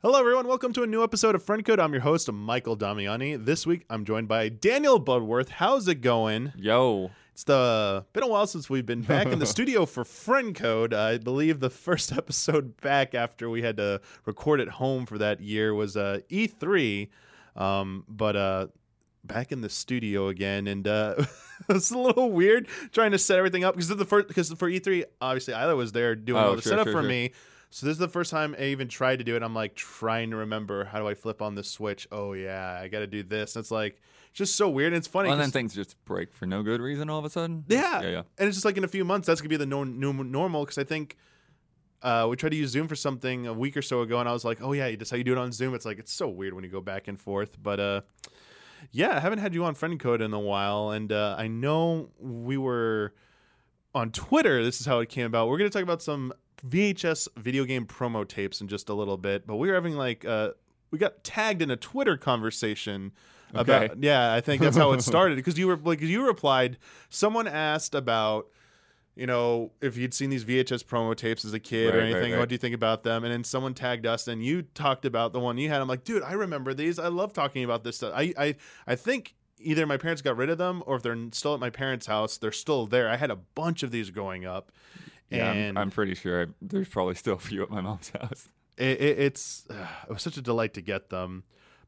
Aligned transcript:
Hello, 0.00 0.18
everyone. 0.20 0.46
Welcome 0.46 0.72
to 0.74 0.84
a 0.84 0.86
new 0.86 1.02
episode 1.02 1.34
of 1.34 1.42
Friend 1.42 1.64
Code. 1.64 1.80
I'm 1.80 1.92
your 1.92 2.02
host, 2.02 2.30
Michael 2.30 2.76
Damiani. 2.76 3.44
This 3.44 3.66
week, 3.66 3.84
I'm 3.90 4.04
joined 4.04 4.28
by 4.28 4.48
Daniel 4.48 5.02
Budworth. 5.02 5.48
How's 5.48 5.88
it 5.88 5.96
going? 5.96 6.52
Yo. 6.56 7.10
It's 7.32 7.42
the 7.44 8.04
been 8.12 8.22
a 8.22 8.28
while 8.28 8.46
since 8.46 8.70
we've 8.70 8.86
been 8.86 9.02
back 9.02 9.26
in 9.26 9.38
the 9.40 9.46
studio 9.54 9.86
for 9.86 10.04
Friend 10.04 10.54
Code. 10.54 10.94
I 10.94 11.18
believe 11.18 11.58
the 11.60 11.70
first 11.70 12.12
episode 12.16 12.80
back 12.80 13.14
after 13.14 13.50
we 13.50 13.62
had 13.62 13.76
to 13.78 14.00
record 14.24 14.60
at 14.60 14.68
home 14.68 15.04
for 15.06 15.18
that 15.18 15.40
year 15.40 15.74
was 15.74 15.96
uh, 15.96 16.20
E3, 16.30 17.08
um, 17.56 18.04
but 18.08 18.36
uh, 18.36 18.66
back 19.24 19.50
in 19.52 19.60
the 19.62 19.68
studio 19.68 20.28
again, 20.28 20.68
and 20.68 20.86
uh, 20.86 21.14
it's 21.68 21.90
a 21.90 21.98
little 21.98 22.30
weird 22.30 22.68
trying 22.92 23.10
to 23.12 23.18
set 23.18 23.36
everything 23.38 23.64
up 23.64 23.74
because 23.74 23.88
the 23.88 24.04
first 24.04 24.28
because 24.28 24.52
for 24.52 24.70
E3, 24.70 25.04
obviously 25.20 25.54
Isla 25.54 25.74
was 25.74 25.90
there 25.92 26.14
doing 26.14 26.40
Oh, 26.42 26.50
all 26.50 26.56
the 26.56 26.62
sure, 26.62 26.70
setup 26.70 26.86
sure, 26.86 26.92
for 26.92 27.02
sure. 27.02 27.08
me. 27.08 27.32
So 27.70 27.84
this 27.86 27.92
is 27.92 27.98
the 27.98 28.08
first 28.08 28.30
time 28.30 28.56
I 28.58 28.64
even 28.64 28.88
tried 28.88 29.16
to 29.16 29.24
do 29.24 29.36
it. 29.36 29.42
I'm 29.42 29.54
like 29.54 29.74
trying 29.74 30.30
to 30.30 30.36
remember 30.36 30.84
how 30.84 30.98
do 31.00 31.06
I 31.08 31.14
flip 31.14 31.42
on 31.42 31.54
the 31.54 31.62
switch. 31.62 32.08
Oh 32.10 32.32
yeah, 32.32 32.78
I 32.80 32.88
got 32.88 33.00
to 33.00 33.06
do 33.06 33.22
this. 33.22 33.56
And 33.56 33.62
it's 33.62 33.70
like 33.70 34.00
it's 34.30 34.38
just 34.38 34.56
so 34.56 34.68
weird. 34.70 34.92
And 34.92 34.96
it's 34.98 35.06
funny. 35.06 35.28
Well, 35.28 35.34
and 35.34 35.42
then 35.42 35.50
things 35.50 35.74
just 35.74 36.02
break 36.06 36.32
for 36.32 36.46
no 36.46 36.62
good 36.62 36.80
reason 36.80 37.10
all 37.10 37.18
of 37.18 37.24
a 37.24 37.30
sudden. 37.30 37.64
yeah. 37.68 38.00
Yeah, 38.02 38.08
yeah. 38.08 38.22
And 38.38 38.48
it's 38.48 38.56
just 38.56 38.64
like 38.64 38.76
in 38.78 38.84
a 38.84 38.88
few 38.88 39.04
months, 39.04 39.26
that's 39.26 39.40
gonna 39.40 39.50
be 39.50 39.56
the 39.58 39.66
no- 39.66 39.84
new 39.84 40.12
normal. 40.12 40.64
Because 40.64 40.78
I 40.78 40.84
think 40.84 41.16
uh, 42.02 42.26
we 42.30 42.36
tried 42.36 42.50
to 42.50 42.56
use 42.56 42.70
Zoom 42.70 42.88
for 42.88 42.96
something 42.96 43.46
a 43.46 43.52
week 43.52 43.76
or 43.76 43.82
so 43.82 44.00
ago, 44.00 44.18
and 44.18 44.28
I 44.28 44.32
was 44.32 44.44
like, 44.44 44.62
oh 44.62 44.72
yeah, 44.72 44.94
that's 44.96 45.10
how 45.10 45.16
you 45.18 45.24
do 45.24 45.32
it 45.32 45.38
on 45.38 45.52
Zoom. 45.52 45.74
It's 45.74 45.84
like 45.84 45.98
it's 45.98 46.12
so 46.12 46.28
weird 46.28 46.54
when 46.54 46.64
you 46.64 46.70
go 46.70 46.80
back 46.80 47.06
and 47.06 47.20
forth. 47.20 47.62
But 47.62 47.80
uh, 47.80 48.00
yeah, 48.92 49.14
I 49.16 49.20
haven't 49.20 49.40
had 49.40 49.52
you 49.52 49.64
on 49.64 49.74
Friend 49.74 49.98
Code 50.00 50.22
in 50.22 50.32
a 50.32 50.40
while, 50.40 50.90
and 50.90 51.12
uh, 51.12 51.34
I 51.38 51.48
know 51.48 52.08
we 52.18 52.56
were 52.56 53.12
on 53.94 54.10
Twitter. 54.10 54.64
This 54.64 54.80
is 54.80 54.86
how 54.86 55.00
it 55.00 55.10
came 55.10 55.26
about. 55.26 55.48
We're 55.48 55.58
gonna 55.58 55.70
talk 55.70 55.82
about 55.82 56.00
some 56.00 56.32
VHS 56.66 57.28
video 57.36 57.64
game 57.64 57.86
promo 57.86 58.26
tapes 58.26 58.60
in 58.60 58.68
just 58.68 58.88
a 58.88 58.94
little 58.94 59.16
bit, 59.16 59.46
but 59.46 59.56
we 59.56 59.68
were 59.68 59.74
having 59.74 59.94
like 59.96 60.24
uh, 60.24 60.50
we 60.90 60.98
got 60.98 61.22
tagged 61.24 61.62
in 61.62 61.70
a 61.70 61.76
Twitter 61.76 62.16
conversation 62.16 63.12
about 63.54 64.02
yeah, 64.02 64.32
I 64.34 64.40
think 64.40 64.60
that's 64.62 64.76
how 64.76 64.92
it 64.92 65.02
started 65.02 65.36
because 65.36 65.58
you 65.58 65.66
were 65.66 65.76
like 65.76 66.00
you 66.00 66.26
replied. 66.26 66.78
Someone 67.10 67.46
asked 67.46 67.94
about 67.94 68.48
you 69.16 69.26
know 69.26 69.72
if 69.80 69.96
you'd 69.96 70.14
seen 70.14 70.30
these 70.30 70.44
VHS 70.44 70.84
promo 70.84 71.14
tapes 71.16 71.44
as 71.44 71.52
a 71.54 71.60
kid 71.60 71.94
or 71.94 71.98
Right, 71.98 72.04
right, 72.04 72.12
anything. 72.12 72.32
right. 72.32 72.38
What 72.40 72.48
do 72.48 72.54
you 72.54 72.58
think 72.58 72.74
about 72.74 73.02
them? 73.04 73.24
And 73.24 73.32
then 73.32 73.44
someone 73.44 73.74
tagged 73.74 74.06
us, 74.06 74.28
and 74.28 74.44
you 74.44 74.62
talked 74.62 75.04
about 75.04 75.32
the 75.32 75.40
one 75.40 75.56
you 75.58 75.68
had. 75.68 75.80
I'm 75.80 75.88
like, 75.88 76.04
dude, 76.04 76.22
I 76.22 76.32
remember 76.32 76.74
these. 76.74 76.98
I 76.98 77.08
love 77.08 77.32
talking 77.32 77.64
about 77.64 77.84
this 77.84 77.96
stuff. 77.96 78.12
I 78.14 78.32
I 78.38 78.54
I 78.86 78.94
think. 78.96 79.34
Either 79.60 79.88
my 79.88 79.96
parents 79.96 80.22
got 80.22 80.36
rid 80.36 80.50
of 80.50 80.56
them, 80.58 80.84
or 80.86 80.94
if 80.94 81.02
they're 81.02 81.18
still 81.32 81.52
at 81.52 81.58
my 81.58 81.68
parents' 81.68 82.06
house, 82.06 82.38
they're 82.38 82.52
still 82.52 82.86
there. 82.86 83.08
I 83.08 83.16
had 83.16 83.32
a 83.32 83.34
bunch 83.34 83.82
of 83.82 83.90
these 83.90 84.08
growing 84.08 84.46
up, 84.46 84.70
Yeah, 85.30 85.50
I'm- 85.50 85.76
I'm, 85.76 85.90
pretty 85.90 86.14
sure 86.14 86.42
I, 86.42 86.46
there's 86.62 86.88
probably 86.88 87.14
still 87.14 87.34
a 87.34 87.38
few 87.38 87.62
at 87.62 87.70
my 87.70 87.80
mom's 87.80 88.10
house. 88.20 88.48
it, 88.76 89.00
it, 89.00 89.18
it's 89.18 89.66
it 89.70 90.10
was 90.12 90.22
such 90.22 90.36
a 90.36 90.42
delight 90.42 90.74
to 90.74 90.80
get 90.80 91.10
them. 91.10 91.44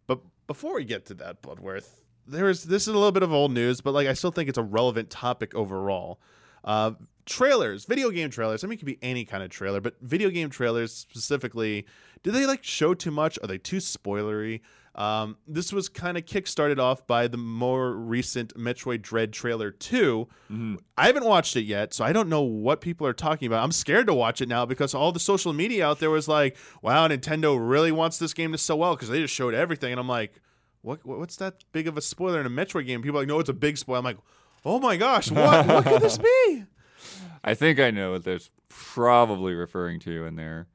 But 0.06 0.20
before 0.46 0.74
we 0.74 0.84
get 0.84 1.06
to 1.06 1.14
that, 1.14 1.40
Bloodworth, 1.42 2.02
there's 2.26 2.64
this 2.64 2.82
is 2.82 2.88
a 2.88 2.92
little 2.92 3.12
bit 3.12 3.22
of 3.22 3.32
old 3.32 3.52
news, 3.52 3.80
but 3.80 3.94
like 3.94 4.08
I 4.08 4.12
still 4.14 4.30
think 4.30 4.48
it's 4.48 4.58
a 4.58 4.62
relevant 4.62 5.08
topic 5.10 5.54
overall. 5.54 6.20
Uh, 6.64 6.92
trailers, 7.24 7.84
video 7.86 8.10
game 8.10 8.28
trailers. 8.28 8.62
I 8.62 8.66
mean, 8.66 8.74
it 8.74 8.78
could 8.78 8.86
be 8.86 8.98
any 9.02 9.24
kind 9.24 9.42
of 9.42 9.50
trailer, 9.50 9.80
but 9.80 9.94
video 10.02 10.28
game 10.30 10.50
trailers 10.50 10.92
specifically. 10.92 11.86
Do 12.22 12.30
they 12.32 12.44
like 12.44 12.62
show 12.62 12.92
too 12.92 13.10
much? 13.10 13.38
Are 13.42 13.46
they 13.46 13.56
too 13.58 13.78
spoilery? 13.78 14.60
Um, 14.96 15.36
this 15.46 15.72
was 15.72 15.88
kind 15.88 16.18
of 16.18 16.24
kickstarted 16.24 16.78
off 16.80 17.06
by 17.06 17.28
the 17.28 17.36
more 17.36 17.92
recent 17.94 18.54
Metroid 18.56 19.02
Dread 19.02 19.32
trailer 19.32 19.70
2. 19.70 20.26
Mhm. 20.50 20.78
I 20.98 21.06
haven't 21.06 21.24
watched 21.24 21.56
it 21.56 21.62
yet, 21.62 21.94
so 21.94 22.04
I 22.04 22.12
don't 22.12 22.28
know 22.28 22.42
what 22.42 22.80
people 22.80 23.06
are 23.06 23.12
talking 23.12 23.46
about. 23.46 23.62
I'm 23.62 23.70
scared 23.72 24.08
to 24.08 24.14
watch 24.14 24.40
it 24.40 24.48
now 24.48 24.66
because 24.66 24.92
all 24.92 25.12
the 25.12 25.20
social 25.20 25.52
media 25.52 25.86
out 25.86 26.00
there 26.00 26.10
was 26.10 26.26
like, 26.26 26.56
"Wow, 26.82 27.06
Nintendo 27.06 27.56
really 27.56 27.92
wants 27.92 28.18
this 28.18 28.34
game 28.34 28.50
to 28.52 28.58
sell 28.58 28.78
well 28.78 28.96
because 28.96 29.08
they 29.08 29.20
just 29.20 29.32
showed 29.34 29.54
everything." 29.54 29.92
And 29.92 30.00
I'm 30.00 30.08
like, 30.08 30.40
"What? 30.82 31.06
what- 31.06 31.18
What's 31.20 31.36
that 31.36 31.62
big 31.72 31.86
of 31.86 31.96
a 31.96 32.00
spoiler 32.02 32.40
in 32.40 32.46
a 32.46 32.50
Metroid 32.50 32.86
game?" 32.86 33.00
People 33.00 33.18
are 33.18 33.22
like, 33.22 33.28
"No, 33.28 33.38
it's 33.38 33.48
a 33.48 33.54
big 33.54 33.78
spoiler." 33.78 33.98
I'm 34.00 34.04
like, 34.04 34.18
"Oh 34.64 34.80
my 34.80 34.96
gosh, 34.96 35.30
what? 35.30 35.66
what 35.68 35.84
could 35.84 36.02
this 36.02 36.18
be?" 36.18 36.64
I 37.44 37.54
think 37.54 37.78
I 37.78 37.90
know 37.92 38.10
what 38.10 38.24
they're 38.24 38.40
probably 38.68 39.54
referring 39.54 40.00
to 40.00 40.24
in 40.26 40.34
there. 40.36 40.66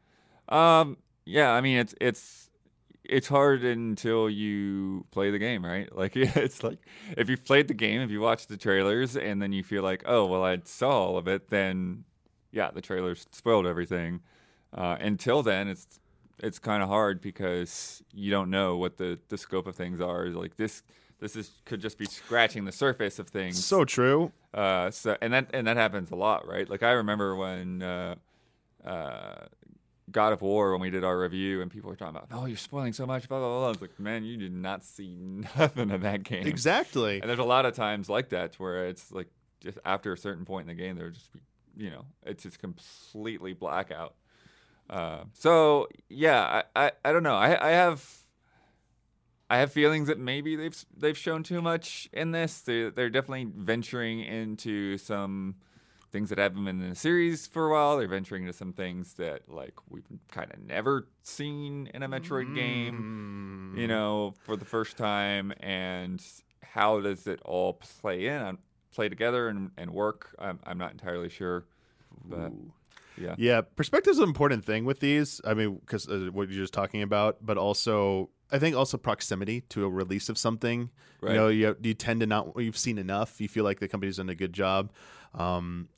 Um, 0.49 0.97
yeah, 1.25 1.51
I 1.51 1.59
mean 1.61 1.77
it's 1.79 1.93
it's 1.99 2.44
it's 3.09 3.27
hard 3.27 3.63
until 3.63 4.29
you 4.29 5.05
play 5.11 5.31
the 5.31 5.39
game, 5.39 5.65
right? 5.65 5.89
Like 5.95 6.15
it's 6.15 6.63
like 6.63 6.79
if 7.17 7.29
you've 7.29 7.45
played 7.45 7.67
the 7.67 7.73
game, 7.73 8.01
if 8.01 8.11
you 8.11 8.19
watch 8.19 8.47
the 8.47 8.57
trailers, 8.57 9.15
and 9.15 9.41
then 9.41 9.51
you 9.53 9.63
feel 9.63 9.83
like, 9.83 10.03
oh 10.05 10.25
well, 10.25 10.43
I 10.43 10.59
saw 10.65 10.89
all 10.89 11.17
of 11.17 11.27
it, 11.27 11.49
then 11.49 12.03
yeah, 12.51 12.71
the 12.71 12.81
trailers 12.81 13.27
spoiled 13.31 13.65
everything. 13.65 14.21
Uh, 14.73 14.97
until 14.99 15.41
then, 15.41 15.67
it's 15.67 15.99
it's 16.39 16.59
kind 16.59 16.83
of 16.83 16.89
hard 16.89 17.21
because 17.21 18.03
you 18.13 18.31
don't 18.31 18.49
know 18.49 18.77
what 18.77 18.97
the, 18.97 19.19
the 19.29 19.37
scope 19.37 19.67
of 19.67 19.75
things 19.75 20.01
are. 20.01 20.27
Like 20.27 20.57
this, 20.57 20.83
this 21.19 21.35
is 21.35 21.51
could 21.65 21.81
just 21.81 21.97
be 21.97 22.05
scratching 22.05 22.65
the 22.65 22.71
surface 22.71 23.19
of 23.19 23.29
things. 23.29 23.63
So 23.63 23.85
true. 23.85 24.31
Uh, 24.53 24.91
so 24.91 25.17
and 25.21 25.33
that 25.33 25.49
and 25.53 25.67
that 25.67 25.77
happens 25.77 26.11
a 26.11 26.15
lot, 26.15 26.47
right? 26.47 26.69
Like 26.69 26.83
I 26.83 26.91
remember 26.91 27.35
when 27.35 27.81
uh, 27.81 28.15
uh, 28.85 29.45
God 30.11 30.33
of 30.33 30.41
War 30.41 30.71
when 30.71 30.81
we 30.81 30.89
did 30.89 31.03
our 31.03 31.19
review 31.19 31.61
and 31.61 31.71
people 31.71 31.89
were 31.89 31.95
talking 31.95 32.15
about, 32.15 32.27
"Oh, 32.31 32.45
you're 32.45 32.57
spoiling 32.57 32.93
so 32.93 33.05
much." 33.05 33.27
Blah 33.27 33.39
blah 33.39 33.47
blah. 33.47 33.65
I 33.65 33.69
was 33.69 33.81
like, 33.81 33.99
"Man, 33.99 34.23
you 34.23 34.37
did 34.37 34.53
not 34.53 34.83
see 34.83 35.15
nothing 35.57 35.91
of 35.91 36.01
that 36.01 36.23
game." 36.23 36.47
Exactly. 36.47 37.19
And 37.19 37.29
there's 37.29 37.39
a 37.39 37.43
lot 37.43 37.65
of 37.65 37.75
times 37.75 38.09
like 38.09 38.29
that 38.29 38.55
where 38.55 38.87
it's 38.87 39.11
like 39.11 39.27
just 39.61 39.79
after 39.85 40.13
a 40.13 40.17
certain 40.17 40.45
point 40.45 40.69
in 40.69 40.75
the 40.75 40.81
game, 40.81 40.95
they're 40.95 41.09
just 41.11 41.29
you 41.75 41.89
know 41.89 42.05
it's 42.23 42.43
just 42.43 42.59
completely 42.59 43.53
blackout. 43.53 44.15
Uh, 44.89 45.23
so 45.33 45.87
yeah, 46.09 46.63
I, 46.75 46.85
I, 46.85 46.91
I 47.03 47.11
don't 47.11 47.23
know. 47.23 47.35
I 47.35 47.69
I 47.69 47.71
have 47.71 48.25
I 49.49 49.57
have 49.57 49.71
feelings 49.71 50.07
that 50.07 50.19
maybe 50.19 50.55
they've 50.55 50.85
they've 50.95 51.17
shown 51.17 51.43
too 51.43 51.61
much 51.61 52.09
in 52.13 52.31
this. 52.31 52.61
They're, 52.61 52.91
they're 52.91 53.09
definitely 53.09 53.47
venturing 53.55 54.21
into 54.21 54.97
some 54.97 55.55
things 56.15 56.29
that 56.29 56.37
haven't 56.37 56.63
been 56.63 56.81
in 56.81 56.89
the 56.89 56.95
series 56.95 57.45
for 57.45 57.67
a 57.67 57.71
while. 57.73 57.97
They're 57.97 58.07
venturing 58.07 58.43
into 58.43 58.53
some 58.53 58.71
things 58.71 59.15
that 59.15 59.49
like 59.49 59.73
we've 59.89 60.05
kind 60.31 60.49
of 60.53 60.59
never 60.65 61.09
seen 61.23 61.89
in 61.93 62.03
a 62.03 62.07
Metroid 62.07 62.55
game 62.55 63.73
Mm. 63.75 63.81
you 63.81 63.87
know, 63.87 64.33
for 64.45 64.55
the 64.55 64.63
first 64.63 64.95
time, 64.95 65.51
and 65.59 66.23
how 66.63 67.01
does 67.01 67.27
it 67.27 67.41
all 67.43 67.73
play 67.73 68.27
in, 68.27 68.41
um, 68.41 68.59
play 68.93 69.09
together, 69.09 69.49
and, 69.49 69.71
and 69.77 69.91
work? 69.91 70.33
I'm, 70.39 70.59
I'm 70.65 70.77
not 70.77 70.91
entirely 70.93 71.27
sure, 71.27 71.65
but 72.23 72.51
Ooh. 72.51 72.71
yeah, 73.17 73.35
Yeah, 73.37 73.61
perspective's 73.75 74.19
an 74.19 74.23
important 74.23 74.63
thing 74.63 74.85
with 74.85 75.01
these. 75.01 75.41
I 75.43 75.53
mean, 75.53 75.75
because 75.81 76.07
uh, 76.07 76.29
what 76.31 76.47
you're 76.49 76.63
just 76.63 76.73
talking 76.73 77.01
about, 77.01 77.45
but 77.45 77.57
also 77.57 78.29
I 78.51 78.59
think 78.59 78.75
also 78.75 78.97
proximity 78.97 79.61
to 79.69 79.83
a 79.83 79.89
release 79.89 80.29
of 80.29 80.37
something. 80.37 80.89
Right. 81.21 81.31
You 81.33 81.37
know, 81.37 81.47
you 81.49 81.75
you 81.81 81.93
tend 81.93 82.21
to 82.21 82.25
not 82.25 82.53
you've 82.57 82.77
seen 82.77 82.97
enough. 82.97 83.41
You 83.41 83.49
feel 83.49 83.65
like 83.65 83.79
the 83.81 83.89
company's 83.89 84.17
done 84.17 84.29
a 84.29 84.35
good 84.35 84.53
job. 84.53 84.91
Um, 85.33 85.89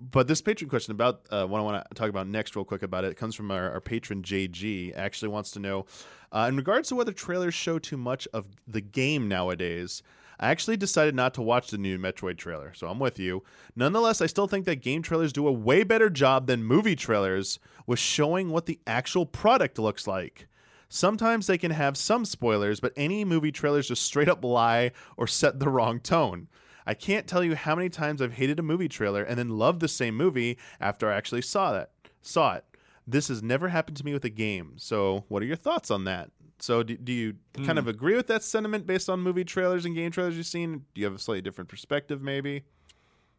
but 0.00 0.26
this 0.26 0.40
patron 0.40 0.70
question 0.70 0.92
about 0.92 1.26
uh, 1.30 1.46
what 1.46 1.58
I 1.58 1.62
want 1.62 1.86
to 1.88 1.94
talk 1.94 2.08
about 2.08 2.26
next, 2.26 2.56
real 2.56 2.64
quick 2.64 2.82
about 2.82 3.04
it, 3.04 3.16
comes 3.16 3.34
from 3.34 3.50
our, 3.50 3.70
our 3.70 3.80
patron 3.80 4.22
JG. 4.22 4.96
Actually, 4.96 5.28
wants 5.28 5.50
to 5.52 5.60
know 5.60 5.86
uh, 6.32 6.46
in 6.48 6.56
regards 6.56 6.88
to 6.88 6.94
whether 6.94 7.12
trailers 7.12 7.54
show 7.54 7.78
too 7.78 7.96
much 7.96 8.26
of 8.32 8.46
the 8.66 8.80
game 8.80 9.28
nowadays. 9.28 10.02
I 10.38 10.48
actually 10.48 10.78
decided 10.78 11.14
not 11.14 11.34
to 11.34 11.42
watch 11.42 11.70
the 11.70 11.76
new 11.76 11.98
Metroid 11.98 12.38
trailer, 12.38 12.72
so 12.72 12.88
I'm 12.88 12.98
with 12.98 13.18
you. 13.18 13.42
Nonetheless, 13.76 14.22
I 14.22 14.26
still 14.26 14.46
think 14.46 14.64
that 14.64 14.80
game 14.80 15.02
trailers 15.02 15.34
do 15.34 15.46
a 15.46 15.52
way 15.52 15.84
better 15.84 16.08
job 16.08 16.46
than 16.46 16.64
movie 16.64 16.96
trailers 16.96 17.58
with 17.86 17.98
showing 17.98 18.48
what 18.48 18.64
the 18.64 18.80
actual 18.86 19.26
product 19.26 19.78
looks 19.78 20.06
like. 20.06 20.48
Sometimes 20.88 21.46
they 21.46 21.58
can 21.58 21.72
have 21.72 21.96
some 21.98 22.24
spoilers, 22.24 22.80
but 22.80 22.94
any 22.96 23.22
movie 23.22 23.52
trailers 23.52 23.88
just 23.88 24.02
straight 24.02 24.30
up 24.30 24.42
lie 24.42 24.92
or 25.18 25.26
set 25.26 25.60
the 25.60 25.68
wrong 25.68 26.00
tone. 26.00 26.48
I 26.86 26.94
can't 26.94 27.26
tell 27.26 27.44
you 27.44 27.54
how 27.54 27.74
many 27.74 27.88
times 27.88 28.22
I've 28.22 28.34
hated 28.34 28.58
a 28.58 28.62
movie 28.62 28.88
trailer 28.88 29.22
and 29.22 29.38
then 29.38 29.50
loved 29.50 29.80
the 29.80 29.88
same 29.88 30.16
movie 30.16 30.58
after 30.80 31.10
I 31.10 31.16
actually 31.16 31.42
saw 31.42 31.72
that 31.72 31.90
saw 32.22 32.54
it. 32.54 32.64
This 33.06 33.28
has 33.28 33.42
never 33.42 33.68
happened 33.68 33.96
to 33.98 34.04
me 34.04 34.12
with 34.12 34.24
a 34.24 34.30
game. 34.30 34.74
So, 34.76 35.24
what 35.28 35.42
are 35.42 35.46
your 35.46 35.56
thoughts 35.56 35.90
on 35.90 36.04
that? 36.04 36.30
So, 36.58 36.82
do, 36.82 36.96
do 36.96 37.12
you 37.12 37.36
kind 37.64 37.78
of 37.78 37.88
agree 37.88 38.14
with 38.14 38.26
that 38.28 38.42
sentiment 38.42 38.86
based 38.86 39.08
on 39.08 39.20
movie 39.20 39.44
trailers 39.44 39.84
and 39.84 39.94
game 39.94 40.10
trailers 40.10 40.36
you've 40.36 40.46
seen? 40.46 40.84
Do 40.94 41.00
you 41.00 41.06
have 41.06 41.14
a 41.14 41.18
slightly 41.18 41.40
different 41.40 41.68
perspective, 41.68 42.22
maybe? 42.22 42.64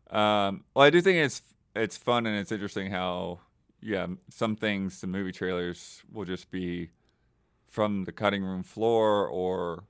Um, 0.09 0.63
well, 0.75 0.85
I 0.85 0.89
do 0.89 0.99
think 1.01 1.19
it's 1.19 1.41
it's 1.75 1.95
fun 1.95 2.25
and 2.25 2.37
it's 2.37 2.51
interesting 2.51 2.91
how 2.91 3.39
yeah 3.81 4.05
some 4.29 4.55
things 4.57 4.99
the 4.99 5.07
movie 5.07 5.31
trailers 5.31 6.03
will 6.11 6.25
just 6.25 6.51
be 6.51 6.89
from 7.65 8.03
the 8.03 8.11
cutting 8.11 8.43
room 8.43 8.61
floor 8.61 9.25
or 9.27 9.85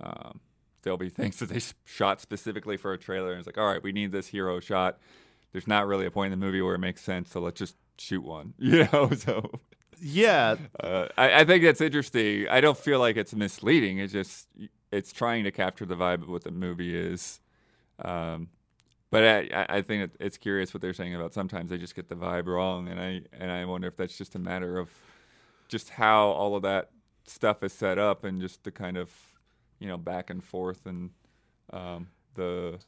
um, 0.00 0.40
there'll 0.84 0.96
be 0.98 1.08
things 1.10 1.38
that 1.38 1.48
they 1.48 1.60
shot 1.84 2.20
specifically 2.20 2.76
for 2.76 2.92
a 2.92 2.98
trailer 2.98 3.30
and 3.32 3.38
it's 3.40 3.46
like 3.46 3.58
all 3.58 3.66
right 3.66 3.82
we 3.82 3.92
need 3.92 4.12
this 4.12 4.28
hero 4.28 4.60
shot 4.60 4.98
there's 5.52 5.66
not 5.66 5.86
really 5.86 6.06
a 6.06 6.10
point 6.10 6.32
in 6.32 6.38
the 6.38 6.46
movie 6.46 6.62
where 6.62 6.74
it 6.74 6.78
makes 6.80 7.02
sense 7.02 7.30
so 7.30 7.40
let's 7.40 7.58
just 7.58 7.76
shoot 7.98 8.22
one 8.22 8.54
you 8.58 8.86
know 8.92 9.10
so 9.16 9.50
Yeah, 10.00 10.56
uh, 10.80 11.06
I, 11.16 11.40
I 11.40 11.44
think 11.44 11.62
that's 11.64 11.80
interesting. 11.80 12.48
I 12.48 12.60
don't 12.60 12.76
feel 12.76 12.98
like 12.98 13.16
it's 13.16 13.32
misleading. 13.34 13.98
It's 13.98 14.12
just 14.12 14.48
it's 14.90 15.12
trying 15.12 15.44
to 15.44 15.52
capture 15.52 15.86
the 15.86 15.94
vibe 15.94 16.22
of 16.22 16.28
what 16.28 16.42
the 16.44 16.50
movie 16.50 16.94
is. 16.94 17.40
Um, 18.04 18.48
but 19.10 19.22
I, 19.24 19.38
I- 19.62 19.76
I 19.78 19.82
think 19.82 20.12
it's 20.20 20.36
curious 20.38 20.74
what 20.74 20.80
they're 20.82 20.94
saying 20.94 21.14
about 21.14 21.32
sometimes 21.34 21.70
they 21.70 21.78
just 21.78 21.94
get 21.94 22.08
the 22.08 22.16
vibe 22.16 22.46
wrong, 22.46 22.88
and 22.88 23.00
I 23.00 23.22
and 23.32 23.50
I 23.50 23.64
wonder 23.66 23.88
if 23.88 23.96
that's 23.96 24.18
just 24.18 24.34
a 24.34 24.38
matter 24.38 24.78
of 24.78 24.90
just 25.68 25.90
how 25.90 26.28
all 26.28 26.56
of 26.56 26.62
that 26.62 26.90
stuff 27.26 27.62
is 27.62 27.72
set 27.72 27.98
up 27.98 28.24
and 28.24 28.40
just 28.40 28.64
the 28.64 28.70
kind 28.72 28.96
of 28.96 29.10
you 29.78 29.88
know 29.88 29.96
back 29.98 30.30
and 30.30 30.42
forth 30.42 30.86
and 30.86 31.10
um, 31.72 32.08
the 32.34 32.78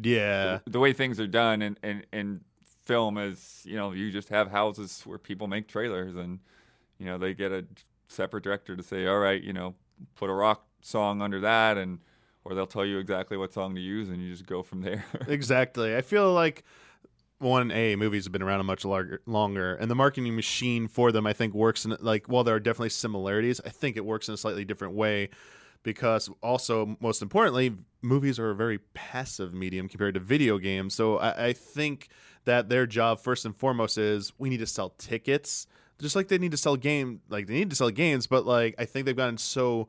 Yeah. 0.00 0.60
the, 0.64 0.70
the 0.72 0.80
way 0.80 0.92
things 0.92 1.18
are 1.20 1.26
done 1.26 1.62
and 1.62 1.78
and 1.82 2.06
and 2.12 2.40
film 2.84 3.18
is 3.18 3.62
you 3.64 3.76
know 3.76 3.92
you 3.92 4.10
just 4.10 4.28
have 4.30 4.50
houses 4.50 5.02
where 5.04 5.18
people 5.18 5.46
make 5.46 5.68
trailers 5.68 6.16
and 6.16 6.40
you 6.98 7.06
know 7.06 7.18
they 7.18 7.34
get 7.34 7.52
a 7.52 7.64
separate 8.08 8.42
director 8.42 8.74
to 8.76 8.82
say 8.82 9.06
all 9.06 9.18
right 9.18 9.42
you 9.42 9.52
know 9.52 9.74
put 10.16 10.28
a 10.30 10.32
rock 10.32 10.64
song 10.82 11.22
under 11.22 11.40
that 11.40 11.76
and 11.76 11.98
or 12.44 12.54
they'll 12.54 12.66
tell 12.66 12.84
you 12.86 12.98
exactly 12.98 13.36
what 13.36 13.52
song 13.52 13.74
to 13.74 13.80
use 13.80 14.08
and 14.08 14.20
you 14.22 14.30
just 14.30 14.46
go 14.46 14.62
from 14.62 14.80
there 14.80 15.04
Exactly. 15.28 15.94
I 15.94 16.00
feel 16.00 16.32
like 16.32 16.64
one 17.38 17.70
a 17.70 17.96
movies 17.96 18.24
have 18.24 18.32
been 18.32 18.42
around 18.42 18.60
a 18.60 18.64
much 18.64 18.84
larger, 18.84 19.20
longer, 19.26 19.74
and 19.76 19.90
the 19.90 19.94
marketing 19.94 20.36
machine 20.36 20.88
for 20.88 21.10
them, 21.12 21.26
I 21.26 21.32
think, 21.32 21.54
works 21.54 21.84
in 21.84 21.96
like 22.00 22.26
while 22.26 22.44
there 22.44 22.54
are 22.54 22.60
definitely 22.60 22.90
similarities. 22.90 23.60
I 23.64 23.70
think 23.70 23.96
it 23.96 24.04
works 24.04 24.28
in 24.28 24.34
a 24.34 24.36
slightly 24.36 24.64
different 24.64 24.94
way 24.94 25.30
because 25.82 26.30
also 26.42 26.96
most 27.00 27.22
importantly, 27.22 27.74
movies 28.02 28.38
are 28.38 28.50
a 28.50 28.54
very 28.54 28.78
passive 28.94 29.54
medium 29.54 29.88
compared 29.88 30.14
to 30.14 30.20
video 30.20 30.58
games. 30.58 30.94
So 30.94 31.18
I, 31.18 31.46
I 31.46 31.52
think 31.52 32.08
that 32.44 32.68
their 32.68 32.86
job 32.86 33.20
first 33.20 33.44
and 33.44 33.56
foremost 33.56 33.98
is 33.98 34.32
we 34.38 34.48
need 34.48 34.60
to 34.60 34.66
sell 34.66 34.90
tickets, 34.98 35.66
just 35.98 36.16
like 36.16 36.28
they 36.28 36.38
need 36.38 36.50
to 36.52 36.56
sell 36.56 36.76
game, 36.76 37.20
like 37.28 37.46
they 37.46 37.54
need 37.54 37.70
to 37.70 37.76
sell 37.76 37.90
games. 37.90 38.26
But 38.26 38.46
like 38.46 38.74
I 38.78 38.84
think 38.84 39.06
they've 39.06 39.16
gotten 39.16 39.38
so 39.38 39.88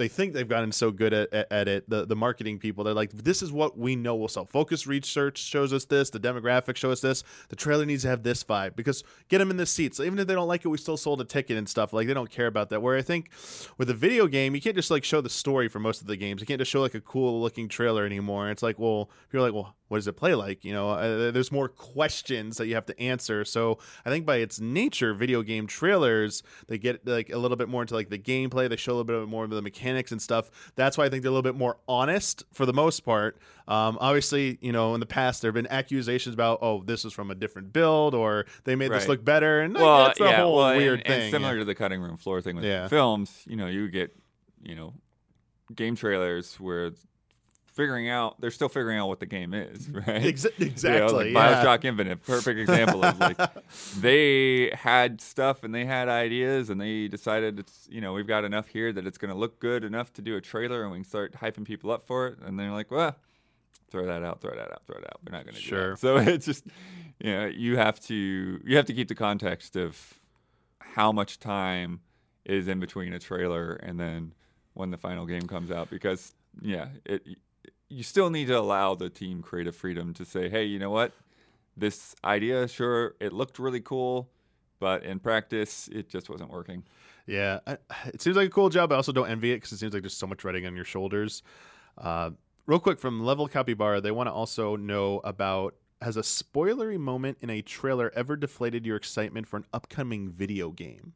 they 0.00 0.08
think 0.08 0.32
they've 0.32 0.48
gotten 0.48 0.72
so 0.72 0.90
good 0.90 1.12
at, 1.12 1.32
at, 1.32 1.52
at 1.52 1.68
it. 1.68 1.88
The 1.88 2.06
the 2.06 2.16
marketing 2.16 2.58
people, 2.58 2.84
they're 2.84 2.94
like, 2.94 3.12
this 3.12 3.42
is 3.42 3.52
what 3.52 3.78
we 3.78 3.94
know 3.96 4.16
will 4.16 4.28
sell. 4.28 4.46
Focus 4.46 4.86
research 4.86 5.38
shows 5.38 5.72
us 5.72 5.84
this. 5.84 6.10
The 6.10 6.18
demographics 6.18 6.76
show 6.76 6.90
us 6.90 7.00
this. 7.00 7.22
The 7.50 7.56
trailer 7.56 7.84
needs 7.84 8.02
to 8.02 8.08
have 8.08 8.22
this 8.22 8.42
vibe 8.42 8.76
because 8.76 9.04
get 9.28 9.38
them 9.38 9.50
in 9.50 9.56
the 9.56 9.66
seats. 9.66 9.98
So 9.98 10.02
even 10.02 10.18
if 10.18 10.26
they 10.26 10.34
don't 10.34 10.48
like 10.48 10.64
it, 10.64 10.68
we 10.68 10.78
still 10.78 10.96
sold 10.96 11.20
a 11.20 11.24
ticket 11.24 11.56
and 11.56 11.68
stuff. 11.68 11.92
Like 11.92 12.06
they 12.06 12.14
don't 12.14 12.30
care 12.30 12.46
about 12.46 12.70
that. 12.70 12.80
Where 12.80 12.96
I 12.96 13.02
think 13.02 13.30
with 13.78 13.90
a 13.90 13.94
video 13.94 14.26
game, 14.26 14.54
you 14.54 14.60
can't 14.60 14.76
just 14.76 14.90
like 14.90 15.04
show 15.04 15.20
the 15.20 15.30
story 15.30 15.68
for 15.68 15.78
most 15.78 16.00
of 16.00 16.06
the 16.06 16.16
games. 16.16 16.40
You 16.40 16.46
can't 16.46 16.60
just 16.60 16.70
show 16.70 16.80
like 16.80 16.94
a 16.94 17.00
cool 17.00 17.40
looking 17.40 17.68
trailer 17.68 18.06
anymore. 18.06 18.50
It's 18.50 18.62
like, 18.62 18.78
well, 18.78 19.10
you're 19.32 19.42
like, 19.42 19.52
well, 19.52 19.76
what 19.90 19.98
does 19.98 20.06
it 20.06 20.16
play 20.16 20.36
like? 20.36 20.64
You 20.64 20.72
know, 20.72 20.90
uh, 20.90 21.32
there's 21.32 21.50
more 21.50 21.68
questions 21.68 22.56
that 22.58 22.68
you 22.68 22.76
have 22.76 22.86
to 22.86 23.00
answer. 23.00 23.44
So 23.44 23.78
I 24.06 24.10
think 24.10 24.24
by 24.24 24.36
its 24.36 24.60
nature, 24.60 25.12
video 25.14 25.42
game 25.42 25.66
trailers 25.66 26.44
they 26.68 26.78
get 26.78 27.04
like 27.06 27.30
a 27.30 27.36
little 27.36 27.56
bit 27.56 27.68
more 27.68 27.82
into 27.82 27.94
like 27.94 28.08
the 28.08 28.18
gameplay. 28.18 28.68
They 28.68 28.76
show 28.76 28.92
a 28.92 28.96
little 29.02 29.20
bit 29.20 29.28
more 29.28 29.42
of 29.42 29.50
the 29.50 29.60
mechanics 29.60 29.89
and 29.90 30.20
stuff. 30.20 30.50
That's 30.76 30.96
why 30.98 31.04
I 31.04 31.08
think 31.08 31.22
they're 31.22 31.30
a 31.30 31.34
little 31.34 31.42
bit 31.42 31.54
more 31.56 31.76
honest 31.88 32.44
for 32.52 32.66
the 32.66 32.72
most 32.72 33.00
part. 33.00 33.38
Um, 33.68 33.98
obviously, 34.00 34.58
you 34.60 34.72
know, 34.72 34.94
in 34.94 35.00
the 35.00 35.06
past 35.06 35.42
there 35.42 35.48
have 35.48 35.54
been 35.54 35.66
accusations 35.68 36.34
about 36.34 36.58
oh 36.62 36.82
this 36.82 37.04
is 37.04 37.12
from 37.12 37.30
a 37.30 37.34
different 37.34 37.72
build 37.72 38.14
or 38.14 38.46
they 38.64 38.74
made 38.74 38.90
this 38.90 39.08
look 39.08 39.24
better, 39.24 39.60
and 39.60 39.74
well 39.74 40.06
that's 40.06 40.18
the 40.18 40.24
yeah 40.24 40.36
whole 40.42 40.56
well, 40.56 40.76
weird 40.76 41.00
and, 41.00 41.06
thing. 41.08 41.22
and 41.22 41.30
similar 41.30 41.52
yeah. 41.54 41.58
to 41.60 41.64
the 41.64 41.74
cutting 41.74 42.00
room 42.00 42.16
floor 42.16 42.40
thing 42.40 42.56
with 42.56 42.64
Yeah. 42.64 42.88
films 42.88 43.44
you 43.46 43.56
know 43.56 43.66
you 43.66 43.88
get 43.88 44.16
you 44.62 44.74
know 44.74 44.94
game 45.74 45.94
trailers 45.96 46.58
where 46.58 46.90
figuring 47.72 48.08
out 48.08 48.40
they're 48.40 48.50
still 48.50 48.68
figuring 48.68 48.98
out 48.98 49.06
what 49.08 49.20
the 49.20 49.26
game 49.26 49.54
is 49.54 49.88
right 49.90 50.04
Exa- 50.22 50.50
You 50.58 50.66
know, 50.66 50.70
exactly. 50.72 51.32
like 51.32 51.32
yeah. 51.32 51.64
Bioshock 51.64 51.84
Infinite, 51.84 52.24
perfect 52.26 52.58
example 52.66 53.04
of 53.04 53.18
like 53.18 53.38
they 54.00 54.70
had 54.74 55.20
stuff 55.20 55.62
and 55.64 55.74
they 55.74 55.84
had 55.84 56.08
ideas 56.08 56.70
and 56.70 56.80
they 56.80 57.08
decided 57.08 57.58
it's 57.58 57.86
you 57.90 58.00
know 58.00 58.12
we've 58.12 58.26
got 58.26 58.44
enough 58.44 58.66
here 58.68 58.92
that 58.92 59.06
it's 59.06 59.18
going 59.18 59.32
to 59.32 59.38
look 59.38 59.60
good 59.60 59.84
enough 59.84 60.12
to 60.14 60.22
do 60.22 60.36
a 60.36 60.40
trailer 60.40 60.82
and 60.82 60.90
we 60.92 60.98
can 60.98 61.04
start 61.04 61.32
hyping 61.34 61.64
people 61.64 61.90
up 61.90 62.06
for 62.06 62.26
it 62.28 62.38
and 62.44 62.58
they're 62.58 62.70
like 62.72 62.90
well 62.90 63.14
throw 63.90 64.06
that 64.06 64.22
out 64.22 64.40
throw 64.40 64.50
that 64.54 64.70
out 64.70 64.82
throw 64.86 64.96
it 64.96 65.04
out 65.04 65.18
we're 65.26 65.36
not 65.36 65.44
going 65.44 65.54
to 65.54 65.60
Sure. 65.60 65.90
do 65.90 65.90
that. 65.92 65.98
so 66.00 66.16
it's 66.18 66.46
just 66.46 66.64
you 67.18 67.32
know 67.32 67.46
you 67.46 67.76
have 67.76 67.98
to 68.00 68.14
you 68.64 68.76
have 68.76 68.86
to 68.86 68.94
keep 68.94 69.08
the 69.08 69.14
context 69.14 69.76
of 69.76 70.14
how 70.80 71.12
much 71.12 71.38
time 71.38 72.00
is 72.44 72.68
in 72.68 72.80
between 72.80 73.12
a 73.12 73.18
trailer 73.18 73.74
and 73.74 73.98
then 74.00 74.32
when 74.74 74.90
the 74.90 74.96
final 74.96 75.26
game 75.26 75.42
comes 75.46 75.70
out 75.70 75.90
because 75.90 76.34
yeah 76.62 76.88
it 77.04 77.22
you 77.90 78.02
still 78.02 78.30
need 78.30 78.46
to 78.46 78.58
allow 78.58 78.94
the 78.94 79.10
team 79.10 79.42
creative 79.42 79.76
freedom 79.76 80.14
to 80.14 80.24
say 80.24 80.48
hey 80.48 80.64
you 80.64 80.78
know 80.78 80.90
what 80.90 81.12
this 81.76 82.14
idea 82.24 82.66
sure 82.66 83.14
it 83.20 83.32
looked 83.32 83.58
really 83.58 83.80
cool 83.80 84.30
but 84.78 85.02
in 85.02 85.18
practice 85.18 85.88
it 85.92 86.08
just 86.08 86.30
wasn't 86.30 86.50
working 86.50 86.82
Yeah, 87.26 87.60
I, 87.66 87.76
it 88.06 88.20
seems 88.20 88.36
like 88.36 88.48
a 88.48 88.50
cool 88.50 88.68
job. 88.68 88.92
I 88.92 88.96
also 88.96 89.12
don't 89.12 89.28
envy 89.28 89.52
it 89.52 89.56
because 89.56 89.72
it 89.72 89.78
seems 89.78 89.92
like 89.92 90.02
there's 90.02 90.16
so 90.16 90.26
much 90.26 90.44
writing 90.44 90.66
on 90.66 90.74
your 90.74 90.84
shoulders. 90.84 91.42
Uh, 91.96 92.30
real 92.66 92.80
quick 92.80 92.98
from 92.98 93.24
Level 93.24 93.46
Capybara, 93.48 94.00
they 94.00 94.10
want 94.10 94.28
to 94.28 94.32
also 94.32 94.76
know 94.76 95.20
about 95.22 95.74
has 96.02 96.16
a 96.16 96.22
spoilery 96.22 96.98
moment 96.98 97.38
in 97.40 97.50
a 97.50 97.60
trailer 97.60 98.10
ever 98.16 98.34
deflated 98.34 98.86
your 98.86 98.96
excitement 98.96 99.46
for 99.46 99.58
an 99.58 99.66
upcoming 99.72 100.30
video 100.30 100.70
game? 100.70 101.12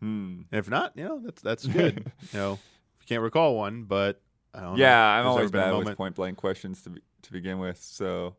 hmm. 0.00 0.42
And 0.50 0.58
if 0.58 0.70
not, 0.70 0.92
you 0.96 1.04
know 1.04 1.20
that's 1.22 1.42
that's 1.42 1.66
good. 1.78 2.10
you 2.32 2.38
know, 2.38 2.52
if 2.52 3.02
you 3.02 3.06
can't 3.06 3.22
recall 3.22 3.56
one, 3.56 3.84
but 3.84 4.20
I 4.54 4.60
don't 4.60 4.76
know. 4.76 4.82
yeah 4.82 5.06
i'm 5.06 5.24
Has 5.24 5.30
always 5.30 5.50
bad 5.50 5.74
with 5.76 5.96
point 5.96 6.14
blank 6.14 6.36
questions 6.36 6.82
to, 6.82 6.90
be, 6.90 7.00
to 7.22 7.32
begin 7.32 7.58
with 7.58 7.78
so 7.82 8.36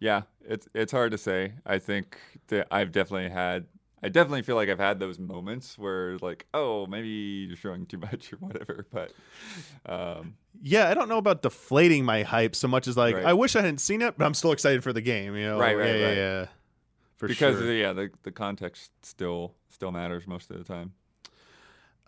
yeah 0.00 0.22
it's 0.44 0.68
it's 0.74 0.92
hard 0.92 1.10
to 1.12 1.18
say 1.18 1.54
i 1.64 1.78
think 1.78 2.18
that 2.48 2.66
i've 2.70 2.92
definitely 2.92 3.30
had 3.30 3.66
i 4.02 4.08
definitely 4.08 4.42
feel 4.42 4.54
like 4.56 4.68
i've 4.68 4.78
had 4.78 5.00
those 5.00 5.18
moments 5.18 5.78
where 5.78 6.16
like 6.18 6.46
oh 6.54 6.86
maybe 6.86 7.08
you're 7.08 7.56
showing 7.56 7.86
too 7.86 7.98
much 7.98 8.32
or 8.32 8.36
whatever 8.36 8.86
but 8.92 9.12
um 9.86 10.36
Yeah, 10.62 10.88
I 10.88 10.94
don't 10.94 11.08
know 11.08 11.18
about 11.18 11.42
deflating 11.42 12.04
my 12.04 12.22
hype 12.22 12.54
so 12.54 12.68
much 12.68 12.86
as 12.88 12.96
like 12.96 13.14
Right. 13.16 13.24
I 13.26 13.32
wish 13.32 13.56
I 13.56 13.60
hadn't 13.60 13.78
seen 13.80 14.00
it, 14.02 14.16
but 14.16 14.24
I'm 14.24 14.34
still 14.34 14.52
excited 14.52 14.82
for 14.82 14.92
the 14.92 15.02
game. 15.02 15.34
You 15.36 15.44
know, 15.48 15.58
Right, 15.58 15.76
right, 15.76 15.86
yeah, 15.88 15.96
yeah, 15.96 16.06
right. 16.08 16.16
yeah. 16.16 16.46
For 17.16 17.28
because 17.28 17.58
sure. 17.58 17.72
yeah 17.72 17.92
the, 17.92 18.10
the 18.22 18.32
context 18.32 18.90
still 19.02 19.54
still 19.70 19.90
matters 19.92 20.26
most 20.26 20.50
of 20.50 20.58
the 20.58 20.64
time 20.64 20.92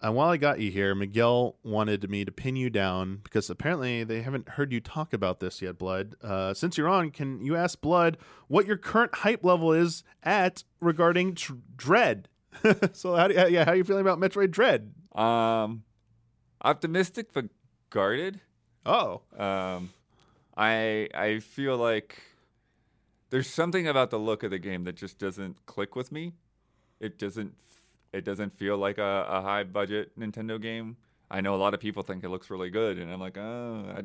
And 0.00 0.14
while 0.14 0.28
I 0.28 0.36
got 0.36 0.60
you 0.60 0.70
here, 0.70 0.94
Miguel 0.94 1.56
wanted 1.64 2.08
me 2.08 2.24
to 2.24 2.30
pin 2.30 2.54
you 2.54 2.70
down 2.70 3.20
because 3.24 3.50
apparently 3.50 4.04
they 4.04 4.22
haven't 4.22 4.50
heard 4.50 4.72
you 4.72 4.80
talk 4.80 5.12
about 5.12 5.40
this 5.40 5.60
yet, 5.60 5.76
Blood. 5.76 6.14
Uh, 6.22 6.54
since 6.54 6.78
you're 6.78 6.88
on, 6.88 7.10
can 7.10 7.44
you 7.44 7.56
ask 7.56 7.80
Blood 7.80 8.16
what 8.46 8.64
your 8.66 8.76
current 8.76 9.12
hype 9.16 9.44
level 9.44 9.72
is 9.72 10.04
at 10.22 10.62
regarding 10.80 11.34
tr- 11.34 11.54
Dread? 11.76 12.28
so, 12.92 13.16
how 13.16 13.26
do 13.28 13.34
you, 13.34 13.48
yeah, 13.48 13.64
how 13.64 13.72
are 13.72 13.76
you 13.76 13.82
feeling 13.84 14.02
about 14.06 14.18
Metroid 14.20 14.50
Dread? 14.50 14.92
um 15.14 15.82
optimistic 16.62 17.32
but 17.32 17.46
guarded 17.90 18.40
Oh, 18.86 19.22
Um, 19.36 19.90
I 20.56 21.08
I 21.14 21.40
feel 21.40 21.76
like 21.76 22.22
there's 23.30 23.48
something 23.48 23.86
about 23.88 24.10
the 24.10 24.18
look 24.18 24.42
of 24.42 24.50
the 24.50 24.58
game 24.58 24.84
that 24.84 24.94
just 24.96 25.18
doesn't 25.18 25.66
click 25.66 25.94
with 25.96 26.10
me. 26.12 26.32
It 27.00 27.18
doesn't 27.18 27.60
it 28.12 28.24
doesn't 28.24 28.50
feel 28.52 28.76
like 28.78 28.98
a, 28.98 29.26
a 29.28 29.40
high 29.42 29.64
budget 29.64 30.18
Nintendo 30.18 30.60
game. 30.60 30.96
I 31.30 31.40
know 31.40 31.54
a 31.54 31.60
lot 31.60 31.74
of 31.74 31.80
people 31.80 32.02
think 32.02 32.24
it 32.24 32.30
looks 32.30 32.48
really 32.50 32.70
good, 32.70 32.98
and 32.98 33.12
I'm 33.12 33.20
like, 33.20 33.36
oh, 33.36 33.84
I, 33.96 34.02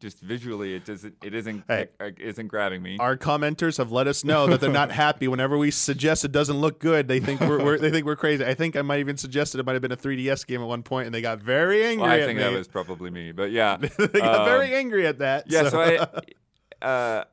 just 0.00 0.18
visually 0.20 0.74
it 0.74 0.84
doesn't 0.84 1.14
it 1.22 1.32
isn't 1.32 1.62
Hey. 1.68 1.86
it, 2.00 2.18
isn't 2.18 2.48
grabbing 2.48 2.82
me. 2.82 2.96
our 2.98 3.16
commenters 3.16 3.78
have 3.78 3.92
let 3.92 4.08
us 4.08 4.24
know 4.24 4.48
that 4.48 4.60
they're 4.60 4.68
not 4.68 4.90
happy 5.04 5.28
whenever 5.28 5.56
we 5.56 5.70
suggest 5.70 6.24
it 6.24 6.32
doesn't 6.32 6.56
look 6.56 6.80
good. 6.80 7.06
They 7.06 7.20
think 7.20 7.40
we're, 7.40 7.62
we're 7.62 7.78
they 7.78 7.92
think 7.92 8.04
we're 8.04 8.16
crazy. 8.16 8.44
I 8.44 8.54
think 8.54 8.74
I 8.74 8.82
might 8.82 8.98
even 8.98 9.16
suggested 9.16 9.60
it 9.60 9.66
might 9.66 9.74
have 9.74 9.82
been 9.82 9.92
a 9.92 9.96
3DS 9.96 10.44
game 10.46 10.60
at 10.60 10.66
one 10.66 10.82
point, 10.82 11.06
and 11.06 11.14
they 11.14 11.22
got 11.22 11.40
very 11.40 11.84
angry 11.84 12.02
Well, 12.02 12.10
I 12.10 12.18
at 12.18 12.26
think 12.26 12.38
me. 12.38 12.42
that 12.42 12.52
was 12.52 12.66
probably 12.66 13.10
me, 13.10 13.30
but 13.30 13.52
yeah, 13.52 13.76
they 13.98 14.08
got 14.20 14.40
um, 14.40 14.44
very 14.44 14.74
angry 14.74 15.06
at 15.06 15.18
that. 15.20 15.44
yeah 15.48 15.68
so 15.68 15.80
i 15.80 16.84
uh 16.84 17.24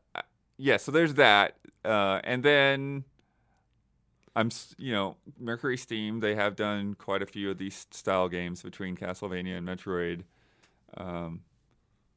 yeah 0.58 0.78
so 0.78 0.92
there's 0.92 1.16
that 1.16 1.56
uh 1.86 2.20
and 2.24 2.44
then 2.44 3.04
i'm 4.36 4.50
you 4.78 4.92
know 4.92 5.16
mercury 5.40 5.78
steam 5.78 6.20
they 6.20 6.36
have 6.36 6.56
done 6.56 6.94
quite 6.94 7.22
a 7.22 7.26
few 7.26 7.50
of 7.52 7.58
these 7.58 7.88
style 7.92 8.30
games 8.30 8.62
between 8.62 8.96
castlevania 8.96 9.58
and 9.58 9.68
metroid. 9.68 10.24
Um 10.98 11.42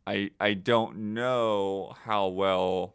i 0.07 0.31
i 0.41 0.55
don't 0.55 0.97
know 0.97 1.95
how 2.05 2.29
well 2.29 2.95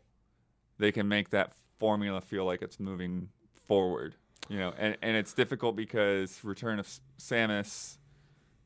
they 0.78 0.92
can 0.92 1.08
make 1.08 1.30
that 1.30 1.54
formula 1.80 2.22
feel 2.22 2.46
like 2.46 2.62
it's 2.62 2.80
moving 2.80 3.30
forward 3.68 4.16
you 4.50 4.58
know 4.58 4.74
and 4.78 4.98
and 5.02 5.16
it's 5.16 5.34
difficult 5.34 5.76
because 5.76 6.44
return 6.44 6.80
of 6.80 6.88
samus 7.20 7.98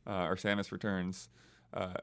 uh, 0.08 0.26
or 0.26 0.36
samus 0.36 0.72
returns 0.72 1.30
uh, 1.74 1.94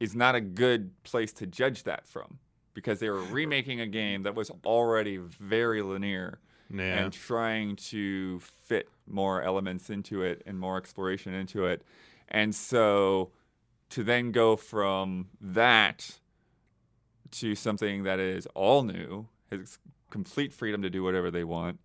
is 0.00 0.14
not 0.14 0.34
a 0.34 0.40
good 0.40 0.90
place 1.04 1.32
to 1.32 1.46
judge 1.46 1.84
that 1.84 2.06
from 2.06 2.38
because 2.74 2.98
they 2.98 3.08
were 3.08 3.22
remaking 3.22 3.80
a 3.80 3.86
game 3.86 4.22
that 4.24 4.34
was 4.34 4.50
already 4.64 5.16
very 5.16 5.80
linear 5.82 6.38
yeah. 6.72 7.04
and 7.04 7.12
trying 7.12 7.76
to 7.76 8.40
fit 8.40 8.88
more 9.06 9.42
elements 9.42 9.90
into 9.90 10.22
it 10.22 10.42
and 10.46 10.58
more 10.58 10.76
exploration 10.76 11.34
into 11.34 11.66
it. 11.66 11.82
And 12.28 12.54
so 12.54 13.30
to 13.90 14.02
then 14.02 14.32
go 14.32 14.56
from 14.56 15.28
that 15.40 16.18
to 17.32 17.54
something 17.54 18.04
that 18.04 18.18
is 18.18 18.46
all 18.54 18.82
new, 18.82 19.28
has 19.50 19.78
complete 20.10 20.52
freedom 20.52 20.82
to 20.82 20.90
do 20.90 21.02
whatever 21.02 21.30
they 21.30 21.44
want, 21.44 21.80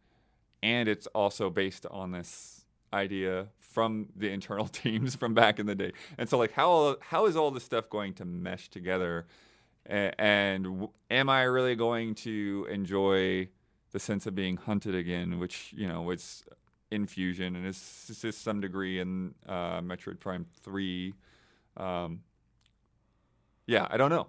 and 0.61 0.87
it's 0.87 1.07
also 1.07 1.49
based 1.49 1.85
on 1.89 2.11
this 2.11 2.65
idea 2.93 3.47
from 3.59 4.07
the 4.15 4.29
internal 4.29 4.67
teams 4.81 5.15
from 5.15 5.33
back 5.33 5.59
in 5.59 5.65
the 5.65 5.75
day. 5.75 5.91
And 6.17 6.27
so 6.29 6.37
like 6.37 6.51
how 6.51 6.97
how 7.01 7.25
is 7.25 7.35
all 7.35 7.51
this 7.51 7.63
stuff 7.63 7.89
going 7.89 8.13
to 8.15 8.25
mesh 8.25 8.69
together? 8.69 9.25
And 9.85 10.87
am 11.09 11.29
I 11.29 11.43
really 11.43 11.75
going 11.75 12.13
to 12.15 12.67
enjoy 12.69 13.49
the 13.91 13.99
sense 13.99 14.25
of 14.25 14.35
being 14.35 14.57
hunted 14.57 14.95
again, 14.95 15.39
which 15.39 15.73
you 15.75 15.87
know 15.87 16.01
was 16.01 16.43
in 16.91 17.05
Fusion 17.05 17.55
and 17.55 17.65
is 17.65 18.17
to 18.21 18.31
some 18.31 18.61
degree 18.61 18.99
in 18.99 19.33
uh, 19.47 19.81
Metroid 19.81 20.19
Prime 20.19 20.45
Three. 20.63 21.13
Um, 21.77 22.21
yeah, 23.67 23.87
I 23.89 23.97
don't 23.97 24.09
know. 24.09 24.27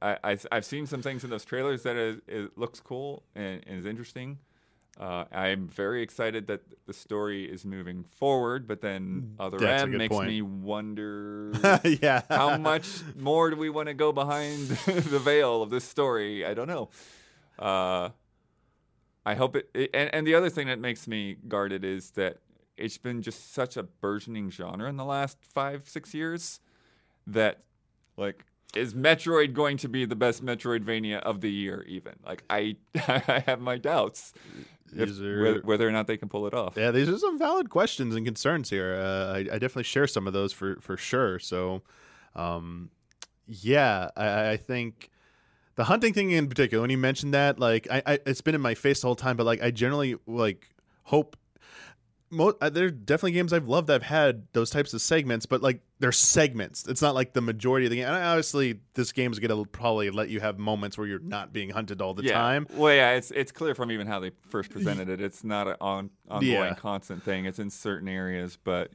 I, 0.00 0.18
I 0.22 0.38
I've 0.52 0.64
seen 0.64 0.86
some 0.86 1.02
things 1.02 1.24
in 1.24 1.30
those 1.30 1.44
trailers 1.44 1.82
that 1.84 1.96
is, 1.96 2.20
it 2.26 2.58
looks 2.58 2.80
cool 2.80 3.24
and, 3.34 3.62
and 3.66 3.78
is 3.78 3.86
interesting. 3.86 4.38
Uh, 4.98 5.24
I'm 5.32 5.68
very 5.68 6.02
excited 6.02 6.46
that 6.48 6.60
the 6.86 6.92
story 6.92 7.44
is 7.50 7.64
moving 7.64 8.04
forward, 8.04 8.66
but 8.66 8.82
then 8.82 9.34
other 9.38 9.58
That's 9.58 9.84
end 9.84 9.92
makes 9.92 10.14
point. 10.14 10.28
me 10.28 10.42
wonder 10.42 11.52
yeah. 12.02 12.22
how 12.28 12.58
much 12.58 12.86
more 13.16 13.48
do 13.48 13.56
we 13.56 13.70
want 13.70 13.88
to 13.88 13.94
go 13.94 14.12
behind 14.12 14.68
the 14.86 15.18
veil 15.18 15.62
of 15.62 15.70
this 15.70 15.84
story? 15.84 16.44
I 16.44 16.52
don't 16.52 16.68
know. 16.68 16.90
Uh, 17.58 18.10
I 19.26 19.34
hope 19.34 19.56
it, 19.56 19.70
it- 19.74 19.90
and, 19.94 20.12
and 20.14 20.26
the 20.26 20.34
other 20.34 20.50
thing 20.50 20.66
that 20.68 20.78
makes 20.78 21.06
me 21.08 21.36
guarded 21.48 21.84
is 21.84 22.10
that 22.12 22.38
it's 22.76 22.98
been 22.98 23.20
just 23.22 23.52
such 23.52 23.76
a 23.76 23.82
burgeoning 23.82 24.50
genre 24.50 24.88
in 24.88 24.96
the 24.96 25.04
last 25.04 25.36
five, 25.42 25.88
six 25.88 26.14
years 26.14 26.60
that, 27.26 27.58
like, 28.16 28.44
is 28.74 28.94
Metroid 28.94 29.52
going 29.52 29.76
to 29.78 29.88
be 29.88 30.04
the 30.04 30.16
best 30.16 30.44
Metroidvania 30.44 31.18
of 31.20 31.40
the 31.40 31.50
year? 31.50 31.84
Even 31.88 32.14
like, 32.24 32.44
I, 32.48 32.76
I 33.06 33.42
have 33.46 33.60
my 33.60 33.76
doubts 33.76 34.32
if, 34.96 35.10
are- 35.20 35.60
whether, 35.62 35.86
or 35.88 35.92
not 35.92 36.06
they 36.06 36.16
can 36.16 36.28
pull 36.28 36.46
it 36.46 36.54
off. 36.54 36.74
Yeah, 36.76 36.90
these 36.90 37.08
are 37.08 37.18
some 37.18 37.38
valid 37.38 37.68
questions 37.68 38.14
and 38.16 38.24
concerns 38.24 38.70
here. 38.70 38.94
Uh, 38.94 39.32
I, 39.34 39.38
I 39.38 39.44
definitely 39.58 39.82
share 39.84 40.06
some 40.06 40.26
of 40.26 40.32
those 40.32 40.52
for 40.52 40.76
for 40.80 40.96
sure. 40.96 41.38
So, 41.38 41.82
um, 42.34 42.90
yeah, 43.46 44.08
I, 44.16 44.50
I 44.52 44.56
think 44.56 45.10
the 45.80 45.84
hunting 45.84 46.12
thing 46.12 46.30
in 46.30 46.46
particular. 46.46 46.82
When 46.82 46.90
you 46.90 46.98
mentioned 46.98 47.32
that, 47.32 47.58
like, 47.58 47.88
I, 47.90 48.02
I 48.06 48.18
it's 48.26 48.42
been 48.42 48.54
in 48.54 48.60
my 48.60 48.74
face 48.74 49.00
the 49.00 49.06
whole 49.06 49.16
time. 49.16 49.38
But 49.38 49.46
like, 49.46 49.62
I 49.62 49.70
generally 49.70 50.16
like 50.26 50.68
hope. 51.04 51.38
Mo- 52.28 52.54
uh, 52.60 52.68
there 52.68 52.84
are 52.84 52.90
definitely 52.90 53.32
games 53.32 53.54
I've 53.54 53.66
loved. 53.66 53.88
I've 53.88 54.02
had 54.02 54.46
those 54.52 54.68
types 54.68 54.92
of 54.92 55.00
segments, 55.00 55.46
but 55.46 55.62
like 55.62 55.80
they're 55.98 56.12
segments. 56.12 56.86
It's 56.86 57.00
not 57.00 57.14
like 57.14 57.32
the 57.32 57.40
majority 57.40 57.86
of 57.86 57.90
the 57.90 57.96
game. 57.96 58.08
And 58.08 58.14
obviously, 58.14 58.80
this 58.92 59.10
game's 59.10 59.38
gonna 59.38 59.64
probably 59.64 60.10
let 60.10 60.28
you 60.28 60.38
have 60.40 60.58
moments 60.58 60.98
where 60.98 61.06
you're 61.06 61.18
not 61.18 61.50
being 61.54 61.70
hunted 61.70 62.02
all 62.02 62.12
the 62.12 62.24
yeah. 62.24 62.34
time. 62.34 62.66
Well, 62.74 62.94
yeah, 62.94 63.12
it's 63.12 63.30
it's 63.30 63.50
clear 63.50 63.74
from 63.74 63.90
even 63.90 64.06
how 64.06 64.20
they 64.20 64.32
first 64.50 64.70
presented 64.70 65.08
it. 65.08 65.22
It's 65.22 65.42
not 65.42 65.66
an 65.66 65.76
on, 65.80 66.10
ongoing 66.28 66.52
Yeah. 66.52 66.74
constant 66.74 67.22
thing. 67.22 67.46
It's 67.46 67.58
in 67.58 67.70
certain 67.70 68.06
areas, 68.06 68.58
but 68.62 68.92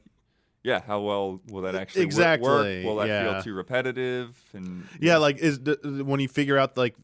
yeah, 0.66 0.82
how 0.84 1.00
well 1.00 1.40
will 1.46 1.62
that 1.62 1.76
actually 1.76 2.02
Exactly, 2.02 2.48
work? 2.48 2.84
Will 2.84 2.96
that 2.96 3.06
yeah. 3.06 3.34
feel 3.34 3.42
too 3.44 3.54
repetitive? 3.54 4.36
And 4.52 4.84
Yeah, 5.00 5.18
like 5.18 5.38
is 5.38 5.60
when 5.84 6.18
you 6.18 6.26
figure 6.26 6.58
out 6.58 6.76
like 6.76 6.96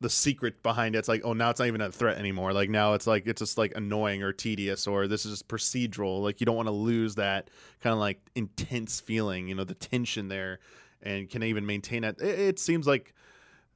the 0.00 0.08
secret 0.08 0.62
behind 0.62 0.94
it, 0.94 1.00
it's 1.00 1.08
like, 1.08 1.20
oh, 1.22 1.34
now 1.34 1.50
it's 1.50 1.60
not 1.60 1.68
even 1.68 1.82
a 1.82 1.92
threat 1.92 2.16
anymore. 2.16 2.54
Like 2.54 2.70
now 2.70 2.94
it's 2.94 3.06
like 3.06 3.26
it's 3.26 3.40
just 3.40 3.58
like 3.58 3.74
annoying 3.76 4.22
or 4.22 4.32
tedious, 4.32 4.86
or 4.86 5.06
this 5.06 5.26
is 5.26 5.42
procedural. 5.42 6.22
Like 6.22 6.40
you 6.40 6.46
don't 6.46 6.56
want 6.56 6.68
to 6.68 6.72
lose 6.72 7.16
that 7.16 7.50
kind 7.82 7.92
of 7.92 7.98
like 7.98 8.22
intense 8.34 9.00
feeling, 9.00 9.48
you 9.48 9.54
know, 9.54 9.64
the 9.64 9.74
tension 9.74 10.28
there, 10.28 10.58
and 11.02 11.28
can 11.28 11.42
even 11.42 11.66
maintain 11.66 12.04
it. 12.04 12.22
It, 12.22 12.38
it 12.38 12.58
seems 12.58 12.86
like 12.86 13.14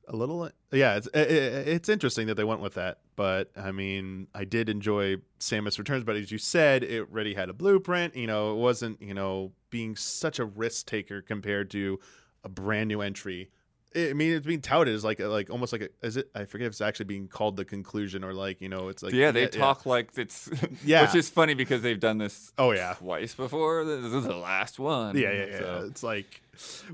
a 0.09 0.15
little, 0.17 0.49
yeah. 0.73 0.97
It's 0.97 1.07
it, 1.09 1.31
it- 1.31 1.69
it's 1.69 1.89
interesting 1.89 2.27
that 2.29 2.35
they 2.37 2.45
went 2.45 2.61
with 2.61 2.75
that, 2.75 2.99
but 3.17 3.51
I 3.57 3.73
mean, 3.73 4.29
I 4.35 4.45
did 4.45 4.69
enjoy 4.69 5.17
Samus 5.41 5.79
Returns, 5.79 6.05
but 6.05 6.17
as 6.17 6.31
you 6.31 6.39
said, 6.39 6.83
it 6.85 7.01
already 7.11 7.35
had 7.35 7.49
a 7.49 7.53
blueprint. 7.53 8.15
You 8.17 8.27
know, 8.27 8.53
it 8.53 8.57
wasn't 8.57 9.01
you 9.03 9.15
know 9.15 9.53
being 9.71 9.97
such 9.97 10.39
a 10.39 10.45
risk 10.45 10.87
taker 10.87 11.23
compared 11.23 11.71
to 11.71 11.99
a 12.45 12.49
brand 12.49 12.89
new 12.89 13.01
entry. 13.01 13.51
I 13.95 14.13
mean, 14.13 14.35
it's 14.35 14.47
being 14.47 14.61
touted 14.61 14.95
as 14.95 15.05
like 15.05 15.21
like 15.21 15.49
almost 15.49 15.73
like 15.73 15.81
a, 15.81 15.89
is 16.07 16.19
it? 16.19 16.29
I 16.35 16.45
forget 16.45 16.67
if 16.67 16.73
it's 16.73 16.81
actually 16.83 17.07
being 17.07 17.29
called 17.29 17.57
the 17.57 17.65
conclusion 17.65 18.25
or 18.25 18.35
like 18.35 18.61
you 18.61 18.69
know 18.69 18.89
it's 18.89 19.03
like 19.03 19.15
yeah, 19.15 19.31
they 19.31 19.47
talk 19.49 19.87
like 19.87 20.11
it's 20.19 20.51
Yeah. 20.85 21.03
which 21.03 21.15
is 21.15 21.31
funny 21.31 21.55
because 21.55 21.81
they've 21.81 21.99
done 21.99 22.19
this 22.19 22.53
Oh 22.59 22.73
yeah, 22.73 22.93
twice 22.99 23.35
before. 23.35 23.85
This 23.87 24.05
is 24.13 24.25
the 24.25 24.37
last 24.37 24.79
one. 24.79 25.17
yeah, 25.17 25.33
yeah, 25.33 25.47
yeah. 25.47 25.59
So, 25.61 25.87
It's 25.89 26.03
like 26.03 26.43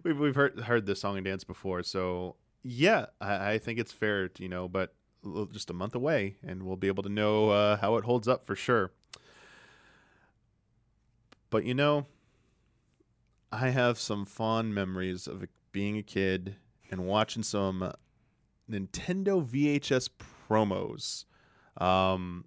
we've 0.04 0.16
we've 0.18 0.34
heard 0.36 0.60
heard 0.60 0.86
this 0.86 1.00
song 1.00 1.16
and 1.16 1.24
dance 1.24 1.42
before, 1.42 1.82
so 1.82 2.36
yeah, 2.62 3.06
I, 3.20 3.52
I 3.52 3.58
think 3.58 3.78
it's 3.78 3.92
fair, 3.92 4.28
to, 4.28 4.42
you 4.42 4.48
know, 4.48 4.68
but 4.68 4.94
just 5.52 5.70
a 5.70 5.72
month 5.72 5.94
away, 5.94 6.36
and 6.46 6.62
we'll 6.64 6.76
be 6.76 6.88
able 6.88 7.02
to 7.04 7.08
know 7.08 7.50
uh, 7.50 7.76
how 7.76 7.96
it 7.96 8.04
holds 8.04 8.26
up 8.28 8.44
for 8.44 8.56
sure. 8.56 8.90
But 11.50 11.64
you 11.64 11.74
know, 11.74 12.06
I 13.52 13.70
have 13.70 13.98
some 13.98 14.24
fond 14.24 14.74
memories 14.74 15.26
of 15.26 15.44
being 15.72 15.98
a 15.98 16.02
kid 16.02 16.56
and 16.90 17.06
watching 17.06 17.42
some 17.42 17.92
Nintendo 18.70 19.44
VHS 19.46 20.08
promos. 20.48 21.24
Um, 21.82 22.44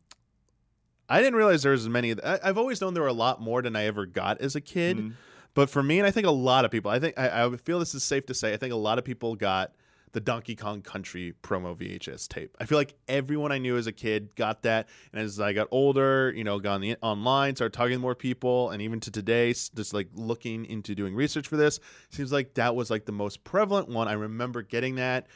I 1.08 1.20
didn't 1.22 1.36
realize 1.36 1.64
there 1.64 1.72
was 1.72 1.84
as 1.84 1.90
many. 1.90 2.16
I, 2.24 2.40
I've 2.44 2.58
always 2.58 2.82
known 2.82 2.94
there 2.94 3.04
were 3.04 3.10
a 3.10 3.14
lot 3.14 3.42
more 3.42 3.62
than 3.62 3.76
I 3.76 3.86
ever 3.86 4.06
got 4.06 4.42
as 4.42 4.56
a 4.56 4.62
kid. 4.62 4.98
mm, 4.98 5.14
But 5.54 5.70
for 5.70 5.84
me, 5.84 6.00
and 6.00 6.08
I 6.08 6.12
think 6.12 6.26
a 6.26 6.32
lot 6.32 6.66
of 6.66 6.72
people, 6.72 6.90
I 6.90 7.00
think 7.00 7.18
I, 7.18 7.46
I 7.46 7.58
feel 7.58 7.80
this 7.80 7.94
is 7.94 8.04
safe 8.04 8.26
to 8.28 8.34
say, 8.34 8.54
I 8.54 8.58
think 8.58 8.74
a 8.74 8.78
lot 8.78 8.98
of 8.98 9.06
people 9.06 9.36
got 9.36 9.74
the 10.16 10.22
Donkey 10.22 10.56
Kong 10.56 10.82
Country 10.82 11.34
promo 11.44 11.76
VHS 11.76 12.30
tape. 12.30 12.56
I 12.58 12.64
feel 12.64 12.78
like 12.78 12.96
everyone 13.10 13.52
I 13.52 13.58
knew 13.58 13.76
as 13.76 13.86
a 13.86 13.92
kid 13.92 14.34
got 14.38 14.62
that, 14.62 14.88
and 15.12 15.22
as 15.22 15.42
I 15.42 15.52
got 15.52 15.68
older, 15.72 16.32
you 16.34 16.46
know, 16.46 16.58
got 16.58 16.80
the 16.80 16.96
online, 17.02 17.58
started 17.58 17.74
talking 17.74 17.96
to 17.96 18.00
more 18.00 18.16
people, 18.16 18.70
and 18.70 18.82
even 18.82 19.02
to 19.02 19.12
today, 19.12 19.52
just 19.52 19.94
like 19.94 20.08
looking 20.14 20.64
into 20.68 20.96
doing 20.96 21.16
research 21.16 21.50
for 21.50 21.58
this, 21.58 21.82
seems 22.12 22.32
like 22.32 22.54
that 22.54 22.78
was 22.78 22.90
like 22.90 23.04
the 23.04 23.12
most 23.12 23.44
prevalent 23.44 23.90
one. 23.90 24.08
I 24.08 24.14
remember 24.14 24.62
getting 24.62 24.96
that, 24.96 25.28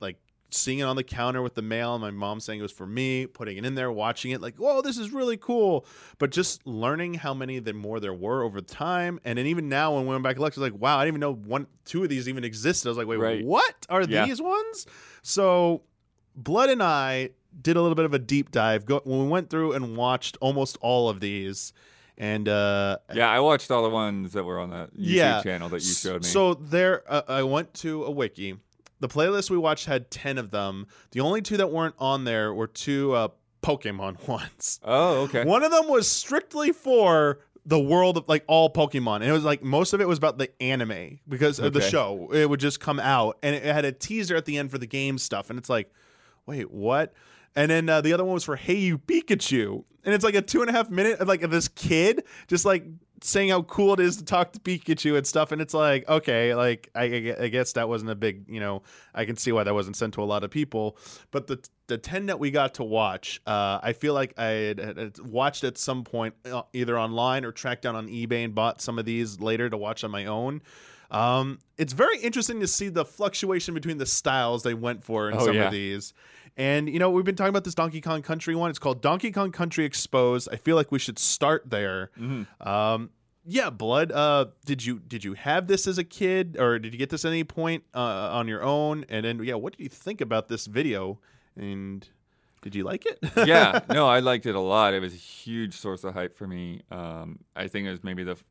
like 0.00 0.16
seeing 0.54 0.78
it 0.78 0.82
on 0.84 0.96
the 0.96 1.02
counter 1.02 1.42
with 1.42 1.54
the 1.54 1.62
mail 1.62 1.94
and 1.94 2.00
my 2.02 2.10
mom 2.10 2.38
saying 2.40 2.58
it 2.58 2.62
was 2.62 2.72
for 2.72 2.86
me 2.86 3.26
putting 3.26 3.56
it 3.56 3.64
in 3.64 3.74
there 3.74 3.90
watching 3.90 4.30
it 4.30 4.40
like 4.40 4.56
whoa 4.56 4.80
this 4.82 4.96
is 4.98 5.10
really 5.12 5.36
cool 5.36 5.84
but 6.18 6.30
just 6.30 6.66
learning 6.66 7.14
how 7.14 7.34
many 7.34 7.58
there 7.58 7.74
more 7.74 7.98
there 8.00 8.14
were 8.14 8.42
over 8.42 8.60
time 8.60 9.18
and 9.24 9.38
then 9.38 9.46
even 9.46 9.68
now 9.68 9.94
when 9.94 10.04
we 10.04 10.10
went 10.10 10.22
back 10.22 10.36
to 10.36 10.42
lectures 10.42 10.62
like 10.62 10.74
wow 10.78 10.96
i 10.98 11.04
didn't 11.04 11.12
even 11.16 11.20
know 11.20 11.34
one 11.34 11.66
two 11.84 12.02
of 12.02 12.08
these 12.08 12.28
even 12.28 12.44
existed 12.44 12.88
i 12.88 12.90
was 12.90 12.98
like 12.98 13.06
wait 13.06 13.16
Right. 13.18 13.44
what 13.44 13.74
are 13.88 14.02
Yeah. 14.04 14.24
these 14.26 14.40
ones 14.40 14.86
so 15.22 15.82
blood 16.36 16.70
and 16.70 16.82
i 16.82 17.30
did 17.60 17.76
a 17.76 17.80
little 17.82 17.94
bit 17.94 18.04
of 18.04 18.14
a 18.14 18.18
deep 18.18 18.50
dive 18.50 18.84
go, 18.86 19.00
when 19.04 19.20
we 19.20 19.28
went 19.28 19.50
through 19.50 19.72
and 19.72 19.96
watched 19.96 20.36
almost 20.40 20.76
all 20.80 21.08
of 21.08 21.20
these 21.20 21.72
and 22.16 22.48
uh 22.48 22.96
yeah, 23.12 23.28
I 23.28 23.40
watched 23.40 23.72
all 23.72 23.82
the 23.82 23.90
ones 23.90 24.34
that 24.34 24.44
were 24.44 24.60
on 24.60 24.70
that 24.70 24.94
YouTube 24.94 25.14
Yeah. 25.16 25.42
channel 25.42 25.68
that 25.70 25.82
you 25.82 25.92
showed 25.94 26.22
me. 26.22 26.28
so 26.28 26.54
there, 26.54 27.02
uh, 27.12 27.22
I 27.26 27.42
went 27.42 27.74
to 27.74 28.04
a 28.04 28.10
wiki. 28.12 28.54
The 29.00 29.08
playlist 29.08 29.50
we 29.50 29.58
watched 29.58 29.86
had 29.86 30.10
ten 30.10 30.38
of 30.38 30.50
them. 30.50 30.86
The 31.10 31.20
only 31.20 31.42
two 31.42 31.56
that 31.58 31.70
weren't 31.70 31.94
on 31.98 32.24
there 32.24 32.54
were 32.54 32.66
two 32.66 33.12
uh, 33.12 33.28
Pokemon 33.62 34.26
ones. 34.28 34.80
oh, 34.84 35.22
okay. 35.22 35.44
One 35.44 35.62
of 35.62 35.70
them 35.70 35.88
was 35.88 36.08
strictly 36.08 36.72
for 36.72 37.40
the 37.66 37.80
world 37.80 38.18
of 38.18 38.24
like 38.28 38.44
all 38.46 38.70
Pokemon, 38.70 39.16
and 39.16 39.24
it 39.24 39.32
was 39.32 39.44
like 39.44 39.62
most 39.62 39.92
of 39.94 40.00
it 40.00 40.08
was 40.08 40.18
about 40.18 40.38
the 40.38 40.50
anime 40.62 41.18
because 41.28 41.58
of 41.58 41.72
the 41.72 41.80
show. 41.80 42.30
It 42.32 42.48
would 42.48 42.60
just 42.60 42.78
come 42.78 43.00
out, 43.00 43.38
and 43.42 43.54
it 43.54 43.62
had 43.64 43.84
a 43.84 43.92
teaser 43.92 44.36
at 44.36 44.44
the 44.44 44.58
end 44.58 44.70
for 44.70 44.78
the 44.78 44.86
game 44.86 45.16
stuff, 45.18 45.50
and 45.50 45.58
it's 45.58 45.70
like, 45.70 45.90
wait, 46.46 46.70
what? 46.70 47.14
And 47.56 47.70
then 47.70 47.88
uh, 47.88 48.00
the 48.00 48.12
other 48.12 48.24
one 48.24 48.34
was 48.34 48.44
for 48.44 48.56
Hey 48.56 48.74
You 48.74 48.98
Pikachu, 48.98 49.84
and 50.04 50.14
it's 50.14 50.24
like 50.24 50.34
a 50.34 50.42
two 50.42 50.60
and 50.60 50.68
a 50.68 50.72
half 50.72 50.90
minute 50.90 51.20
of 51.20 51.28
like 51.28 51.42
of 51.42 51.50
this 51.50 51.68
kid 51.68 52.24
just 52.48 52.64
like 52.64 52.84
saying 53.26 53.48
how 53.50 53.62
cool 53.62 53.94
it 53.94 54.00
is 54.00 54.16
to 54.18 54.24
talk 54.24 54.52
to 54.52 54.60
Pikachu 54.60 55.16
and 55.16 55.26
stuff, 55.26 55.50
and 55.52 55.60
it's 55.62 55.74
like 55.74 56.08
okay, 56.08 56.54
like 56.54 56.90
I, 56.94 57.34
I 57.40 57.48
guess 57.48 57.72
that 57.72 57.88
wasn't 57.88 58.10
a 58.10 58.14
big, 58.14 58.44
you 58.48 58.60
know, 58.60 58.82
I 59.14 59.24
can 59.24 59.36
see 59.36 59.50
why 59.52 59.64
that 59.64 59.74
wasn't 59.74 59.96
sent 59.96 60.14
to 60.14 60.22
a 60.22 60.24
lot 60.24 60.44
of 60.44 60.50
people, 60.50 60.96
but 61.30 61.46
the 61.46 61.58
the 61.86 61.98
ten 61.98 62.26
that 62.26 62.38
we 62.38 62.50
got 62.50 62.74
to 62.74 62.84
watch, 62.84 63.40
uh, 63.46 63.78
I 63.82 63.92
feel 63.92 64.14
like 64.14 64.34
I 64.38 64.44
had, 64.46 64.78
had- 64.78 65.18
watched 65.20 65.64
at 65.64 65.76
some 65.78 66.04
point 66.04 66.34
uh, 66.50 66.62
either 66.72 66.98
online 66.98 67.44
or 67.44 67.52
tracked 67.52 67.82
down 67.82 67.96
on 67.96 68.08
eBay 68.08 68.44
and 68.44 68.54
bought 68.54 68.80
some 68.80 68.98
of 68.98 69.04
these 69.04 69.40
later 69.40 69.68
to 69.70 69.76
watch 69.76 70.04
on 70.04 70.10
my 70.10 70.26
own. 70.26 70.62
Um, 71.10 71.58
it's 71.78 71.92
very 71.92 72.18
interesting 72.18 72.60
to 72.60 72.66
see 72.66 72.88
the 72.88 73.04
fluctuation 73.04 73.74
between 73.74 73.98
the 73.98 74.06
styles 74.06 74.62
they 74.62 74.74
went 74.74 75.04
for 75.04 75.30
in 75.30 75.36
Oh, 75.36 75.46
some 75.46 75.54
yeah. 75.54 75.66
of 75.66 75.72
these. 75.72 76.12
And 76.56 76.88
you 76.88 76.98
know, 76.98 77.10
we've 77.10 77.24
been 77.24 77.34
talking 77.36 77.50
about 77.50 77.64
this 77.64 77.74
Donkey 77.74 78.00
Kong 78.00 78.22
Country 78.22 78.54
one. 78.54 78.70
It's 78.70 78.78
called 78.78 79.02
Donkey 79.02 79.30
Kong 79.32 79.50
Country 79.52 79.84
Exposed. 79.84 80.48
I 80.50 80.56
feel 80.56 80.76
like 80.76 80.90
we 80.92 80.98
should 80.98 81.18
start 81.18 81.68
there. 81.68 82.10
Mhm. 82.18 82.46
Um, 82.66 83.10
yeah, 83.46 83.70
blood. 83.70 84.10
Uh, 84.10 84.46
did 84.64 84.84
you 84.84 84.98
did 85.00 85.24
you 85.24 85.34
have 85.34 85.66
this 85.66 85.86
as 85.86 85.98
a 85.98 86.04
kid, 86.04 86.56
or 86.58 86.78
did 86.78 86.92
you 86.92 86.98
get 86.98 87.10
this 87.10 87.24
at 87.24 87.28
any 87.28 87.44
point 87.44 87.84
uh, 87.94 88.30
on 88.32 88.48
your 88.48 88.62
own? 88.62 89.04
And 89.08 89.24
then, 89.24 89.42
yeah, 89.44 89.54
what 89.54 89.76
did 89.76 89.82
you 89.82 89.88
think 89.88 90.20
about 90.20 90.48
this 90.48 90.66
video? 90.66 91.18
And 91.56 92.06
did 92.62 92.74
you 92.74 92.84
like 92.84 93.04
it? 93.06 93.18
yeah, 93.46 93.80
no, 93.90 94.08
I 94.08 94.20
liked 94.20 94.46
it 94.46 94.54
a 94.54 94.60
lot. 94.60 94.94
It 94.94 95.00
was 95.00 95.12
a 95.12 95.18
huge 95.18 95.74
source 95.74 96.04
of 96.04 96.14
hype 96.14 96.34
for 96.34 96.46
me. 96.46 96.82
Um, 96.90 97.40
I 97.54 97.68
think 97.68 97.86
it 97.86 97.90
was 97.90 98.02
maybe 98.02 98.24
the 98.24 98.32
f- 98.32 98.44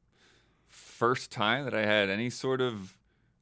first 0.67 1.31
time 1.31 1.65
that 1.65 1.73
I 1.73 1.85
had 1.85 2.09
any 2.09 2.29
sort 2.29 2.61
of 2.61 2.93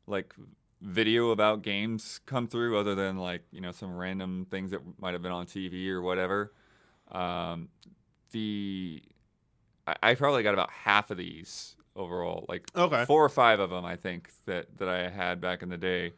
like 0.08 0.34
video 0.82 1.32
about 1.32 1.62
games 1.62 2.22
come 2.26 2.48
through, 2.48 2.78
other 2.78 2.96
than 2.96 3.18
like 3.18 3.44
you 3.52 3.60
know 3.60 3.72
some 3.72 3.96
random 3.96 4.48
things 4.50 4.72
that 4.72 4.80
might 5.00 5.14
have 5.14 5.22
been 5.22 5.34
on 5.34 5.46
TV 5.46 5.90
or 5.90 6.02
whatever. 6.02 6.54
Um, 7.12 7.68
the 8.32 9.04
I, 10.04 10.12
I 10.12 10.16
probably 10.16 10.44
got 10.44 10.54
about 10.54 10.70
half 10.72 11.12
of 11.12 11.18
these 11.18 11.76
overall, 11.96 12.46
like 12.48 12.64
Okay. 12.76 13.06
four 13.06 13.24
or 13.24 13.30
five 13.30 13.60
of 13.60 13.70
them, 13.70 13.84
I 13.86 13.96
think 13.96 14.30
that 14.46 14.78
that 14.78 14.88
I 14.88 15.10
had 15.10 15.42
back 15.42 15.62
in 15.62 15.70
the 15.70 15.78
day. 15.78 16.14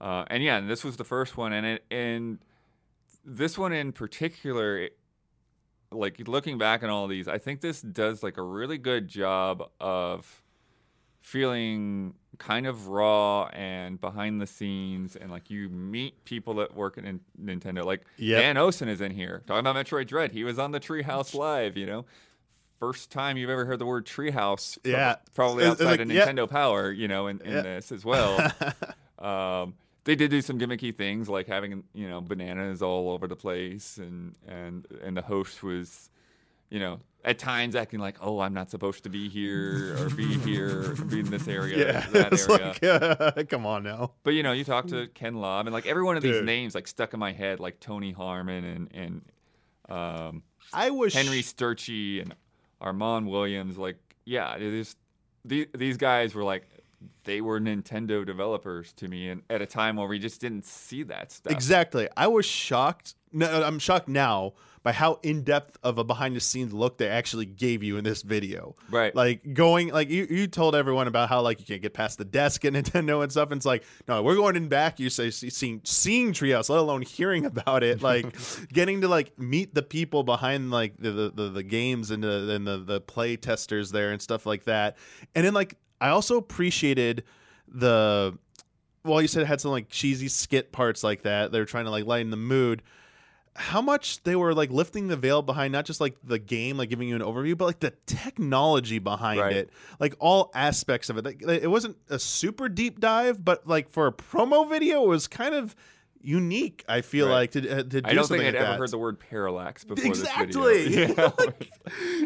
Uh, 0.00 0.24
and 0.28 0.42
yeah, 0.42 0.56
and 0.58 0.68
this 0.68 0.82
was 0.84 0.96
the 0.96 1.04
first 1.04 1.36
one, 1.36 1.52
and 1.52 1.64
it 1.66 1.84
and 1.90 2.38
this 3.24 3.56
one 3.56 3.72
in 3.72 3.92
particular, 3.92 4.78
it, 4.78 4.96
like 5.92 6.26
looking 6.26 6.58
back 6.58 6.82
on 6.82 6.90
all 6.90 7.06
these, 7.06 7.28
I 7.28 7.38
think 7.38 7.60
this 7.60 7.80
does 7.82 8.22
like 8.22 8.36
a 8.36 8.42
really 8.42 8.78
good 8.78 9.06
job 9.06 9.70
of 9.80 10.42
feeling 11.20 12.14
kind 12.38 12.66
of 12.66 12.88
raw 12.88 13.44
and 13.52 14.00
behind 14.00 14.40
the 14.40 14.46
scenes 14.46 15.14
and 15.14 15.30
like 15.30 15.50
you 15.50 15.68
meet 15.68 16.24
people 16.24 16.54
that 16.54 16.74
work 16.74 17.00
Nin- 17.00 17.20
Nintendo. 17.40 17.84
Like 17.84 18.02
Yep. 18.16 18.40
Dan 18.40 18.56
Owsen 18.56 18.88
is 18.88 19.00
in 19.00 19.12
here 19.12 19.42
talking 19.46 19.60
about 19.60 19.76
Metroid 19.76 20.08
Dread. 20.08 20.32
He 20.32 20.42
was 20.42 20.58
on 20.58 20.72
the 20.72 20.80
Treehouse 20.80 21.34
Live, 21.34 21.76
you 21.76 21.86
know. 21.86 22.04
First 22.82 23.12
time 23.12 23.36
you've 23.36 23.48
ever 23.48 23.64
heard 23.64 23.78
the 23.78 23.86
word 23.86 24.06
treehouse. 24.06 24.76
Yeah. 24.82 25.14
Probably 25.34 25.64
outside 25.64 26.00
of 26.00 26.10
yeah. 26.10 26.26
Nintendo 26.26 26.50
Power, 26.50 26.90
you 26.90 27.06
know, 27.06 27.28
in, 27.28 27.40
in 27.42 27.52
Yeah. 27.52 27.62
this 27.62 27.92
as 27.92 28.04
well. 28.04 28.50
um, 29.20 29.74
they 30.02 30.16
did 30.16 30.32
do 30.32 30.42
some 30.42 30.58
gimmicky 30.58 30.92
things 30.92 31.28
like 31.28 31.46
having 31.46 31.84
you 31.94 32.08
know 32.08 32.20
bananas 32.20 32.82
all 32.82 33.10
over 33.10 33.28
the 33.28 33.36
place 33.36 33.98
and 33.98 34.34
and 34.48 34.86
and 35.00 35.16
the 35.16 35.22
host 35.22 35.62
was 35.62 36.10
you 36.70 36.80
know 36.80 36.98
at 37.24 37.38
times 37.38 37.76
acting 37.76 38.00
like 38.00 38.16
oh 38.20 38.40
i'm 38.40 38.52
not 38.52 38.68
supposed 38.68 39.04
to 39.04 39.08
be 39.10 39.28
here 39.28 39.96
or 40.00 40.10
be 40.10 40.36
here 40.38 40.90
or 40.90 40.94
be 41.04 41.20
in 41.20 41.30
this 41.30 41.46
area 41.46 41.78
yeah, 41.78 42.06
that 42.10 42.32
area 42.82 43.16
like, 43.20 43.38
uh, 43.38 43.44
come 43.48 43.64
on 43.64 43.84
now. 43.84 44.10
but 44.24 44.34
you 44.34 44.42
know 44.42 44.52
you 44.52 44.64
talk 44.64 44.88
to 44.88 45.06
ken 45.14 45.34
lobb 45.34 45.66
and 45.66 45.72
like 45.72 45.86
every 45.86 46.02
one 46.02 46.16
of 46.16 46.22
these 46.22 46.36
Dude. 46.36 46.46
names 46.46 46.74
like 46.74 46.88
stuck 46.88 47.14
in 47.14 47.20
my 47.20 47.32
head 47.32 47.60
like 47.60 47.78
tony 47.78 48.10
harman 48.12 48.64
and 48.64 48.88
and 48.92 49.22
um, 49.88 50.42
I 50.72 50.90
wish 50.90 51.12
henry 51.12 51.42
sterchi 51.42 52.22
and 52.22 52.34
armond 52.82 53.28
williams 53.28 53.78
like 53.78 53.96
yeah 54.24 54.54
it 54.56 54.62
is 54.62 54.96
the, 55.44 55.68
these 55.74 55.96
guys 55.96 56.34
were 56.34 56.44
like 56.44 56.68
they 57.24 57.40
were 57.40 57.60
Nintendo 57.60 58.24
developers 58.24 58.92
to 58.94 59.08
me, 59.08 59.28
and 59.28 59.42
at 59.50 59.62
a 59.62 59.66
time 59.66 59.96
where 59.96 60.06
we 60.06 60.18
just 60.18 60.40
didn't 60.40 60.64
see 60.64 61.02
that 61.04 61.32
stuff. 61.32 61.52
Exactly. 61.52 62.08
I 62.16 62.26
was 62.28 62.46
shocked. 62.46 63.14
No, 63.32 63.46
I'm 63.46 63.78
shocked 63.78 64.08
now 64.08 64.52
by 64.82 64.92
how 64.92 65.18
in 65.22 65.42
depth 65.42 65.78
of 65.82 65.98
a 65.98 66.04
behind 66.04 66.34
the 66.34 66.40
scenes 66.40 66.72
look 66.72 66.98
they 66.98 67.08
actually 67.08 67.46
gave 67.46 67.82
you 67.82 67.96
in 67.96 68.04
this 68.04 68.22
video. 68.22 68.74
Right. 68.90 69.14
Like 69.14 69.54
going, 69.54 69.88
like 69.88 70.10
you, 70.10 70.26
you 70.28 70.46
told 70.46 70.74
everyone 70.74 71.06
about 71.06 71.28
how 71.28 71.40
like 71.40 71.60
you 71.60 71.66
can't 71.66 71.82
get 71.82 71.94
past 71.94 72.18
the 72.18 72.24
desk 72.24 72.64
at 72.64 72.72
Nintendo 72.74 73.22
and 73.22 73.30
stuff. 73.30 73.50
And 73.50 73.58
it's 73.58 73.66
like, 73.66 73.84
no, 74.08 74.22
we're 74.22 74.34
going 74.34 74.56
in 74.56 74.68
back. 74.68 74.98
You 74.98 75.10
say 75.10 75.30
see- 75.30 75.50
seeing 75.50 75.80
seeing 75.84 76.32
Treehouse, 76.32 76.68
let 76.68 76.80
alone 76.80 77.02
hearing 77.02 77.44
about 77.52 77.82
it. 77.82 78.02
Like 78.02 78.36
getting 78.72 79.00
to 79.02 79.08
like 79.08 79.38
meet 79.38 79.74
the 79.74 79.82
people 79.82 80.24
behind 80.24 80.70
like 80.70 80.96
the 80.98 81.10
the, 81.10 81.30
the, 81.30 81.48
the 81.50 81.62
games 81.62 82.10
and 82.10 82.22
the 82.22 82.50
and 82.50 82.66
the 82.66 82.78
the 82.78 83.00
play 83.00 83.36
testers 83.36 83.90
there 83.92 84.10
and 84.10 84.20
stuff 84.20 84.46
like 84.46 84.64
that. 84.64 84.96
And 85.34 85.44
then 85.44 85.54
like 85.54 85.76
I 86.00 86.08
also 86.08 86.36
appreciated 86.36 87.24
the 87.68 88.36
well, 89.04 89.20
you 89.20 89.28
said 89.28 89.42
it 89.42 89.46
had 89.46 89.60
some 89.60 89.70
like 89.70 89.88
cheesy 89.88 90.28
skit 90.28 90.72
parts 90.72 91.02
like 91.02 91.22
that. 91.22 91.52
They 91.52 91.58
were 91.58 91.64
trying 91.64 91.84
to 91.84 91.90
like 91.90 92.06
lighten 92.06 92.30
the 92.30 92.36
mood. 92.36 92.82
How 93.54 93.82
much 93.82 94.22
they 94.22 94.34
were 94.34 94.54
like 94.54 94.70
lifting 94.70 95.08
the 95.08 95.16
veil 95.16 95.42
behind 95.42 95.72
not 95.72 95.84
just 95.84 96.00
like 96.00 96.16
the 96.24 96.38
game, 96.38 96.78
like 96.78 96.88
giving 96.88 97.08
you 97.08 97.16
an 97.16 97.22
overview, 97.22 97.56
but 97.56 97.66
like 97.66 97.80
the 97.80 97.92
technology 98.06 98.98
behind 98.98 99.40
Right. 99.40 99.56
it, 99.56 99.70
like 100.00 100.14
all 100.18 100.50
aspects 100.54 101.10
of 101.10 101.18
it. 101.18 101.24
Like, 101.24 101.42
it 101.42 101.70
wasn't 101.70 101.96
a 102.08 102.18
super 102.18 102.68
deep 102.68 102.98
dive, 102.98 103.44
but 103.44 103.66
like 103.66 103.90
for 103.90 104.06
a 104.06 104.12
promo 104.12 104.68
video, 104.68 105.04
it 105.04 105.08
was 105.08 105.26
kind 105.28 105.54
of 105.54 105.76
unique. 106.22 106.84
I 106.88 107.00
feel 107.00 107.26
Right. 107.26 107.32
like 107.34 107.50
to, 107.52 107.70
uh, 107.70 107.76
to 107.76 107.82
do 107.84 108.00
I 108.04 108.14
don't 108.14 108.24
something 108.24 108.44
think 108.44 108.56
I'd 108.56 108.58
like 108.58 108.62
ever 108.62 108.72
that. 108.72 108.78
heard 108.78 108.90
the 108.90 108.98
word 108.98 109.18
parallax 109.20 109.84
before 109.84 110.04
Exactly. 110.06 110.84
this 110.88 110.94
video. 111.08 111.14
Yeah. 111.22 111.30
Like- 111.38 111.72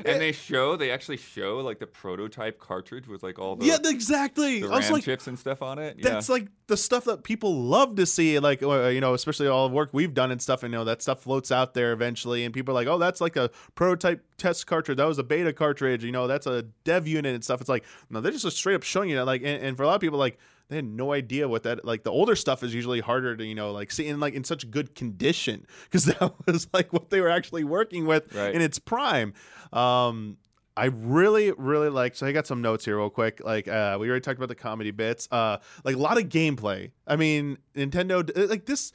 and 0.05 0.21
they 0.21 0.33
show, 0.33 0.77
they 0.77 0.91
actually 0.91 1.17
show 1.17 1.59
like 1.59 1.79
the 1.79 1.87
prototype 1.87 2.59
cartridge 2.59 3.09
with 3.09 3.23
like 3.23 3.39
all 3.39 3.57
the, 3.57 3.67
yeah, 3.67 3.79
exactly. 3.85 4.61
the 4.61 4.69
I 4.69 4.77
was 4.77 4.91
like, 4.91 5.05
chips 5.05 5.27
and 5.27 5.39
stuff 5.39 5.63
on 5.63 5.79
it. 5.79 6.01
that's 6.03 6.29
yeah. 6.29 6.33
like 6.35 6.49
the 6.69 6.77
stuff 6.77 7.05
that 7.05 7.23
people 7.23 7.55
love 7.63 7.97
to 7.97 8.07
see 8.07 8.39
like 8.39 8.63
uh, 8.63 8.87
you 8.89 9.01
know 9.01 9.15
especially 9.15 9.47
all 9.49 9.69
the 9.69 9.75
work 9.75 9.91
we've 9.93 10.15
done 10.15 10.31
and 10.31 10.43
stuff 10.43 10.63
and 10.63 10.73
you 10.73 10.79
know 10.79 10.85
that 10.85 11.01
stuff 11.01 11.23
floats 11.23 11.51
out 11.53 11.75
there 11.75 11.93
eventually 11.93 12.45
and 12.45 12.53
people 12.53 12.73
are 12.73 12.75
like 12.75 12.89
oh 12.89 12.99
that's 12.99 13.21
like 13.21 13.37
a 13.37 13.51
prototype 13.77 14.25
test 14.37 14.67
cartridge 14.67 14.97
that 14.99 15.07
was 15.07 15.19
a 15.19 15.23
beta 15.25 15.53
cartridge 15.53 16.03
you 16.05 16.11
know 16.13 16.27
that's 16.27 16.47
a 16.47 16.63
dev 16.85 17.07
unit 17.07 17.35
and 17.35 17.45
stuff 17.45 17.61
it's 17.61 17.71
like 17.71 17.85
no 18.11 18.21
they're 18.21 18.33
just 18.33 18.57
straight 18.57 18.75
up 18.75 18.83
showing 18.83 19.09
you 19.11 19.17
that 19.17 19.25
like 19.27 19.43
and, 19.43 19.63
and 19.63 19.77
for 19.77 19.85
a 19.85 19.87
lot 19.87 19.95
of 19.95 20.01
people 20.01 20.19
like 20.19 20.39
they 20.69 20.77
had 20.77 20.85
no 20.85 21.13
idea 21.13 21.49
what 21.49 21.63
that 21.63 21.85
like 21.85 22.03
the 22.03 22.11
older 22.11 22.35
stuff 22.37 22.63
is 22.63 22.75
usually 22.75 23.01
harder 23.01 23.37
to 23.37 23.45
you 23.45 23.55
know 23.55 23.73
like 23.73 23.91
see 23.93 24.07
in 24.09 24.19
like 24.21 24.35
in 24.35 24.45
such 24.45 24.71
good 24.71 24.95
condition 24.95 25.67
because 25.85 26.05
that 26.07 26.33
was 26.47 26.69
like 26.73 26.93
what 26.93 27.11
they 27.11 27.21
were 27.21 27.31
actually 27.31 27.65
working 27.65 28.07
with 28.07 28.35
Right. 28.35 28.55
in 28.55 28.61
its 28.63 28.79
prime 28.79 29.33
um 29.73 30.37
I 30.79 30.89
really, 30.93 31.53
really 31.53 31.89
like. 31.89 32.17
So 32.17 32.27
I 32.27 32.33
got 32.33 32.47
some 32.47 32.61
notes 32.61 32.85
here, 32.85 32.99
real 32.99 33.09
quick. 33.09 33.41
Like 33.43 33.67
uh, 33.67 33.97
we 33.99 34.11
already 34.11 34.21
talked 34.21 34.39
about 34.39 34.51
the 34.51 34.55
comedy 34.55 34.91
bits. 34.91 35.27
Uh, 35.33 35.57
like 35.85 35.97
a 35.97 35.99
lot 35.99 36.19
of 36.19 36.25
gameplay. 36.29 36.91
I 37.07 37.17
mean, 37.17 37.57
Nintendo 37.75 38.21
uh, 38.37 38.47
like 38.47 38.67
this. 38.67 38.93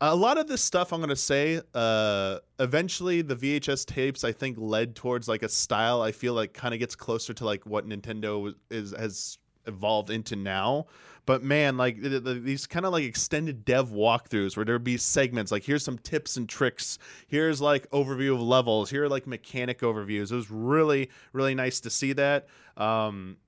A 0.00 0.16
lot 0.16 0.38
of 0.38 0.46
this 0.46 0.62
stuff 0.64 0.94
I'm 0.94 1.00
gonna 1.00 1.14
say. 1.14 1.60
Uh, 1.74 2.38
eventually, 2.58 3.20
the 3.20 3.36
VHS 3.36 3.84
tapes 3.84 4.24
I 4.24 4.32
think 4.32 4.56
led 4.58 4.96
towards 4.96 5.28
like 5.28 5.42
a 5.42 5.50
style 5.50 6.00
I 6.00 6.12
feel 6.12 6.32
like 6.32 6.54
kind 6.54 6.72
of 6.72 6.80
gets 6.80 6.96
closer 6.96 7.34
to 7.34 7.44
like 7.44 7.66
what 7.66 7.86
Nintendo 7.86 8.54
is 8.70 8.94
has 8.96 9.36
evolved 9.66 10.10
into 10.10 10.36
now. 10.36 10.86
But 11.26 11.42
man, 11.42 11.76
like 11.76 12.00
the, 12.00 12.20
the, 12.20 12.34
these 12.34 12.66
kind 12.68 12.86
of 12.86 12.92
like 12.92 13.02
extended 13.02 13.64
dev 13.64 13.90
walkthroughs 13.90 14.56
where 14.56 14.64
there'd 14.64 14.84
be 14.84 14.96
segments 14.96 15.50
like 15.50 15.64
here's 15.64 15.84
some 15.84 15.98
tips 15.98 16.36
and 16.36 16.48
tricks, 16.48 16.98
here's 17.26 17.60
like 17.60 17.90
overview 17.90 18.34
of 18.34 18.40
levels, 18.40 18.90
here 18.90 19.04
are 19.04 19.08
like 19.08 19.26
mechanic 19.26 19.80
overviews. 19.80 20.30
It 20.30 20.36
was 20.36 20.50
really 20.50 21.10
really 21.32 21.54
nice 21.54 21.80
to 21.80 21.90
see 21.90 22.12
that. 22.12 22.46
Um, 22.76 23.38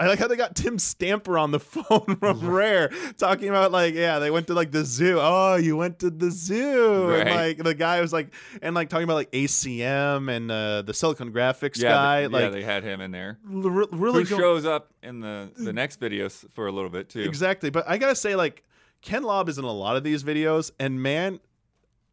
I 0.00 0.06
like 0.06 0.18
how 0.18 0.26
they 0.28 0.36
got 0.36 0.56
Tim 0.56 0.78
Stamper 0.78 1.36
on 1.38 1.50
the 1.50 1.60
phone 1.60 2.16
from 2.16 2.40
Rare 2.48 2.90
talking 3.18 3.50
about 3.50 3.70
like 3.70 3.94
yeah 3.94 4.18
they 4.18 4.30
went 4.30 4.46
to 4.46 4.54
like 4.54 4.70
the 4.72 4.84
zoo. 4.84 5.18
Oh, 5.20 5.56
you 5.56 5.76
went 5.76 5.98
to 5.98 6.08
the 6.10 6.30
zoo, 6.30 7.10
and 7.14 7.28
like 7.30 7.58
the 7.58 7.74
guy 7.74 8.00
was 8.00 8.12
like 8.12 8.32
and 8.62 8.74
like 8.74 8.88
talking 8.88 9.04
about 9.04 9.16
like 9.16 9.30
ACM 9.32 10.34
and 10.34 10.50
uh, 10.50 10.82
the 10.82 10.94
Silicon 10.94 11.32
Graphics 11.32 11.80
yeah, 11.82 11.90
guy. 11.90 12.20
th- 12.28 12.32
yeah, 12.32 12.48
they 12.48 12.62
had 12.62 12.82
him 12.82 13.00
in 13.02 13.10
there. 13.10 13.38
l- 13.52 13.60
really 13.60 14.24
Who 14.24 14.30
go- 14.30 14.38
shows 14.38 14.64
up 14.64 14.92
in 15.02 15.20
the, 15.20 15.50
the 15.56 15.72
next 15.72 16.00
videos 16.00 16.50
for 16.52 16.66
a 16.66 16.72
little 16.72 16.90
bit 16.90 17.08
too. 17.10 17.20
Exactly. 17.20 17.68
But 17.70 17.88
I 17.88 17.98
gotta 17.98 18.14
say, 18.16 18.36
like, 18.36 18.64
Ken 19.02 19.22
Lobb 19.22 19.48
is 19.50 19.58
in 19.58 19.64
a 19.64 19.72
lot 19.72 19.96
of 19.96 20.02
these 20.04 20.24
videos, 20.24 20.70
and 20.80 21.02
man, 21.02 21.40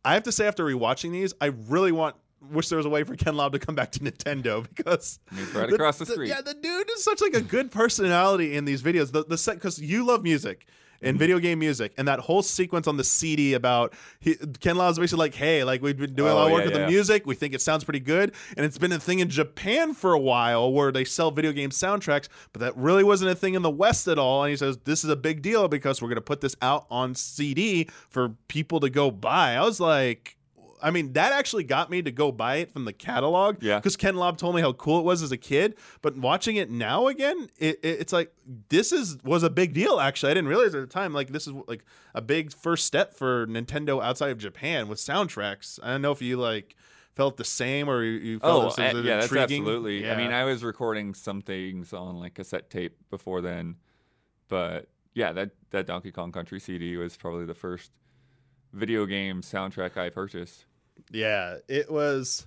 I 0.03 0.13
have 0.13 0.23
to 0.23 0.31
say, 0.31 0.45
after 0.47 0.65
rewatching 0.65 1.11
these, 1.11 1.33
I 1.39 1.47
really 1.47 1.91
want 1.91 2.15
wish 2.51 2.69
there 2.69 2.77
was 2.77 2.85
a 2.85 2.89
way 2.89 3.03
for 3.03 3.15
Ken 3.15 3.35
Lobb 3.35 3.53
to 3.53 3.59
come 3.59 3.75
back 3.75 3.91
to 3.93 3.99
Nintendo 3.99 4.65
because 4.75 5.19
right 5.53 5.69
the- 5.69 5.75
across 5.75 5.97
the 5.97 6.05
street. 6.05 6.29
yeah, 6.29 6.41
the 6.41 6.53
dude 6.53 6.89
is 6.91 7.03
such 7.03 7.21
like 7.21 7.33
a 7.33 7.41
good 7.41 7.71
personality 7.71 8.55
in 8.55 8.65
these 8.65 8.81
videos. 8.81 9.11
The 9.11 9.23
the 9.25 9.37
set 9.37 9.55
because 9.55 9.79
you 9.79 10.05
love 10.05 10.23
music. 10.23 10.65
And 10.99 11.09
Mm-hmm. 11.13 11.19
video 11.19 11.37
game 11.37 11.59
music, 11.59 11.93
and 11.99 12.07
that 12.07 12.17
whole 12.21 12.41
sequence 12.41 12.87
on 12.87 12.97
the 12.97 13.03
CD 13.03 13.53
about 13.53 13.93
he, 14.19 14.33
Ken 14.59 14.75
Lobb's 14.77 14.97
basically 14.97 15.25
like, 15.25 15.35
"Hey, 15.35 15.63
like 15.63 15.83
we've 15.83 15.95
been 15.95 16.15
doing 16.15 16.31
a 16.31 16.33
Oh, 16.33 16.35
lot 16.37 16.45
of 16.47 16.51
work 16.53 16.61
yeah, 16.61 16.69
with 16.71 16.73
the 16.73 16.87
music. 16.87 17.27
We 17.27 17.35
think 17.35 17.53
it 17.53 17.61
sounds 17.61 17.83
pretty 17.83 17.99
good, 17.99 18.33
and 18.57 18.65
it's 18.65 18.79
been 18.79 18.91
a 18.91 18.99
thing 18.99 19.19
in 19.19 19.29
Japan 19.29 19.93
for 19.93 20.13
a 20.13 20.17
while 20.19 20.73
where 20.73 20.91
they 20.91 21.03
sell 21.05 21.29
video 21.29 21.51
game 21.51 21.69
soundtracks, 21.69 22.29
but 22.51 22.61
that 22.61 22.75
really 22.75 23.03
wasn't 23.03 23.29
a 23.29 23.35
thing 23.35 23.53
in 23.53 23.61
the 23.61 23.69
West 23.69 24.07
at 24.07 24.17
all. 24.17 24.43
And 24.43 24.49
he 24.49 24.57
says 24.57 24.79
this 24.85 25.03
is 25.03 25.11
a 25.11 25.15
big 25.15 25.43
deal 25.43 25.67
because 25.67 26.01
we're 26.01 26.07
going 26.07 26.15
to 26.15 26.21
put 26.21 26.41
this 26.41 26.55
out 26.63 26.87
on 26.89 27.13
CD 27.13 27.87
for 28.09 28.29
people 28.47 28.79
to 28.79 28.89
go 28.89 29.11
buy. 29.11 29.51
I 29.55 29.61
was 29.61 29.79
like, 29.79 30.35
I 30.81 30.91
mean, 30.91 31.13
that 31.13 31.31
actually 31.33 31.63
got 31.63 31.89
me 31.89 32.01
to 32.01 32.11
go 32.11 32.31
buy 32.31 32.57
it 32.57 32.71
from 32.71 32.85
the 32.85 32.93
catalog. 32.93 33.63
Yeah. 33.63 33.77
Because 33.79 33.95
Ken 33.97 34.15
Lobb 34.15 34.37
told 34.37 34.55
me 34.55 34.61
how 34.61 34.73
cool 34.73 34.99
it 34.99 35.03
was 35.05 35.21
as 35.23 35.31
a 35.31 35.37
kid. 35.37 35.75
But 36.01 36.17
watching 36.17 36.55
it 36.57 36.69
now 36.69 37.07
again, 37.07 37.49
it, 37.57 37.79
it- 37.83 37.99
it's 38.01 38.13
like 38.13 38.31
this 38.69 38.91
is 38.91 39.17
was 39.23 39.43
a 39.43 39.49
big 39.49 39.73
deal. 39.73 39.99
Actually, 39.99 40.31
I 40.31 40.35
didn't 40.35 40.49
realize 40.49 40.75
at 40.75 40.81
the 40.81 40.87
time. 40.87 41.13
Like 41.13 41.29
this 41.29 41.47
is 41.47 41.53
like 41.67 41.83
a 42.13 42.21
big 42.21 42.53
first 42.53 42.85
step 42.85 43.13
for 43.15 43.47
Nintendo 43.47 44.01
outside 44.03 44.29
of 44.31 44.37
Japan 44.37 44.87
with 44.87 44.99
soundtracks. 44.99 45.79
I 45.81 45.87
don't 45.91 46.01
know 46.01 46.11
if 46.11 46.21
you 46.21 46.37
like 46.37 46.75
felt 47.15 47.37
the 47.37 47.43
same 47.43 47.89
or 47.89 48.03
you, 48.03 48.37
felt 48.37 48.77
Oh, 48.79 48.83
uh, 48.83 48.85
yeah, 49.01 49.15
that's 49.15 49.31
intriguing. 49.31 49.63
absolutely. 49.63 50.07
I 50.09 50.15
mean, 50.15 50.31
I 50.31 50.43
was 50.43 50.63
recording 50.63 51.15
some 51.15 51.41
things 51.41 51.91
on 51.91 52.19
like 52.19 52.35
cassette 52.35 52.69
tape 52.69 52.95
before 53.09 53.41
then, 53.41 53.77
but 54.47 54.87
yeah, 55.15 55.33
that 55.33 55.49
that 55.71 55.87
Donkey 55.87 56.11
Kong 56.11 56.31
Country 56.31 56.59
CD 56.59 56.95
was 56.95 57.17
probably 57.17 57.45
the 57.45 57.55
first 57.55 57.91
video 58.71 59.07
game 59.07 59.41
soundtrack 59.41 59.97
I 59.97 60.09
purchased. 60.09 60.65
Yeah, 61.11 61.57
it 61.67 61.91
was. 61.91 62.45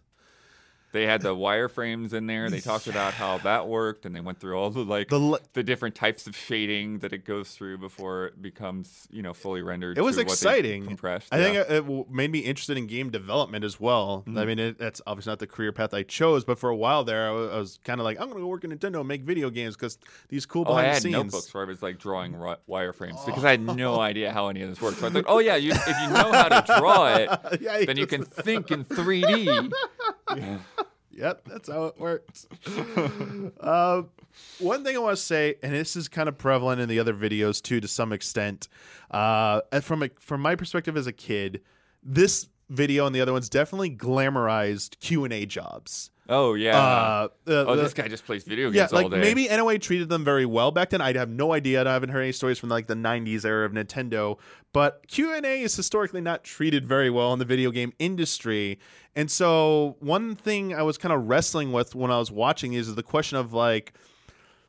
They 0.92 1.07
had 1.07 1.22
the 1.22 1.35
wireframes 1.35 2.12
in 2.12 2.26
there. 2.26 2.50
They 2.50 2.61
talked 2.61 2.87
about 2.87 3.14
how 3.14 3.38
that 3.38 3.68
worked, 3.68 4.07
and 4.07 4.14
they 4.14 4.20
went 4.20 4.38
through 4.40 4.59
all 4.59 4.70
the 4.70 4.81
like 4.81 5.09
The 5.09 5.40
the, 5.53 5.62
different 5.62 5.94
types 5.94 6.26
of 6.26 6.37
shading 6.37 6.98
that 7.00 7.12
it 7.12 7.24
goes 7.24 7.50
through 7.50 7.79
before 7.79 8.26
it 8.26 8.42
becomes 8.42 9.07
you 9.11 9.22
know 9.22 9.33
fully 9.33 9.62
rendered. 9.62 9.98
It 9.98 10.03
was 10.03 10.16
to 10.16 10.22
what 10.22 10.29
they 10.29 10.33
exciting. 10.33 10.87
compressed. 10.87 11.29
I 11.33 11.38
yeah. 11.38 11.44
think 11.44 11.57
it, 11.57 11.88
it 11.88 12.11
made 12.11 12.31
me 12.33 12.40
interested 12.40 12.76
in 12.76 12.87
game 12.87 13.11
development 13.11 13.64
as 13.64 13.79
well. 13.79 14.24
Mm-hmm. 14.26 14.38
I 14.38 14.44
mean, 14.44 14.59
it, 14.59 14.79
that's 14.79 15.00
obviously 15.07 15.31
not 15.31 15.38
the 15.38 15.46
career 15.46 15.72
path 15.72 15.94
I 15.94 16.03
chose, 16.03 16.44
but 16.44 16.59
for 16.59 16.70
a 16.70 16.76
while 16.76 17.05
there, 17.05 17.29
I 17.29 17.31
was, 17.31 17.50
was 17.50 17.81
kind 17.85 18.00
of 18.00 18.05
like, 18.05 18.18
I'm 18.18 18.26
going 18.26 18.38
to 18.38 18.42
go 18.42 18.48
work 18.48 18.64
at 18.64 18.70
Nintendo 18.70 18.98
and 19.00 19.09
make 19.09 19.22
video 19.22 19.50
games 19.50 19.76
because 19.76 19.98
these 20.29 20.46
cool 20.46 20.64
Oh, 20.66 20.72
I 20.74 20.83
behind 20.83 20.87
had 20.94 21.03
scenes. 21.03 21.12
notebooks 21.14 21.55
where 21.55 21.64
I 21.64 21.66
was 21.66 21.83
like 21.83 21.98
drawing 21.98 22.33
wireframes 22.35 23.24
because 23.24 23.44
I 23.44 23.53
had 23.53 23.61
no 23.62 24.00
idea 24.00 24.33
how 24.33 24.48
any 24.48 24.62
of 24.62 24.68
this 24.68 24.81
worked. 24.81 24.98
So 24.98 25.07
I 25.07 25.11
thought, 25.11 25.24
oh 25.29 25.38
yeah, 25.38 25.57
you, 25.57 25.72
if 25.72 25.87
you 25.87 26.09
know 26.11 26.33
how 26.33 26.48
to 26.61 26.79
draw 26.79 27.14
it, 27.14 27.31
yeah, 27.61 27.85
then 27.85 27.96
you 27.96 28.07
can 28.07 28.24
think 28.24 28.70
in 28.70 28.85
3D. 28.85 29.70
Yep, 31.12 31.42
that's 31.46 31.68
how 31.68 31.87
it 31.87 31.99
works. 31.99 32.46
uh, 33.61 34.03
one 34.59 34.85
thing 34.85 34.96
I 34.96 34.99
want 34.99 35.16
to 35.16 35.23
say, 35.23 35.57
and 35.62 35.73
this 35.73 35.96
is 35.96 36.09
kind 36.09 36.29
of 36.29 36.38
prevalent 36.38 36.81
in 36.81 36.88
the 36.88 36.99
other 36.99 37.14
videos 37.14 37.61
too, 37.61 37.81
to 37.81 37.88
some 37.88 38.12
extent. 38.12 38.68
Uh, 39.11 39.61
from 39.81 40.05
a, 40.05 40.11
from 40.20 40.40
my 40.40 40.55
perspective 40.55 40.96
as 40.96 41.07
a 41.07 41.12
kid, 41.12 41.62
this 42.03 42.49
video 42.68 43.07
and 43.07 43.14
the 43.14 43.20
other 43.20 43.33
ones 43.33 43.49
definitely 43.49 43.90
glamorized 43.90 44.99
Q 45.01 45.25
and 45.25 45.33
A 45.33 45.44
jobs. 45.46 46.10
Oh 46.31 46.55
yeah. 46.55 46.79
Uh, 46.79 47.29
the- 47.45 47.66
oh, 47.66 47.77
the- 47.77 47.83
this 47.83 47.93
guy 47.93 48.09
just 48.09 48.25
plays 48.25 48.45
video 48.45 48.71
yeah, 48.71 48.83
games 48.83 48.93
all 48.93 49.03
like 49.03 49.11
day. 49.11 49.21
maybe 49.21 49.49
NOA 49.49 49.79
treated 49.79 50.09
them 50.09 50.25
very 50.25 50.47
well 50.47 50.71
back 50.71 50.90
then. 50.90 51.01
I 51.01 51.12
have 51.14 51.29
no 51.29 51.53
idea. 51.53 51.85
I 51.87 51.93
haven't 51.93 52.11
heard 52.11 52.23
any 52.23 52.33
stories 52.33 52.59
from 52.59 52.69
like 52.69 52.87
the 52.87 52.95
'90s 52.95 53.45
era 53.45 53.66
of 53.66 53.73
Nintendo. 53.73 54.38
But 54.73 55.07
Q 55.09 55.35
and 55.35 55.45
A 55.45 55.61
is 55.62 55.75
historically 55.75 56.21
not 56.21 56.45
treated 56.45 56.87
very 56.87 57.11
well 57.11 57.33
in 57.33 57.40
the 57.40 57.45
video 57.45 57.73
game 57.73 57.93
industry. 57.99 58.79
And 59.16 59.29
so 59.29 59.97
one 59.99 60.37
thing 60.37 60.73
I 60.73 60.83
was 60.83 60.97
kind 60.97 61.12
of 61.12 61.29
wrestling 61.29 61.73
with 61.73 61.97
when 61.97 62.12
I 62.12 62.19
was 62.19 62.31
watching 62.31 62.75
is 62.75 62.95
the 62.95 63.03
question 63.03 63.37
of 63.37 63.53
like, 63.53 63.93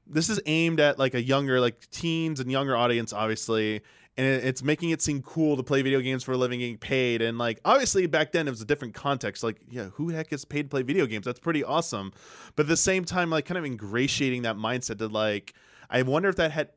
this 0.08 0.28
is 0.30 0.40
aimed 0.48 0.80
at 0.80 0.98
like 0.98 1.14
a 1.14 1.22
younger, 1.22 1.62
like 1.62 1.88
teens 1.92 2.40
and 2.40 2.52
younger 2.52 2.76
audience, 2.76 3.14
obviously. 3.14 3.82
And 4.18 4.28
it's 4.44 4.62
making 4.62 4.90
it 4.90 5.02
seem 5.02 5.22
cool 5.22 5.56
to 5.56 5.64
play 5.64 5.82
video 5.82 6.02
games 6.02 6.24
for 6.24 6.34
a 6.34 6.38
living, 6.38 6.60
getting 6.60 6.78
paid. 6.78 7.22
And 7.22 7.38
like, 7.38 7.62
obviously, 7.64 8.06
back 8.08 8.34
then 8.34 8.46
it 8.46 8.52
was 8.52 8.62
a 8.62 8.66
different 8.66 8.94
context. 8.94 9.42
Like, 9.42 9.62
yeah, 9.70 9.86
who 9.94 10.12
the 10.12 10.18
heck 10.18 10.30
gets 10.30 10.44
paid 10.44 10.64
to 10.64 10.68
play 10.70 10.82
video 10.82 11.06
games? 11.06 11.26
That's 11.26 11.40
pretty 11.40 11.64
awesome. 11.64 12.12
But 12.56 12.64
at 12.64 12.70
the 12.70 12.78
same 12.78 13.06
time, 13.06 13.30
like, 13.30 13.46
kind 13.46 13.58
of 13.58 13.66
ingratiating 13.66 14.42
that 14.42 14.58
mindset 14.58 14.98
to 14.98 15.08
like, 15.08 15.54
I 15.90 16.02
wonder 16.02 16.28
if 16.28 16.36
that 16.36 16.52
had 16.52 16.70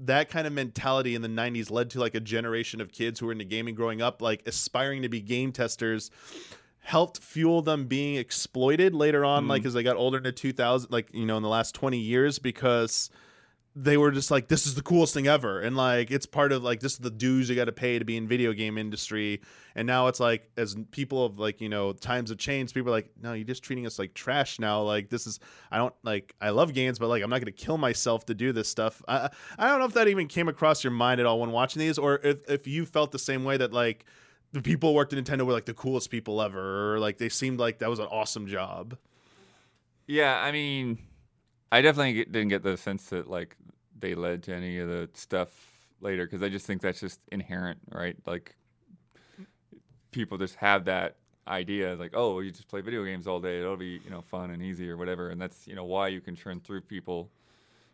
that 0.00 0.28
kind 0.28 0.46
of 0.46 0.52
mentality 0.52 1.14
in 1.14 1.22
the 1.22 1.28
90s 1.28 1.70
led 1.70 1.88
to 1.90 2.00
like 2.00 2.16
a 2.16 2.20
generation 2.20 2.80
of 2.80 2.90
kids 2.90 3.20
who 3.20 3.26
were 3.26 3.32
into 3.32 3.44
gaming 3.44 3.76
growing 3.76 4.02
up, 4.02 4.20
like 4.20 4.42
aspiring 4.46 5.02
to 5.02 5.08
be 5.08 5.20
game 5.20 5.52
testers 5.52 6.10
helped 6.84 7.18
fuel 7.22 7.62
them 7.62 7.86
being 7.86 8.16
exploited 8.16 8.92
later 8.92 9.24
on 9.24 9.44
Mm. 9.44 9.48
like 9.50 9.64
as 9.64 9.72
they 9.72 9.84
got 9.84 9.94
older 9.96 10.16
in 10.16 10.24
the 10.24 10.32
2000 10.32 10.90
like 10.90 11.08
you 11.12 11.24
know 11.24 11.36
in 11.36 11.42
the 11.44 11.48
last 11.48 11.76
20 11.76 11.96
years 11.96 12.40
because 12.40 13.08
they 13.74 13.96
were 13.96 14.10
just 14.10 14.30
like 14.30 14.48
this 14.48 14.66
is 14.66 14.74
the 14.74 14.82
coolest 14.82 15.14
thing 15.14 15.26
ever. 15.26 15.60
And 15.60 15.76
like 15.76 16.10
it's 16.10 16.26
part 16.26 16.52
of 16.52 16.62
like 16.62 16.80
this 16.80 16.92
is 16.92 16.98
the 16.98 17.10
dues 17.10 17.48
you 17.48 17.56
got 17.56 17.64
to 17.66 17.72
pay 17.72 17.98
to 17.98 18.04
be 18.04 18.16
in 18.16 18.28
video 18.28 18.52
game 18.52 18.76
industry. 18.76 19.40
And 19.74 19.86
now 19.86 20.08
it's 20.08 20.20
like 20.20 20.50
as 20.58 20.76
people 20.90 21.24
of 21.24 21.38
like 21.38 21.60
you 21.60 21.70
know 21.70 21.92
times 21.94 22.28
have 22.28 22.38
changed 22.38 22.74
people 22.74 22.90
are 22.90 22.96
like 22.96 23.10
no 23.20 23.32
you're 23.32 23.46
just 23.46 23.62
treating 23.62 23.86
us 23.86 23.98
like 23.98 24.12
trash 24.12 24.58
now. 24.58 24.82
Like 24.82 25.08
this 25.08 25.26
is 25.26 25.40
i 25.70 25.78
don't 25.78 25.94
like 26.02 26.34
i 26.40 26.50
love 26.50 26.74
games 26.74 26.98
but 26.98 27.08
like 27.08 27.22
i'm 27.22 27.30
not 27.30 27.40
going 27.40 27.46
to 27.46 27.52
kill 27.52 27.78
myself 27.78 28.26
to 28.26 28.34
do 28.34 28.52
this 28.52 28.68
stuff. 28.68 29.02
I 29.08 29.30
i 29.58 29.68
don't 29.68 29.78
know 29.78 29.86
if 29.86 29.94
that 29.94 30.08
even 30.08 30.28
came 30.28 30.48
across 30.48 30.84
your 30.84 30.90
mind 30.90 31.20
at 31.20 31.26
all 31.26 31.40
when 31.40 31.50
watching 31.50 31.80
these 31.80 31.96
or 31.96 32.16
if, 32.22 32.38
if 32.48 32.66
you 32.66 32.84
felt 32.84 33.10
the 33.10 33.18
same 33.18 33.42
way 33.44 33.56
that 33.56 33.72
like 33.72 34.04
the 34.52 34.60
people 34.60 34.90
who 34.90 34.96
worked 34.96 35.14
at 35.14 35.24
nintendo 35.24 35.46
were 35.46 35.52
like 35.52 35.64
the 35.64 35.72
coolest 35.72 36.10
people 36.10 36.42
ever 36.42 36.94
or 36.94 36.98
like 36.98 37.16
they 37.16 37.30
seemed 37.30 37.58
like 37.58 37.78
that 37.78 37.88
was 37.88 38.00
an 38.00 38.06
awesome 38.10 38.46
job. 38.46 38.98
Yeah, 40.06 40.38
I 40.38 40.52
mean, 40.52 40.98
I 41.72 41.80
definitely 41.80 42.26
didn't 42.26 42.48
get 42.48 42.62
the 42.62 42.76
sense 42.76 43.06
that 43.06 43.30
like 43.30 43.56
they 43.98 44.14
led 44.14 44.42
to 44.44 44.54
any 44.54 44.78
of 44.78 44.88
the 44.88 45.08
stuff 45.14 45.48
later 46.02 46.26
because 46.26 46.42
I 46.42 46.50
just 46.50 46.66
think 46.66 46.82
that's 46.82 47.00
just 47.00 47.18
inherent, 47.32 47.78
right? 47.90 48.14
Like 48.26 48.54
people 50.10 50.36
just 50.36 50.56
have 50.56 50.84
that 50.84 51.16
idea, 51.48 51.96
like, 51.96 52.10
oh, 52.12 52.40
you 52.40 52.50
just 52.50 52.68
play 52.68 52.82
video 52.82 53.02
games 53.04 53.26
all 53.26 53.40
day, 53.40 53.58
it'll 53.58 53.78
be 53.78 54.02
you 54.04 54.10
know 54.10 54.20
fun 54.20 54.50
and 54.50 54.62
easy 54.62 54.90
or 54.90 54.98
whatever, 54.98 55.30
and 55.30 55.40
that's 55.40 55.66
you 55.66 55.74
know 55.74 55.84
why 55.84 56.08
you 56.08 56.20
can 56.20 56.36
churn 56.36 56.60
through 56.60 56.82
people 56.82 57.30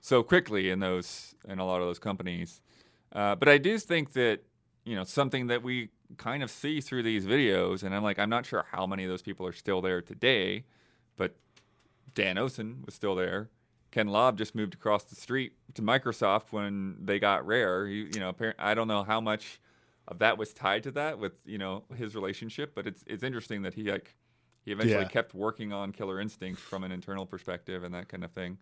so 0.00 0.24
quickly 0.24 0.70
in 0.70 0.80
those 0.80 1.36
in 1.48 1.60
a 1.60 1.64
lot 1.64 1.80
of 1.80 1.86
those 1.86 2.00
companies. 2.00 2.60
Uh, 3.12 3.36
but 3.36 3.48
I 3.48 3.58
do 3.58 3.78
think 3.78 4.12
that 4.14 4.40
you 4.84 4.96
know 4.96 5.04
something 5.04 5.46
that 5.46 5.62
we 5.62 5.90
kind 6.16 6.42
of 6.42 6.50
see 6.50 6.80
through 6.80 7.04
these 7.04 7.26
videos, 7.26 7.84
and 7.84 7.94
I'm 7.94 8.02
like, 8.02 8.18
I'm 8.18 8.30
not 8.30 8.44
sure 8.44 8.66
how 8.72 8.88
many 8.88 9.04
of 9.04 9.08
those 9.10 9.22
people 9.22 9.46
are 9.46 9.52
still 9.52 9.80
there 9.80 10.02
today, 10.02 10.64
but 11.16 11.36
Dan 12.14 12.38
Owsen 12.38 12.84
was 12.84 12.96
still 12.96 13.14
there. 13.14 13.50
Ken 13.90 14.09
Lobb 14.09 14.37
just 14.38 14.55
moved 14.55 14.74
across 14.74 15.05
the 15.05 15.14
street 15.14 15.53
to 15.74 15.83
Microsoft 15.83 16.51
when 16.51 16.96
they 17.05 17.18
got 17.18 17.46
Rare. 17.46 17.87
He, 17.87 18.09
you 18.12 18.20
know, 18.20 18.35
I 18.59 18.74
don't 18.74 18.88
know 18.88 19.03
how 19.03 19.20
much 19.20 19.61
of 20.07 20.18
that 20.20 20.38
was 20.38 20.53
tied 20.55 20.83
to 20.85 20.90
that 20.92 21.18
with 21.18 21.40
you 21.46 21.59
know 21.59 21.85
his 21.96 22.14
relationship, 22.14 22.74
but 22.74 22.87
it's 22.87 23.03
it's 23.07 23.22
interesting 23.22 23.62
that 23.62 23.74
he 23.74 23.90
like 23.90 24.14
he 24.64 24.72
eventually 24.72 25.03
Yeah. 25.05 25.09
kept 25.09 25.35
working 25.35 25.72
on 25.72 25.92
Killer 25.92 26.20
Instinct 26.20 26.61
from 26.61 26.85
an 26.85 26.92
internal 26.92 27.24
perspective 27.27 27.85
and 27.85 27.94
that 27.94 28.09
kind 28.09 28.24
of 28.24 28.31
thing. 28.33 28.59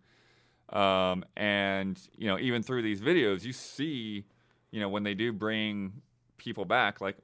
Um, 0.69 1.23
and 1.35 1.99
you 2.17 2.27
know, 2.27 2.37
even 2.39 2.63
through 2.63 2.81
these 2.81 3.01
videos, 3.01 3.43
you 3.43 3.53
see, 3.53 4.25
you 4.71 4.79
know, 4.79 4.89
when 4.89 5.03
they 5.03 5.13
do 5.13 5.31
bring 5.31 6.01
people 6.37 6.65
back, 6.65 6.99
like 7.01 7.17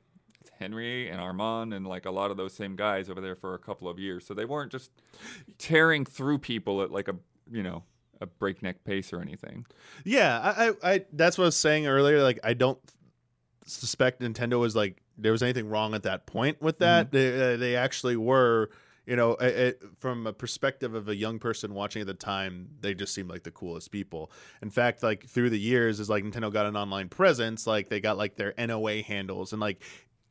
Henry 0.60 1.10
and 1.10 1.20
Armond 1.20 1.74
and 1.76 1.86
like 1.88 2.06
a 2.06 2.12
lot 2.12 2.32
of 2.32 2.38
those 2.38 2.54
same 2.54 2.76
guys 2.76 3.10
over 3.10 3.22
there 3.22 3.36
for 3.36 3.54
a 3.54 3.60
couple 3.60 3.88
of 3.90 4.00
years. 4.00 4.26
So 4.26 4.34
they 4.34 4.46
weren't 4.46 4.72
just 4.72 4.92
tearing 5.58 6.06
through 6.06 6.40
people 6.40 6.82
at 6.82 6.92
like 6.92 7.08
a 7.08 7.16
you 7.52 7.64
know 7.64 7.84
a 8.22 8.26
breakneck 8.26 8.84
pace 8.84 9.14
or 9.14 9.22
anything. 9.22 9.66
Yeah, 10.04 10.40
I, 10.40 10.68
I, 10.68 10.94
I 10.94 11.06
that's 11.14 11.38
what 11.38 11.46
I 11.46 11.48
was 11.48 11.58
saying 11.58 11.88
earlier. 11.88 12.22
Like, 12.22 12.40
I 12.44 12.54
don't 12.54 12.80
suspect 13.66 14.22
Nintendo 14.22 14.60
was 14.60 14.76
like 14.76 15.02
there 15.18 15.32
was 15.32 15.44
anything 15.44 15.70
wrong 15.70 15.94
at 15.94 16.04
that 16.04 16.26
point 16.26 16.62
with 16.62 16.80
that. 16.80 17.12
They, 17.12 17.54
uh, 17.54 17.58
they 17.58 17.76
actually 17.76 18.18
were, 18.18 18.70
you 19.06 19.16
know, 19.16 19.38
from 20.00 20.28
a 20.28 20.34
perspective 20.34 20.96
of 20.96 21.08
a 21.08 21.16
young 21.16 21.40
person 21.40 21.74
watching 21.74 22.02
at 22.02 22.08
the 22.08 22.14
time, 22.14 22.70
they 22.82 22.94
just 22.94 23.14
seemed 23.14 23.30
like 23.30 23.44
the 23.44 23.52
coolest 23.52 23.92
people. 23.92 24.32
In 24.62 24.70
fact, 24.70 25.04
like 25.04 25.26
through 25.28 25.50
the 25.50 25.60
years, 25.60 26.00
as 26.00 26.10
like 26.10 26.24
Nintendo 26.24 26.52
got 26.52 26.66
an 26.66 26.76
online 26.76 27.10
presence, 27.10 27.68
like 27.68 27.90
they 27.90 28.00
got 28.00 28.18
like 28.18 28.36
their 28.36 28.54
NOA 28.58 29.02
handles 29.02 29.54
and 29.54 29.62
like. 29.62 29.82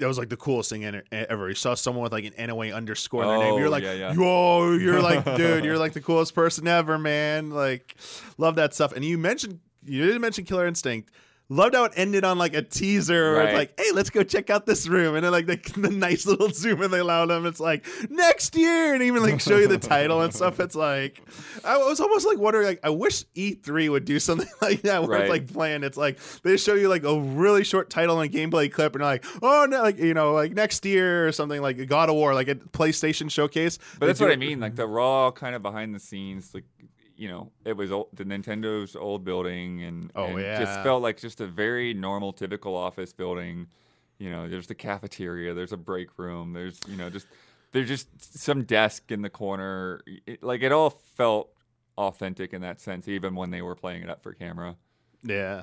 That 0.02 0.08
was 0.08 0.18
like 0.18 0.28
the 0.28 0.36
coolest 0.36 0.68
thing 0.70 0.84
ever. 1.12 1.48
You 1.48 1.54
saw 1.54 1.74
someone 1.74 2.02
with 2.02 2.12
like 2.12 2.24
an 2.24 2.48
NOA 2.48 2.72
underscore 2.72 3.22
in 3.22 3.28
their 3.28 3.38
name. 3.38 3.52
Oh, 3.54 3.58
You're 3.58 3.68
like, 3.70 3.84
yeah, 3.84 3.92
yeah. 3.92 4.14
whoa, 4.14 4.72
you're 4.72 5.00
like, 5.00 5.24
dude, 5.36 5.64
you're 5.64 5.78
like 5.78 5.92
the 5.92 6.00
coolest 6.00 6.34
person 6.34 6.66
ever, 6.68 6.98
man. 6.98 7.50
Like, 7.50 7.94
love 8.36 8.56
that 8.56 8.74
stuff. 8.74 8.92
And 8.92 9.04
you 9.04 9.16
mentioned, 9.16 9.60
you 9.84 10.04
didn't 10.04 10.20
mention 10.20 10.44
Killer 10.44 10.66
Instinct. 10.66 11.10
Loved 11.48 11.74
how 11.74 11.84
it 11.84 11.92
ended 11.96 12.24
on 12.24 12.38
like 12.38 12.54
a 12.54 12.62
teaser, 12.62 13.32
where 13.34 13.42
it's 13.42 13.52
Right. 13.52 13.54
like, 13.54 13.78
"Hey, 13.78 13.92
let's 13.92 14.08
go 14.08 14.22
check 14.22 14.48
out 14.48 14.64
this 14.64 14.88
room," 14.88 15.16
and 15.16 15.24
then 15.24 15.32
like 15.32 15.44
the, 15.46 15.56
the 15.80 15.90
nice 15.90 16.24
little 16.24 16.48
zoom 16.48 16.80
in 16.82 16.90
they 16.90 17.00
allow 17.00 17.26
them. 17.26 17.44
It's 17.44 17.60
like 17.60 17.86
next 18.08 18.56
year, 18.56 18.94
and 18.94 19.02
even 19.02 19.22
like 19.22 19.38
show 19.40 19.58
you 19.58 19.68
the 19.68 19.76
title 19.76 20.22
and 20.22 20.32
stuff. 20.34 20.60
It's 20.60 20.74
like 20.74 21.20
I 21.62 21.76
was 21.76 22.00
almost 22.00 22.26
like 22.26 22.38
wondering, 22.38 22.66
like 22.66 22.80
I 22.82 22.88
wish 22.90 23.24
E3 23.34 23.90
would 23.90 24.04
do 24.06 24.18
something 24.20 24.48
like 24.62 24.82
that, 24.82 25.02
where 25.02 25.10
Right. 25.10 25.20
it's 25.22 25.30
like 25.30 25.52
planned. 25.52 25.84
It's 25.84 25.98
like 25.98 26.18
they 26.42 26.56
show 26.56 26.72
you 26.74 26.88
like 26.88 27.04
a 27.04 27.20
really 27.20 27.64
short 27.64 27.90
title 27.90 28.18
and 28.20 28.32
gameplay 28.32 28.72
clip, 28.72 28.94
and 28.94 29.04
like, 29.04 29.24
oh 29.42 29.66
no, 29.68 29.82
like 29.82 29.98
you 29.98 30.14
know, 30.14 30.32
like 30.32 30.52
next 30.52 30.86
year 30.86 31.28
or 31.28 31.32
something 31.32 31.60
like 31.60 31.86
God 31.86 32.08
of 32.08 32.14
War, 32.14 32.32
like 32.34 32.48
a 32.48 32.54
PlayStation 32.54 33.30
showcase. 33.30 33.78
But 33.98 34.06
that's 34.06 34.20
what 34.20 34.28
do 34.28 34.32
I 34.32 34.36
mean, 34.36 34.58
like 34.60 34.76
the 34.76 34.86
raw 34.86 35.30
kind 35.32 35.54
of 35.54 35.60
behind 35.62 35.94
the 35.94 36.00
scenes, 36.00 36.54
like 36.54 36.64
you 37.22 37.28
know, 37.28 37.52
it 37.64 37.76
was 37.76 37.92
old, 37.92 38.08
the 38.14 38.24
Nintendo's 38.24 38.96
old 38.96 39.24
building, 39.24 39.84
and, 39.84 40.10
Oh, 40.16 40.24
and 40.24 40.40
yeah. 40.40 40.58
just 40.58 40.82
felt 40.82 41.02
like 41.04 41.18
just 41.20 41.40
a 41.40 41.46
very 41.46 41.94
normal, 41.94 42.32
typical 42.32 42.74
office 42.74 43.12
building. 43.12 43.68
You 44.18 44.30
know, 44.32 44.48
there's 44.48 44.66
the 44.66 44.74
cafeteria, 44.74 45.54
there's 45.54 45.72
a 45.72 45.76
break 45.76 46.18
room, 46.18 46.52
there's 46.52 46.80
you 46.88 46.96
know, 46.96 47.08
just 47.10 47.28
there's 47.70 47.86
just 47.86 48.08
some 48.38 48.64
desk 48.64 49.12
in 49.12 49.22
the 49.22 49.30
corner. 49.30 50.00
It, 50.26 50.42
like 50.42 50.62
it 50.62 50.72
all 50.72 50.90
felt 51.14 51.50
authentic 51.96 52.52
in 52.52 52.60
that 52.62 52.80
sense, 52.80 53.06
even 53.06 53.36
when 53.36 53.50
they 53.52 53.62
were 53.62 53.76
playing 53.76 54.02
it 54.02 54.10
up 54.10 54.20
for 54.20 54.32
camera. 54.34 54.74
Yeah. 55.22 55.62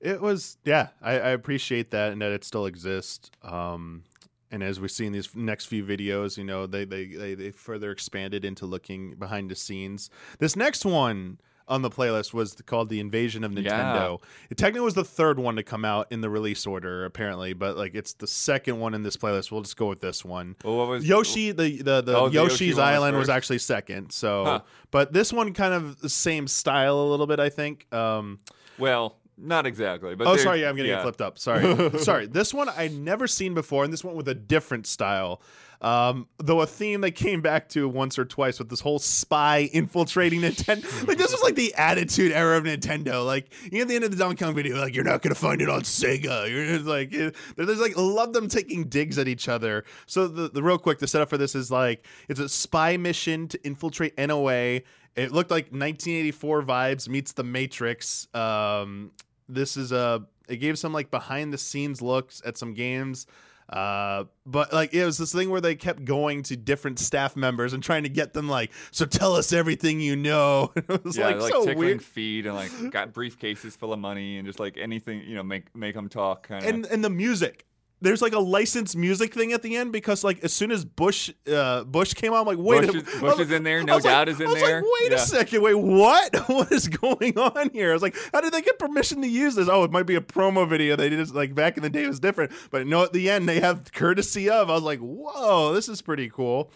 It 0.00 0.20
was 0.20 0.56
yeah, 0.64 0.88
I, 1.02 1.12
I 1.14 1.28
appreciate 1.30 1.90
that 1.90 2.12
and 2.12 2.22
that 2.22 2.30
it 2.30 2.44
still 2.44 2.66
exists. 2.66 3.30
Um 3.42 4.04
and 4.50 4.62
as 4.62 4.80
we 4.80 4.88
see 4.88 5.06
in 5.06 5.12
these 5.12 5.34
next 5.34 5.66
few 5.66 5.84
videos, 5.84 6.36
you 6.36 6.44
know, 6.44 6.66
they 6.66 6.84
they, 6.84 7.06
they, 7.06 7.34
they 7.34 7.50
further 7.50 7.90
expanded 7.90 8.44
into 8.44 8.66
looking 8.66 9.14
behind 9.14 9.50
the 9.50 9.54
scenes. 9.56 10.10
This 10.38 10.56
next 10.56 10.84
one 10.84 11.38
on 11.68 11.82
the 11.82 11.90
playlist 11.90 12.34
was 12.34 12.54
called 12.66 12.88
The 12.88 12.98
Invasion 12.98 13.44
of 13.44 13.52
Nintendo. 13.52 14.20
It 14.50 14.56
technically 14.56 14.80
was 14.84 14.94
the 14.94 15.04
third 15.04 15.38
one 15.38 15.54
to 15.54 15.62
come 15.62 15.84
out 15.84 16.08
in 16.10 16.20
the 16.20 16.28
release 16.28 16.66
order, 16.66 17.04
apparently, 17.04 17.52
but 17.52 17.76
like 17.76 17.94
it's 17.94 18.12
the 18.14 18.26
second 18.26 18.80
one 18.80 18.92
in 18.92 19.04
this 19.04 19.16
playlist. 19.16 19.52
We'll 19.52 19.62
just 19.62 19.76
go 19.76 19.86
with 19.86 20.00
this 20.00 20.24
one. 20.24 20.56
Well, 20.64 20.78
what 20.78 20.88
was 20.88 21.06
Yoshi, 21.06 21.52
the 21.52 21.80
the, 21.80 22.02
the 22.02 22.16
Oh, 22.16 22.28
the 22.28 22.34
Yoshi 22.34 22.52
Yoshi's 22.66 22.70
was 22.74 22.78
Island 22.80 23.16
was, 23.16 23.28
actually 23.28 23.58
second. 23.58 24.10
So, 24.10 24.44
Huh. 24.44 24.60
but 24.90 25.12
this 25.12 25.32
one 25.32 25.52
kind 25.54 25.72
of 25.72 26.00
the 26.00 26.08
same 26.08 26.48
style 26.48 26.98
a 27.00 27.06
little 27.08 27.28
bit, 27.28 27.38
I 27.38 27.50
think. 27.50 27.86
Um, 27.94 28.40
Well, 28.76 29.14
not 29.40 29.66
exactly, 29.66 30.14
but 30.14 30.26
oh, 30.26 30.36
sorry, 30.36 30.62
yeah, 30.62 30.68
I'm 30.68 30.76
getting 30.76 30.92
it 30.92 30.96
yeah. 30.96 31.02
flipped 31.02 31.20
up. 31.20 31.38
Sorry, 31.38 31.98
sorry. 31.98 32.26
This 32.26 32.52
one 32.52 32.68
I'd 32.68 32.92
never 32.92 33.26
seen 33.26 33.54
before, 33.54 33.84
and 33.84 33.92
this 33.92 34.04
one 34.04 34.14
with 34.14 34.28
a 34.28 34.34
different 34.34 34.86
style. 34.86 35.40
Um, 35.82 36.28
though 36.36 36.60
a 36.60 36.66
theme 36.66 37.00
they 37.00 37.10
came 37.10 37.40
back 37.40 37.70
to 37.70 37.88
once 37.88 38.18
or 38.18 38.26
twice 38.26 38.58
with 38.58 38.68
this 38.68 38.80
whole 38.80 38.98
spy 38.98 39.70
infiltrating 39.72 40.42
Nintendo. 40.42 41.08
like 41.08 41.16
this 41.16 41.32
was 41.32 41.42
like 41.42 41.54
the 41.54 41.74
attitude 41.74 42.32
era 42.32 42.58
of 42.58 42.64
Nintendo. 42.64 43.24
Like 43.24 43.50
you 43.64 43.78
know, 43.78 43.82
at 43.82 43.88
the 43.88 43.94
end 43.94 44.04
of 44.04 44.10
the 44.10 44.18
Donkey 44.18 44.44
Kong 44.44 44.54
video, 44.54 44.76
like 44.76 44.94
you're 44.94 45.04
not 45.04 45.22
gonna 45.22 45.34
find 45.34 45.62
it 45.62 45.70
on 45.70 45.80
Sega. 45.82 46.50
You're 46.50 46.66
just 46.66 46.84
like 46.84 47.14
it- 47.14 47.34
there's 47.56 47.80
like 47.80 47.96
love 47.96 48.34
them 48.34 48.48
taking 48.48 48.84
digs 48.84 49.18
at 49.18 49.26
each 49.26 49.48
other. 49.48 49.84
So 50.06 50.28
the 50.28 50.50
the 50.50 50.62
real 50.62 50.78
quick 50.78 50.98
the 50.98 51.08
setup 51.08 51.30
for 51.30 51.38
this 51.38 51.54
is 51.54 51.70
like 51.70 52.06
it's 52.28 52.40
a 52.40 52.48
spy 52.48 52.98
mission 52.98 53.48
to 53.48 53.66
infiltrate 53.66 54.18
NOA. 54.18 54.82
It 55.16 55.32
looked 55.32 55.50
like 55.50 55.66
1984 55.66 56.62
vibes 56.62 57.08
meets 57.08 57.32
the 57.32 57.42
Matrix. 57.42 58.28
Um, 58.34 59.12
this 59.54 59.76
is 59.76 59.92
a 59.92 60.24
it 60.48 60.56
gave 60.56 60.78
some 60.78 60.92
like 60.92 61.10
behind 61.10 61.52
the 61.52 61.58
scenes 61.58 62.02
looks 62.02 62.42
at 62.44 62.56
some 62.56 62.74
games 62.74 63.26
uh 63.70 64.24
but 64.46 64.72
like 64.72 64.92
it 64.92 65.04
was 65.04 65.16
this 65.16 65.32
thing 65.32 65.48
where 65.48 65.60
they 65.60 65.76
kept 65.76 66.04
going 66.04 66.42
to 66.42 66.56
different 66.56 66.98
staff 66.98 67.36
members 67.36 67.72
and 67.72 67.82
trying 67.84 68.02
to 68.02 68.08
get 68.08 68.32
them 68.32 68.48
like 68.48 68.72
so 68.90 69.06
tell 69.06 69.36
us 69.36 69.52
everything 69.52 70.00
you 70.00 70.16
know. 70.16 70.72
It 70.90 71.04
was 71.04 71.16
yeah, 71.16 71.26
like, 71.26 71.40
like 71.40 71.52
so 71.52 71.64
tickling 71.64 71.78
weird. 71.78 72.02
feet 72.02 72.46
and 72.46 72.56
like 72.56 72.72
got 72.90 73.12
briefcases 73.12 73.76
full 73.76 73.92
of 73.92 74.00
money 74.00 74.38
and 74.38 74.46
just 74.46 74.58
like 74.58 74.76
anything, 74.76 75.22
you 75.24 75.36
know, 75.36 75.44
make 75.44 75.74
make 75.76 75.94
them 75.94 76.08
talk 76.08 76.48
kind 76.48 76.64
of. 76.64 76.68
and 76.68 76.86
and 76.86 77.04
the 77.04 77.10
music 77.10 77.64
there's 78.02 78.22
like 78.22 78.32
a 78.32 78.38
licensed 78.38 78.96
music 78.96 79.34
thing 79.34 79.52
at 79.52 79.62
the 79.62 79.76
end 79.76 79.92
because 79.92 80.24
like 80.24 80.42
as 80.42 80.52
soon 80.52 80.70
as 80.72 80.84
Bush 80.84 81.30
uh, 81.52 81.84
Bush 81.84 82.14
came 82.14 82.32
on, 82.32 82.40
I'm 82.40 82.46
like, 82.46 82.58
wait, 82.58 82.86
Bush 82.86 82.94
a- 82.94 82.98
is- 83.14 83.20
Bush 83.20 83.38
is 83.40 83.50
in 83.50 83.62
there, 83.62 83.82
No 83.82 83.96
was 83.96 84.04
like- 84.04 84.12
Doubt 84.12 84.28
is 84.28 84.40
in 84.40 84.46
I 84.48 84.52
was 84.52 84.62
there. 84.62 84.76
Like, 84.82 84.90
wait 85.00 85.10
Yeah. 85.10 85.16
a 85.16 85.20
second, 85.20 85.62
wait, 85.62 85.74
what? 85.74 86.34
what 86.48 86.72
is 86.72 86.88
going 86.88 87.38
on 87.38 87.70
here? 87.70 87.90
I 87.90 87.92
was 87.92 88.02
like, 88.02 88.16
how 88.32 88.40
did 88.40 88.52
they 88.52 88.62
get 88.62 88.78
permission 88.78 89.20
to 89.22 89.28
use 89.28 89.54
this? 89.54 89.68
Oh, 89.68 89.84
it 89.84 89.90
might 89.90 90.06
be 90.06 90.14
a 90.16 90.20
promo 90.20 90.68
video. 90.68 90.96
They 90.96 91.08
did 91.10 91.30
like 91.34 91.54
back 91.54 91.76
in 91.76 91.82
the 91.82 91.90
day 91.90 92.04
it 92.04 92.08
was 92.08 92.20
different, 92.20 92.52
but 92.70 92.86
no, 92.86 93.04
at 93.04 93.12
the 93.12 93.28
end 93.28 93.48
they 93.48 93.60
have 93.60 93.92
courtesy 93.92 94.48
of. 94.48 94.70
I 94.70 94.74
was 94.74 94.82
like, 94.82 95.00
whoa, 95.00 95.74
this 95.74 95.88
is 95.88 96.00
pretty 96.02 96.30
cool. 96.30 96.70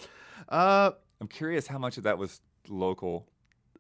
Uh, 0.49 0.91
I'm 1.21 1.29
curious 1.29 1.67
how 1.67 1.79
much 1.79 1.97
of 1.97 2.03
that 2.05 2.19
was 2.19 2.41
local. 2.69 3.27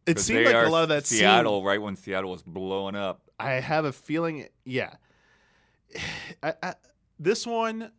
It 0.06 0.18
seemed 0.18 0.46
like 0.46 0.54
a 0.54 0.68
lot 0.70 0.82
of 0.82 0.88
that 0.90 1.06
scene- 1.06 1.18
Seattle, 1.20 1.62
right 1.64 1.80
when 1.80 1.96
Seattle 1.96 2.30
was 2.30 2.42
blowing 2.42 2.94
up. 2.94 3.20
I 3.40 3.52
have 3.52 3.84
a 3.84 3.92
feeling, 3.92 4.48
yeah. 4.64 4.94
I, 6.42 6.54
I, 6.62 6.74
this 7.18 7.46
one, 7.46 7.90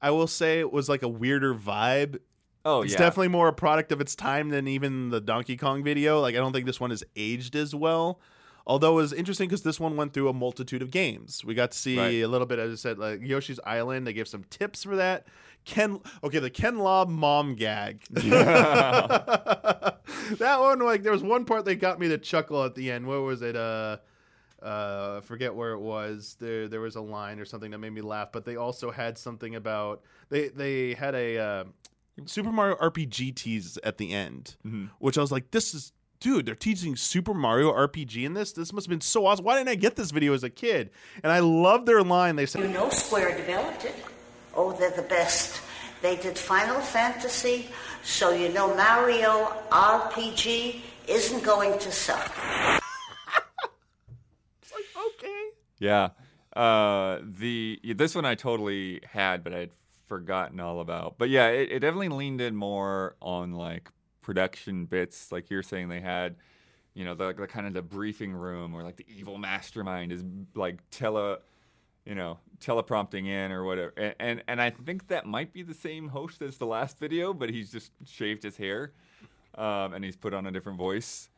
I 0.00 0.10
will 0.10 0.26
say, 0.26 0.60
it 0.60 0.72
was 0.72 0.88
like 0.88 1.02
a 1.02 1.08
weirder 1.08 1.54
vibe. 1.54 2.18
Oh 2.64 2.80
yeah. 2.80 2.84
it's 2.84 2.92
yeah, 2.94 2.98
definitely 2.98 3.28
more 3.28 3.48
a 3.48 3.52
product 3.52 3.92
of 3.92 4.00
its 4.00 4.14
time 4.14 4.48
than 4.48 4.66
even 4.68 5.10
the 5.10 5.20
Donkey 5.20 5.56
Kong 5.56 5.82
video. 5.84 6.20
Like, 6.20 6.34
I 6.34 6.38
don't 6.38 6.52
think 6.52 6.66
this 6.66 6.80
one 6.80 6.92
is 6.92 7.04
aged 7.14 7.56
as 7.56 7.74
well. 7.74 8.20
Although 8.66 8.92
it 8.92 9.02
was 9.02 9.12
interesting 9.12 9.46
because 9.48 9.62
this 9.62 9.78
one 9.78 9.94
went 9.96 10.14
through 10.14 10.30
a 10.30 10.32
multitude 10.32 10.80
of 10.80 10.90
games. 10.90 11.44
We 11.44 11.52
got 11.54 11.72
to 11.72 11.78
see 11.78 11.98
Right. 11.98 12.08
a 12.22 12.26
little 12.26 12.46
bit, 12.46 12.58
as 12.58 12.72
I 12.72 12.76
said, 12.76 12.98
like 12.98 13.20
Yoshi's 13.20 13.60
Island. 13.66 14.06
They 14.06 14.14
gave 14.14 14.26
some 14.26 14.44
tips 14.44 14.82
for 14.84 14.96
that. 14.96 15.26
Ken, 15.66 16.00
okay, 16.22 16.38
the 16.38 16.48
Ken 16.48 16.78
Lobb 16.78 17.10
mom 17.10 17.54
gag. 17.56 18.02
Yeah. 18.22 19.06
that 20.38 20.60
one, 20.60 20.78
like, 20.80 21.02
there 21.02 21.12
was 21.12 21.22
one 21.22 21.44
part 21.44 21.66
that 21.66 21.74
got 21.76 21.98
me 22.00 22.08
to 22.08 22.16
chuckle 22.18 22.64
at 22.64 22.74
the 22.74 22.90
end. 22.90 23.06
What 23.06 23.20
was 23.22 23.42
it? 23.42 23.56
Uh, 23.56 23.98
uh, 24.64 25.20
forget 25.20 25.54
where 25.54 25.72
it 25.72 25.80
was. 25.80 26.36
There, 26.40 26.66
there 26.68 26.80
was 26.80 26.96
a 26.96 27.00
line 27.00 27.38
or 27.38 27.44
something 27.44 27.70
that 27.70 27.78
made 27.78 27.92
me 27.92 28.00
laugh. 28.00 28.30
But 28.32 28.44
they 28.44 28.56
also 28.56 28.90
had 28.90 29.18
something 29.18 29.54
about 29.54 30.02
they 30.30 30.48
they 30.48 30.94
had 30.94 31.14
a 31.14 31.38
uh, 31.38 31.64
Super 32.26 32.50
Mario 32.52 32.76
RPG 32.76 33.34
tease 33.36 33.78
at 33.84 33.98
the 33.98 34.12
end, 34.12 34.56
Mhm. 34.66 34.90
which 34.98 35.18
I 35.18 35.20
was 35.20 35.30
like, 35.32 35.50
this 35.50 35.74
is. 35.74 35.92
Dude, 36.20 36.46
they're 36.46 36.54
teaching 36.54 36.96
Super 36.96 37.34
Mario 37.34 37.70
RPG 37.70 38.24
in 38.24 38.32
this. 38.32 38.52
This 38.52 38.72
must 38.72 38.86
have 38.86 38.90
been 38.90 39.02
so 39.02 39.26
awesome. 39.26 39.44
Why 39.44 39.58
didn't 39.58 39.68
I 39.68 39.74
get 39.74 39.94
this 39.96 40.10
video 40.10 40.32
as 40.32 40.42
a 40.42 40.48
kid? 40.48 40.88
And 41.22 41.30
I 41.30 41.40
love 41.40 41.84
their 41.84 42.02
line. 42.02 42.36
They 42.36 42.46
said, 42.46 42.62
You 42.62 42.68
said, 42.68 42.74
know 42.74 42.88
Square 42.88 43.36
developed 43.36 43.84
it. 43.84 43.94
Oh, 44.54 44.72
they're 44.72 44.90
the 44.92 45.02
best. 45.02 45.60
They 46.00 46.16
did 46.16 46.38
Final 46.38 46.80
Fantasy, 46.80 47.68
so 48.04 48.30
you 48.32 48.48
know 48.50 48.74
Mario 48.74 49.52
RPG 49.70 50.80
isn't 51.08 51.42
going 51.44 51.78
to 51.80 51.92
suck. 51.92 52.32
Yeah. 55.78 56.10
Uh, 56.54 57.18
the 57.22 57.80
this 57.96 58.14
one 58.14 58.24
I 58.24 58.34
totally 58.34 59.00
had, 59.10 59.42
but 59.42 59.52
I'd 59.52 59.70
forgotten 60.06 60.60
all 60.60 60.80
about. 60.80 61.18
But 61.18 61.30
yeah, 61.30 61.48
it, 61.48 61.72
it 61.72 61.78
definitely 61.80 62.10
leaned 62.10 62.40
in 62.40 62.54
more 62.54 63.16
on 63.20 63.52
like 63.52 63.90
production 64.22 64.86
bits, 64.86 65.32
like 65.32 65.50
you're 65.50 65.62
saying 65.62 65.88
they 65.88 66.00
had. 66.00 66.36
You 66.94 67.04
know, 67.04 67.14
the, 67.14 67.32
the 67.32 67.48
kind 67.48 67.66
of 67.66 67.74
the 67.74 67.82
briefing 67.82 68.32
room 68.32 68.72
where 68.72 68.84
like 68.84 68.96
the 68.96 69.06
evil 69.08 69.36
mastermind 69.36 70.12
is 70.12 70.22
like 70.54 70.78
tele, 70.90 71.38
you 72.06 72.14
know, 72.14 72.38
teleprompting 72.60 73.26
in 73.26 73.50
or 73.50 73.64
whatever. 73.64 73.92
And, 73.96 74.14
and 74.20 74.42
and 74.46 74.62
I 74.62 74.70
think 74.70 75.08
that 75.08 75.26
might 75.26 75.52
be 75.52 75.62
the 75.62 75.74
same 75.74 76.06
host 76.06 76.40
as 76.40 76.56
the 76.56 76.66
last 76.66 77.00
video, 77.00 77.34
but 77.34 77.50
he's 77.50 77.72
just 77.72 77.90
shaved 78.06 78.44
his 78.44 78.56
hair, 78.56 78.92
um, 79.56 79.92
and 79.92 80.04
he's 80.04 80.14
put 80.14 80.32
on 80.34 80.46
a 80.46 80.52
different 80.52 80.78
voice. 80.78 81.30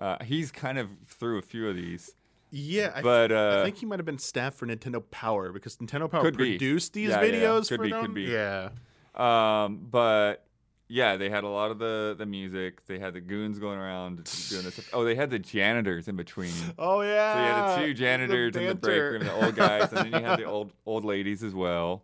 Uh, 0.00 0.16
he's 0.24 0.50
kind 0.50 0.78
of 0.78 0.88
through 1.06 1.36
a 1.36 1.42
few 1.42 1.68
of 1.68 1.76
these. 1.76 2.14
Yeah, 2.54 2.92
I, 2.94 3.00
But, 3.02 3.28
th- 3.28 3.38
I 3.38 3.44
uh, 3.60 3.64
think 3.64 3.78
he 3.78 3.86
might 3.86 3.98
have 3.98 4.04
been 4.06 4.18
staff 4.18 4.54
for 4.54 4.66
Nintendo 4.66 5.02
Power 5.10 5.52
because 5.52 5.76
Nintendo 5.78 6.08
Power 6.10 6.20
Could 6.20 6.36
be. 6.36 6.50
produced 6.58 6.92
these 6.92 7.08
Yeah, 7.08 7.22
yeah, 7.22 7.32
videos 7.32 7.68
could 7.68 7.78
for 7.78 7.82
be, 7.84 7.90
them. 7.90 8.02
could 8.04 8.14
be. 8.14 8.22
Yeah, 8.24 8.68
Um, 9.14 9.86
but 9.90 10.44
yeah, 10.88 11.16
they 11.16 11.30
had 11.30 11.44
a 11.44 11.48
lot 11.48 11.70
of 11.70 11.78
the 11.78 12.14
the 12.18 12.26
music. 12.26 12.84
They 12.86 12.98
had 12.98 13.14
the 13.14 13.20
goons 13.22 13.58
going 13.58 13.78
around 13.78 14.16
doing 14.50 14.62
this. 14.64 14.78
Oh, 14.92 15.04
they 15.04 15.14
had 15.14 15.30
the 15.30 15.38
janitors 15.38 16.06
in 16.08 16.16
between. 16.16 16.52
Oh 16.78 17.00
yeah. 17.00 17.32
So 17.34 17.40
you 17.40 17.46
had 17.46 17.68
the 17.80 17.86
two 17.86 17.94
janitors 17.94 18.56
in 18.56 18.66
the 18.66 18.74
break 18.74 19.00
room, 19.00 19.22
the 19.24 19.32
old 19.44 19.56
guys, 19.56 19.90
and 19.92 20.12
then 20.12 20.20
you 20.20 20.26
had 20.28 20.38
the 20.38 20.44
old 20.56 20.72
old 20.84 21.04
ladies 21.06 21.42
as 21.42 21.54
well. 21.54 22.02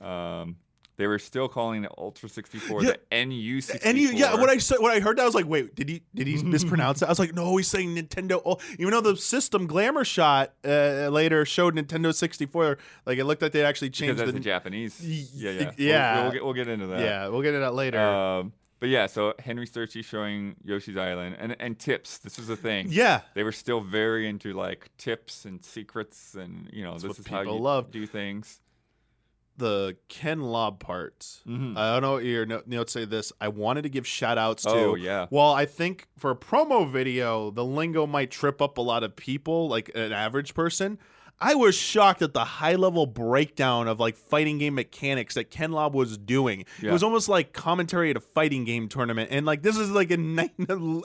Um, 0.00 0.56
they 0.96 1.06
were 1.06 1.18
still 1.18 1.48
calling 1.48 1.82
the 1.82 1.90
Ultra 1.98 2.28
64 2.28 2.82
Yeah. 2.84 2.92
the 3.10 3.24
NU 3.26 3.60
64. 3.60 3.88
And 3.88 3.98
you, 3.98 4.10
yeah, 4.10 4.34
when 4.36 4.48
I 4.48 4.58
said 4.58 4.78
when 4.80 4.92
I 4.92 5.00
heard 5.00 5.16
that, 5.18 5.22
I 5.22 5.26
was 5.26 5.34
like, 5.34 5.46
"Wait, 5.46 5.74
did 5.74 5.88
he 5.88 6.02
did 6.14 6.26
he 6.26 6.42
mispronounce 6.42 7.02
it?" 7.02 7.06
I 7.06 7.08
was 7.08 7.18
like, 7.18 7.34
"No, 7.34 7.56
he's 7.56 7.66
saying 7.68 7.96
Nintendo." 7.96 8.40
Oh, 8.46 8.58
even 8.78 8.90
though 8.92 9.00
the 9.00 9.16
system 9.16 9.66
glamour 9.66 10.04
shot 10.04 10.52
uh, 10.64 11.08
later 11.08 11.44
showed 11.44 11.74
Nintendo 11.74 12.14
64, 12.14 12.78
like 13.06 13.18
it 13.18 13.24
looked 13.24 13.42
like 13.42 13.52
they 13.52 13.64
actually 13.64 13.88
because 13.88 13.98
changed 13.98 14.18
that's 14.20 14.26
the. 14.28 14.32
the 14.32 14.40
Japanese. 14.40 15.00
Yeah, 15.04 15.50
yeah, 15.50 15.70
yeah. 15.76 16.14
We'll, 16.14 16.22
we'll 16.24 16.32
get 16.32 16.44
we'll 16.44 16.54
get 16.54 16.68
into 16.68 16.86
that. 16.88 17.00
yeah, 17.00 17.28
we'll 17.28 17.42
get 17.42 17.48
into 17.54 17.60
that 17.60 17.74
later. 17.74 17.98
Um, 18.00 18.52
but 18.80 18.88
yeah, 18.90 19.06
so 19.06 19.32
Henry 19.38 19.66
Sterchi 19.66 20.04
showing 20.04 20.56
Yoshi's 20.64 20.96
Island 20.96 21.36
and 21.38 21.56
and 21.58 21.78
tips. 21.78 22.18
This 22.18 22.36
was 22.36 22.48
the 22.48 22.56
thing. 22.56 22.88
yeah, 22.90 23.22
they 23.34 23.42
were 23.42 23.52
still 23.52 23.80
very 23.80 24.28
into 24.28 24.52
like 24.52 24.90
tips 24.98 25.44
and 25.46 25.64
secrets 25.64 26.34
and 26.34 26.68
you 26.72 26.84
know 26.84 26.92
That's 26.92 27.04
this 27.04 27.18
is 27.20 27.26
how 27.26 27.40
people 27.40 27.56
you 27.56 27.62
love. 27.62 27.90
do 27.90 28.06
things. 28.06 28.60
The 29.56 29.96
Ken 30.08 30.40
Lobb 30.40 30.80
part. 30.80 31.20
Mhm. 31.46 31.76
I 31.76 31.92
don't 31.92 32.02
know 32.02 32.12
what 32.14 32.24
your 32.24 32.44
no- 32.44 32.62
notes 32.66 32.92
say 32.92 33.04
this. 33.04 33.32
I 33.40 33.48
wanted 33.48 33.82
to 33.82 33.88
give 33.88 34.06
shout 34.06 34.36
outs 34.36 34.64
to. 34.64 34.70
Oh, 34.70 34.94
yeah. 34.96 35.26
Well, 35.30 35.52
I 35.52 35.64
think 35.64 36.06
for 36.18 36.30
a 36.32 36.36
promo 36.36 36.90
video, 36.90 37.50
the 37.52 37.64
lingo 37.64 38.06
might 38.06 38.30
trip 38.32 38.60
up 38.60 38.78
a 38.78 38.80
lot 38.80 39.04
of 39.04 39.14
people, 39.14 39.68
like 39.68 39.90
an 39.94 40.12
average 40.12 40.54
person. 40.54 40.98
I 41.40 41.56
was 41.56 41.74
shocked 41.74 42.22
at 42.22 42.32
the 42.32 42.44
high 42.44 42.76
level 42.76 43.06
breakdown 43.06 43.86
of 43.88 43.98
like 44.00 44.16
fighting 44.16 44.58
game 44.58 44.76
mechanics 44.76 45.34
that 45.34 45.50
Ken 45.50 45.72
Lobb 45.72 45.92
was 45.94 46.16
doing. 46.16 46.64
It 46.80 46.90
was 46.92 47.02
almost 47.02 47.28
like 47.28 47.52
commentary 47.52 48.10
at 48.10 48.16
a 48.16 48.20
fighting 48.20 48.64
game 48.64 48.88
tournament. 48.88 49.28
And 49.32 49.44
like 49.44 49.62
this 49.62 49.76
is 49.76 49.90
like 49.90 50.10
in 50.12 50.34
ni- 50.36 50.50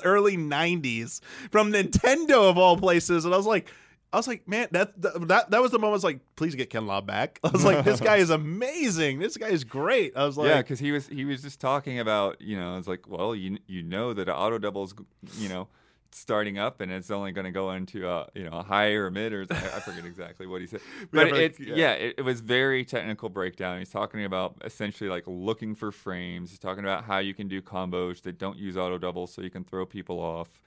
early 0.03 0.37
90s 0.37 1.19
from 1.51 1.71
Nintendo 1.73 2.49
of 2.49 2.57
all 2.57 2.77
places. 2.77 3.25
And 3.25 3.33
I 3.33 3.37
was 3.37 3.47
like, 3.47 3.69
I 4.11 4.17
was 4.17 4.27
like, 4.27 4.47
man, 4.47 4.67
that 4.71 4.99
that 5.01 5.51
that 5.51 5.61
was 5.61 5.71
the 5.71 5.77
moment. 5.77 5.91
I 5.91 5.97
was 5.97 6.03
like, 6.03 6.19
please 6.35 6.55
get 6.55 6.69
Ken 6.69 6.87
Lobb 6.87 7.05
back. 7.05 7.39
I 7.43 7.49
was 7.49 7.63
like, 7.63 7.85
this 7.85 7.99
guy 7.99 8.17
is 8.17 8.31
amazing. 8.31 9.19
This 9.19 9.37
guy 9.37 9.49
is 9.49 9.63
great. 9.63 10.13
I 10.15 10.25
was 10.25 10.37
like, 10.37 10.49
yeah, 10.49 10.57
because 10.57 10.79
he 10.79 10.91
was 10.91 11.07
he 11.07 11.25
was 11.25 11.43
just 11.43 11.59
talking 11.59 11.99
about 11.99 12.41
you 12.41 12.57
know 12.57 12.77
it's 12.77 12.87
like 12.87 13.07
well 13.07 13.35
you 13.35 13.59
you 13.67 13.83
know 13.83 14.13
that 14.13 14.27
auto 14.27 14.57
doubles 14.57 14.95
you 15.37 15.49
know 15.49 15.67
starting 16.11 16.57
up 16.57 16.81
and 16.81 16.91
it's 16.91 17.11
only 17.11 17.31
going 17.31 17.45
to 17.45 17.51
go 17.51 17.71
into 17.71 18.09
a 18.09 18.27
you 18.33 18.43
know 18.43 18.57
a 18.57 18.63
high 18.63 18.89
or 18.89 19.11
mid 19.11 19.31
or 19.31 19.45
I 19.51 19.55
I 19.55 19.79
forget 19.79 20.05
exactly 20.05 20.47
what 20.47 20.61
he 20.61 20.67
said 20.67 20.81
but 21.11 21.29
but, 21.29 21.39
it 21.39 21.59
yeah. 21.59 21.75
yeah, 21.75 21.91
it, 21.91 22.15
it 22.17 22.21
was 22.23 22.41
very 22.41 22.83
technical 22.83 23.29
breakdown. 23.29 23.79
He's 23.79 23.89
talking 23.89 24.25
about 24.25 24.55
essentially 24.65 25.09
like 25.09 25.23
looking 25.27 25.75
for 25.75 25.91
frames. 25.91 26.49
He's 26.49 26.59
talking 26.59 26.83
about 26.83 27.03
how 27.03 27.19
you 27.19 27.33
can 27.33 27.47
do 27.47 27.61
combos 27.61 28.21
that 28.23 28.39
don't 28.39 28.57
use 28.57 28.75
auto 28.75 28.97
doubles 28.97 29.33
so 29.33 29.41
you 29.41 29.51
can 29.51 29.63
throw 29.63 29.85
people 29.85 30.19
off. 30.19 30.61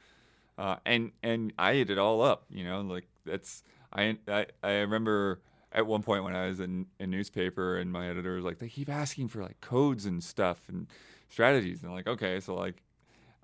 Uh, 0.59 0.77
and 0.87 1.13
and 1.23 1.53
I 1.59 1.73
ate 1.73 1.91
it 1.91 1.99
all 1.99 2.23
up, 2.23 2.45
you 2.51 2.65
know, 2.65 2.81
like 2.83 3.09
that's 3.25 3.63
I 3.93 4.17
I, 4.29 4.47
I 4.63 4.73
remember 4.79 5.41
at 5.73 5.87
one 5.87 6.03
point 6.03 6.25
when 6.25 6.35
I 6.37 6.47
was 6.49 6.61
in 6.61 6.87
a 7.01 7.07
newspaper 7.07 7.79
and 7.79 7.91
my 7.91 8.09
editor 8.09 8.35
was 8.35 8.45
like, 8.45 8.59
they 8.59 8.69
keep 8.69 8.91
asking 8.91 9.29
for 9.29 9.43
like 9.43 9.61
codes 9.61 10.05
and 10.07 10.23
stuff 10.23 10.59
and 10.69 10.87
strategies, 11.29 11.83
and 11.83 11.91
I'm 11.91 11.97
like, 11.97 12.07
okay, 12.09 12.41
so 12.41 12.55
like 12.55 12.83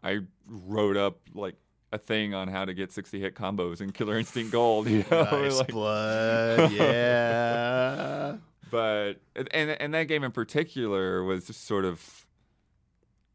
I 0.02 0.18
wrote 0.48 0.96
up 0.96 1.18
like 1.34 1.54
a 1.90 1.98
thing 1.98 2.34
on 2.34 2.48
how 2.48 2.66
to 2.66 2.74
get 2.74 2.92
60 2.92 3.18
hit 3.18 3.34
combos 3.34 3.80
in 3.80 3.92
Killer 3.92 4.18
Instinct 4.18 4.52
Gold, 4.52 4.88
you 4.88 5.04
know, 5.10 5.22
Nice 5.32 5.58
like- 5.58 5.68
blood. 5.68 6.70
Yeah. 6.72 8.36
but 8.70 9.14
and 9.52 9.70
and 9.70 9.94
that 9.94 10.04
game 10.08 10.22
in 10.24 10.30
particular 10.32 11.24
was 11.24 11.46
just 11.46 11.64
sort 11.66 11.86
of 11.86 12.26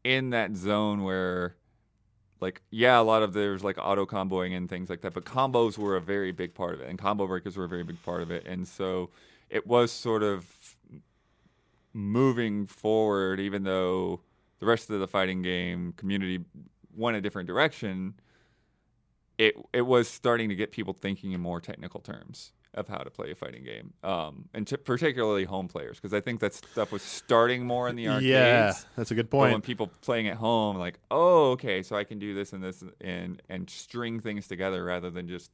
in 0.04 0.30
that 0.30 0.54
zone 0.54 1.02
where 1.02 1.56
like 2.44 2.60
yeah 2.70 3.00
a 3.00 3.02
lot 3.02 3.22
of 3.22 3.32
there's 3.32 3.64
like 3.64 3.78
auto 3.78 4.04
comboing 4.04 4.54
and 4.54 4.68
things 4.68 4.90
like 4.90 5.00
that 5.00 5.14
but 5.14 5.24
combos 5.24 5.78
were 5.78 5.96
a 5.96 6.00
very 6.00 6.30
big 6.30 6.54
part 6.54 6.74
of 6.74 6.80
it 6.82 6.88
and 6.90 6.98
combo 6.98 7.26
breakers 7.26 7.56
were 7.56 7.64
a 7.64 7.68
very 7.68 7.82
big 7.82 8.00
part 8.02 8.20
of 8.20 8.30
it 8.30 8.46
and 8.46 8.68
so 8.68 9.08
it 9.48 9.66
was 9.66 9.90
sort 9.90 10.22
of 10.22 10.46
moving 11.94 12.66
forward 12.66 13.40
even 13.40 13.62
though 13.62 14.20
the 14.60 14.66
rest 14.66 14.90
of 14.90 15.00
the 15.00 15.08
fighting 15.08 15.40
game 15.40 15.94
community 15.96 16.44
went 16.94 17.16
a 17.16 17.20
different 17.22 17.46
direction 17.46 18.12
it 19.38 19.54
it 19.72 19.82
was 19.82 20.06
starting 20.06 20.50
to 20.50 20.54
get 20.54 20.70
people 20.70 20.92
thinking 20.92 21.32
in 21.32 21.40
more 21.40 21.62
technical 21.62 22.00
terms 22.00 22.52
of 22.74 22.88
how 22.88 22.98
to 22.98 23.10
play 23.10 23.30
a 23.30 23.34
fighting 23.34 23.64
game, 23.64 23.92
um, 24.02 24.48
and 24.52 24.66
t- 24.66 24.76
particularly 24.76 25.44
home 25.44 25.68
players, 25.68 25.96
because 25.96 26.12
I 26.12 26.20
think 26.20 26.40
that 26.40 26.54
stuff 26.54 26.92
was 26.92 27.02
starting 27.02 27.64
more 27.64 27.88
in 27.88 27.96
the 27.96 28.08
arcades. 28.08 28.26
Yeah, 28.26 28.72
that's 28.96 29.10
a 29.10 29.14
good 29.14 29.30
But 29.48 29.52
when 29.52 29.60
people 29.62 29.90
playing 30.02 30.28
at 30.28 30.36
home, 30.36 30.76
like, 30.76 30.98
oh, 31.10 31.52
okay, 31.52 31.82
so 31.82 31.96
I 31.96 32.04
can 32.04 32.18
do 32.18 32.34
this 32.34 32.52
and 32.52 32.62
this 32.62 32.82
and 33.00 33.40
and 33.48 33.70
string 33.70 34.20
things 34.20 34.48
together 34.48 34.84
rather 34.84 35.10
than 35.10 35.28
just, 35.28 35.52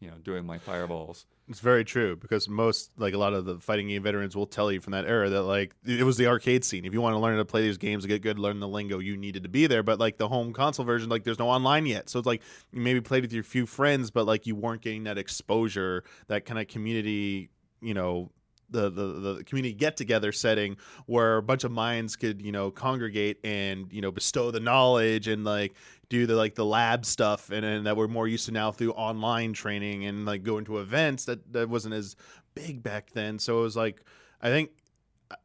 you 0.00 0.08
know, 0.08 0.16
doing 0.22 0.44
my 0.44 0.58
fireballs. 0.58 1.26
It's 1.48 1.60
very 1.60 1.84
true 1.84 2.16
because 2.16 2.48
most, 2.48 2.90
like 2.96 3.12
a 3.12 3.18
lot 3.18 3.34
of 3.34 3.44
the 3.44 3.58
fighting 3.58 3.88
game 3.88 4.02
veterans, 4.02 4.34
will 4.34 4.46
tell 4.46 4.72
you 4.72 4.80
from 4.80 4.92
that 4.92 5.04
era 5.04 5.28
that 5.28 5.42
like 5.42 5.74
it 5.84 6.04
was 6.04 6.16
the 6.16 6.26
arcade 6.26 6.64
scene. 6.64 6.84
If 6.84 6.94
you 6.94 7.00
want 7.00 7.14
to 7.14 7.18
learn 7.18 7.32
how 7.32 7.38
to 7.38 7.44
play 7.44 7.62
these 7.62 7.76
games, 7.76 8.06
get 8.06 8.22
good, 8.22 8.38
learn 8.38 8.60
the 8.60 8.68
lingo, 8.68 8.98
you 8.98 9.16
needed 9.16 9.42
to 9.42 9.48
be 9.48 9.66
there. 9.66 9.82
But 9.82 9.98
like 9.98 10.16
the 10.16 10.28
home 10.28 10.52
console 10.52 10.86
version, 10.86 11.10
like 11.10 11.24
there's 11.24 11.38
no 11.38 11.48
online 11.48 11.86
yet, 11.86 12.08
so 12.08 12.18
it's 12.18 12.26
like 12.26 12.40
you 12.72 12.80
maybe 12.80 13.00
played 13.00 13.22
with 13.22 13.32
your 13.32 13.44
few 13.44 13.66
friends, 13.66 14.10
but 14.10 14.26
like 14.26 14.46
you 14.46 14.54
weren't 14.54 14.80
getting 14.80 15.04
that 15.04 15.18
exposure, 15.18 16.04
that 16.28 16.46
kind 16.46 16.58
of 16.58 16.68
community, 16.68 17.50
you 17.82 17.92
know, 17.92 18.30
the, 18.70 18.90
the 18.90 19.02
the 19.36 19.44
community 19.44 19.74
get 19.74 19.96
together 19.96 20.32
setting 20.32 20.76
where 21.06 21.36
a 21.36 21.42
bunch 21.42 21.64
of 21.64 21.70
minds 21.70 22.16
could 22.16 22.42
you 22.42 22.50
know 22.52 22.70
congregate 22.70 23.38
and 23.44 23.92
you 23.92 24.00
know 24.00 24.10
bestow 24.10 24.50
the 24.50 24.60
knowledge 24.60 25.28
and 25.28 25.44
like 25.44 25.74
do 26.08 26.26
the 26.26 26.34
like 26.34 26.54
the 26.54 26.64
lab 26.64 27.04
stuff 27.04 27.50
and, 27.50 27.64
and 27.64 27.86
that 27.86 27.96
we're 27.96 28.08
more 28.08 28.26
used 28.28 28.46
to 28.46 28.52
now 28.52 28.70
through 28.70 28.92
online 28.92 29.52
training 29.52 30.04
and 30.06 30.24
like 30.26 30.42
going 30.42 30.64
to 30.64 30.78
events 30.78 31.24
that 31.26 31.52
that 31.52 31.68
wasn't 31.68 31.94
as 31.94 32.16
big 32.54 32.82
back 32.82 33.10
then 33.12 33.38
so 33.38 33.58
it 33.58 33.62
was 33.62 33.76
like 33.76 34.02
i 34.42 34.48
think 34.48 34.70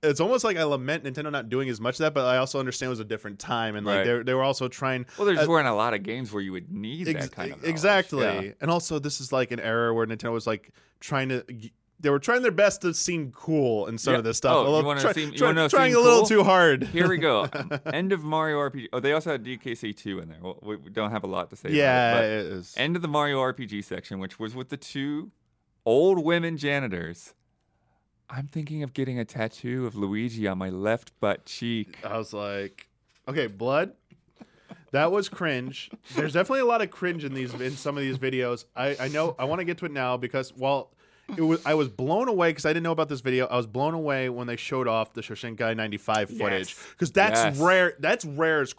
it's 0.04 0.20
almost 0.20 0.44
like 0.44 0.58
I 0.58 0.64
lament 0.64 1.06
Nintendo 1.06 1.32
not 1.32 1.50
doing 1.50 1.68
as 1.70 1.80
much 1.82 1.96
of 1.96 2.00
that, 2.00 2.14
but 2.14 2.26
I 2.26 2.38
also 2.38 2.60
understand 2.60 2.88
it 2.88 2.92
was 2.92 3.00
a 3.00 3.06
different 3.06 3.40
time, 3.40 3.76
and 3.76 3.86
like 3.88 4.06
Right. 4.06 4.26
they 4.26 4.34
were 4.36 4.44
also 4.44 4.68
trying 4.68 5.06
Well, 5.18 5.26
there's 5.26 5.40
uh, 5.40 5.50
weren't 5.50 5.70
a 5.70 5.74
lot 5.74 5.94
of 5.96 6.04
games 6.04 6.32
where 6.32 6.44
you 6.44 6.52
would 6.52 6.70
need 6.72 7.08
Ex- 7.08 7.26
that 7.26 7.32
kind 7.32 7.52
of 7.54 7.60
knowledge. 7.60 7.70
exactly. 7.72 8.22
Yeah. 8.24 8.52
And 8.62 8.70
also, 8.70 9.00
this 9.00 9.20
is 9.22 9.32
like 9.32 9.52
an 9.52 9.60
era 9.60 9.92
where 9.94 10.06
Nintendo 10.06 10.34
was 10.34 10.46
like 10.46 10.72
trying 11.00 11.30
to. 11.30 11.44
They 12.02 12.10
were 12.10 12.20
trying 12.20 12.44
their 12.44 12.52
best 12.52 12.82
to 12.82 12.94
seem 12.94 13.32
cool 13.34 13.88
in 13.88 13.98
some 13.98 14.14
Yeah. 14.14 14.20
of 14.20 14.24
this 14.24 14.38
stuff. 14.38 14.56
Oh, 14.56 14.62
a 14.62 14.70
little, 14.74 14.96
try- 14.96 15.12
seem- 15.12 15.32
you 15.32 15.38
try- 15.38 15.68
trying 15.68 15.96
a 15.96 16.00
little 16.00 16.20
cool? 16.20 16.28
too 16.28 16.44
hard. 16.44 16.84
Here 16.84 17.10
we 17.10 17.18
go. 17.18 17.50
End 17.86 18.14
of 18.14 18.24
Mario 18.24 18.58
RPG. 18.58 18.88
Oh, 18.94 19.00
they 19.02 19.12
also 19.12 19.32
had 19.32 19.44
DKC 19.44 19.96
2 19.98 20.20
in 20.20 20.30
there. 20.30 20.38
Well, 20.42 20.58
we 20.62 20.78
don't 20.92 21.12
have 21.12 21.24
a 21.26 21.28
lot 21.28 21.50
to 21.50 21.58
say. 21.58 21.72
yeah, 21.72 22.12
About 22.14 22.24
it 22.24 22.30
it, 22.32 22.46
is. 22.54 22.74
end 22.78 22.96
of 22.96 23.02
the 23.02 23.10
Mario 23.10 23.40
RPG 23.40 23.84
section, 23.84 24.20
which 24.20 24.40
was 24.40 24.56
with 24.56 24.70
the 24.70 24.78
two 24.78 25.32
old 25.86 26.24
women 26.24 26.56
janitors. 26.58 27.34
I'm 28.30 28.48
thinking 28.48 28.84
of 28.84 28.94
getting 28.94 29.20
a 29.20 29.26
tattoo 29.26 29.86
of 29.88 29.96
Luigi 29.96 30.48
on 30.48 30.58
my 30.58 30.70
left 30.70 31.12
butt 31.20 31.46
cheek. 31.46 31.98
I 32.06 32.18
was 32.18 32.32
like, 32.32 32.88
okay, 33.28 33.48
blood. 33.48 33.94
That 34.92 35.12
was 35.12 35.30
cringe. 35.30 35.92
There's 36.16 36.34
definitely 36.34 36.62
a 36.62 36.66
lot 36.66 36.82
of 36.82 36.90
cringe 36.92 37.24
in 37.26 37.34
these 37.34 37.54
in 37.56 37.72
some 37.76 37.98
of 37.98 38.02
these 38.04 38.18
videos. 38.18 38.66
I, 38.76 38.96
I 39.00 39.08
know 39.10 39.36
I 39.38 39.46
want 39.46 39.60
to 39.60 39.66
get 39.66 39.78
to 39.80 39.86
it 39.86 39.92
now 39.92 40.16
because 40.18 40.52
while 40.56 40.92
it 41.38 41.42
was 41.42 41.66
I 41.66 41.74
was 41.74 41.88
blown 41.90 42.28
away 42.28 42.50
because 42.52 42.66
I 42.66 42.70
didn't 42.70 42.84
know 42.84 42.92
about 42.92 43.10
this 43.10 43.22
video. 43.22 43.46
I 43.48 43.58
was 43.58 43.68
blown 43.68 43.94
away 43.94 44.30
when 44.30 44.48
they 44.48 44.56
showed 44.56 44.88
off 44.88 45.14
the 45.14 45.22
Shoshinkai 45.22 45.76
95 45.76 46.30
footage 46.30 46.76
because 46.92 47.12
that's 47.12 47.40
Yes. 47.42 47.58
rare. 47.60 47.94
That's 48.00 48.26
rare 48.26 48.62
as 48.62 48.74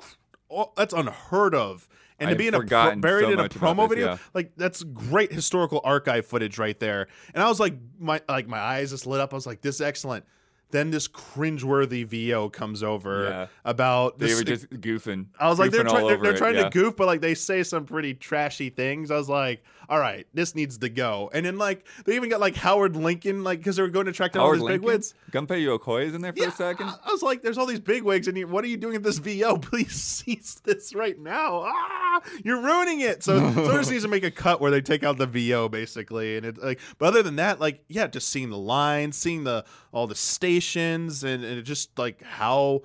oh, 0.51 0.73
that's 0.77 0.95
unheard 0.95 1.55
of. 1.55 1.89
And 2.19 2.29
to 2.29 2.33
I'd 2.33 2.39
be 2.39 2.49
in 2.49 2.55
a 2.55 2.61
pro- 2.61 2.97
buried 2.97 3.27
so 3.27 3.33
in 3.33 3.41
a 3.41 3.49
promo 3.49 3.89
this, 3.89 3.89
video, 3.89 4.07
yeah. 4.09 4.19
like 4.35 4.53
that's 4.57 4.83
great 4.83 5.33
historical 5.33 5.81
archive 5.85 6.27
footage 6.27 6.59
right 6.59 6.79
there. 6.79 7.09
And 7.33 7.43
I 7.43 7.49
was 7.49 7.59
like, 7.59 7.75
my 7.99 8.21
like 8.29 8.47
my 8.47 8.59
eyes 8.59 8.91
just 8.91 9.07
lit 9.07 9.21
up. 9.21 9.33
I 9.33 9.37
was 9.37 9.47
like, 9.47 9.63
this 9.63 9.77
is 9.77 9.81
excellent. 9.81 10.25
Then 10.71 10.91
this 10.93 11.09
cringeworthy 11.09 12.05
VO 12.07 12.49
comes 12.51 12.83
over 12.83 13.25
Yeah. 13.25 13.47
about 13.65 14.19
They 14.19 14.35
were 14.35 14.45
just 14.45 14.71
goofing. 14.71 15.27
I 15.39 15.49
was 15.49 15.59
like, 15.59 15.71
they're, 15.73 15.83
goofing 15.83 15.91
trying, 15.91 16.07
they're, 16.07 16.19
they're 16.19 16.35
it, 16.35 16.39
trying 16.39 16.55
yeah. 16.57 16.65
to 16.65 16.71
goof, 16.71 16.95
but 16.97 17.07
like 17.07 17.21
they 17.21 17.35
say 17.35 17.63
some 17.63 17.87
pretty 17.87 18.15
trashy 18.15 18.71
things. 18.71 19.11
I 19.11 19.17
was 19.17 19.29
like, 19.29 19.65
all 19.91 19.99
right, 19.99 20.27
this 20.33 20.55
needs 20.55 20.79
to 20.79 20.89
go. 20.89 21.29
And 21.35 21.45
then 21.45 21.59
like 21.59 21.85
they 22.07 22.15
even 22.15 22.31
got 22.31 22.41
like 22.41 22.55
Howard 22.55 22.95
Lincoln, 22.97 23.43
like 23.45 23.59
because 23.59 23.77
they 23.77 23.83
were 23.83 23.89
going 23.89 24.07
to 24.07 24.13
track 24.13 24.33
down 24.33 24.41
all 24.43 24.47
Howard 24.47 24.59
these 24.61 24.65
Lincoln? 24.65 24.81
bigwigs. 24.87 25.15
Gunpei 25.33 25.67
Yokoi 25.67 26.05
is 26.05 26.15
in 26.15 26.23
there 26.23 26.33
for 26.33 26.39
Yeah, 26.39 26.49
a 26.49 26.53
second. 26.53 26.87
I, 26.87 26.97
I 27.07 27.11
was 27.13 27.23
like, 27.23 27.43
there's 27.43 27.59
all 27.59 27.67
these 27.67 27.81
bigwigs, 27.81 28.29
and 28.29 28.39
you, 28.39 28.47
what 28.47 28.65
are 28.65 28.69
you 28.69 28.77
doing 28.77 28.95
at 28.95 29.03
this 29.03 29.19
VO? 29.19 29.57
Please 29.63 29.93
cease 29.93 30.61
this 30.65 30.95
right 30.95 31.19
now. 31.19 31.65
Ah, 31.67 32.21
you're 32.45 32.63
ruining 32.63 33.01
it. 33.01 33.23
So 33.25 33.53
so 33.55 33.77
just 33.79 33.91
needs 33.91 34.05
to 34.05 34.09
make 34.09 34.25
a 34.25 34.31
cut 34.31 34.61
where 34.61 34.71
they 34.71 34.81
take 34.81 35.03
out 35.03 35.19
the 35.19 35.27
VO 35.27 35.69
basically, 35.69 36.37
and 36.37 36.47
it's 36.47 36.61
like, 36.61 36.79
but 36.99 37.07
other 37.07 37.23
than 37.25 37.37
that, 37.37 37.59
like, 37.61 37.83
yeah, 37.89 38.07
just 38.07 38.29
seeing 38.29 38.51
the 38.51 38.59
lines, 38.59 39.17
seeing 39.17 39.43
the 39.45 39.65
all 39.93 40.07
the 40.07 40.15
stations, 40.15 41.25
and, 41.25 41.45
and 41.45 41.59
it 41.59 41.63
just 41.63 41.99
like 41.99 42.23
how 42.23 42.83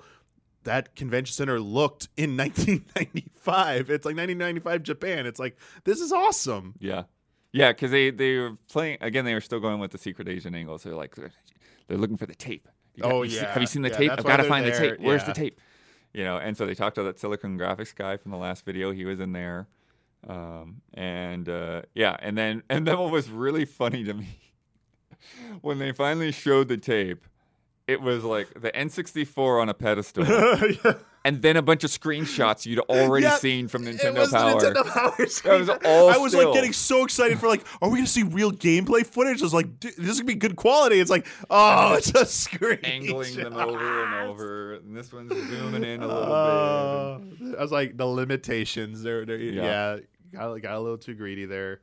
that 0.66 0.94
convention 0.94 1.32
center 1.34 1.58
looked 1.58 2.08
in 2.16 2.36
1995. 2.36 3.90
It's 3.90 4.04
like 4.04 4.16
1995 4.16 4.82
Japan. 4.82 5.26
It's 5.26 5.40
like 5.40 5.58
this 5.84 6.00
is 6.00 6.12
awesome. 6.12 6.74
Yeah, 6.78 7.04
yeah, 7.52 7.72
because 7.72 7.90
they 7.90 8.10
they 8.10 8.36
were 8.36 8.52
playing 8.70 8.98
again. 9.00 9.24
They 9.24 9.34
were 9.34 9.40
still 9.40 9.60
going 9.60 9.80
with 9.80 9.90
the 9.90 9.98
secret 9.98 10.28
Asian 10.28 10.54
angle. 10.54 10.78
So 10.78 10.90
they're 10.90 10.98
like 10.98 11.14
they're, 11.16 11.32
they're 11.88 11.98
looking 11.98 12.16
for 12.16 12.26
the 12.26 12.34
tape. 12.34 12.68
You 12.94 13.04
Oh, 13.04 13.24
see- 13.26 13.36
yeah. 13.36 13.52
have 13.52 13.60
you 13.62 13.66
seen 13.66 13.82
the 13.82 13.88
Yeah, 13.90 13.96
tape? 13.96 14.10
I've 14.12 14.24
got 14.24 14.36
to 14.38 14.44
find 14.44 14.64
the 14.64 14.70
tape. 14.72 15.00
Where's 15.00 15.22
yeah. 15.22 15.26
the 15.28 15.32
tape? 15.34 15.60
You 16.14 16.24
know, 16.24 16.38
and 16.38 16.56
so 16.56 16.64
they 16.66 16.74
talked 16.74 16.94
to 16.94 17.02
that 17.02 17.18
Silicon 17.18 17.58
Graphics 17.58 17.94
guy 17.94 18.16
from 18.16 18.30
the 18.30 18.38
last 18.38 18.64
video. 18.64 18.90
He 18.90 19.04
was 19.04 19.20
in 19.20 19.32
there, 19.32 19.68
um, 20.26 20.80
and 20.94 21.46
uh, 21.48 21.82
yeah, 21.94 22.16
and 22.20 22.36
then 22.38 22.62
and 22.70 22.86
then 22.86 22.98
what 22.98 23.10
was 23.10 23.28
really 23.30 23.64
funny 23.66 24.02
to 24.04 24.14
me 24.14 24.38
when 25.60 25.78
they 25.78 25.92
finally 25.92 26.32
showed 26.32 26.68
the 26.68 26.76
tape. 26.78 27.26
It 27.88 28.00
was 28.00 28.24
like 28.24 28.48
the 28.60 28.72
N64 28.72 29.62
on 29.62 29.68
a 29.68 29.74
pedestal, 29.74 30.24
Yeah. 30.84 30.94
and 31.24 31.40
then 31.40 31.56
a 31.56 31.62
bunch 31.62 31.84
of 31.84 31.90
screenshots 31.90 32.66
you'd 32.66 32.80
already 32.80 33.22
Yeah, 33.26 33.36
seen 33.36 33.68
from 33.68 33.84
Nintendo 33.84 34.28
Power. 34.28 34.60
Nintendo 34.60 34.84
Power 34.92 35.26
screen. 35.26 35.60
was 35.60 35.68
all 35.68 36.10
I 36.10 36.16
was 36.16 36.32
still. 36.32 36.46
like 36.46 36.54
getting 36.54 36.72
so 36.72 37.04
excited 37.04 37.38
for 37.38 37.46
like, 37.46 37.64
are 37.80 37.88
we 37.88 37.98
gonna 37.98 38.08
see 38.08 38.24
real 38.24 38.50
gameplay 38.50 39.06
footage? 39.06 39.40
I 39.40 39.44
was 39.44 39.54
like, 39.54 39.78
"Dude, 39.78 39.94
this 39.98 40.08
is 40.10 40.18
gonna 40.18 40.26
be 40.26 40.34
good 40.34 40.56
quality. 40.56 40.98
It's 40.98 41.10
like, 41.10 41.28
oh, 41.48 41.94
it's 41.94 42.10
a 42.10 42.26
screen. 42.26 42.80
angling 42.82 43.36
them 43.36 43.54
over 43.56 44.04
and 44.04 44.30
over. 44.30 44.74
And 44.74 44.96
this 44.96 45.12
one's 45.12 45.30
zooming 45.32 45.84
in 45.84 46.02
a 46.02 46.06
little 46.08 46.32
Uh, 46.32 47.18
bit. 47.18 47.54
I 47.56 47.62
was 47.62 47.70
like, 47.70 47.96
the 47.96 48.06
limitations. 48.06 49.00
They're, 49.02 49.24
they're 49.24 49.36
yeah, 49.38 49.62
Yeah. 49.94 49.98
got, 50.32 50.60
got 50.60 50.74
a 50.74 50.80
little 50.80 50.98
too 50.98 51.14
greedy 51.14 51.44
there. 51.44 51.80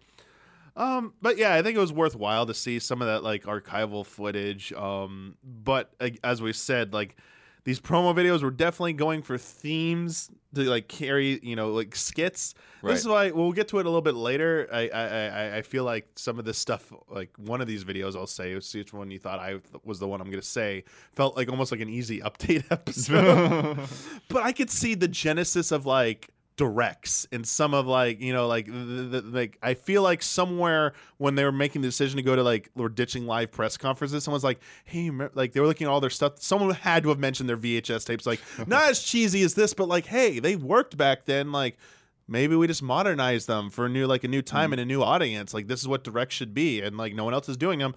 Um, 0.76 1.14
but 1.22 1.38
yeah, 1.38 1.54
I 1.54 1.62
think 1.62 1.78
it 1.78 1.82
was 1.82 1.94
worthwhile 1.94 2.46
to 2.48 2.54
see 2.54 2.80
some 2.80 3.02
of 3.02 3.08
that 3.08 3.24
like 3.24 3.44
archival 3.44 4.06
footage. 4.06 4.74
Um, 4.74 5.36
but 5.44 5.94
uh, 6.00 6.10
as 6.24 6.42
we 6.42 6.54
said, 6.54 6.94
like 6.94 7.16
these 7.64 7.80
promo 7.80 8.14
videos 8.14 8.42
were 8.42 8.52
definitely 8.52 8.94
going 8.94 9.22
for 9.22 9.38
themes 9.38 10.30
to 10.56 10.62
like 10.64 10.88
carry, 10.88 11.40
you 11.44 11.56
know, 11.56 11.72
like 11.72 11.96
skits. 11.96 12.56
Right. 12.82 12.92
This 12.92 13.02
is 13.02 13.08
why 13.08 13.32
we'll 13.32 13.52
get 13.54 13.70
to 13.70 13.80
it 13.80 13.86
a 13.86 13.90
little 13.90 14.02
bit 14.02 14.16
later. 14.16 14.68
I, 14.72 14.90
I 14.90 15.06
I 15.06 15.58
I 15.58 15.62
feel 15.62 15.84
like 15.84 16.08
some 16.16 16.40
of 16.40 16.46
this 16.46 16.58
stuff, 16.58 16.92
like 17.08 17.30
one 17.38 17.62
of 17.62 17.68
these 17.68 17.84
videos, 17.84 18.16
I'll 18.16 18.28
say, 18.28 18.60
see 18.60 18.80
which 18.80 18.94
one 18.94 19.12
you 19.12 19.20
thought 19.20 19.40
I 19.40 19.60
was 19.84 20.00
the 20.00 20.08
one 20.08 20.22
I'm 20.22 20.30
gonna 20.30 20.42
say, 20.42 20.84
felt 21.14 21.38
like 21.38 21.50
almost 21.50 21.72
like 21.72 21.82
an 21.82 21.90
easy 21.90 22.20
update 22.20 22.66
episode. 22.72 23.78
but 24.28 24.44
I 24.44 24.52
could 24.52 24.70
see 24.70 24.96
the 24.96 25.08
genesis 25.08 25.72
of 25.72 25.86
like 25.86 26.32
directs 26.56 27.28
and 27.32 27.48
some 27.48 27.74
of 27.74 27.88
like 27.88 28.22
you 28.22 28.32
know 28.32 28.48
like 28.48 28.68
the, 28.68 28.72
the, 28.72 29.22
like 29.22 29.58
I 29.64 29.74
feel 29.74 30.04
like 30.04 30.22
somewhere 30.22 30.94
when 31.18 31.36
they 31.36 31.44
were 31.44 31.52
making 31.52 31.82
the 31.82 31.88
decision 31.88 32.18
to 32.18 32.24
go 32.24 32.36
to 32.36 32.44
like 32.44 32.70
or 32.76 32.90
ditching 32.90 33.26
live 33.26 33.52
press 33.52 33.78
conferences, 33.78 34.24
someone's 34.24 34.44
like, 34.44 34.60
hey, 34.86 35.10
like 35.34 35.54
they 35.54 35.60
were 35.60 35.68
looking 35.68 35.88
at 35.88 35.92
all 35.92 36.00
their 36.00 36.10
stuff. 36.10 36.34
Someone 36.40 36.72
had 36.72 37.04
to 37.04 37.10
have 37.10 37.20
mentioned 37.20 37.50
their 37.50 37.58
VHS 37.58 38.06
tapes, 38.06 38.26
like 38.26 38.40
not 38.68 38.90
as 38.90 39.02
cheesy 39.02 39.42
as 39.44 39.56
this, 39.56 39.74
but 39.74 39.88
like, 39.88 40.06
hey, 40.06 40.40
they 40.40 40.56
worked 40.56 40.98
back 40.98 41.26
then, 41.26 41.52
like. 41.52 41.78
Maybe 42.26 42.56
we 42.56 42.68
just 42.68 42.82
modernize 42.82 43.48
them 43.48 43.70
for 43.70 43.86
a 43.86 43.90
new, 43.90 44.08
like 44.08 44.24
a 44.24 44.30
new 44.30 44.42
time 44.42 44.72
and 44.72 44.80
a 44.80 44.86
new 44.86 45.04
audience. 45.04 45.54
Like 45.54 45.68
this 45.68 45.82
is 45.82 45.90
what 45.90 46.06
direct 46.06 46.32
should 46.32 46.54
be, 46.54 46.80
and 46.80 46.98
like 46.98 47.14
no 47.14 47.26
one 47.26 47.34
else 47.34 47.50
is 47.50 47.58
doing 47.58 47.80
them. 47.80 47.96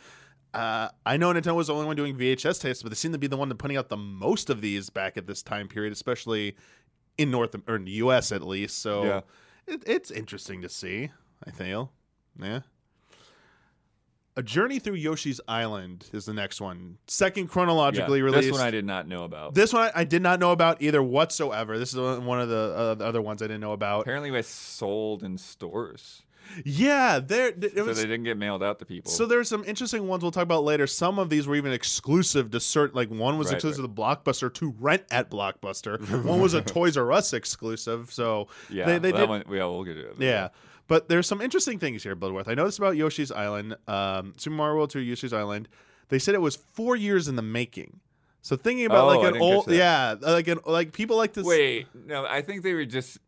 Uh, 0.52 0.88
I 1.04 1.16
know 1.16 1.32
Nintendo 1.32 1.54
was 1.54 1.68
the 1.68 1.74
only 1.74 1.86
one 1.86 1.94
doing 1.94 2.16
VHS 2.16 2.60
tapes, 2.60 2.82
but 2.82 2.88
they 2.88 2.96
seem 2.96 3.12
to 3.12 3.18
be 3.18 3.28
the 3.28 3.36
one 3.36 3.48
that 3.50 3.58
putting 3.58 3.76
out 3.76 3.88
the 3.88 3.96
most 3.96 4.50
of 4.50 4.60
these 4.60 4.90
back 4.90 5.16
at 5.16 5.28
this 5.28 5.44
time 5.44 5.68
period, 5.68 5.92
especially 5.92 6.56
in 7.18 7.30
North 7.30 7.54
or 7.66 7.76
in 7.76 7.84
the 7.84 7.90
U.S. 7.92 8.32
at 8.32 8.42
least. 8.42 8.78
So 8.80 9.04
Yeah. 9.04 9.20
it, 9.66 9.82
it's 9.86 10.10
interesting 10.10 10.62
to 10.62 10.68
see. 10.68 11.10
I 11.46 11.50
feel, 11.50 11.92
yeah. 12.40 12.60
A 14.38 14.42
Journey 14.42 14.78
Through 14.78 14.96
Yoshi's 14.96 15.40
Island 15.48 16.10
is 16.12 16.26
the 16.26 16.34
next 16.34 16.60
one, 16.60 16.98
second 17.06 17.48
chronologically 17.48 18.18
Yeah, 18.18 18.24
released. 18.26 18.48
This 18.48 18.52
one 18.52 18.60
I 18.60 18.70
did 18.70 18.84
not 18.84 19.08
know 19.08 19.24
about. 19.24 19.54
This 19.54 19.72
one 19.72 19.84
I, 19.94 20.00
I 20.00 20.04
did 20.04 20.20
not 20.20 20.40
know 20.40 20.52
about 20.52 20.82
either 20.82 21.02
whatsoever. 21.02 21.78
This 21.78 21.94
is 21.94 21.98
one 21.98 22.40
of 22.40 22.50
the, 22.50 22.74
uh, 22.76 22.94
the 22.96 23.04
other 23.06 23.22
ones 23.22 23.40
I 23.40 23.46
didn't 23.46 23.62
know 23.62 23.72
about. 23.72 24.02
Apparently, 24.02 24.28
it 24.28 24.32
was 24.32 24.46
sold 24.46 25.22
in 25.22 25.38
stores, 25.38 26.22
Yeah, 26.64 27.18
there 27.18 27.48
it 27.48 27.72
so 27.76 27.84
was. 27.84 27.96
they 27.98 28.04
didn't 28.04 28.24
get 28.24 28.36
mailed 28.36 28.62
out 28.62 28.78
to 28.78 28.84
people. 28.84 29.10
So 29.10 29.26
there's 29.26 29.48
some 29.48 29.64
interesting 29.64 30.06
ones 30.08 30.22
we'll 30.22 30.32
talk 30.32 30.42
about 30.42 30.64
later. 30.64 30.86
Some 30.86 31.18
of 31.18 31.28
these 31.30 31.46
were 31.46 31.56
even 31.56 31.72
exclusive 31.72 32.50
to 32.52 32.60
certain. 32.60 32.96
Like 32.96 33.08
one 33.10 33.38
was 33.38 33.48
Right, 33.48 33.54
exclusive 33.54 33.84
to 33.84 33.88
Blockbuster 33.88 34.52
to 34.54 34.74
rent 34.78 35.04
at 35.10 35.30
Blockbuster. 35.30 36.24
one 36.24 36.40
was 36.40 36.54
a 36.54 36.62
Toys 36.62 36.96
R 36.96 37.12
Us 37.12 37.32
exclusive. 37.32 38.12
So 38.12 38.48
yeah, 38.70 38.86
they, 38.86 38.98
they 38.98 39.12
did. 39.12 39.28
one, 39.28 39.44
yeah, 39.48 39.64
we'll 39.66 39.84
get 39.84 39.94
to 39.94 40.10
it. 40.10 40.16
Yeah. 40.18 40.48
But 40.88 41.08
there's 41.08 41.26
some 41.26 41.40
interesting 41.40 41.78
things 41.80 42.02
here, 42.04 42.14
Bloodworth. 42.14 42.46
I 42.48 42.54
noticed 42.54 42.78
about 42.78 42.96
Yoshi's 42.96 43.32
Island, 43.32 43.74
um, 43.88 44.34
Super 44.36 44.54
Mario 44.54 44.76
World 44.76 44.90
2 44.90 45.00
Yoshi's 45.00 45.32
Island. 45.32 45.68
They 46.10 46.20
said 46.20 46.36
it 46.36 46.40
was 46.40 46.54
four 46.54 46.94
years 46.94 47.26
in 47.26 47.34
the 47.34 47.42
making. 47.42 47.98
So 48.42 48.54
thinking 48.54 48.86
about 48.86 49.06
Oh, 49.06 49.18
like 49.18 49.34
an 49.34 49.40
old, 49.40 49.68
yeah, 49.68 50.14
like 50.20 50.46
an 50.46 50.60
like 50.64 50.92
people 50.92 51.16
like 51.16 51.32
to. 51.32 51.42
Wait, 51.42 51.88
no, 52.06 52.24
I 52.24 52.42
think 52.42 52.62
they 52.62 52.74
were 52.74 52.84
just. 52.84 53.18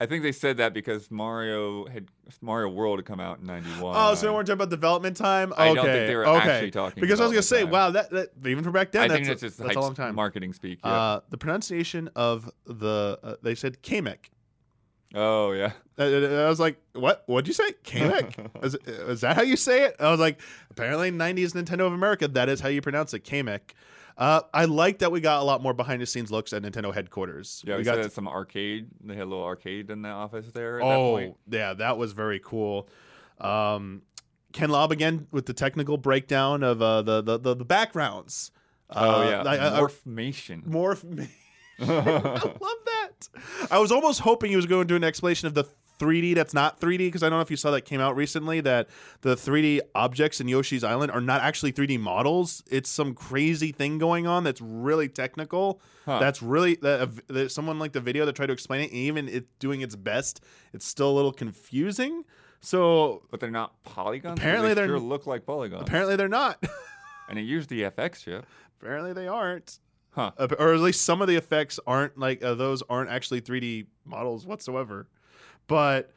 I 0.00 0.06
think 0.06 0.22
they 0.22 0.32
said 0.32 0.56
that 0.56 0.72
because 0.72 1.10
Mario 1.10 1.86
had 1.86 2.08
Mario 2.40 2.70
World 2.70 2.98
had 2.98 3.04
come 3.04 3.20
out 3.20 3.40
in 3.40 3.46
'91. 3.46 3.94
Oh, 3.94 4.14
so 4.14 4.26
they 4.26 4.32
weren't 4.32 4.46
talking 4.46 4.54
about 4.54 4.70
development 4.70 5.14
time. 5.14 5.52
Okay, 5.52 5.62
I 5.62 5.74
don't 5.74 5.84
think 5.84 6.06
they 6.06 6.16
were 6.16 6.26
okay. 6.26 6.50
actually 6.50 6.70
talking 6.70 7.02
because 7.02 7.20
I 7.20 7.24
was 7.24 7.32
gonna 7.32 7.42
say, 7.42 7.64
development 7.64 8.10
wow, 8.10 8.18
that, 8.18 8.32
that 8.40 8.48
even 8.48 8.64
from 8.64 8.72
back 8.72 8.92
then, 8.92 9.02
I 9.02 9.08
that's, 9.08 9.16
think 9.18 9.26
a, 9.26 9.30
that's 9.30 9.40
just 9.42 9.58
that's 9.58 9.76
a 9.76 9.80
long 9.80 9.94
time. 9.94 10.14
marketing 10.14 10.54
speak. 10.54 10.78
Yeah. 10.82 10.90
Uh, 10.90 11.20
the 11.28 11.36
pronunciation 11.36 12.08
of 12.16 12.50
the 12.64 13.18
uh, 13.22 13.34
they 13.42 13.54
said 13.54 13.82
Kamek. 13.82 14.30
oh 15.14 15.52
yeah. 15.52 15.72
Uh, 15.98 16.04
I 16.04 16.48
was 16.48 16.60
like, 16.60 16.80
"What? 16.94 17.22
What'd 17.26 17.46
you 17.46 17.52
say? 17.52 17.72
Kamek? 17.84 18.48
is, 18.64 18.74
is 18.86 19.20
that 19.20 19.36
how 19.36 19.42
you 19.42 19.56
say 19.56 19.84
it?" 19.84 19.96
I 20.00 20.10
was 20.10 20.18
like, 20.18 20.40
"Apparently, 20.70 21.10
'90s 21.10 21.52
Nintendo 21.52 21.86
of 21.86 21.92
America, 21.92 22.26
that 22.26 22.48
is 22.48 22.60
how 22.60 22.70
you 22.70 22.80
pronounce 22.80 23.12
it, 23.12 23.22
Kamek." 23.22 23.74
Uh, 24.20 24.42
I 24.52 24.66
like 24.66 24.98
that 24.98 25.10
we 25.10 25.22
got 25.22 25.40
a 25.40 25.44
lot 25.44 25.62
more 25.62 25.72
behind 25.72 26.02
the 26.02 26.06
scenes 26.06 26.30
looks 26.30 26.52
at 26.52 26.62
Nintendo 26.62 26.92
headquarters. 26.92 27.64
Yeah, 27.66 27.74
we, 27.76 27.78
we 27.78 27.84
got 27.84 28.12
some 28.12 28.28
arcade. 28.28 28.88
They 29.02 29.14
had 29.14 29.22
a 29.22 29.26
little 29.26 29.44
arcade 29.44 29.90
in 29.90 30.02
the 30.02 30.10
office 30.10 30.46
there. 30.52 30.78
At 30.78 30.84
that 30.86 30.94
oh 30.94 31.12
point. 31.16 31.36
yeah, 31.48 31.72
that 31.72 31.96
was 31.96 32.12
very 32.12 32.38
cool. 32.38 32.86
Um, 33.40 34.02
Ken 34.52 34.68
Lobb 34.68 34.92
again 34.92 35.26
with 35.30 35.46
the 35.46 35.54
technical 35.54 35.96
breakdown 35.96 36.62
of 36.62 36.82
uh, 36.82 37.00
the, 37.00 37.22
the 37.22 37.38
the 37.38 37.56
the 37.56 37.64
backgrounds. 37.64 38.50
Oh 38.90 39.22
Uh, 39.22 39.30
yeah, 39.30 39.42
I, 39.50 39.80
Morphmation. 39.80 40.64
morph. 40.68 41.28
I 41.80 41.84
love 41.86 42.60
that. 42.60 43.28
I 43.70 43.78
was 43.78 43.90
almost 43.90 44.20
hoping 44.20 44.50
he 44.50 44.56
was 44.56 44.66
going 44.66 44.86
to 44.86 44.92
do 44.92 44.96
an 44.96 45.04
explanation 45.04 45.46
of 45.46 45.54
the 45.54 45.64
3D 46.00 46.34
that's 46.34 46.54
not 46.54 46.80
3D 46.80 46.98
because 46.98 47.22
I 47.22 47.28
don't 47.28 47.38
know 47.38 47.42
if 47.42 47.50
you 47.50 47.56
saw 47.56 47.70
that 47.72 47.82
came 47.82 48.00
out 48.00 48.16
recently 48.16 48.60
that 48.62 48.88
the 49.20 49.34
3D 49.36 49.80
objects 49.94 50.40
in 50.40 50.48
Yoshi's 50.48 50.82
Island 50.82 51.12
are 51.12 51.20
not 51.20 51.42
actually 51.42 51.72
3D 51.72 52.00
models. 52.00 52.64
It's 52.70 52.88
some 52.88 53.14
crazy 53.14 53.70
thing 53.70 53.98
going 53.98 54.26
on 54.26 54.42
that's 54.42 54.60
really 54.60 55.08
technical. 55.08 55.80
Huh. 56.06 56.18
That's 56.18 56.42
really 56.42 56.76
that, 56.76 57.00
uh, 57.02 57.06
that 57.28 57.52
someone 57.52 57.78
like 57.78 57.92
the 57.92 58.00
video 58.00 58.24
that 58.26 58.34
tried 58.34 58.46
to 58.46 58.52
explain 58.54 58.80
it, 58.80 58.90
and 58.90 58.94
even 58.94 59.28
it 59.28 59.46
doing 59.60 59.82
its 59.82 59.94
best, 59.94 60.42
it's 60.72 60.86
still 60.86 61.10
a 61.10 61.14
little 61.14 61.32
confusing. 61.32 62.24
So 62.60 63.22
but 63.30 63.40
they're 63.40 63.50
not 63.50 63.82
polygons. 63.84 64.38
Apparently 64.38 64.68
they 64.70 64.74
they're- 64.74 64.86
sure 64.88 64.98
look 64.98 65.26
like 65.26 65.46
polygons. 65.46 65.82
apparently 65.82 66.16
they're 66.16 66.28
not. 66.28 66.62
and 67.28 67.38
it 67.38 67.42
used 67.42 67.68
the 67.70 67.82
FX 67.82 68.24
chip. 68.24 68.46
apparently 68.80 69.12
they 69.12 69.28
aren't. 69.28 69.78
Huh. 70.12 70.32
Uh, 70.36 70.48
or 70.58 70.74
at 70.74 70.80
least 70.80 71.02
some 71.02 71.22
of 71.22 71.28
the 71.28 71.36
effects 71.36 71.78
aren't 71.86 72.18
like 72.18 72.42
uh, 72.42 72.54
those 72.54 72.82
aren't 72.90 73.10
actually 73.10 73.40
3D 73.40 73.86
models 74.04 74.44
whatsoever. 74.44 75.06
But 75.70 76.12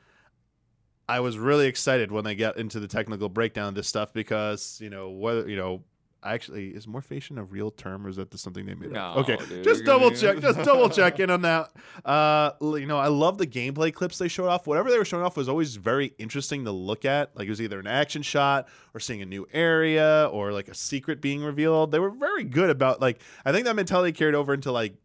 I 1.08 1.20
was 1.20 1.38
really 1.38 1.68
excited 1.68 2.12
when 2.12 2.24
they 2.24 2.34
got 2.34 2.58
into 2.58 2.80
the 2.80 2.88
technical 2.88 3.30
breakdown 3.30 3.68
of 3.68 3.76
this 3.76 3.88
stuff 3.88 4.12
because 4.14 4.80
you 4.82 4.89
know 4.89 5.12
whether 5.12 5.47
you 5.47 5.56
know 5.56 5.84
actually 6.24 6.70
is 6.70 6.88
morphation 6.88 7.38
a 7.38 7.43
real 7.43 7.70
term 7.70 8.06
or 8.06 8.10
is 8.10 8.16
that 8.16 8.32
just 8.32 8.43
something 8.43 8.66
they 8.66 8.74
made 8.74 8.95
up? 8.95 9.18
Okay, 9.18 9.38
dude, 9.47 9.64
just 9.64 9.86
double 9.86 10.10
check, 10.10 10.39
just 10.39 10.58
double 10.64 10.89
check 10.89 11.20
in 11.20 11.30
on 11.30 11.43
that. 11.43 11.72
Uh, 12.04 12.51
you 12.62 12.88
know, 12.88 12.97
I 12.97 13.10
love 13.10 13.38
the 13.38 13.45
gameplay 13.45 13.93
clips 13.93 14.18
they 14.18 14.28
showed 14.28 14.47
off. 14.47 14.66
Whatever 14.66 14.89
they 14.89 14.97
were 14.97 15.06
showing 15.06 15.24
off 15.24 15.38
was 15.38 15.47
always 15.47 15.76
very 15.76 16.14
interesting 16.18 16.66
to 16.66 16.72
look 16.72 17.06
at. 17.06 17.36
Like 17.36 17.45
it 17.45 17.51
was 17.51 17.62
either 17.62 17.80
an 17.80 17.88
action 17.88 18.24
shot 18.24 18.68
or 18.95 18.99
seeing 18.99 19.22
a 19.22 19.26
new 19.26 19.47
area 19.54 20.30
or 20.32 20.51
like 20.51 20.68
a 20.68 20.74
secret 20.74 21.22
being 21.22 21.43
revealed. 21.43 21.91
They 21.91 21.99
were 21.99 22.10
very 22.10 22.43
good 22.43 22.72
about 22.72 23.01
like 23.01 23.22
I 23.45 23.51
think 23.51 23.66
that 23.66 23.76
mentality 23.76 24.14
carried 24.14 24.34
over 24.34 24.54
into 24.54 24.72
like 24.72 24.95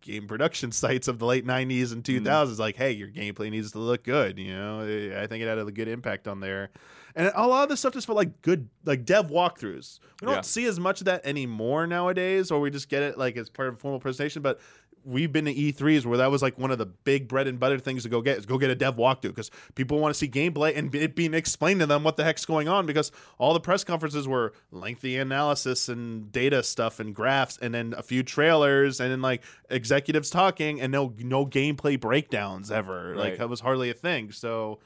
game 0.00 0.26
production 0.26 0.72
sites 0.82 1.08
of 1.08 1.18
the 1.18 1.26
late 1.26 1.46
90s 1.46 1.92
and 1.92 2.02
mm. 2.04 2.20
2000s 2.20 2.58
like 2.58 2.76
hey 2.76 2.92
your 2.92 3.08
gameplay 3.08 3.50
needs 3.50 3.72
to 3.72 3.78
look 3.78 4.04
good 4.04 4.38
you 4.38 4.54
know? 4.54 4.80
I 4.82 5.26
think 5.26 5.42
it 5.42 5.46
had 5.46 5.58
a 5.58 5.70
good 5.70 5.88
impact 5.88 6.28
on 6.28 6.40
there. 6.40 6.70
And 7.16 7.32
a 7.34 7.46
lot 7.48 7.64
of 7.64 7.68
this 7.68 7.80
stuff 7.80 7.94
just 7.94 8.06
felt 8.06 8.16
like 8.16 8.42
good 8.42 8.68
like 8.84 9.04
dev 9.04 9.28
walkthroughs. 9.28 9.98
We 10.20 10.26
don't 10.26 10.36
Yeah. 10.36 10.40
see 10.42 10.66
as 10.66 10.78
much 10.78 11.00
of 11.00 11.06
that 11.06 11.26
anymore 11.26 11.86
nowadays 11.86 12.50
or 12.50 12.60
we 12.60 12.70
just 12.70 12.88
get 12.88 13.02
it 13.02 13.18
like 13.18 13.36
as 13.36 13.48
part 13.50 13.68
of 13.68 13.74
a 13.74 13.76
formal 13.78 13.98
presentation 14.00 14.42
but 14.42 14.60
we've 15.04 15.32
been 15.32 15.44
to 15.44 15.54
E3s 15.54 16.04
where 16.04 16.18
that 16.18 16.30
was 16.30 16.42
like 16.42 16.58
one 16.58 16.70
of 16.70 16.78
the 16.78 16.86
big 16.86 17.28
bread 17.28 17.46
and 17.46 17.58
butter 17.58 17.78
things 17.78 18.02
to 18.02 18.08
go 18.08 18.20
get 18.20 18.38
is 18.38 18.46
go 18.46 18.58
get 18.58 18.70
a 18.70 18.74
dev 18.74 18.96
walkthrough 18.96 19.22
because 19.34 19.50
people 19.74 19.98
want 19.98 20.14
to 20.14 20.18
see 20.18 20.28
gameplay 20.28 20.76
and 20.76 20.94
it 20.94 21.14
being 21.14 21.34
explained 21.34 21.80
to 21.80 21.86
them 21.86 22.04
what 22.04 22.16
the 22.16 22.24
heck's 22.24 22.44
going 22.44 22.68
on 22.68 22.86
because 22.86 23.12
all 23.38 23.54
the 23.54 23.60
press 23.60 23.84
conferences 23.84 24.28
were 24.28 24.52
lengthy 24.70 25.16
analysis 25.16 25.88
and 25.88 26.30
data 26.32 26.62
stuff 26.62 27.00
and 27.00 27.14
graphs 27.14 27.58
and 27.58 27.74
then 27.74 27.94
a 27.96 28.02
few 28.02 28.22
trailers 28.22 29.00
and 29.00 29.10
then 29.10 29.22
like 29.22 29.42
executives 29.70 30.30
talking 30.30 30.80
and 30.80 30.92
no 30.92 31.12
no 31.18 31.46
gameplay 31.46 31.98
breakdowns 31.98 32.70
ever. 32.70 33.14
Like 33.16 33.38
that 33.38 33.48
was 33.48 33.60
hardly 33.60 33.90
a 33.90 33.94
thing. 33.94 34.32
So 34.32 34.78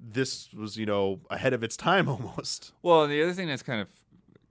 this 0.00 0.52
was 0.52 0.76
you 0.76 0.86
know 0.86 1.20
ahead 1.30 1.52
of 1.52 1.62
its 1.62 1.76
time 1.76 2.08
almost. 2.08 2.72
Well, 2.82 3.04
and 3.04 3.12
the 3.12 3.22
other 3.22 3.32
thing 3.32 3.48
that's 3.48 3.62
kind 3.62 3.80
of 3.80 3.88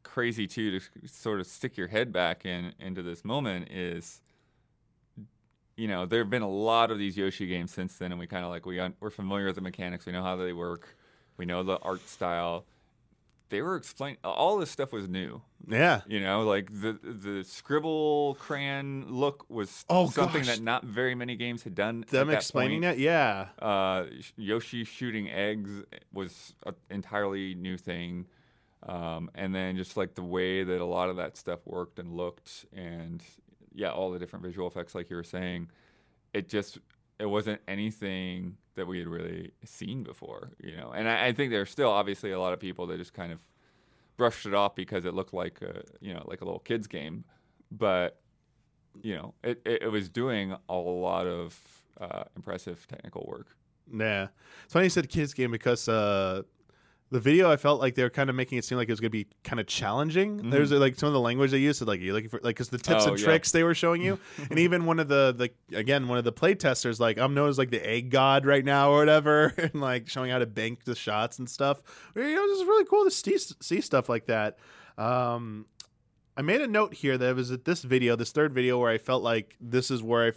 crazy 0.03 0.45
too 0.45 0.78
to 0.78 1.07
sort 1.07 1.39
of 1.39 1.47
stick 1.47 1.78
your 1.78 1.88
head 1.88 2.12
back 2.12 2.45
in 2.45 2.74
into 2.80 3.01
this 3.01 3.24
moment 3.24 3.72
is 3.72 4.22
you 5.82 5.88
know, 5.88 6.05
there 6.05 6.19
have 6.23 6.29
been 6.29 6.41
a 6.53 6.55
lot 6.71 6.91
of 6.91 6.97
these 6.99 7.15
Yoshi 7.17 7.47
games 7.47 7.71
since 7.71 7.91
then 7.99 8.11
and 8.11 8.19
we 8.19 8.27
kind 8.27 8.45
of 8.45 8.51
like 8.55 8.65
we 8.65 8.79
un- 8.79 8.95
we're 8.99 9.09
familiar 9.23 9.47
with 9.47 9.55
the 9.55 9.61
mechanics, 9.71 10.05
we 10.05 10.11
know 10.13 10.23
how 10.29 10.36
they 10.36 10.53
work, 10.53 10.84
we 11.38 11.45
know 11.45 11.63
the 11.63 11.77
art 11.79 12.07
style. 12.07 12.65
They 13.49 13.61
were 13.61 13.75
explain 13.75 14.15
all 14.23 14.57
this 14.59 14.71
stuff 14.71 14.93
was 14.93 15.07
new. 15.09 15.41
yeah 15.67 16.01
You 16.07 16.21
know, 16.21 16.43
like 16.43 16.67
the 16.71 16.93
the 17.03 17.43
scribble 17.43 18.38
crayon 18.39 19.05
look 19.09 19.38
was 19.49 19.84
Oh, 19.89 20.07
something 20.09 20.43
gosh. 20.43 20.55
that 20.55 20.61
not 20.63 20.86
very 20.86 21.15
many 21.15 21.36
games 21.36 21.63
had 21.63 21.75
done. 21.75 22.05
them 22.09 22.27
that 22.29 22.36
explaining 22.38 22.82
point. 22.84 22.97
that 22.97 22.99
yeah 22.99 23.47
Uh, 23.59 24.05
Yoshi 24.38 24.84
shooting 24.86 25.29
eggs 25.29 25.71
was 26.13 26.53
an 26.65 26.75
entirely 26.89 27.53
new 27.55 27.77
thing. 27.77 28.27
Um, 28.84 29.29
and 29.36 29.53
then 29.53 29.75
just 29.77 29.97
like 29.97 30.15
the 30.15 30.23
way 30.23 30.63
that 30.63 30.79
a 30.82 30.86
lot 30.97 31.09
of 31.09 31.17
that 31.17 31.36
stuff 31.38 31.59
worked 31.65 31.99
and 31.99 32.09
looked, 32.21 32.65
and 32.73 33.21
yeah, 33.74 33.91
all 33.91 34.11
the 34.11 34.19
different 34.19 34.45
visual 34.45 34.67
effects, 34.67 34.95
like 34.95 35.09
you 35.09 35.15
were 35.15 35.24
saying, 35.24 35.69
it 36.34 36.49
just 36.49 36.80
it 37.19 37.26
wasn't 37.26 37.61
anything 37.67 38.57
that 38.76 38.88
we 38.88 38.97
had 38.99 39.07
really 39.07 39.51
seen 39.63 40.03
before, 40.03 40.51
you 40.59 40.76
know. 40.76 40.91
And 40.91 41.07
I, 41.07 41.28
I 41.28 41.34
think 41.34 41.51
there's 41.51 41.69
still 41.69 41.89
obviously 41.89 42.32
a 42.32 42.39
lot 42.39 42.53
of 42.53 42.59
people 42.59 42.88
that 42.88 42.97
just 42.97 43.13
kind 43.13 43.32
of 43.32 43.39
brushed 44.17 44.45
it 44.45 44.53
off 44.53 44.76
because 44.76 45.05
it 45.05 45.13
looked 45.13 45.34
like 45.34 45.61
a 45.61 45.84
you 45.99 46.13
know 46.13 46.24
like 46.28 46.41
a 46.41 46.45
little 46.45 46.59
kids 46.59 46.88
game, 46.88 47.24
but 47.72 48.19
you 49.01 49.15
know 49.15 49.34
it, 49.43 49.61
it, 49.65 49.84
it 49.84 49.91
was 49.91 50.09
doing 50.09 50.55
a 50.69 50.76
lot 50.76 51.28
of 51.28 51.59
uh, 51.99 52.24
impressive 52.36 52.86
technical 52.88 53.26
work. 53.28 53.55
Yeah, 53.93 54.28
it's 54.63 54.74
funny 54.74 54.86
you 54.86 54.89
said 54.89 55.09
kids 55.09 55.34
game 55.34 55.51
because 55.51 55.88
uh, 55.88 56.43
the 57.12 57.20
video 57.20 57.51
I 57.51 57.57
felt 57.57 57.82
like 57.82 57.95
they 57.95 58.03
were 58.03 58.09
kind 58.09 58.30
of 58.30 58.36
making 58.38 58.57
it 58.57 58.64
seem 58.66 58.78
like 58.78 58.88
it 58.88 58.91
was 58.91 59.01
gonna 59.01 59.09
be 59.09 59.28
kind 59.43 59.59
of 59.59 59.68
challenging. 59.68 60.49
There's 60.49 60.72
like 60.72 60.95
some 60.95 61.07
of 61.07 61.14
the 61.14 61.20
language 61.20 61.51
they 61.51 61.57
used, 61.57 61.86
like 61.86 61.99
you're 61.99 62.14
looking 62.14 62.30
for 62.30 62.38
like 62.41 62.55
because 62.55 62.70
the 62.70 62.78
tips 62.78 63.01
Mm-hmm. 63.03 63.09
Oh, 63.09 63.12
and 63.12 63.20
yeah. 63.20 63.26
tricks 63.26 63.51
they 63.51 63.64
were 63.64 63.76
showing 63.76 64.01
you, 64.01 64.18
and 64.49 64.57
even 64.57 64.86
one 64.86 64.99
of 64.99 65.09
the 65.09 65.34
the 65.38 65.78
again 65.78 66.07
one 66.07 66.18
of 66.18 66.24
the 66.24 66.32
play 66.32 66.55
testers 66.55 66.99
like 66.99 67.18
I'm 67.18 67.34
known 67.34 67.49
as 67.49 67.57
like 67.57 67.70
the 67.70 67.86
egg 67.86 68.09
god 68.12 68.45
right 68.45 68.64
now 68.64 68.91
or 68.91 68.97
whatever, 68.99 69.47
and 69.57 69.76
like 69.76 70.07
showing 70.07 70.32
how 70.32 70.39
to 70.39 70.45
bank 70.45 70.86
the 70.86 70.95
shots 70.95 71.38
and 71.39 71.49
stuff. 71.49 71.82
You 72.16 72.22
know, 72.24 72.43
it's 72.45 72.59
just 72.59 72.68
really 72.68 72.86
cool 72.86 73.03
to 73.03 73.12
see 73.12 73.38
see 73.38 73.82
stuff 73.82 74.07
like 74.07 74.28
that. 74.28 74.57
Um, 74.97 75.66
I 76.38 76.43
made 76.43 76.62
a 76.62 76.68
note 76.68 76.93
here 76.93 77.18
that 77.18 77.30
it 77.30 77.36
was 77.36 77.51
at 77.51 77.66
this 77.66 77.82
video, 77.84 78.16
this 78.16 78.32
third 78.32 78.53
video, 78.53 78.80
where 78.80 78.89
I 78.89 78.97
felt 78.97 79.22
like 79.22 79.55
this 79.59 79.91
is 79.91 80.01
where 80.01 80.24
I 80.24 80.28
f- 80.30 80.36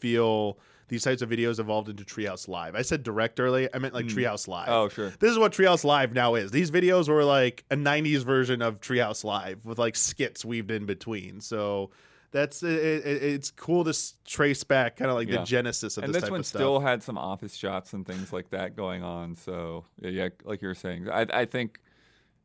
feel 0.00 0.58
these 0.88 1.02
types 1.02 1.22
of 1.22 1.28
videos 1.28 1.58
evolved 1.58 1.88
into 1.88 2.04
Treehouse 2.04 2.48
Live. 2.48 2.74
I 2.74 2.82
said 2.82 3.02
direct 3.02 3.40
early, 3.40 3.68
I 3.72 3.78
meant 3.78 3.94
like 3.94 4.10
hmm. 4.10 4.16
Treehouse 4.16 4.46
Live. 4.46 4.68
Oh, 4.68 4.88
sure. 4.88 5.12
This 5.18 5.30
is 5.30 5.38
what 5.38 5.52
Treehouse 5.52 5.84
Live 5.84 6.12
now 6.12 6.34
is. 6.34 6.50
These 6.50 6.70
videos 6.70 7.08
were 7.08 7.24
like 7.24 7.64
a 7.70 7.76
90s 7.76 8.24
version 8.24 8.62
of 8.62 8.80
Treehouse 8.80 9.24
Live 9.24 9.64
with 9.64 9.78
like 9.78 9.96
skits 9.96 10.44
weaved 10.44 10.70
in 10.70 10.86
between. 10.86 11.40
So 11.40 11.90
that's 12.30 12.62
it, 12.62 13.06
it, 13.06 13.22
it's 13.22 13.50
cool 13.50 13.84
to 13.84 13.96
trace 14.24 14.62
back 14.64 14.96
kind 14.96 15.10
of 15.10 15.16
like 15.16 15.28
Yeah. 15.28 15.38
the 15.38 15.44
genesis 15.44 15.96
of 15.96 16.04
and 16.04 16.14
this, 16.14 16.20
this 16.20 16.24
type 16.24 16.30
one 16.32 16.40
of 16.40 16.46
stuff. 16.46 16.60
still 16.60 16.80
had 16.80 17.02
some 17.02 17.18
office 17.18 17.54
shots 17.54 17.92
and 17.92 18.06
things 18.06 18.32
like 18.32 18.50
that 18.50 18.76
going 18.76 19.02
on. 19.02 19.36
So 19.36 19.84
yeah, 20.00 20.10
yeah 20.10 20.28
like 20.44 20.62
you 20.62 20.68
were 20.68 20.74
saying, 20.74 21.08
I, 21.08 21.26
I 21.32 21.44
think, 21.46 21.80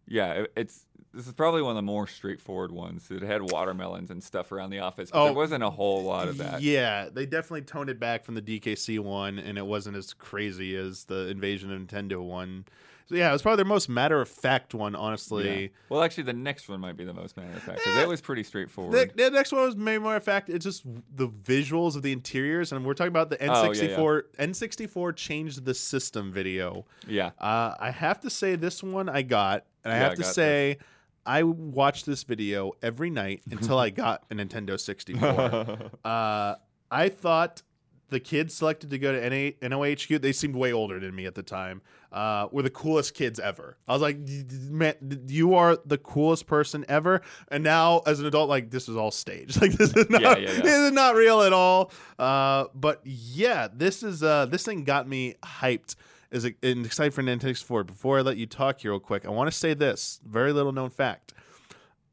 yeah, 0.08 0.34
it, 0.34 0.54
it's 0.56 0.86
this 1.14 1.28
is 1.28 1.34
probably 1.34 1.62
one 1.62 1.72
of 1.72 1.76
the 1.76 1.82
more 1.82 2.08
straightforward 2.08 2.72
ones. 2.72 3.10
It 3.12 3.22
had 3.22 3.42
watermelons 3.52 4.10
and 4.12 4.24
stuff 4.24 4.52
around 4.52 4.70
the 4.70 4.80
office, 4.80 5.12
but 5.12 5.22
Oh, 5.22 5.26
there 5.26 5.34
wasn't 5.34 5.64
a 5.64 5.70
whole 5.70 6.04
lot 6.04 6.28
of 6.28 6.38
that. 6.38 6.62
Yeah, 6.62 7.10
they 7.12 7.26
definitely 7.26 7.64
toned 7.64 7.90
it 7.90 8.00
back 8.00 8.24
from 8.24 8.36
the 8.36 8.42
DKC 8.42 9.00
one, 9.00 9.38
and 9.40 9.58
it 9.58 9.66
wasn't 9.66 9.98
as 9.98 10.14
crazy 10.14 10.76
as 10.76 11.06
the 11.06 11.28
Invasion 11.28 11.72
of 11.72 11.82
Nintendo 11.82 12.22
one. 12.22 12.66
So 13.10 13.16
yeah, 13.18 13.30
it 13.30 13.34
was 13.34 13.42
probably 13.42 13.58
their 13.58 13.66
most 13.66 13.90
matter 13.90 14.22
of 14.22 14.30
fact 14.30 14.74
one, 14.74 14.96
honestly. 14.96 15.64
Yeah. 15.64 15.68
Well, 15.90 16.02
actually, 16.02 16.24
the 16.24 16.34
next 16.34 16.70
one 16.70 16.80
might 16.80 16.96
be 16.96 17.04
the 17.04 17.14
most 17.14 17.36
matter 17.36 17.52
of 17.52 17.62
fact 17.62 17.80
because 17.80 17.98
Eh, 17.98 18.04
it 18.04 18.08
was 18.08 18.22
pretty 18.22 18.44
straightforward. 18.44 18.94
The, 19.18 19.24
the 19.26 19.32
next 19.32 19.52
one 19.52 19.64
was 19.64 19.76
maybe 19.76 20.02
more 20.02 20.16
of 20.16 20.24
fact. 20.24 20.50
It's 20.50 20.64
just 20.64 20.84
the 21.14 21.28
visuals 21.28 21.98
of 21.98 22.04
the 22.04 22.14
interiors, 22.14 22.72
and 22.72 22.86
we're 22.86 22.94
talking 22.94 23.10
about 23.10 23.30
the 23.30 23.38
Oh, 23.52 23.72
yeah, 23.74 23.98
N64. 23.98 24.22
N64 24.40 25.16
changed 25.18 25.66
the 25.66 25.74
system 25.74 26.32
video. 26.32 26.86
yeah, 27.06 27.32
Uh, 27.38 27.76
I 27.78 27.92
have 27.92 28.22
to 28.22 28.30
say 28.30 28.56
this 28.56 28.82
one 28.82 29.10
I 29.10 29.24
got, 29.24 29.66
and 29.84 29.92
I 29.92 29.98
have 29.98 30.14
I 30.14 30.16
to 30.16 30.24
say 30.24 30.78
I 31.26 31.44
watched 31.44 32.06
this 32.06 32.24
video 32.24 32.74
every 32.82 33.10
night 33.10 33.42
until 33.52 33.78
I 33.78 33.90
got 33.90 34.24
a 34.32 34.36
Nintendo 34.36 34.80
64. 34.80 35.30
uh, 36.06 36.56
I 36.90 37.10
thought 37.10 37.62
the 38.10 38.20
kids 38.20 38.54
selected 38.54 38.90
to 38.90 39.00
go 39.00 39.14
to 39.14 39.30
NA- 39.30 39.70
NOHQ, 39.70 40.22
they 40.22 40.34
seemed 40.34 40.56
way 40.56 40.74
older 40.74 41.00
than 41.00 41.16
me 41.16 41.26
at 41.26 41.34
the 41.34 41.44
time, 41.44 41.82
uh, 42.12 42.48
were 42.52 42.62
the 42.62 42.70
coolest 42.70 43.14
kids 43.14 43.40
ever. 43.40 43.78
I 43.88 43.94
was 43.94 44.02
like, 44.02 44.26
"D- 44.26 44.44
d- 44.44 44.58
man, 44.70 44.96
you 45.30 45.56
are 45.56 45.78
the 45.86 45.98
coolest 45.98 46.46
person 46.46 46.84
ever. 46.90 47.22
And 47.48 47.64
now, 47.64 48.00
as 48.06 48.20
an 48.20 48.26
adult, 48.26 48.50
like, 48.50 48.70
this 48.70 48.90
is 48.90 48.98
all 48.98 49.12
staged. 49.12 49.62
Like, 49.62 49.72
this 49.72 49.94
is 49.96 50.10
not, 50.10 50.22
Yeah, 50.22 50.38
yeah, 50.38 50.52
yeah. 50.52 50.62
This 50.62 50.76
is 50.76 50.92
not 50.92 51.16
real 51.16 51.42
at 51.42 51.54
all. 51.54 51.92
Uh, 52.20 52.66
but 52.76 53.00
yeah, 53.06 53.70
this 53.74 54.04
is 54.04 54.24
uh, 54.24 54.46
this 54.48 54.64
thing 54.64 54.84
got 54.84 55.08
me 55.08 55.36
hyped 55.42 55.96
is 56.32 56.46
excited 56.46 57.14
for 57.14 57.22
Nintendo 57.22 57.42
64. 57.42 57.84
Before 57.84 58.20
I 58.20 58.22
let 58.22 58.38
you 58.38 58.46
talk 58.46 58.82
here 58.82 58.92
real 58.92 59.00
quick, 59.00 59.26
I 59.26 59.30
want 59.30 59.52
to 59.52 59.58
say 59.58 59.74
this 59.74 60.22
very 60.26 60.54
little 60.54 60.72
known 60.72 60.90
fact. 60.90 61.34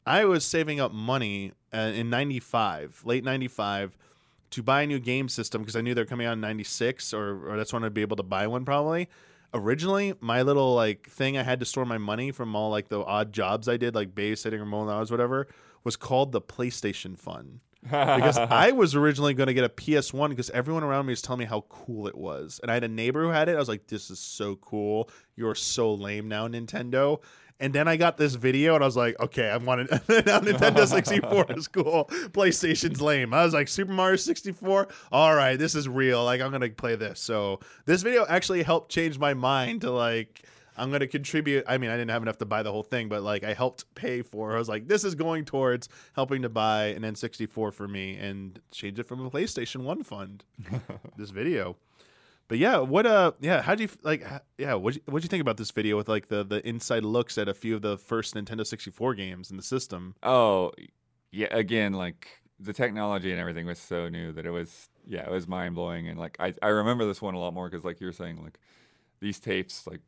I 0.05 0.25
was 0.25 0.45
saving 0.45 0.81
up 0.81 0.93
money 0.93 1.53
uh, 1.73 1.93
in 1.95 2.11
95, 2.11 3.03
late 3.05 3.25
95, 3.25 3.97
to 4.51 4.63
buy 4.63 4.83
a 4.83 4.87
new 4.87 4.99
game 4.99 5.29
system 5.29 5.63
because 5.63 5.77
I 5.77 5.83
knew 5.83 5.95
they're 5.95 6.07
coming 6.07 6.27
out 6.27 6.33
in 6.33 6.41
96 6.41 7.13
or, 7.13 7.51
or 7.51 7.57
that's 7.57 7.73
when 7.73 7.85
I'd 7.85 7.95
be 7.95 8.01
able 8.01 8.17
to 8.17 8.23
buy 8.23 8.47
one 8.47 8.65
probably. 8.65 9.09
Originally, 9.55 10.15
my 10.21 10.43
little 10.43 10.75
like 10.75 11.09
thing 11.09 11.39
I 11.39 11.43
had 11.43 11.61
to 11.61 11.67
store 11.67 11.85
my 11.85 11.99
money 11.99 12.33
from 12.33 12.57
all 12.57 12.71
like 12.71 12.89
the 12.89 13.01
odd 13.01 13.33
jobs 13.33 13.69
I 13.69 13.77
did, 13.77 13.95
like 13.95 14.15
babysitting 14.15 14.61
or 14.61 14.67
mowing 14.67 14.91
hours, 14.91 15.11
whatever, 15.11 15.47
was 15.85 15.97
called 15.97 16.33
the 16.33 16.41
PlayStation 16.41 17.19
Fund 17.19 17.61
because 17.83 18.39
I 18.39 18.73
was 18.73 18.95
originally 18.95 19.35
going 19.35 19.47
to 19.47 19.55
get 19.55 19.65
a 19.65 19.69
PS1 19.69 20.31
because 20.31 20.51
everyone 20.51 20.85
around 20.85 21.07
me 21.07 21.13
was 21.13 21.23
telling 21.23 21.41
me 21.41 21.45
how 21.45 21.63
cool 21.69 22.07
it 22.07 22.17
was. 22.17 22.61
And 22.63 22.71
I 22.71 22.75
had 22.75 22.85
a 22.85 22.89
neighbor 22.89 23.23
who 23.23 23.31
had 23.31 23.49
it. 23.49 23.57
I 23.57 23.59
was 23.59 23.69
like, 23.69 23.87
this 23.87 24.11
is 24.11 24.19
so 24.19 24.57
cool. 24.57 25.11
You're 25.37 25.55
so 25.55 25.95
lame 25.95 26.29
now, 26.29 26.49
Nintendo. 26.49 27.21
And 27.61 27.73
then 27.73 27.89
I 27.89 27.97
got 27.97 28.17
this 28.17 28.37
video, 28.37 28.77
and 28.77 28.85
I 28.85 28.87
was 28.87 28.97
like, 28.97 29.19
okay, 29.19 29.49
I 29.51 29.57
want 29.57 29.81
it. 29.81 29.91
now 30.27 30.39
Nintendo 30.39 30.87
64 30.87 31.47
is 31.57 31.67
cool. 31.67 32.05
PlayStation's 32.31 33.01
lame. 33.01 33.35
I 33.35 33.45
was 33.45 33.53
like, 33.53 33.67
Super 33.67 33.93
Mario 33.93 34.17
64. 34.17 34.89
All 35.11 35.35
right, 35.35 35.59
this 35.59 35.75
is 35.75 35.89
real. 35.89 36.25
Like, 36.25 36.41
I'm 36.41 36.53
gonna 36.53 36.71
play 36.71 36.95
this. 36.95 37.19
So 37.19 37.59
this 37.85 38.03
video 38.03 38.25
actually 38.29 38.63
helped 38.63 38.93
change 38.93 39.19
my 39.19 39.35
mind 39.35 39.81
to 39.81 39.91
like. 39.91 40.45
I'm 40.79 40.91
gonna 40.91 41.07
contribute. 41.07 41.65
I 41.67 41.79
mean, 41.79 41.91
I 41.91 41.97
didn't 41.97 42.11
have 42.11 42.23
enough 42.23 42.39
to 42.39 42.47
buy 42.47 42.63
the 42.63 42.73
whole 42.73 42.83
thing, 42.83 43.09
but 43.09 43.23
like 43.23 43.45
I 43.45 43.55
helped 43.55 43.95
pay 43.95 44.23
for. 44.23 44.55
I 44.55 44.59
was 44.59 44.69
like, 44.69 44.89
this 44.89 45.05
is 45.05 45.15
going 45.15 45.45
towards 45.45 45.89
helping 46.15 46.43
to 46.43 46.49
buy 46.49 46.87
an 46.87 47.03
N64 47.03 47.73
for 47.73 47.89
me 47.89 48.17
and 48.17 48.61
change 48.71 48.99
it 48.99 49.07
from 49.07 49.25
a 49.25 49.31
PlayStation 49.31 49.83
One 49.83 50.03
fund. 50.03 50.45
this 51.17 51.31
video, 51.31 51.77
but 52.49 52.57
yeah, 52.57 52.79
what 52.79 53.07
uh, 53.07 53.33
yeah, 53.41 53.61
how 53.61 53.75
do 53.75 53.83
you 53.83 53.91
like? 54.03 54.25
Yeah, 54.57 54.75
what 54.75 54.97
what 55.05 55.21
do 55.21 55.25
you 55.25 55.29
think 55.29 55.43
about 55.43 55.59
this 55.59 55.71
video 55.71 55.99
with 55.99 56.09
like 56.09 56.29
the 56.29 56.43
the 56.43 56.67
inside 56.67 57.05
looks 57.05 57.37
at 57.37 57.47
a 57.47 57.55
few 57.55 57.77
of 57.77 57.83
the 57.83 57.99
first 57.99 58.35
Nintendo 58.35 58.67
64 58.67 59.15
games 59.15 59.51
in 59.51 59.59
the 59.59 59.63
system? 59.63 60.15
Oh, 60.23 60.73
yeah. 61.31 61.49
Again, 61.51 61.93
like 61.93 62.29
the 62.59 62.73
technology 62.73 63.31
and 63.31 63.39
everything 63.39 63.67
was 63.67 63.79
so 63.79 64.09
new 64.09 64.33
that 64.33 64.47
it 64.47 64.51
was, 64.51 64.89
yeah, 65.07 65.21
it 65.21 65.31
was 65.31 65.47
mind 65.47 65.75
blowing. 65.75 66.09
And 66.09 66.19
like 66.19 66.37
I, 66.41 66.55
I 66.63 66.69
remember 66.69 67.07
this 67.07 67.21
one 67.21 67.35
a 67.35 67.39
lot 67.39 67.53
more 67.53 67.69
because, 67.69 67.85
like 67.85 68.01
you're 68.01 68.13
saying, 68.13 68.43
like 68.43 68.59
these 69.21 69.39
tapes, 69.39 69.87
like 69.87 70.01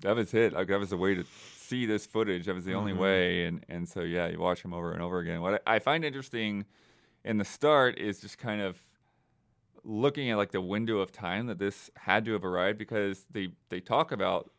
that 0.00 0.16
was 0.16 0.34
it. 0.34 0.52
Like 0.52 0.68
that 0.68 0.78
was 0.78 0.90
the 0.90 0.96
way 0.96 1.14
to 1.14 1.24
see 1.56 1.86
this 1.86 2.06
footage. 2.06 2.46
That 2.46 2.54
was 2.54 2.64
the 2.64 2.74
only 2.74 2.92
Mhm. 2.92 2.98
way. 2.98 3.44
And 3.46 3.64
and 3.68 3.88
so 3.88 4.00
yeah, 4.00 4.28
you 4.28 4.38
watch 4.38 4.62
them 4.62 4.72
over 4.74 4.92
and 4.92 5.00
over 5.02 5.18
again. 5.20 5.40
What 5.40 5.62
I, 5.66 5.76
I 5.76 5.78
find 5.78 6.04
interesting 6.04 6.64
in 7.24 7.38
the 7.38 7.44
start 7.44 7.98
is 7.98 8.20
just 8.20 8.38
kind 8.38 8.60
of 8.60 8.78
looking 9.84 10.30
at 10.30 10.36
like 10.36 10.52
the 10.52 10.60
window 10.60 10.98
of 10.98 11.10
time 11.12 11.46
that 11.46 11.58
this 11.58 11.90
had 11.96 12.24
to 12.24 12.32
have 12.32 12.44
arrived 12.44 12.78
because 12.78 13.26
they 13.30 13.48
they 13.68 13.80
talk 13.80 14.12
about 14.12 14.50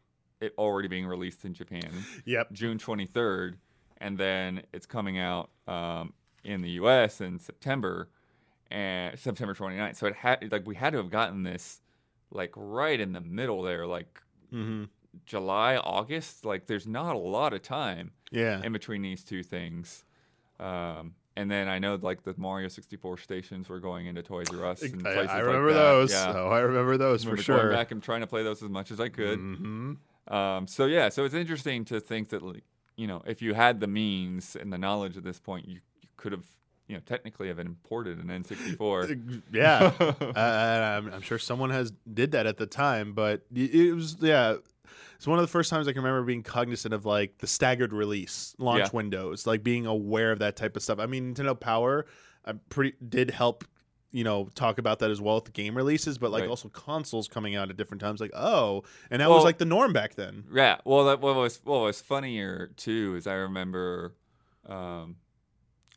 it 0.41 0.53
already 0.57 0.87
being 0.87 1.05
released 1.05 1.45
in 1.45 1.53
Japan. 1.53 1.89
Yep. 2.25 2.51
June 2.51 2.77
23rd, 2.77 3.55
and 3.97 4.17
then 4.17 4.63
it's 4.73 4.85
coming 4.85 5.17
out 5.17 5.49
um, 5.67 6.13
in 6.43 6.61
the 6.61 6.71
U.S. 6.71 7.21
in 7.21 7.39
September 7.39 8.09
and 8.69 9.17
September 9.17 9.53
29th. 9.53 9.95
So 9.95 10.07
it 10.07 10.15
had 10.15 10.51
like 10.51 10.67
we 10.67 10.75
had 10.75 10.91
to 10.91 10.97
have 10.97 11.09
gotten 11.09 11.43
this 11.43 11.81
like 12.31 12.51
right 12.57 12.99
in 12.99 13.13
the 13.13 13.21
middle 13.21 13.61
there, 13.61 13.85
like 13.87 14.21
Mm-hmm. 14.53 14.83
July, 15.25 15.77
August. 15.77 16.45
Like 16.45 16.65
there's 16.67 16.87
not 16.87 17.15
a 17.15 17.19
lot 17.19 17.53
of 17.53 17.61
time 17.61 18.11
Yeah. 18.31 18.61
in 18.63 18.73
between 18.73 19.01
these 19.01 19.23
two 19.23 19.43
things. 19.43 20.05
Um, 20.59 21.15
and 21.35 21.49
then 21.49 21.67
I 21.67 21.79
know 21.79 21.95
like 21.95 22.23
the 22.23 22.35
Mario 22.37 22.67
64 22.67 23.17
stations 23.17 23.67
were 23.67 23.79
going 23.79 24.05
into 24.05 24.21
Toys 24.21 24.47
R 24.53 24.65
Us 24.67 24.83
and 24.83 25.05
I, 25.07 25.13
places 25.13 25.29
I 25.31 25.35
like 25.37 25.45
remember 25.45 25.73
that. 25.73 25.79
those. 25.79 26.11
Yeah. 26.11 26.33
Oh, 26.35 26.49
I 26.49 26.59
remember 26.59 26.97
those 26.97 27.21
I 27.21 27.25
for 27.25 27.29
remember 27.31 27.43
sure. 27.43 27.57
Going 27.57 27.71
back 27.75 27.91
and 27.91 28.03
trying 28.03 28.21
to 28.21 28.27
play 28.27 28.43
those 28.43 28.61
as 28.61 28.69
much 28.69 28.91
as 28.91 28.99
I 28.99 29.09
could. 29.09 29.39
hmm 29.39 29.93
Um, 30.27 30.67
so 30.67 30.85
yeah, 30.85 31.09
so 31.09 31.25
it's 31.25 31.33
interesting 31.35 31.85
to 31.85 31.99
think 31.99 32.29
that 32.29 32.41
like, 32.43 32.63
you 32.95 33.07
know 33.07 33.23
if 33.25 33.41
you 33.41 33.55
had 33.55 33.79
the 33.79 33.87
means 33.87 34.55
and 34.55 34.71
the 34.71 34.77
knowledge 34.77 35.17
at 35.17 35.23
this 35.23 35.39
point, 35.39 35.67
you, 35.67 35.79
you 36.01 36.07
could 36.17 36.31
have 36.33 36.45
you 36.87 36.95
know 36.95 37.01
technically 37.03 37.47
have 37.47 37.57
imported 37.59 38.19
an 38.19 38.27
N64. 38.43 39.41
Yeah. 39.51 39.91
uh, 39.99 40.39
I'm, 40.39 41.11
I'm 41.11 41.21
sure 41.21 41.39
someone 41.39 41.71
has 41.71 41.91
did 42.13 42.31
that 42.33 42.45
at 42.45 42.57
the 42.57 42.67
time, 42.67 43.13
but 43.13 43.41
it 43.53 43.95
was 43.95 44.17
yeah. 44.21 44.57
It's 45.15 45.27
one 45.27 45.39
of 45.39 45.43
the 45.43 45.47
first 45.51 45.69
times 45.69 45.87
I 45.87 45.93
can 45.93 46.01
remember 46.03 46.25
being 46.25 46.43
cognizant 46.43 46.93
of 46.93 47.05
like 47.05 47.37
the 47.39 47.47
staggered 47.47 47.93
release 47.93 48.55
launch 48.57 48.85
Yeah. 48.85 48.89
windows, 48.93 49.45
like 49.47 49.63
being 49.63 49.85
aware 49.85 50.31
of 50.31 50.39
that 50.39 50.55
type 50.55 50.75
of 50.75 50.83
stuff. 50.83 50.99
I 50.99 51.05
mean, 51.05 51.33
Nintendo 51.33 51.59
Power, 51.59 52.05
I 52.45 52.53
pretty 52.69 52.95
did 53.07 53.31
help, 53.31 53.63
you 54.11 54.23
know, 54.23 54.49
talk 54.53 54.77
about 54.77 54.99
that 54.99 55.09
as 55.11 55.19
well 55.21 55.35
with 55.35 55.45
the 55.45 55.51
game 55.51 55.75
releases, 55.75 56.17
but 56.17 56.31
like 56.31 56.41
Right. 56.41 56.49
also 56.49 56.69
consoles 56.69 57.27
coming 57.27 57.55
out 57.55 57.69
at 57.69 57.77
different 57.77 58.01
times. 58.01 58.19
Like, 58.21 58.31
oh, 58.35 58.83
and 59.09 59.21
that 59.21 59.29
was 59.29 59.43
like 59.43 59.57
the 59.57 59.65
norm 59.65 59.93
back 59.93 60.15
then. 60.15 60.43
yeah, 60.53 60.77
well, 60.85 61.05
that, 61.05 61.21
what 61.21 61.35
was 61.35 61.61
what 61.63 61.79
was 61.81 62.01
funnier 62.01 62.71
too 62.77 63.15
is 63.17 63.25
I 63.27 63.33
remember, 63.35 64.13
um, 64.67 65.15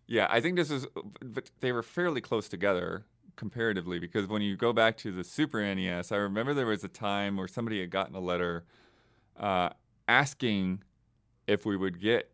yeah, 0.06 0.28
I 0.30 0.40
think 0.40 0.56
this 0.56 0.70
is, 0.70 0.86
but 1.24 1.50
they 1.60 1.72
were 1.72 1.82
fairly 1.82 2.20
close 2.20 2.48
together 2.48 3.04
comparatively 3.34 3.98
because 3.98 4.26
when 4.26 4.40
you 4.40 4.56
go 4.56 4.72
back 4.72 4.96
to 4.98 5.12
the 5.12 5.22
Super 5.24 5.60
NES, 5.74 6.10
I 6.12 6.16
remember 6.16 6.54
there 6.54 6.64
was 6.66 6.84
a 6.84 6.88
time 6.88 7.36
where 7.36 7.48
somebody 7.48 7.80
had 7.80 7.90
gotten 7.90 8.14
a 8.14 8.20
letter 8.20 8.64
uh, 9.38 9.70
asking 10.08 10.82
if 11.46 11.64
we 11.66 11.76
would 11.76 12.00
get 12.00 12.30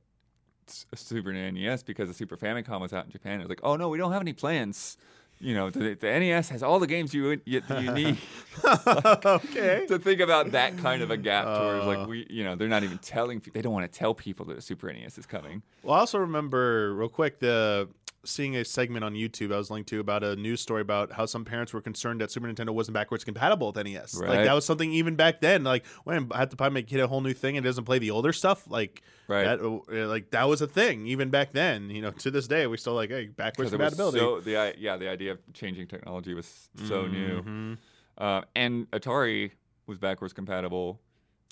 Super 0.94 1.32
NES 1.32 1.82
because 1.82 2.08
the 2.08 2.14
Super 2.14 2.36
Famicom 2.36 2.80
was 2.80 2.92
out 2.92 3.04
in 3.04 3.10
Japan. 3.10 3.40
It 3.40 3.44
was 3.44 3.48
like, 3.50 3.60
oh 3.62 3.76
no, 3.76 3.88
we 3.88 3.98
don't 3.98 4.12
have 4.12 4.22
any 4.22 4.32
plans. 4.32 4.96
You 5.40 5.54
know, 5.54 5.70
the, 5.70 5.94
the 5.94 6.06
NES 6.06 6.50
has 6.50 6.62
all 6.62 6.78
the 6.78 6.86
games 6.86 7.12
you 7.12 7.40
you, 7.44 7.62
you 7.80 7.92
need. 7.92 8.18
okay. 8.64 9.84
to 9.88 9.98
think 9.98 10.20
about 10.20 10.52
that 10.52 10.78
kind 10.78 11.02
of 11.02 11.10
a 11.10 11.16
gap 11.16 11.44
towards 11.46 11.84
Uh. 11.84 11.86
like 11.86 12.06
we, 12.08 12.26
you 12.30 12.44
know, 12.44 12.54
they're 12.54 12.68
not 12.68 12.84
even 12.84 12.98
telling. 12.98 13.42
They 13.52 13.60
don't 13.60 13.72
want 13.72 13.90
to 13.90 13.98
tell 13.98 14.14
people 14.14 14.46
that 14.46 14.58
a 14.58 14.60
Super 14.62 14.92
NES 14.92 15.18
is 15.18 15.26
coming. 15.26 15.62
Well, 15.82 15.94
I 15.96 15.98
also 16.00 16.18
remember 16.18 16.94
real 16.94 17.08
quick 17.08 17.40
the 17.40 17.88
seeing 18.24 18.56
a 18.56 18.64
segment 18.64 19.04
on 19.04 19.14
YouTube 19.14 19.52
I 19.52 19.58
was 19.58 19.70
linked 19.70 19.88
to 19.88 19.98
about 20.00 20.22
a 20.22 20.36
news 20.36 20.60
story 20.60 20.80
about 20.80 21.10
how 21.12 21.26
some 21.26 21.44
parents 21.44 21.72
were 21.72 21.80
concerned 21.80 22.20
that 22.20 22.30
Super 22.30 22.46
Nintendo 22.46 22.70
wasn't 22.70 22.94
backwards 22.94 23.24
compatible 23.24 23.72
with 23.72 23.84
NES. 23.84 24.14
Like 24.20 24.44
that 24.44 24.52
was 24.54 24.64
something 24.64 24.92
even 24.92 25.16
back 25.16 25.40
then. 25.40 25.64
Like, 25.64 25.84
when 26.04 26.28
I 26.30 26.38
have 26.38 26.50
to 26.50 26.56
probably 26.56 26.74
make 26.74 26.86
kid 26.86 27.00
a 27.00 27.06
whole 27.08 27.20
new 27.20 27.32
thing 27.32 27.56
and 27.56 27.66
it 27.66 27.68
doesn't 27.68 27.84
play 27.84 27.98
the 27.98 28.10
older 28.12 28.32
stuff. 28.32 28.64
Like 28.68 29.02
Right. 29.28 29.44
that, 29.44 29.60
uh, 29.60 30.06
like 30.08 30.30
that 30.32 30.48
was 30.48 30.62
a 30.62 30.66
thing 30.66 31.06
even 31.06 31.30
back 31.30 31.52
then. 31.52 31.90
You 31.90 32.02
know, 32.02 32.10
to 32.12 32.30
this 32.30 32.46
day 32.46 32.66
we 32.66 32.76
still 32.76 32.94
like 32.94 33.10
hey 33.10 33.26
backwards 33.26 33.72
it 33.72 33.76
compatibility. 33.78 34.18
so 34.18 34.40
the 34.40 34.74
yeah 34.78 34.96
the 34.96 35.08
idea 35.08 35.32
of 35.32 35.38
changing 35.52 35.86
technology 35.88 36.34
was 36.34 36.68
so 36.86 37.06
new. 37.06 37.42
Mhm. 37.42 37.78
Uh, 38.18 38.42
and 38.54 38.90
Atari 38.90 39.52
was 39.86 39.98
backwards 39.98 40.32
compatible. 40.32 41.00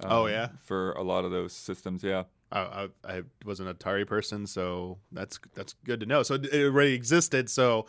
Oh, 0.04 0.24
um, 0.26 0.30
yeah? 0.30 0.48
for 0.64 0.92
a 0.92 1.02
lot 1.02 1.24
of 1.24 1.30
those 1.30 1.52
systems. 1.52 2.02
Yeah, 2.04 2.24
I, 2.52 2.58
I, 2.60 2.88
I 3.16 3.22
was 3.44 3.60
an 3.60 3.72
Atari 3.72 4.06
person, 4.06 4.46
so 4.46 4.98
that's 5.12 5.38
that's 5.54 5.74
good 5.84 6.00
to 6.00 6.06
know. 6.06 6.22
So 6.22 6.34
it 6.34 6.52
already 6.54 6.94
existed. 6.94 7.48
So 7.50 7.86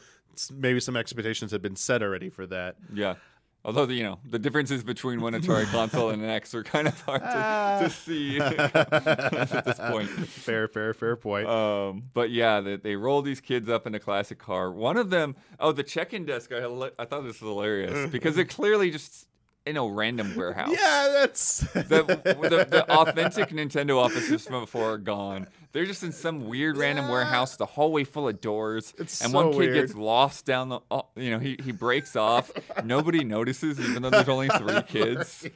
maybe 0.54 0.80
some 0.80 0.96
expectations 0.96 1.52
had 1.52 1.62
been 1.62 1.76
set 1.76 2.02
already 2.04 2.30
for 2.30 2.46
that. 2.48 2.76
yeah. 2.94 3.16
Although 3.64 3.86
the, 3.86 3.94
you 3.94 4.02
know 4.02 4.18
the 4.28 4.40
differences 4.40 4.84
between 4.84 5.22
one 5.22 5.34
Atari 5.34 5.66
console 5.72 6.10
and 6.10 6.24
an 6.24 6.30
X 6.32 6.56
are 6.56 6.64
kind 6.64 6.88
of 6.88 7.00
hard 7.02 7.22
Ah. 7.24 7.78
to, 7.82 7.86
to 7.90 7.90
see 7.92 8.40
at 8.40 9.66
this 9.66 9.78
point. 9.78 10.10
Fair, 10.10 10.68
fair, 10.68 10.96
fair 10.96 11.16
point. 11.16 11.48
Um, 11.48 12.04
but 12.16 12.32
yeah, 12.32 12.60
they, 12.62 12.78
they 12.78 12.96
roll 12.96 13.22
these 13.22 13.40
kids 13.40 13.70
up 13.70 13.86
in 13.86 13.94
a 13.94 14.00
classic 14.00 14.40
car. 14.40 14.72
One 14.72 14.98
of 14.98 15.12
them, 15.12 15.36
oh, 15.60 15.72
the 15.74 15.84
check-in 15.84 16.26
desk. 16.26 16.52
I, 16.52 16.64
I 16.98 17.06
thought 17.06 17.22
this 17.22 17.40
was 17.40 17.50
hilarious 17.50 18.10
because 18.10 18.36
they're 18.36 18.46
clearly 18.46 18.90
just 18.90 19.28
in 19.66 19.78
a 19.78 19.86
random 19.88 20.36
warehouse. 20.36 20.72
yeah, 20.74 21.10
that's 21.14 21.60
The, 21.74 22.04
the, 22.04 22.68
the 22.70 22.86
authentic 22.92 23.50
Nintendo 23.50 23.98
offices 23.98 24.46
from 24.48 24.62
before 24.62 24.94
are 24.94 24.98
gone. 24.98 25.48
They're 25.72 25.86
just 25.86 26.04
in 26.04 26.12
some 26.12 26.48
weird 26.48 26.78
random 26.78 27.06
Yeah. 27.06 27.12
warehouse, 27.12 27.56
the 27.56 27.66
hallway 27.66 28.04
full 28.04 28.28
of 28.28 28.42
doors, 28.42 28.94
It's 28.98 29.22
and 29.22 29.32
so 29.32 29.38
one 29.50 29.54
kid 29.58 29.74
gets 29.74 29.96
lost 29.96 30.46
down 30.46 30.70
the. 30.70 30.80
oh, 30.90 31.06
You 31.16 31.32
know, 31.32 31.40
he 31.40 31.58
he 31.64 31.72
breaks 31.72 32.16
off. 32.16 32.52
Nobody 32.84 33.24
notices, 33.38 33.80
even 33.80 34.02
though 34.02 34.10
there's 34.10 34.28
only 34.28 34.50
three 34.50 34.82
kids. 34.88 35.48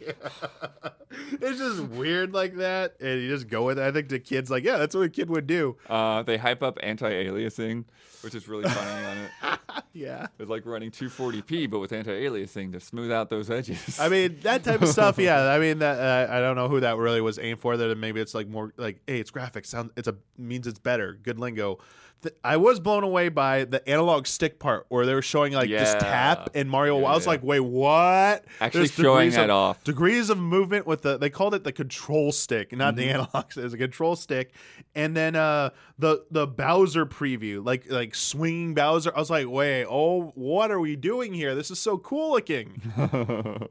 it's 1.32 1.58
just 1.60 1.82
weird 1.90 2.34
like 2.34 2.56
that, 2.58 2.96
and 3.02 3.22
you 3.22 3.30
just 3.30 3.48
go 3.48 3.66
with 3.66 3.80
it. 3.80 3.84
I 3.84 3.92
think 3.92 4.10
the 4.10 4.20
kid's 4.20 4.50
like, 4.50 4.64
yeah, 4.64 4.78
that's 4.78 4.96
what 4.96 5.02
a 5.04 5.10
kid 5.10 5.30
would 5.30 5.48
do. 5.48 5.78
Uh, 5.90 6.24
they 6.24 6.38
hype 6.38 6.64
up 6.64 6.78
anti-aliasing, 6.82 7.86
which 8.22 8.36
is 8.36 8.48
really 8.48 8.64
funny 8.70 9.06
on 9.06 9.18
it. 9.18 9.60
Yeah. 9.94 10.28
It's 10.40 10.50
like 10.50 10.66
running 10.66 10.92
240p, 10.92 11.70
but 11.70 11.80
with 11.80 11.94
anti-aliasing 11.94 12.74
to 12.74 12.80
smooth 12.82 13.12
out 13.12 13.30
those 13.30 13.50
edges. 13.50 13.98
I 13.98 14.10
mean 14.10 14.40
that 14.42 14.64
type 14.64 14.82
of 14.82 14.90
stuff. 14.90 15.18
Yeah, 15.26 15.50
I 15.50 15.60
mean 15.60 15.80
that. 15.80 16.30
Uh, 16.30 16.34
I 16.34 16.40
don't 16.42 16.56
know 16.58 16.68
who 16.68 16.82
that 16.82 16.98
really 16.98 17.22
was 17.22 17.40
aimed 17.40 17.60
for. 17.60 17.78
That 17.78 17.98
maybe 17.98 18.20
it's 18.20 18.34
like 18.34 18.48
more 18.50 18.74
like, 18.76 19.00
hey, 19.08 19.20
it's 19.20 19.32
graphics. 19.32 19.68
Sound. 19.68 19.92
It's 19.96 20.08
a 20.10 20.16
means 20.38 20.68
it's 20.68 20.80
better. 20.80 21.18
Good 21.24 21.40
lingo. 21.40 21.80
Th- 22.22 22.34
I 22.44 22.58
was 22.58 22.80
blown 22.80 23.04
away 23.04 23.30
by 23.30 23.66
the 23.66 23.88
analog 23.88 24.26
stick 24.26 24.58
part 24.58 24.86
where 24.90 25.06
they 25.06 25.14
were 25.14 25.22
showing 25.22 25.54
like 25.54 25.70
this 25.70 25.94
Yeah. 25.94 26.00
tap 26.00 26.50
in 26.56 26.68
Mario. 26.68 27.00
Yeah, 27.00 27.08
I 27.08 27.14
was 27.16 27.26
yeah. 27.26 27.30
like, 27.32 27.44
wait, 27.44 27.60
what? 27.60 28.46
Actually 28.60 28.80
There's 28.88 28.92
showing 28.94 29.30
that 29.32 29.50
of, 29.52 29.56
off. 29.56 29.84
Degrees 29.84 30.30
of 30.32 30.38
movement 30.40 30.88
with 30.88 31.04
the 31.04 31.18
they 31.18 31.30
called 31.30 31.54
it 31.54 31.64
the 31.64 31.72
control 31.72 32.32
stick, 32.32 32.72
not 32.72 32.96
the 32.96 33.04
Mm-hmm. 33.04 33.16
analog. 33.34 33.52
stick. 33.52 33.64
It's 33.66 33.74
a 33.74 33.78
control 33.78 34.16
stick, 34.16 34.54
and 34.96 35.16
then 35.16 35.36
uh 35.36 35.70
the 36.00 36.26
the 36.32 36.48
Bowser 36.48 37.06
preview, 37.06 37.64
like 37.64 37.92
like 37.92 38.16
swinging 38.16 38.74
Bowser. 38.74 39.12
I 39.16 39.20
was 39.20 39.30
like, 39.30 39.48
wait, 39.48 39.86
oh, 39.88 40.32
what 40.36 40.72
are 40.72 40.80
we 40.80 40.96
doing 40.96 41.34
here? 41.34 41.54
This 41.54 41.70
is 41.70 41.80
so 41.80 41.98
cool 42.00 42.32
looking. 42.32 42.82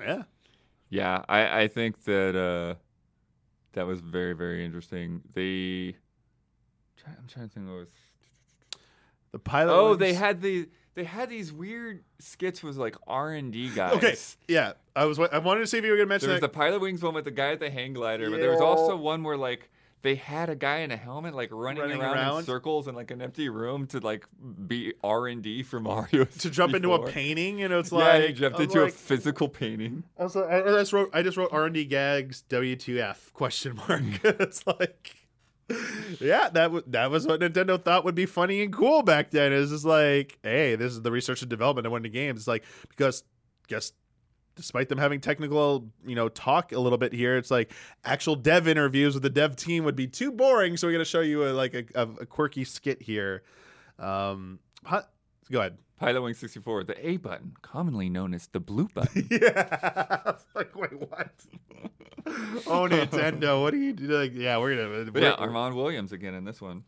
yeah. 0.00 0.22
yeah, 0.90 1.22
I, 1.28 1.62
I 1.62 1.68
think 1.68 2.04
that 2.04 2.36
uh, 2.36 2.74
that 3.72 3.86
was 3.86 4.00
very 4.00 4.34
very 4.34 4.64
interesting. 4.64 5.22
They, 5.34 5.96
try- 7.08 7.16
I'm 7.20 7.26
trying 7.28 7.48
to 7.48 7.54
think 7.54 7.66
what 7.68 7.76
was. 7.76 7.88
The 9.32 9.38
pilot. 9.38 9.72
Oh, 9.72 9.86
ones- 9.88 9.98
they 9.98 10.14
had 10.14 10.40
the 10.40 10.68
they 10.94 11.04
had 11.04 11.28
these 11.28 11.52
weird 11.52 12.02
skits 12.18 12.62
with 12.62 12.76
like 12.76 12.96
R 13.06 13.32
and 13.32 13.52
D 13.52 13.68
guys. 13.74 13.94
Okay, 13.96 14.16
yeah. 14.48 14.72
I 14.96 15.04
was. 15.04 15.18
I 15.18 15.38
wanted 15.38 15.60
to 15.60 15.66
see 15.66 15.78
if 15.78 15.84
you 15.84 15.90
were 15.90 15.96
gonna 15.96 16.08
mention 16.08 16.28
There 16.28 16.34
was 16.34 16.40
that. 16.40 16.52
the 16.52 16.58
Pilotwings 16.58 17.02
one 17.02 17.14
with 17.14 17.24
the 17.24 17.30
guy 17.30 17.52
at 17.52 17.60
the 17.60 17.70
hang 17.70 17.92
glider, 17.92 18.30
but 18.30 18.40
there 18.40 18.50
was 18.50 18.60
also 18.60 18.96
one 18.96 19.22
where 19.22 19.36
like 19.36 19.70
they 20.02 20.14
had 20.14 20.48
a 20.48 20.54
guy 20.56 20.78
in 20.78 20.90
a 20.92 20.96
helmet 20.96 21.34
like 21.34 21.50
running, 21.52 21.82
Running 21.82 22.00
around, 22.00 22.16
around. 22.16 22.38
in 22.40 22.44
circles 22.46 22.86
in 22.88 22.94
like 22.94 23.10
an 23.10 23.20
empty 23.20 23.48
room 23.48 23.86
to 23.88 23.98
like 24.00 24.24
be 24.66 24.94
R 25.04 25.26
and 25.28 25.42
D 25.42 25.62
for 25.62 25.78
Mario 25.80 26.24
to 26.24 26.50
jump 26.50 26.74
into 26.74 26.94
a 26.94 26.98
before. 26.98 27.12
painting, 27.12 27.62
and 27.62 27.72
it's 27.74 27.92
like 27.92 28.04
Yeah, 28.04 28.12
like 28.20 28.28
he 28.28 28.32
jumped 28.34 28.56
I'm 28.58 28.62
into 28.64 28.82
a 28.82 28.88
physical 28.88 29.48
painting. 29.48 30.04
I 30.18 30.22
was 30.24 30.34
like, 30.34 30.48
I 30.48 30.60
I 30.62 30.62
just 30.64 30.92
wrote, 30.92 31.10
I 31.12 31.22
just 31.22 31.36
wrote 31.36 31.50
R 31.52 31.66
and 31.66 31.74
D 31.74 31.84
gags 31.84 32.42
W2F 32.48 33.32
question 33.34 33.76
mark. 33.76 34.02
it's 34.24 34.66
like, 34.66 35.14
yeah, 36.20 36.48
that 36.50 36.92
that 36.92 37.10
was 37.10 37.26
what 37.26 37.40
Nintendo 37.40 37.82
thought 37.82 38.04
would 38.04 38.14
be 38.14 38.26
funny 38.26 38.62
and 38.62 38.72
cool 38.72 39.02
back 39.02 39.30
then. 39.30 39.52
It's 39.52 39.70
just 39.70 39.84
like, 39.84 40.38
hey, 40.42 40.76
this 40.76 40.92
is 40.92 41.02
the 41.02 41.10
research 41.10 41.42
and 41.42 41.50
development 41.50 41.86
of 41.86 41.92
one 41.92 42.00
of 42.00 42.04
the 42.04 42.08
games. 42.08 42.40
It's 42.40 42.48
like 42.48 42.64
because 42.88 43.22
guess 43.66 43.92
despite 44.56 44.88
them 44.88 44.98
having 44.98 45.20
technical, 45.20 45.88
you 46.04 46.16
know, 46.16 46.28
talk 46.28 46.72
a 46.72 46.80
little 46.80 46.98
bit 46.98 47.12
here, 47.12 47.36
it's 47.36 47.50
like 47.50 47.72
actual 48.04 48.34
dev 48.34 48.66
interviews 48.66 49.14
with 49.14 49.22
the 49.22 49.30
dev 49.30 49.54
team 49.56 49.84
would 49.84 49.94
be 49.94 50.06
too 50.06 50.32
boring. 50.32 50.76
So 50.76 50.88
we're 50.88 50.92
gonna 50.92 51.04
show 51.04 51.20
you 51.20 51.44
a, 51.44 51.50
like 51.50 51.74
a, 51.74 51.84
a, 51.94 52.08
a 52.22 52.26
quirky 52.26 52.64
skit 52.64 53.00
here. 53.00 53.42
Um, 53.98 54.58
huh, 54.84 55.02
go 55.50 55.60
ahead. 55.60 55.78
Pilot 55.98 56.22
Wing 56.22 56.34
64, 56.34 56.84
the 56.84 57.08
A 57.08 57.16
button, 57.16 57.54
commonly 57.62 58.08
known 58.08 58.32
as 58.34 58.46
the 58.48 58.60
blue 58.60 58.88
button. 58.94 59.26
Yeah. 59.30 60.20
I 60.24 60.30
was 60.32 60.44
like, 60.54 60.74
wait, 60.76 60.92
what? 60.98 61.30
oh, 62.66 62.88
Nintendo, 62.88 63.60
what 63.62 63.74
are 63.74 63.78
you 63.78 63.92
doing? 63.92 64.10
Like, 64.10 64.32
yeah, 64.34 64.58
we're 64.58 64.76
gonna. 64.76 65.20
Yeah, 65.20 65.36
Armond 65.36 65.74
Williams 65.74 66.12
again 66.12 66.34
in 66.34 66.44
this 66.44 66.60
one. 66.60 66.84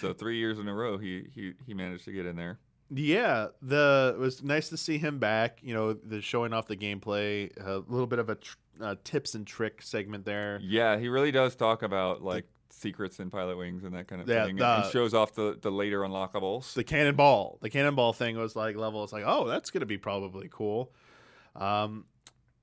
So 0.00 0.12
three 0.12 0.38
years 0.38 0.58
in 0.58 0.66
a 0.68 0.74
row, 0.74 0.98
he 0.98 1.26
he 1.34 1.52
he 1.66 1.74
managed 1.74 2.04
to 2.06 2.12
get 2.12 2.26
in 2.26 2.36
there. 2.36 2.58
yeah. 2.88 3.48
The 3.62 4.14
it 4.16 4.18
was 4.18 4.42
nice 4.42 4.68
to 4.70 4.76
see 4.76 4.98
him 4.98 5.18
back. 5.18 5.58
You 5.62 5.74
know, 5.74 5.92
the 5.92 6.20
showing 6.22 6.52
off 6.52 6.66
the 6.66 6.76
gameplay, 6.76 7.50
a 7.64 7.82
little 7.86 8.06
bit 8.06 8.18
of 8.18 8.30
a 8.30 8.36
tr- 8.36 8.56
uh, 8.80 8.94
tips 9.04 9.34
and 9.34 9.46
trick 9.46 9.82
segment 9.82 10.24
there. 10.24 10.58
Yeah, 10.62 10.98
he 10.98 11.08
really 11.08 11.30
does 11.32 11.54
talk 11.54 11.82
about 11.82 12.22
like 12.22 12.46
secrets 12.80 13.20
in 13.20 13.30
Pilotwings 13.30 13.84
and 13.84 13.94
that 13.94 14.08
kind 14.08 14.22
of 14.22 14.28
Yeah, 14.28 14.46
thing, 14.46 14.56
the- 14.56 14.66
and, 14.82 14.90
shows 14.92 15.14
off 15.14 15.34
the 15.34 15.58
the 15.60 15.70
later 15.70 16.00
unlockables. 16.00 16.72
The 16.74 16.84
cannonball, 16.84 17.58
the 17.60 17.70
cannonball 17.70 18.12
thing 18.12 18.36
was 18.38 18.56
like 18.56 18.76
level. 18.76 19.04
It's 19.04 19.12
like, 19.12 19.24
oh, 19.26 19.46
that's 19.46 19.70
gonna 19.70 19.86
be 19.86 19.98
probably 19.98 20.48
cool. 20.50 20.92
Um, 21.56 22.04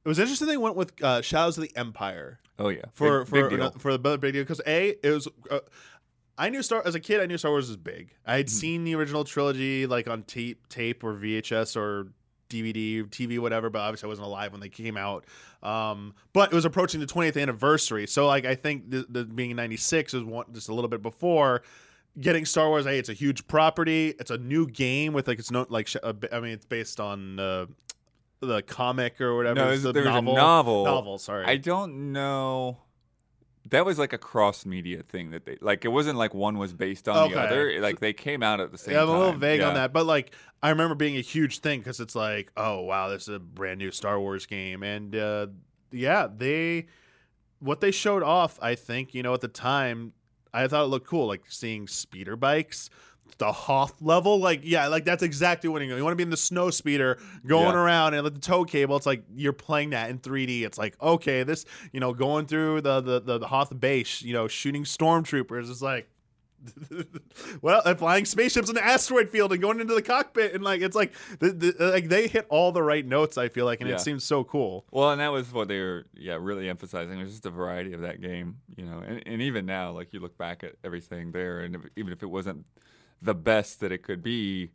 it 0.03 0.07
was 0.07 0.19
interesting 0.19 0.47
they 0.47 0.57
went 0.57 0.75
with 0.75 1.01
uh, 1.03 1.21
Shadows 1.21 1.57
of 1.57 1.63
the 1.63 1.71
Empire. 1.75 2.39
oh 2.59 2.69
yeah, 2.69 2.85
for 2.93 3.19
big, 3.19 3.27
for 3.29 3.49
big 3.49 3.59
deal. 3.59 3.71
for 3.71 3.91
the 3.97 4.17
big 4.17 4.33
deal 4.33 4.43
because 4.43 4.61
a 4.65 4.95
it 5.05 5.11
was. 5.11 5.27
Uh, 5.49 5.59
I 6.39 6.49
knew 6.49 6.61
Star 6.61 6.83
as 6.85 6.93
a 6.93 6.99
kid. 6.99 7.19
I 7.19 7.25
knew 7.25 7.37
Star 7.37 7.51
Wars 7.51 7.67
was 7.67 7.77
big. 7.77 8.11
I 8.25 8.37
had 8.37 8.49
seen 8.49 8.83
the 8.83 8.93
original 8.95 9.23
trilogy 9.23 9.87
like 9.87 10.07
on 10.07 10.21
tape, 10.23 10.69
tape 10.69 11.03
or 11.03 11.15
VHS 11.15 11.75
or 11.75 12.09
DVD, 12.49 13.03
TV, 13.09 13.39
whatever. 13.39 13.69
But 13.69 13.79
obviously, 13.79 14.07
I 14.07 14.09
wasn't 14.09 14.27
alive 14.27 14.51
when 14.51 14.61
they 14.61 14.69
came 14.69 14.97
out. 14.97 15.25
Um, 15.63 16.13
but 16.33 16.51
it 16.51 16.55
was 16.55 16.65
approaching 16.65 16.99
the 16.99 17.05
20th 17.07 17.41
anniversary, 17.41 18.07
so 18.07 18.27
like 18.27 18.45
I 18.45 18.55
think 18.55 18.91
the, 18.91 19.05
the 19.09 19.25
being 19.25 19.55
'96 19.55 20.13
is 20.13 20.23
one 20.23 20.45
just 20.53 20.69
a 20.69 20.73
little 20.73 20.89
bit 20.89 21.01
before. 21.01 21.63
Getting 22.19 22.45
Star 22.45 22.67
Wars, 22.69 22.85
hey, 22.85 22.97
it's 22.97 23.09
a 23.09 23.13
huge 23.13 23.47
property. 23.47 24.15
It's 24.19 24.31
a 24.31 24.37
new 24.37 24.67
game 24.67 25.13
with 25.13 25.27
like 25.27 25.39
it's 25.39 25.51
no 25.51 25.65
like 25.69 25.89
I 26.31 26.39
mean 26.39 26.51
it's 26.53 26.65
based 26.65 26.99
on 26.99 27.39
uh, 27.39 27.65
the 28.39 28.61
comic 28.63 29.19
or 29.21 29.35
whatever. 29.35 29.55
No, 29.59 29.69
It's 29.69 29.83
the 29.83 29.89
was 29.93 29.97
a 29.97 30.03
novel. 30.03 30.35
novel. 30.35 30.85
Novel, 30.85 31.17
sorry. 31.17 31.45
I 31.45 31.57
don't 31.57 32.11
know. 32.13 32.77
That 33.69 33.85
was 33.85 33.99
like 33.99 34.13
a 34.13 34.17
cross 34.17 34.65
media 34.65 35.03
thing 35.03 35.31
that 35.31 35.45
they 35.45 35.57
like. 35.61 35.85
It 35.85 35.89
wasn't 35.89 36.17
like 36.17 36.33
one 36.33 36.57
was 36.57 36.73
based 36.73 37.07
on 37.07 37.31
the 37.31 37.39
other. 37.39 37.79
Like 37.81 37.99
they 37.99 38.13
came 38.13 38.43
out 38.43 38.59
at 38.59 38.71
the 38.71 38.77
same 38.77 38.93
time. 38.93 38.95
Yeah, 38.95 39.03
I'm 39.03 39.09
a 39.09 39.19
little 39.19 39.33
vague 39.33 39.61
on 39.61 39.73
that, 39.75 39.93
but 39.93 40.05
like 40.05 40.31
I 40.61 40.69
remember 40.69 40.95
being 40.95 41.17
a 41.17 41.21
huge 41.21 41.59
thing 41.59 41.79
because 41.79 41.99
it's 41.99 42.15
like, 42.15 42.51
oh 42.57 42.81
wow, 42.81 43.09
this 43.09 43.23
is 43.23 43.35
a 43.35 43.39
brand 43.39 43.79
new 43.79 43.91
Star 43.91 44.19
Wars 44.19 44.45
game, 44.45 44.83
and 44.83 45.15
uh, 45.15 45.47
yeah, 45.91 46.27
they 46.35 46.87
what 47.59 47.81
they 47.81 47.91
showed 47.91 48.23
off, 48.23 48.59
I 48.61 48.75
think 48.75 49.13
you 49.13 49.23
know 49.23 49.33
at 49.33 49.41
the 49.41 49.47
time, 49.47 50.13
I 50.53 50.67
thought 50.67 50.83
it 50.83 50.87
looked 50.87 51.07
cool, 51.07 51.27
like 51.27 51.43
seeing 51.49 51.87
speeder 51.87 52.35
bikes. 52.35 52.89
The 53.39 53.51
Hoth 53.51 54.01
level, 54.01 54.39
like 54.39 54.61
yeah, 54.63 54.87
like 54.87 55.05
that's 55.05 55.21
exactly 55.21 55.69
what 55.69 55.81
you, 55.83 55.95
you 55.95 56.03
want 56.03 56.11
to 56.13 56.15
be 56.17 56.23
in 56.23 56.31
the 56.31 56.37
snow 56.37 56.71
speeder 56.71 57.19
going 57.45 57.75
Yeah. 57.75 57.81
around 57.83 58.13
and 58.15 58.23
with 58.23 58.33
the 58.33 58.41
tow 58.41 58.65
cable. 58.65 58.95
It's 58.97 59.05
like 59.05 59.23
you're 59.35 59.53
playing 59.53 59.91
that 59.91 60.09
in 60.09 60.17
3D. 60.19 60.63
It's 60.65 60.77
like 60.79 60.99
okay, 61.01 61.43
this 61.43 61.63
you 61.93 61.99
know 61.99 62.13
going 62.13 62.47
through 62.47 62.81
the 62.81 62.99
the 63.01 63.19
the, 63.19 63.37
the 63.37 63.47
Hoth 63.47 63.79
base, 63.79 64.21
you 64.23 64.33
know 64.33 64.47
shooting 64.47 64.83
stormtroopers. 64.85 65.69
It's 65.69 65.81
like 65.83 66.09
well, 67.61 67.81
and 67.85 67.97
flying 67.99 68.25
spaceships 68.25 68.69
in 68.69 68.75
the 68.75 68.83
asteroid 68.83 69.29
field 69.29 69.51
and 69.53 69.61
going 69.61 69.79
into 69.79 69.93
the 69.93 70.01
cockpit 70.01 70.53
and 70.53 70.63
like 70.63 70.81
it's 70.81 70.95
like 70.95 71.13
the, 71.39 71.51
the, 71.51 71.75
like 71.91 72.09
they 72.09 72.27
hit 72.27 72.45
all 72.49 72.71
the 72.71 72.81
right 72.83 73.05
notes. 73.05 73.37
I 73.37 73.49
feel 73.49 73.65
like, 73.65 73.81
and 73.81 73.89
Yeah. 73.89 73.95
it 73.97 74.01
seems 74.01 74.23
so 74.23 74.43
cool. 74.43 74.85
Well, 74.91 75.11
and 75.11 75.21
that 75.21 75.31
was 75.31 75.51
what 75.53 75.67
they 75.67 75.79
were, 75.79 76.05
yeah, 76.15 76.37
really 76.39 76.67
emphasizing. 76.69 77.17
There's 77.17 77.31
just 77.31 77.45
a 77.45 77.49
variety 77.51 77.93
of 77.93 78.01
that 78.01 78.21
game, 78.21 78.57
you 78.75 78.85
know, 78.85 79.03
and, 79.05 79.21
and 79.27 79.41
even 79.41 79.65
now, 79.65 79.91
like 79.91 80.13
you 80.13 80.19
look 80.19 80.37
back 80.37 80.63
at 80.63 80.73
everything 80.83 81.31
there, 81.31 81.59
and 81.61 81.75
if, 81.75 81.81
even 81.95 82.11
if 82.11 82.23
it 82.23 82.27
wasn't 82.29 82.65
the 83.21 83.33
best 83.35 83.79
that 83.79 83.91
it 83.91 84.03
could 84.03 84.21
be, 84.23 84.71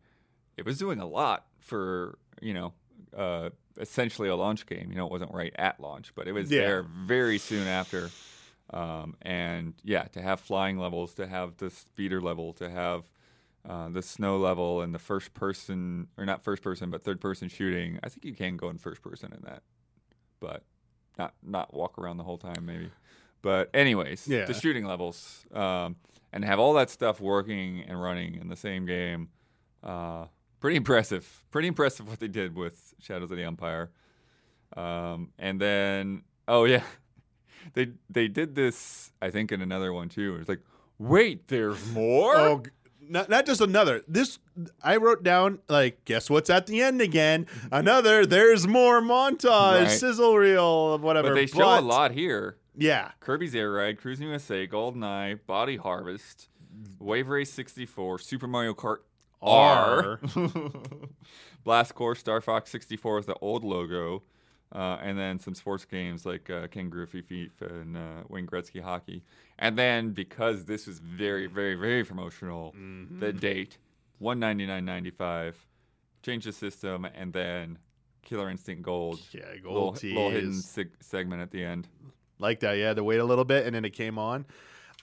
it 0.57 0.64
was 0.64 0.78
doing 0.78 0.99
a 1.01 1.07
lot 1.07 1.47
for, 1.59 2.18
you 2.40 2.55
know, 2.55 2.72
uh, 3.16 3.51
essentially 3.78 4.28
a 4.28 4.36
launch 4.36 4.66
game. 4.66 4.90
You 4.90 4.97
know, 4.97 5.07
it 5.07 5.12
wasn't 5.12 5.32
right 5.32 5.53
at 5.57 5.80
launch, 5.80 6.14
but 6.14 6.26
it 6.28 6.32
was 6.32 6.51
Yeah. 6.51 6.61
there 6.62 6.82
very 6.82 7.38
soon 7.38 7.66
after. 7.66 8.11
Um, 8.70 9.16
and 9.22 9.74
yeah, 9.84 10.05
to 10.05 10.22
have 10.22 10.40
flying 10.40 10.78
levels, 10.78 11.14
to 11.14 11.26
have 11.26 11.57
the 11.59 11.70
speeder 11.70 12.20
level, 12.20 12.53
to 12.55 12.70
have 12.70 13.05
uh, 13.68 13.88
the 13.90 14.03
snow 14.03 14.38
level, 14.38 14.80
and 14.80 14.95
the 14.95 14.99
first 14.99 15.34
person, 15.34 16.09
or 16.18 16.24
not 16.24 16.43
first 16.43 16.62
person, 16.62 16.90
but 16.90 17.05
third 17.05 17.20
person 17.20 17.49
shooting. 17.49 17.99
I 18.03 18.09
think 18.09 18.24
you 18.24 18.34
can 18.34 18.57
go 18.57 18.70
in 18.70 18.78
first 18.78 19.03
person 19.03 19.32
in 19.32 19.43
that 19.45 19.62
but 20.40 20.64
not 21.16 21.34
not 21.43 21.72
walk 21.72 21.99
around 21.99 22.16
the 22.16 22.24
whole 22.24 22.36
time 22.38 22.66
maybe. 22.66 22.90
But 23.43 23.70
anyways, 23.74 24.26
Yeah. 24.26 24.45
the 24.45 24.55
shooting 24.55 24.84
levels 24.84 25.45
um, 25.53 25.97
and 26.32 26.44
have 26.44 26.58
all 26.58 26.72
that 26.74 26.90
stuff 26.90 27.20
working 27.20 27.84
and 27.86 28.00
running 28.00 28.34
in 28.36 28.48
the 28.48 28.56
same 28.56 28.86
game. 28.86 29.28
Uh, 29.82 30.26
pretty 30.60 30.76
impressive. 30.76 31.44
Pretty 31.50 31.68
impressive 31.68 32.08
what 32.08 32.20
they 32.20 32.28
did 32.28 32.54
with 32.56 32.94
Shadows 33.00 33.30
of 33.30 33.36
the 33.36 33.44
Empire. 33.44 33.90
Um, 34.76 35.30
and 35.38 35.60
then 35.60 36.22
oh 36.48 36.64
yeah, 36.64 36.82
they 37.74 37.88
they 38.08 38.28
did 38.28 38.54
this 38.54 39.12
I 39.20 39.30
think 39.30 39.52
in 39.52 39.60
another 39.60 39.92
one 39.92 40.08
too. 40.08 40.36
It's 40.40 40.48
like 40.48 40.62
wait, 40.98 41.48
there's 41.48 41.90
more. 41.92 42.36
Oh, 42.36 42.62
not, 43.00 43.28
not 43.28 43.44
just 43.44 43.60
another. 43.60 44.02
This 44.08 44.38
I 44.82 44.96
wrote 44.96 45.22
down 45.22 45.58
like, 45.68 46.04
guess 46.04 46.30
what's 46.30 46.48
at 46.48 46.66
the 46.66 46.80
end 46.80 47.00
again? 47.02 47.46
Another. 47.72 48.24
There's 48.24 48.66
more 48.66 49.02
montage, 49.02 49.82
Right. 49.82 49.90
sizzle 49.90 50.36
reel, 50.38 50.94
of 50.94 51.02
whatever. 51.02 51.28
but 51.30 51.34
they 51.34 51.46
show 51.46 51.78
a 51.78 51.80
lot 51.80 52.12
here. 52.12 52.56
Yeah, 52.76 53.10
Kirby's 53.20 53.54
Air 53.54 53.70
Ride, 53.72 53.98
Cruis'n 54.00 54.20
USA, 54.22 54.66
GoldenEye, 54.66 55.38
Body 55.46 55.76
Harvest, 55.76 56.48
Wave 56.98 57.28
Race 57.28 57.52
64, 57.52 58.18
Super 58.18 58.46
Mario 58.46 58.72
Kart 58.74 58.98
R, 59.42 60.18
Blast 61.64 61.94
Corps, 61.94 62.14
Star 62.14 62.40
Fox 62.40 62.70
64 62.70 63.16
with 63.16 63.26
the 63.26 63.34
old 63.40 63.62
logo, 63.64 64.22
uh, 64.74 64.98
and 65.02 65.18
then 65.18 65.38
some 65.38 65.54
sports 65.54 65.84
games 65.84 66.24
like 66.24 66.48
uh, 66.48 66.66
Ken 66.68 66.88
Griffey 66.88 67.20
FIFA 67.22 67.82
and 67.82 67.96
uh, 67.96 68.00
Wayne 68.28 68.46
Gretzky 68.46 68.80
Hockey. 68.82 69.22
And 69.58 69.76
then 69.76 70.10
because 70.12 70.64
this 70.64 70.86
was 70.86 70.98
very, 70.98 71.46
very, 71.46 71.74
very 71.74 72.04
promotional, 72.04 72.72
Mm-hmm. 72.76 73.20
the 73.20 73.32
date, 73.32 73.76
199.95, 74.22 75.54
change 76.22 76.44
the 76.44 76.52
system, 76.52 77.04
and 77.04 77.32
then 77.32 77.78
Killer 78.22 78.48
Instinct 78.48 78.82
Gold. 78.82 79.20
yeah, 79.32 79.42
Little, 79.56 79.72
gold 79.90 80.02
little 80.04 80.30
hidden 80.30 80.50
tease. 80.52 80.64
sig- 80.64 80.96
segment 81.00 81.42
at 81.42 81.50
the 81.50 81.62
end. 81.64 81.88
Like 82.43 82.61
that. 82.61 82.74
You 82.74 82.84
had 82.84 82.97
to 82.97 83.05
wait 83.05 83.18
a 83.18 83.24
little 83.24 83.45
bit, 83.45 83.64
and 83.64 83.74
then 83.74 83.84
it 83.84 83.90
came 83.95 84.18
on. 84.18 84.45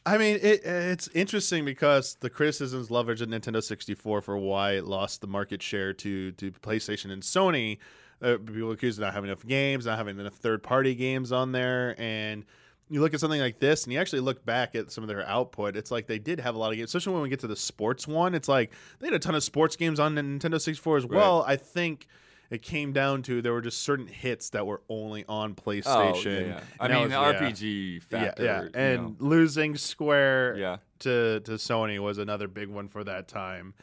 I 0.06 0.18
mean, 0.18 0.40
it, 0.42 0.64
it's 0.64 1.08
interesting 1.10 1.66
because 1.66 2.16
the 2.20 2.30
criticisms 2.30 2.90
leveraged 2.90 3.22
at 3.22 3.30
Nintendo 3.30 3.62
64 3.62 4.22
for 4.22 4.38
why 4.38 4.74
it 4.74 4.86
lost 4.86 5.22
the 5.22 5.28
market 5.28 5.62
share 5.62 5.94
to 5.94 6.32
to 6.34 6.52
PlayStation 6.52 7.12
and 7.12 7.22
Sony. 7.22 7.80
Uh, 8.22 8.38
people 8.38 8.72
accused 8.72 9.00
of 9.00 9.04
not 9.04 9.14
having 9.14 9.30
enough 9.30 9.46
games, 9.46 9.86
not 9.86 9.98
having 9.98 10.20
enough 10.20 10.36
third 10.36 10.62
party 10.62 10.94
games 10.94 11.32
on 11.32 11.52
there, 11.52 11.96
and 11.98 12.46
you 12.90 13.02
look 13.02 13.14
at 13.14 13.20
something 13.20 13.40
like 13.40 13.60
this, 13.60 13.84
and 13.84 13.94
you 13.94 14.00
actually 14.00 14.22
look 14.22 14.44
back 14.46 14.76
at 14.76 14.92
some 14.92 15.04
of 15.04 15.08
their 15.08 15.26
output. 15.28 15.76
It's 15.76 15.92
like 15.92 16.08
they 16.08 16.20
did 16.20 16.40
have 16.40 16.56
a 16.56 16.58
lot 16.58 16.72
of 16.72 16.78
games, 16.78 16.90
especially 16.90 17.14
when 17.14 17.22
we 17.22 17.30
get 17.30 17.40
to 17.42 17.48
the 17.48 17.56
sports 17.56 18.08
one. 18.08 18.36
It's 18.36 18.48
like 18.50 18.72
they 19.00 19.08
had 19.08 19.14
a 19.14 19.20
ton 19.20 19.36
of 19.36 19.44
sports 19.44 19.76
games 19.76 20.00
on 20.00 20.16
the 20.16 20.22
Nintendo 20.22 20.60
64 20.60 20.98
as 20.98 21.06
well. 21.06 21.44
I 21.48 21.56
think. 21.56 22.08
It 22.50 22.64
came 22.64 22.93
down 22.93 23.22
to 23.24 23.41
there 23.41 23.54
were 23.54 23.62
just 23.62 23.82
certain 23.84 24.08
hits 24.08 24.50
that 24.52 24.66
were 24.66 24.82
only 24.89 25.24
on 25.28 25.54
PlayStation. 25.54 26.38
Oh, 26.38 26.45
yeah, 26.47 26.47
yeah. 26.47 26.60
I 26.80 26.88
mean, 26.88 27.02
was- 27.02 27.12
the 27.12 27.16
yeah. 27.16 27.50
RPG 27.52 28.04
factor. 28.04 28.43
Yeah, 28.43 28.50
yeah. 28.50 28.64
you 28.64 28.70
And 28.74 29.04
know. 29.04 29.16
losing 29.20 29.76
Square 29.76 30.58
yeah, 30.58 30.78
to 31.00 31.41
to 31.41 31.52
Sony 31.54 32.00
was 32.00 32.18
another 32.18 32.47
big 32.47 32.70
one 32.70 32.88
for 32.88 33.04
that 33.04 33.28
time. 33.28 33.74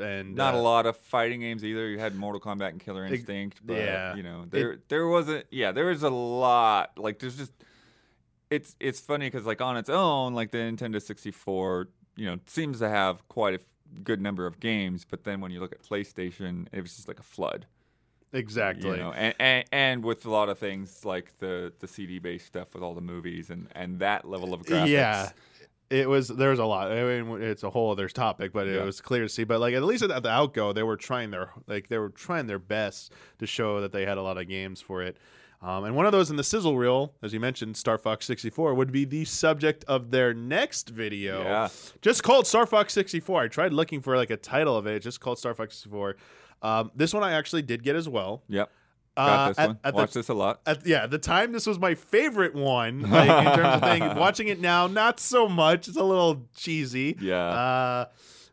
And 0.00 0.34
not 0.34 0.54
uh, 0.54 0.58
a 0.58 0.60
lot 0.60 0.86
of 0.86 0.96
fighting 0.96 1.40
games 1.40 1.64
either. 1.64 1.88
You 1.88 1.98
had 1.98 2.16
Mortal 2.16 2.40
Kombat 2.40 2.70
and 2.70 2.80
Killer 2.80 3.04
Instinct, 3.04 3.60
but 3.64 3.76
yeah. 3.76 4.16
you 4.16 4.22
know, 4.22 4.44
there 4.48 4.78
there 4.88 5.06
wasn't. 5.06 5.46
Yeah, 5.50 5.72
there 5.72 5.86
was 5.86 6.02
a 6.02 6.10
lot. 6.10 6.98
Like, 6.98 7.18
there's 7.18 7.36
just. 7.36 7.52
It's 8.50 8.74
it's 8.80 9.00
funny 9.00 9.26
because 9.26 9.44
like 9.46 9.60
on 9.60 9.76
its 9.76 9.90
own, 9.90 10.34
like 10.34 10.50
the 10.52 10.58
Nintendo 10.58 11.02
64, 11.02 11.88
you 12.16 12.26
know, 12.26 12.38
seems 12.46 12.78
to 12.78 12.88
have 12.88 13.28
quite 13.28 13.54
a 13.54 13.60
good 14.02 14.20
number 14.20 14.46
of 14.46 14.60
games, 14.60 15.04
but 15.08 15.24
then 15.24 15.40
when 15.40 15.50
you 15.50 15.60
look 15.60 15.72
at 15.72 15.82
PlayStation, 15.82 16.66
it 16.72 16.80
was 16.80 16.96
just 16.96 17.08
like 17.08 17.18
a 17.20 17.24
flood. 17.24 17.66
Exactly. 18.36 18.90
You 18.90 18.96
know, 18.96 19.12
and, 19.12 19.34
and 19.40 19.64
and 19.72 20.04
with 20.04 20.26
a 20.26 20.30
lot 20.30 20.48
of 20.48 20.58
things 20.58 21.04
like 21.04 21.38
the 21.38 21.72
the 21.80 21.88
CD 21.88 22.18
based 22.18 22.46
stuff 22.46 22.74
with 22.74 22.82
all 22.82 22.94
the 22.94 23.00
movies 23.00 23.50
and 23.50 23.68
and 23.72 23.98
that 24.00 24.24
level 24.24 24.52
of 24.54 24.62
graphics. 24.62 24.88
Yeah. 24.88 25.30
it 25.88 26.08
was 26.08 26.28
there 26.28 26.50
was 26.50 26.58
a 26.58 26.64
lot. 26.64 26.90
I 26.92 27.20
mean, 27.22 27.42
it's 27.42 27.62
a 27.62 27.70
whole 27.70 27.90
other 27.92 28.08
topic, 28.08 28.52
but 28.52 28.66
it 28.66 28.76
Yeah. 28.76 28.84
was 28.84 29.00
clear 29.00 29.22
to 29.22 29.28
see. 29.28 29.44
But 29.44 29.60
like 29.60 29.74
at 29.74 29.82
least 29.82 30.02
at 30.02 30.22
the 30.22 30.28
outgo, 30.30 30.72
they 30.72 30.82
were 30.82 30.96
trying 30.96 31.30
their 31.30 31.50
like 31.66 31.88
they 31.88 31.98
were 31.98 32.10
trying 32.10 32.46
their 32.46 32.58
best 32.58 33.12
to 33.38 33.46
show 33.46 33.80
that 33.80 33.92
they 33.92 34.04
had 34.04 34.18
a 34.18 34.22
lot 34.22 34.36
of 34.38 34.48
games 34.48 34.80
for 34.80 35.02
it. 35.02 35.16
Um, 35.62 35.84
and 35.84 35.96
one 35.96 36.04
of 36.04 36.12
those 36.12 36.28
in 36.30 36.36
the 36.36 36.44
sizzle 36.44 36.76
reel, 36.76 37.14
as 37.22 37.32
you 37.32 37.40
mentioned, 37.40 37.78
Star 37.78 37.96
Fox 37.96 38.26
64, 38.26 38.74
would 38.74 38.92
be 38.92 39.06
the 39.06 39.24
subject 39.24 39.84
of 39.88 40.10
their 40.10 40.34
next 40.34 40.90
video. 40.90 41.42
Yeah. 41.42 41.68
Just 42.02 42.22
called 42.22 42.46
Star 42.46 42.66
Fox 42.66 42.92
64. 42.92 43.42
I 43.44 43.48
tried 43.48 43.72
looking 43.72 44.02
for 44.02 44.16
like 44.18 44.28
a 44.28 44.36
title 44.36 44.76
of 44.76 44.86
it, 44.86 45.00
just 45.02 45.18
called 45.20 45.38
Star 45.38 45.54
Fox 45.54 45.76
64. 45.76 46.16
Um, 46.62 46.90
this 46.94 47.12
one 47.14 47.22
I 47.22 47.32
actually 47.32 47.62
did 47.62 47.82
get 47.82 47.96
as 47.96 48.08
well. 48.08 48.42
Yep. 48.48 48.70
Uh, 49.16 49.26
Got 49.26 49.48
this 49.48 49.58
at- 49.58 49.66
one. 49.68 49.78
at 49.84 49.94
the- 49.94 49.96
Watch 49.96 50.12
this 50.12 50.28
a 50.28 50.34
lot. 50.34 50.60
at, 50.66 50.86
yeah, 50.86 51.04
at 51.04 51.10
the 51.10 51.18
time 51.18 51.52
this 51.52 51.66
was 51.66 51.78
my 51.78 51.94
favorite 51.94 52.54
one. 52.54 53.00
Like 53.10 53.46
in 53.46 53.52
terms 53.54 53.74
of 53.76 53.80
thing, 53.82 54.02
watching 54.18 54.48
it 54.48 54.60
now, 54.60 54.86
not 54.86 55.20
so 55.20 55.48
much. 55.48 55.88
It's 55.88 55.96
a 55.96 56.02
little 56.02 56.46
cheesy. 56.56 57.16
Yeah. 57.20 57.36
Uh, 57.44 58.04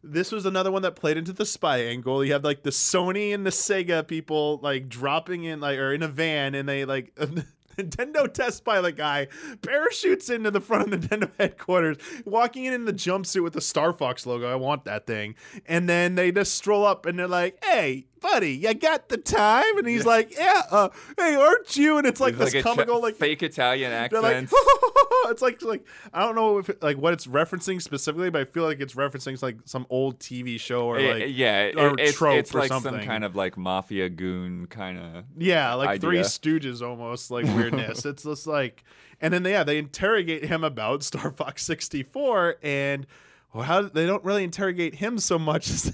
this 0.05 0.31
was 0.31 0.45
another 0.45 0.71
one 0.71 0.81
that 0.83 0.95
played 0.95 1.17
into 1.17 1.31
the 1.33 1.45
spy 1.45 1.79
angle. 1.85 2.23
You 2.25 2.33
have 2.33 2.43
like 2.43 2.63
the 2.63 2.69
Sony 2.71 3.33
and 3.33 3.45
the 3.45 3.49
Sega 3.51 4.05
people 4.07 4.59
like 4.61 4.89
dropping 4.89 5.43
in 5.45 5.59
like 5.61 5.77
or 5.79 5.93
in 5.93 6.03
a 6.03 6.07
van, 6.09 6.55
and 6.55 6.67
they 6.67 6.85
like. 6.85 7.17
Nintendo 7.77 8.31
test 8.31 8.63
pilot 8.63 8.95
guy 8.95 9.27
parachutes 9.61 10.29
into 10.29 10.51
the 10.51 10.61
front 10.61 10.93
of 10.93 11.01
Nintendo 11.01 11.31
headquarters, 11.39 11.97
walking 12.25 12.65
in 12.65 12.73
in 12.73 12.85
the 12.85 12.93
jumpsuit 12.93 13.43
with 13.43 13.53
the 13.53 13.61
Star 13.61 13.93
Fox 13.93 14.25
logo. 14.25 14.51
I 14.51 14.55
want 14.55 14.85
that 14.85 15.07
thing. 15.07 15.35
And 15.65 15.87
then 15.87 16.15
they 16.15 16.31
just 16.31 16.55
stroll 16.55 16.85
up 16.85 17.05
and 17.05 17.17
they're 17.17 17.27
like, 17.27 17.63
"Hey, 17.63 18.07
buddy, 18.23 18.53
you 18.55 18.73
got 18.73 19.09
the 19.09 19.17
time?" 19.17 19.77
And 19.77 19.87
he's 19.87 20.05
like, 20.05 20.35
"Yeah, 20.35 20.63
uh, 20.71 20.89
hey, 21.17 21.35
aren't 21.35 21.77
you?" 21.77 21.97
And 21.99 22.07
it's 22.07 22.19
like 22.19 22.33
It's 22.39 22.51
this 22.53 22.61
ch- 22.61 22.65
comical, 22.65 22.99
like 23.01 23.15
fake 23.15 23.43
Italian 23.43 23.91
they're 23.91 24.21
like, 24.21 24.35
accent. 24.37 24.49
it's 25.25 25.41
like 25.43 25.61
like 25.61 25.85
I 26.13 26.21
don't 26.21 26.33
know 26.35 26.57
if 26.57 26.69
it, 26.69 26.81
like 26.81 26.97
what 26.97 27.13
it's 27.13 27.27
referencing 27.27 27.81
specifically, 27.81 28.31
but 28.31 28.41
I 28.41 28.45
feel 28.45 28.63
like 28.63 28.79
it's 28.79 28.95
referencing 28.95 29.39
like 29.43 29.57
some 29.65 29.85
old 29.91 30.19
TV 30.19 30.59
show 30.59 30.87
or 30.87 30.99
like 30.99 31.25
yeah, 31.27 31.65
it- 31.65 31.77
or 31.77 31.93
it's, 31.99 32.17
trope 32.17 32.37
it's 32.39 32.55
or 32.55 32.59
like 32.59 32.69
some 32.69 32.81
something. 32.81 33.05
kind 33.05 33.23
of 33.23 33.35
like 33.35 33.57
mafia 33.57 34.09
goon 34.09 34.65
kind 34.67 34.97
of. 34.97 35.25
yeah, 35.37 35.73
like 35.75 36.01
Three. 36.01 36.23
Stooges 36.23 36.81
almost 36.81 37.29
like 37.29 37.45
weirdness. 37.45 38.05
it's 38.05 38.23
just 38.23 38.47
like, 38.47 38.83
and 39.21 39.33
then 39.33 39.43
yeah, 39.45 39.63
they 39.63 39.77
interrogate 39.77 40.45
him 40.45 40.63
about 40.63 41.03
Star 41.03 41.31
Fox 41.31 41.63
sixty 41.63 42.01
four, 42.03 42.55
and 42.63 43.05
well, 43.53 43.63
how 43.63 43.81
they 43.83 44.05
don't 44.05 44.23
really 44.23 44.43
interrogate 44.43 44.95
him 44.95 45.19
so 45.19 45.37
much 45.37 45.69
as 45.69 45.83
they 45.83 45.91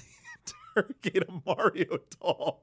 interrogate 0.76 1.22
a 1.28 1.40
Mario 1.46 1.98
doll. 2.20 2.62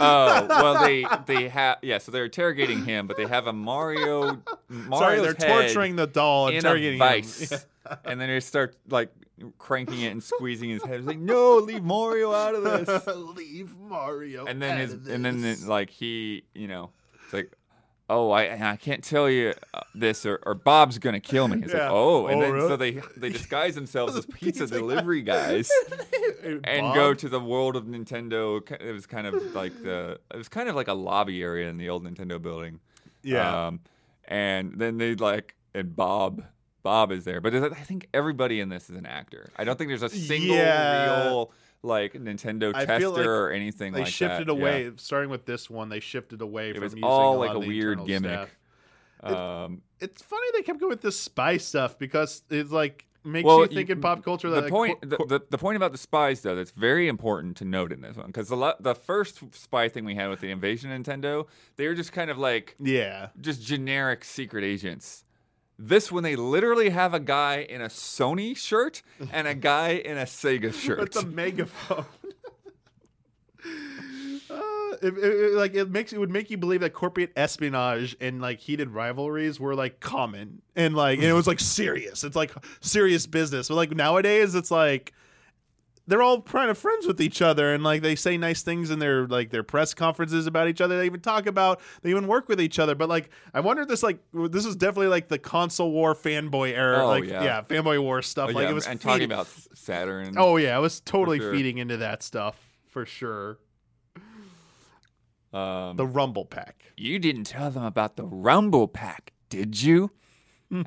Oh 0.00 0.46
well, 0.48 0.84
they 0.84 1.04
they 1.26 1.48
have 1.48 1.78
yeah. 1.82 1.98
So 1.98 2.12
they're 2.12 2.26
interrogating 2.26 2.84
him, 2.84 3.06
but 3.06 3.16
they 3.16 3.26
have 3.26 3.46
a 3.46 3.52
Mario. 3.52 4.42
Mario's 4.68 4.98
Sorry, 4.98 5.20
they're 5.20 5.34
head 5.34 5.62
torturing 5.62 5.96
the 5.96 6.06
doll, 6.06 6.48
in 6.48 6.56
interrogating 6.56 7.00
a 7.00 7.04
vice, 7.04 7.50
him. 7.50 7.58
and 8.04 8.20
then 8.20 8.28
they 8.28 8.40
start 8.40 8.76
like 8.88 9.10
cranking 9.58 10.00
it 10.02 10.08
and 10.08 10.22
squeezing 10.22 10.70
his 10.70 10.82
head. 10.82 10.98
It's 10.98 11.06
like, 11.06 11.18
no, 11.18 11.56
leave 11.56 11.82
Mario 11.82 12.32
out 12.32 12.54
of 12.54 12.64
this. 12.64 13.06
Leave 13.36 13.76
Mario. 13.76 14.46
And 14.46 14.60
then 14.60 14.72
out 14.72 14.78
his 14.80 14.92
of 14.92 15.08
and 15.08 15.24
then 15.24 15.56
like 15.66 15.90
he, 15.90 16.44
you 16.54 16.68
know, 16.68 16.90
it's 17.24 17.32
like. 17.32 17.52
Oh, 18.10 18.30
I 18.30 18.70
I 18.72 18.76
can't 18.76 19.04
tell 19.04 19.28
you 19.28 19.52
uh, 19.74 19.80
this, 19.94 20.24
or, 20.24 20.40
or 20.46 20.54
Bob's 20.54 20.98
gonna 20.98 21.20
kill 21.20 21.46
me. 21.48 21.58
It's 21.62 21.72
Yeah. 21.74 21.82
like, 21.84 21.90
oh, 21.92 22.26
and 22.28 22.38
Oh, 22.38 22.40
then 22.42 22.52
really? 22.52 22.68
so 22.68 22.76
they 22.76 23.02
they 23.16 23.28
disguise 23.28 23.74
themselves 23.74 24.16
as 24.16 24.24
pizza 24.32 24.62
Pizza 24.62 24.66
delivery 24.66 25.20
guys. 25.22 25.70
and 26.64 26.94
go 26.94 27.12
to 27.14 27.28
the 27.28 27.40
world 27.40 27.76
of 27.76 27.84
Nintendo. 27.84 28.62
It 28.80 28.92
was 28.92 29.06
kind 29.06 29.26
of 29.26 29.54
like 29.54 29.82
the 29.82 30.18
it 30.32 30.36
was 30.36 30.48
kind 30.48 30.68
of 30.68 30.74
like 30.74 30.88
a 30.88 30.94
lobby 30.94 31.42
area 31.42 31.68
in 31.68 31.76
the 31.76 31.90
old 31.90 32.04
Nintendo 32.04 32.40
building. 32.40 32.80
Yeah. 33.22 33.66
Um, 33.66 33.80
and 34.26 34.72
then 34.78 34.96
they 34.98 35.14
like 35.14 35.54
and 35.74 35.94
Bob 35.94 36.44
Bob 36.82 37.12
is 37.12 37.24
there, 37.24 37.40
but 37.42 37.54
I 37.54 37.68
think 37.70 38.08
everybody 38.14 38.60
in 38.60 38.70
this 38.70 38.88
is 38.88 38.96
an 38.96 39.04
actor. 39.04 39.50
I 39.56 39.64
don't 39.64 39.76
think 39.76 39.88
there's 39.88 40.02
a 40.02 40.08
single 40.08 40.56
Yeah. 40.56 41.24
real 41.26 41.52
like 41.82 42.14
Nintendo 42.14 42.74
I 42.74 42.84
tester 42.84 43.08
like 43.10 43.26
or 43.26 43.50
anything 43.52 43.92
they 43.92 44.00
like 44.00 44.08
shifted 44.12 44.48
that. 44.48 44.52
away, 44.52 44.84
Yeah. 44.84 44.90
starting 44.96 45.30
with 45.30 45.44
this 45.46 45.70
one. 45.70 45.88
They 45.88 46.00
shifted 46.00 46.40
away 46.42 46.70
It 46.70 46.74
from 46.74 46.82
was 46.84 46.92
using 46.94 47.04
all 47.04 47.38
like 47.38 47.54
a 47.54 47.58
weird 47.58 48.04
gimmick. 48.06 48.30
staff. 48.32 48.56
Um, 49.22 49.82
It's 50.00 50.22
funny 50.22 50.46
they 50.54 50.62
kept 50.62 50.78
going 50.80 50.90
with 50.90 51.00
this 51.02 51.18
spy 51.18 51.56
stuff 51.56 51.98
because 51.98 52.42
it's 52.50 52.70
like 52.70 53.04
makes 53.24 53.44
Well, 53.44 53.58
you 53.58 53.62
you- 53.64 53.68
think 53.76 53.90
in 53.90 54.00
pop 54.00 54.24
culture 54.24 54.48
that 54.50 54.64
the 54.64 54.70
point 54.70 55.00
the, 55.02 55.16
the, 55.18 55.40
the 55.50 55.58
point 55.58 55.76
about 55.76 55.90
the 55.92 55.98
spies 55.98 56.40
though 56.42 56.54
that's 56.54 56.70
very 56.70 57.08
important 57.08 57.56
to 57.58 57.64
note 57.64 57.92
in 57.92 58.00
this 58.00 58.16
one 58.16 58.26
because 58.26 58.48
the 58.48 58.76
the 58.80 58.94
first 58.94 59.40
spy 59.54 59.88
thing 59.88 60.04
we 60.04 60.14
had 60.14 60.28
with 60.30 60.40
the 60.40 60.50
invasion 60.50 60.90
Nintendo 60.90 61.46
they 61.76 61.88
were 61.88 61.94
just 61.94 62.12
kind 62.12 62.30
of 62.30 62.38
like 62.38 62.76
yeah, 62.80 63.28
just 63.40 63.60
generic 63.62 64.24
secret 64.24 64.62
agents. 64.64 65.24
This 65.78 66.10
when 66.10 66.24
they 66.24 66.34
literally 66.34 66.88
have 66.90 67.14
a 67.14 67.20
guy 67.20 67.58
in 67.68 67.80
a 67.80 67.86
Sony 67.86 68.56
shirt 68.56 69.02
and 69.32 69.46
a 69.46 69.54
guy 69.72 69.90
in 69.90 70.18
a 70.18 70.22
Sega 70.24 70.72
shirt. 70.74 70.98
with 71.00 71.16
a 71.16 71.26
megaphone. 71.26 72.04
Uh, 74.50 74.96
it, 75.02 75.18
it- 75.18 75.24
it- 75.24 75.54
like 75.54 75.74
it 75.74 75.90
makes 75.90 76.12
it 76.12 76.18
would 76.18 76.30
make 76.30 76.48
you 76.50 76.56
believe 76.56 76.80
that 76.80 76.94
corporate 76.94 77.30
espionage 77.36 78.16
and 78.20 78.40
like 78.40 78.58
heated 78.60 78.88
rivalries 78.88 79.60
were 79.60 79.74
like 79.74 80.00
common 80.00 80.62
and 80.74 80.94
like 80.94 81.18
and 81.18 81.26
it 81.26 81.34
was 81.34 81.46
like 81.46 81.60
serious. 81.60 82.24
It's 82.24 82.34
like 82.36 82.52
serious 82.80 83.26
business. 83.26 83.68
But 83.68 83.74
like 83.74 83.90
nowadays, 83.94 84.54
it's 84.54 84.70
like 84.70 85.12
they're 86.08 86.22
all 86.22 86.40
kind 86.40 86.70
of 86.70 86.78
friends 86.78 87.06
with 87.06 87.20
each 87.20 87.42
other 87.42 87.72
and 87.74 87.84
like 87.84 88.00
they 88.00 88.16
say 88.16 88.38
nice 88.38 88.62
things 88.62 88.90
in 88.90 88.98
their 88.98 89.26
like 89.26 89.50
their 89.50 89.62
press 89.62 89.92
conferences 89.92 90.46
about 90.46 90.66
each 90.66 90.80
other. 90.80 90.98
They 90.98 91.06
even 91.06 91.20
talk 91.20 91.46
about 91.46 91.80
they 92.02 92.10
even 92.10 92.26
work 92.26 92.48
with 92.48 92.60
each 92.60 92.78
other. 92.78 92.94
But 92.94 93.08
like 93.10 93.28
I 93.52 93.60
wonder 93.60 93.82
if 93.82 93.88
this 93.88 94.02
like 94.02 94.18
this 94.32 94.64
is 94.64 94.74
definitely 94.74 95.08
like 95.08 95.28
the 95.28 95.38
console 95.38 95.92
war 95.92 96.14
fanboy 96.14 96.72
era. 96.72 97.04
Oh, 97.04 97.08
like 97.08 97.24
yeah. 97.24 97.62
fanboy 97.62 98.02
war 98.02 98.22
stuff. 98.22 98.48
Oh, 98.50 98.52
like 98.54 98.64
yeah, 98.64 98.70
it 98.70 98.74
was 98.74 98.86
and 98.86 99.00
talking 99.00 99.24
about 99.24 99.46
Saturn. 99.74 100.34
Oh 100.38 100.56
yeah, 100.56 100.74
I 100.74 100.78
was 100.78 101.00
totally 101.00 101.38
sure. 101.38 101.52
feeding 101.52 101.78
into 101.78 101.98
that 101.98 102.22
stuff 102.22 102.56
for 102.88 103.04
sure. 103.04 103.58
um, 105.52 105.96
The 105.96 106.06
Rumble 106.06 106.46
Pack. 106.46 106.84
you 106.96 107.18
didn't 107.18 107.44
tell 107.44 107.70
them 107.70 107.84
about 107.84 108.16
the 108.16 108.24
Rumble 108.24 108.88
Pack, 108.88 109.32
did 109.50 109.82
you? 109.82 110.10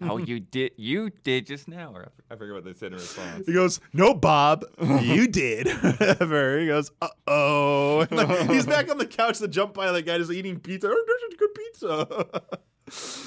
Oh, 0.02 0.18
you 0.26 0.40
did. 0.40 0.72
You 0.78 1.10
did 1.10 1.46
just 1.48 1.68
now. 1.68 1.92
Or 1.94 2.12
I 2.30 2.36
forget 2.36 2.54
what 2.56 2.66
they 2.66 2.74
said 2.74 2.88
in 2.94 3.00
response. 3.00 3.46
He 3.46 3.54
goes, 3.54 3.80
"No, 3.94 4.14
Bob, 4.14 4.66
you 5.02 5.28
did." 5.28 5.68
Ever. 6.00 6.60
he 6.60 6.68
goes, 6.68 6.92
"Uh 7.02 7.10
oh." 7.28 8.06
he's 8.48 8.66
back 8.66 8.90
on 8.90 8.98
the 8.98 9.06
couch. 9.06 9.40
The 9.40 9.48
jump 9.48 9.74
pilot 9.74 10.06
guy 10.06 10.16
is 10.16 10.32
eating 10.32 10.60
pizza. 10.60 10.90
Oh, 10.92 11.06
this 11.08 11.22
is 11.24 11.38
good 11.38 11.56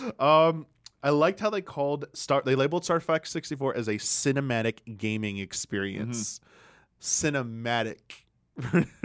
pizza. 0.09 0.25
um, 0.25 0.67
I 1.03 1.11
liked 1.11 1.41
how 1.41 1.51
they 1.51 1.63
called 1.63 2.07
Star. 2.15 2.43
They 2.45 2.55
labeled 2.55 2.85
Star 2.85 3.01
Fox 3.01 3.31
64 3.31 3.77
as 3.77 3.89
a 3.89 3.95
cinematic 3.95 4.97
gaming 4.97 5.39
experience. 5.39 6.41
Cinematic, 7.01 7.99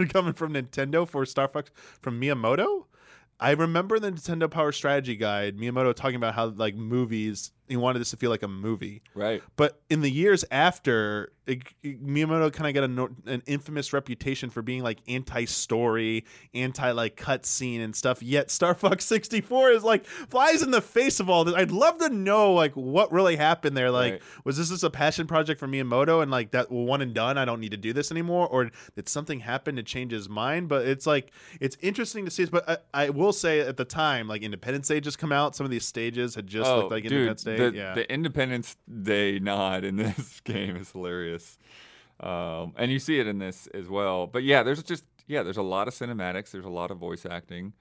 coming 0.08 0.32
from 0.32 0.54
Nintendo 0.54 1.06
for 1.06 1.26
Star 1.26 1.48
Fox 1.48 1.70
from 2.00 2.20
Miyamoto. 2.20 2.84
I 3.42 3.52
remember 3.52 3.98
the 3.98 4.12
Nintendo 4.12 4.50
Power 4.50 4.70
Strategy 4.70 5.16
Guide, 5.16 5.56
Miyamoto 5.56 5.94
talking 5.94 6.16
about 6.16 6.34
how 6.34 6.48
like 6.48 6.74
movies, 6.74 7.52
he 7.70 7.76
wanted 7.76 8.00
this 8.00 8.10
to 8.10 8.16
feel 8.16 8.30
like 8.30 8.42
a 8.42 8.48
movie. 8.48 9.02
Right. 9.14 9.42
But 9.56 9.80
in 9.88 10.00
the 10.00 10.10
years 10.10 10.44
after, 10.50 11.32
it, 11.46 11.62
it- 11.82 12.04
Miyamoto 12.04 12.52
kind 12.52 12.76
of 12.76 12.96
got 12.96 13.08
a, 13.28 13.32
an 13.32 13.42
infamous 13.46 13.92
reputation 13.92 14.50
for 14.50 14.60
being 14.62 14.82
like 14.82 14.98
anti-story, 15.08 16.24
anti 16.54 16.90
like 16.92 17.16
cutscene 17.16 17.82
and 17.82 17.94
stuff. 17.94 18.22
Yet 18.22 18.50
Star 18.50 18.74
Fox 18.74 19.04
64 19.06 19.70
is 19.70 19.84
like 19.84 20.06
flies 20.06 20.62
in 20.62 20.70
the 20.70 20.80
face 20.80 21.20
of 21.20 21.30
all 21.30 21.44
this. 21.44 21.54
I'd 21.54 21.70
love 21.70 21.98
to 21.98 22.08
know 22.10 22.52
like 22.52 22.72
what 22.74 23.10
really 23.12 23.36
happened 23.36 23.76
there. 23.76 23.90
Like, 23.90 24.00
Right. 24.14 24.22
was 24.44 24.56
this 24.56 24.70
just 24.70 24.82
a 24.84 24.90
passion 24.90 25.26
project 25.26 25.60
for 25.60 25.68
Miyamoto 25.68 26.22
and 26.22 26.30
like 26.30 26.50
that 26.52 26.70
well, 26.70 26.84
one 26.84 27.02
and 27.02 27.14
done? 27.14 27.38
I 27.38 27.44
don't 27.44 27.60
need 27.60 27.70
to 27.72 27.76
do 27.76 27.92
this 27.92 28.10
anymore, 28.10 28.48
or 28.48 28.70
did 28.96 29.08
something 29.08 29.40
happen 29.40 29.76
to 29.76 29.82
change 29.82 30.12
his 30.12 30.28
mind? 30.28 30.68
But 30.68 30.86
it's 30.86 31.06
like 31.06 31.32
it's 31.60 31.76
interesting 31.80 32.24
to 32.24 32.30
see. 32.30 32.44
This. 32.44 32.50
But 32.50 32.68
I, 32.94 33.04
I 33.06 33.10
will 33.10 33.32
say 33.32 33.60
at 33.60 33.76
the 33.76 33.84
time, 33.84 34.26
like 34.28 34.42
Independence 34.42 34.88
Day 34.88 35.00
just 35.00 35.18
come 35.18 35.32
out. 35.32 35.54
Some 35.54 35.64
of 35.64 35.70
these 35.70 35.84
stages 35.84 36.34
had 36.34 36.46
just 36.46 36.68
looked 36.70 36.90
oh, 36.90 36.94
like 36.94 37.04
Oh, 37.04 37.08
dude, 37.08 37.12
Independence 37.28 37.44
Day. 37.44 37.56
The, 37.60 37.76
yeah. 37.76 37.94
the 37.94 38.12
Independence 38.12 38.76
Day 39.02 39.38
nod 39.38 39.84
in 39.84 39.96
this 39.96 40.40
game 40.40 40.76
is 40.76 40.92
hilarious, 40.92 41.58
um, 42.20 42.74
and 42.76 42.90
you 42.90 42.98
see 42.98 43.18
it 43.18 43.26
in 43.26 43.38
this 43.38 43.66
as 43.68 43.88
well. 43.88 44.26
But 44.26 44.44
yeah, 44.44 44.62
there's 44.62 44.82
just 44.82 45.04
yeah, 45.26 45.42
there's 45.42 45.56
a 45.56 45.62
lot 45.62 45.88
of 45.88 45.94
cinematics. 45.94 46.50
There's 46.50 46.64
a 46.64 46.70
lot 46.70 46.90
of 46.90 46.98
voice 46.98 47.24
acting, 47.24 47.72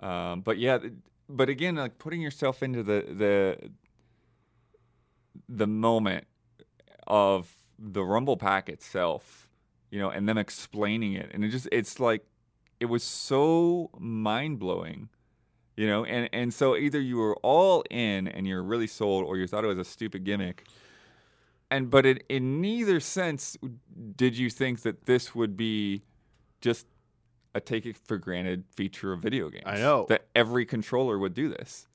um, 0.00 0.40
but 0.42 0.58
yeah, 0.58 0.78
but 1.28 1.48
again, 1.48 1.76
like 1.76 1.98
putting 1.98 2.20
yourself 2.20 2.62
into 2.62 2.82
the 2.82 3.04
the 3.08 3.70
the 5.48 5.66
moment 5.66 6.26
of 7.06 7.52
the 7.78 8.04
Rumble 8.04 8.36
Pack 8.36 8.68
itself, 8.68 9.48
you 9.90 9.98
know, 9.98 10.10
and 10.10 10.28
them 10.28 10.38
explaining 10.38 11.14
it, 11.14 11.30
and 11.32 11.44
it 11.44 11.48
just 11.48 11.68
it's 11.72 11.98
like 11.98 12.24
it 12.80 12.86
was 12.86 13.02
so 13.02 13.90
mind 13.98 14.58
blowing 14.58 15.08
you 15.80 15.86
know 15.86 16.04
and 16.04 16.28
and 16.32 16.52
so 16.52 16.76
either 16.76 17.00
you 17.00 17.16
were 17.16 17.36
all 17.36 17.82
in 17.90 18.28
and 18.28 18.46
you're 18.46 18.62
really 18.62 18.86
sold 18.86 19.24
or 19.24 19.38
you 19.38 19.46
thought 19.46 19.64
it 19.64 19.68
was 19.68 19.78
a 19.78 19.84
stupid 19.84 20.24
gimmick 20.24 20.66
and 21.70 21.88
but 21.88 22.04
it, 22.04 22.22
in 22.28 22.60
neither 22.60 23.00
sense 23.00 23.56
did 24.16 24.36
you 24.36 24.50
think 24.50 24.82
that 24.82 25.06
this 25.06 25.34
would 25.34 25.56
be 25.56 26.02
just 26.60 26.86
a 27.54 27.60
take 27.60 27.86
it 27.86 27.96
for 27.96 28.18
granted 28.18 28.64
feature 28.76 29.12
of 29.14 29.20
video 29.20 29.48
games 29.48 29.64
I 29.64 29.76
know. 29.76 30.04
that 30.10 30.26
every 30.34 30.66
controller 30.66 31.18
would 31.18 31.34
do 31.34 31.48
this 31.48 31.86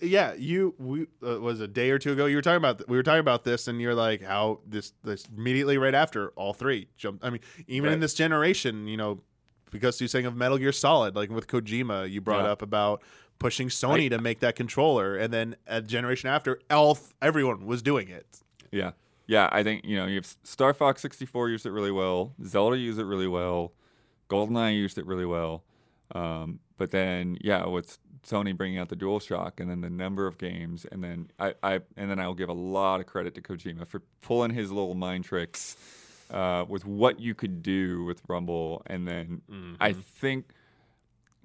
yeah, 0.00 0.34
you 0.34 0.74
we 0.78 1.06
uh, 1.24 1.38
was 1.40 1.60
a 1.60 1.68
day 1.68 1.90
or 1.90 2.00
two 2.00 2.10
ago. 2.10 2.26
You 2.26 2.34
were 2.34 2.42
talking 2.42 2.56
about 2.56 2.78
th- 2.78 2.88
we 2.88 2.96
were 2.96 3.04
talking 3.04 3.20
about 3.20 3.44
this, 3.44 3.68
and 3.68 3.80
you're 3.80 3.94
like 3.94 4.20
how 4.22 4.58
this 4.66 4.92
this 5.04 5.24
immediately 5.36 5.78
right 5.78 5.94
after 5.94 6.30
all 6.30 6.52
three 6.52 6.88
jumped. 6.96 7.24
I 7.24 7.30
mean, 7.30 7.38
even 7.68 7.92
in 7.92 8.00
this 8.00 8.14
generation, 8.14 8.88
you 8.88 8.96
know, 8.96 9.20
because 9.70 10.00
you're 10.00 10.08
saying 10.08 10.26
of 10.26 10.34
Metal 10.34 10.58
Gear 10.58 10.72
Solid, 10.72 11.14
like 11.14 11.30
with 11.30 11.46
Kojima, 11.46 12.10
you 12.10 12.20
brought 12.20 12.44
Yeah. 12.44 12.50
up 12.50 12.62
about 12.62 13.02
pushing 13.38 13.68
Sony 13.68 14.06
I- 14.06 14.08
to 14.08 14.18
make 14.20 14.40
that 14.40 14.56
controller, 14.56 15.16
and 15.16 15.32
then 15.32 15.56
a 15.66 15.80
generation 15.80 16.28
after, 16.28 16.60
Elf, 16.70 17.14
everyone 17.22 17.66
was 17.66 17.82
doing 17.82 18.08
it. 18.08 18.26
Yeah. 18.70 18.92
Yeah, 19.26 19.48
I 19.52 19.62
think, 19.62 19.84
you 19.84 19.96
know, 19.96 20.06
you 20.06 20.14
have 20.16 20.26
Star 20.42 20.72
Fox 20.72 21.02
64 21.02 21.50
used 21.50 21.66
it 21.66 21.70
really 21.70 21.90
well. 21.92 22.32
Zelda 22.46 22.78
used 22.78 22.98
it 22.98 23.04
really 23.04 23.28
well. 23.28 23.72
GoldenEye 24.30 24.74
used 24.74 24.96
it 24.96 25.04
really 25.06 25.26
well. 25.26 25.64
Um, 26.14 26.60
but 26.78 26.90
then, 26.92 27.36
yeah, 27.42 27.66
with 27.66 27.98
Sony 28.26 28.56
bringing 28.56 28.78
out 28.78 28.88
the 28.88 28.96
DualShock 28.96 29.60
and 29.60 29.70
then 29.70 29.82
the 29.82 29.90
number 29.90 30.26
of 30.26 30.38
games, 30.38 30.86
and 30.90 31.04
then 31.04 31.30
I, 31.38 31.54
I 31.62 31.74
and 31.98 32.10
then 32.10 32.18
I'll 32.18 32.34
give 32.34 32.48
a 32.48 32.54
lot 32.54 33.00
of 33.00 33.06
credit 33.06 33.34
to 33.34 33.42
Kojima 33.42 33.86
for 33.86 34.00
pulling 34.22 34.50
his 34.50 34.70
little 34.70 34.94
mind 34.94 35.24
tricks 35.24 35.76
uh, 36.30 36.64
with 36.66 36.86
what 36.86 37.20
you 37.20 37.34
could 37.34 37.62
do 37.62 38.04
with 38.04 38.22
Rumble. 38.28 38.82
And 38.86 39.06
then 39.06 39.42
I 39.80 39.92
think, 39.92 40.46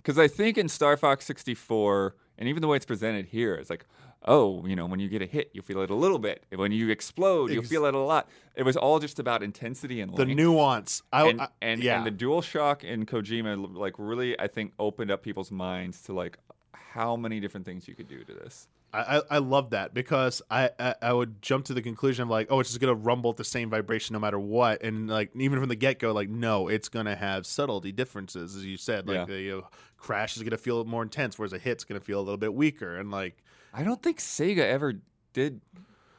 because 0.03 0.19
I 0.19 0.27
think 0.27 0.57
in 0.57 0.67
Star 0.69 0.97
Fox 0.97 1.25
64, 1.25 2.15
and 2.37 2.49
even 2.49 2.61
the 2.61 2.67
way 2.67 2.75
it's 2.75 2.85
presented 2.85 3.25
here, 3.27 3.55
it's 3.55 3.69
like, 3.69 3.85
oh, 4.25 4.65
you 4.65 4.75
know, 4.75 4.85
when 4.85 4.99
you 4.99 5.07
get 5.09 5.21
a 5.21 5.25
hit, 5.25 5.49
you 5.53 5.61
feel 5.61 5.81
it 5.81 5.89
a 5.89 5.95
little 5.95 6.19
bit. 6.19 6.45
When 6.53 6.71
you 6.71 6.89
explode, 6.89 7.49
you 7.51 7.61
feel 7.69 7.85
it 7.85 7.93
a 7.93 7.99
lot. 7.99 8.29
It 8.55 8.63
was 8.63 8.75
all 8.77 8.99
just 8.99 9.17
about 9.19 9.41
intensity 9.43 10.01
and 10.01 10.15
The 10.15 10.25
nuance, 10.35 11.03
I, 11.11 11.27
and, 11.29 11.41
I- 11.41 11.47
and, 11.61 11.83
yeah, 11.83 11.97
and 11.97 12.05
the 12.05 12.11
Dual 12.11 12.41
Shock 12.41 12.83
and 12.83 13.07
Kojima 13.07 13.75
like 13.75 13.95
really 13.97 14.39
I 14.39 14.47
think 14.47 14.73
opened 14.79 15.09
up 15.11 15.23
people's 15.23 15.51
minds 15.51 16.01
to 16.03 16.13
like 16.13 16.37
how 16.73 17.15
many 17.15 17.39
different 17.39 17.65
things 17.65 17.87
you 17.87 17.95
could 17.95 18.07
do 18.07 18.23
to 18.23 18.33
this. 18.33 18.67
I, 18.93 19.21
I 19.31 19.37
love 19.39 19.71
that 19.71 19.93
because 19.93 20.41
I, 20.51 20.69
I 20.79 20.95
I 21.01 21.13
would 21.13 21.41
jump 21.41 21.65
to 21.65 21.73
the 21.73 21.81
conclusion 21.81 22.23
of 22.23 22.29
like, 22.29 22.47
oh, 22.49 22.59
it's 22.59 22.69
just 22.69 22.79
gonna 22.79 22.93
rumble 22.93 23.31
at 23.31 23.37
the 23.37 23.43
same 23.43 23.69
vibration 23.69 24.13
no 24.13 24.19
matter 24.19 24.39
what, 24.39 24.83
and 24.83 25.09
like 25.09 25.31
even 25.35 25.59
from 25.59 25.69
the 25.69 25.75
get 25.75 25.99
go, 25.99 26.11
like 26.13 26.29
no, 26.29 26.67
it's 26.67 26.89
gonna 26.89 27.15
have 27.15 27.45
subtlety 27.45 27.91
differences, 27.91 28.55
as 28.55 28.63
you 28.65 28.77
said. 28.77 29.07
Like 29.07 29.15
Yeah. 29.15 29.25
the 29.25 29.41
you 29.41 29.51
know, 29.57 29.67
crash 29.97 30.37
is 30.37 30.43
gonna 30.43 30.57
feel 30.57 30.85
more 30.85 31.01
intense, 31.03 31.39
whereas 31.39 31.53
a 31.53 31.57
hit's 31.59 31.83
gonna 31.83 31.99
feel 32.01 32.19
a 32.19 32.21
little 32.23 32.37
bit 32.37 32.53
weaker, 32.53 32.97
and 32.97 33.09
like 33.09 33.43
I 33.73 33.83
don't 33.83 34.01
think 34.03 34.19
Sega 34.19 34.59
ever 34.59 34.93
did 35.33 35.61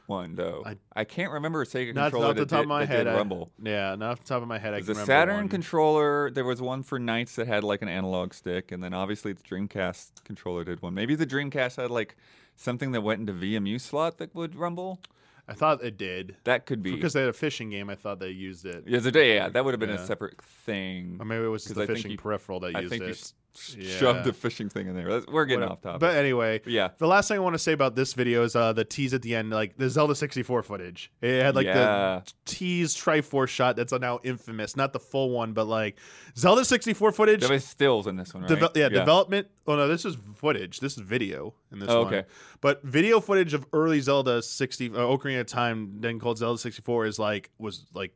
one 0.07 0.35
though. 0.35 0.61
I- 0.65 0.77
I, 0.95 1.03
can't 1.03 1.31
remember 1.31 1.61
a 1.63 1.65
Sega 1.65 1.93
not, 1.95 2.11
controller 2.11 2.25
not 2.27 2.29
off 2.31 2.35
the 2.35 2.45
top 2.45 2.57
did, 2.59 2.63
of 2.63 2.67
my 2.67 2.85
head, 2.85 3.07
I- 3.07 3.15
Rumble. 3.15 3.51
yeah, 3.63 3.95
not 3.95 4.11
off 4.11 4.19
the 4.19 4.25
top 4.27 4.41
of 4.43 4.47
my 4.47 4.59
head, 4.59 4.73
I 4.73 4.77
The 4.79 4.81
can 4.81 4.87
remember 4.89 5.05
Saturn 5.11 5.35
one. 5.37 5.49
controller, 5.49 6.29
there 6.29 6.43
was 6.45 6.61
one 6.61 6.83
for 6.83 6.99
NiGHTS 6.99 7.35
that 7.35 7.47
had 7.47 7.63
like 7.63 7.81
an 7.81 7.87
analog 7.87 8.33
stick, 8.33 8.71
and 8.71 8.83
then 8.83 8.93
obviously 8.93 9.33
the 9.33 9.41
Dreamcast 9.41 10.23
controller 10.23 10.63
did 10.63 10.81
one. 10.83 10.93
Maybe 10.93 11.15
the 11.15 11.25
Dreamcast 11.25 11.77
had 11.77 11.89
like 11.89 12.15
something 12.55 12.91
that 12.93 13.01
went 13.01 13.19
into 13.21 13.33
VMU 13.33 13.79
slot 13.79 14.17
that 14.17 14.33
would 14.35 14.55
rumble. 14.55 14.99
I 15.47 15.53
thought 15.53 15.83
it 15.83 15.95
did 15.97 16.37
That 16.43 16.65
could 16.65 16.81
be 16.81 16.95
because 16.95 17.13
they 17.13 17.19
had 17.21 17.29
a 17.29 17.33
fishing 17.33 17.69
game. 17.69 17.89
I 17.89 17.95
thought 17.95 18.19
they 18.19 18.29
used 18.31 18.65
it, 18.65 18.83
Yeah, 18.87 18.99
yeah, 19.21 19.49
that 19.49 19.63
would 19.63 19.73
have 19.73 19.79
been 19.79 19.89
Yeah. 19.89 20.01
a 20.01 20.05
separate 20.05 20.41
thing. 20.41 21.17
or 21.19 21.25
maybe 21.25 21.43
it 21.43 21.49
was 21.49 21.65
the 21.65 21.83
I 21.83 21.85
fishing 21.85 22.11
you- 22.11 22.17
peripheral 22.17 22.59
that 22.61 22.75
I 22.75 22.79
used 22.79 22.89
you 22.93 23.03
it. 23.03 23.11
s- 23.11 23.33
Yeah. 23.77 23.97
shoved 23.97 24.23
the 24.25 24.33
fishing 24.33 24.69
thing 24.69 24.87
in 24.87 24.95
there. 24.95 25.21
We're 25.27 25.45
getting 25.45 25.61
Whatever. 25.61 25.71
off 25.73 25.81
topic. 25.81 25.99
But 26.01 26.15
anyway, 26.15 26.61
yeah, 26.65 26.89
The 26.97 27.07
last 27.07 27.27
thing 27.29 27.37
I 27.37 27.39
want 27.39 27.53
to 27.55 27.59
say 27.59 27.71
about 27.71 27.95
this 27.95 28.13
video 28.13 28.43
is 28.43 28.55
uh, 28.55 28.73
the 28.73 28.83
tease 28.83 29.13
at 29.13 29.21
the 29.21 29.33
end, 29.35 29.49
like 29.49 29.77
the 29.77 29.89
Zelda 29.89 30.13
64 30.15 30.63
footage. 30.63 31.11
It 31.21 31.41
had 31.41 31.55
like 31.55 31.65
Yeah. 31.67 32.21
the 32.25 32.33
tease 32.45 32.95
Triforce 32.95 33.47
shot 33.49 33.75
that's 33.75 33.93
now 33.93 34.19
infamous, 34.23 34.75
not 34.75 34.91
the 34.93 34.99
full 34.99 35.29
one, 35.31 35.53
but 35.53 35.65
like 35.67 35.97
Zelda 36.37 36.65
64 36.65 37.11
footage. 37.13 37.41
there 37.41 37.49
was 37.49 37.65
stills 37.65 38.07
in 38.07 38.15
this 38.17 38.33
one, 38.33 38.43
right? 38.43 38.49
Deve- 38.49 38.71
yeah, 38.75 38.89
development. 38.89 39.47
Oh 39.67 39.75
no, 39.75 39.87
this 39.87 40.05
is 40.05 40.17
footage. 40.35 40.79
This 40.79 40.97
is 40.97 40.99
video 41.03 41.53
in 41.71 41.79
this 41.79 41.89
Oh, 41.89 42.03
one. 42.03 42.13
okay. 42.13 42.27
But 42.61 42.83
video 42.83 43.19
footage 43.19 43.53
of 43.53 43.65
early 43.73 43.99
Zelda 44.01 44.41
60, 44.41 44.89
uh, 44.89 44.93
Ocarina 44.97 45.39
of 45.41 45.47
Time, 45.47 46.01
then 46.01 46.19
called 46.19 46.37
Zelda 46.37 46.57
64, 46.59 47.05
is 47.05 47.17
like 47.19 47.49
was 47.57 47.85
like 47.93 48.13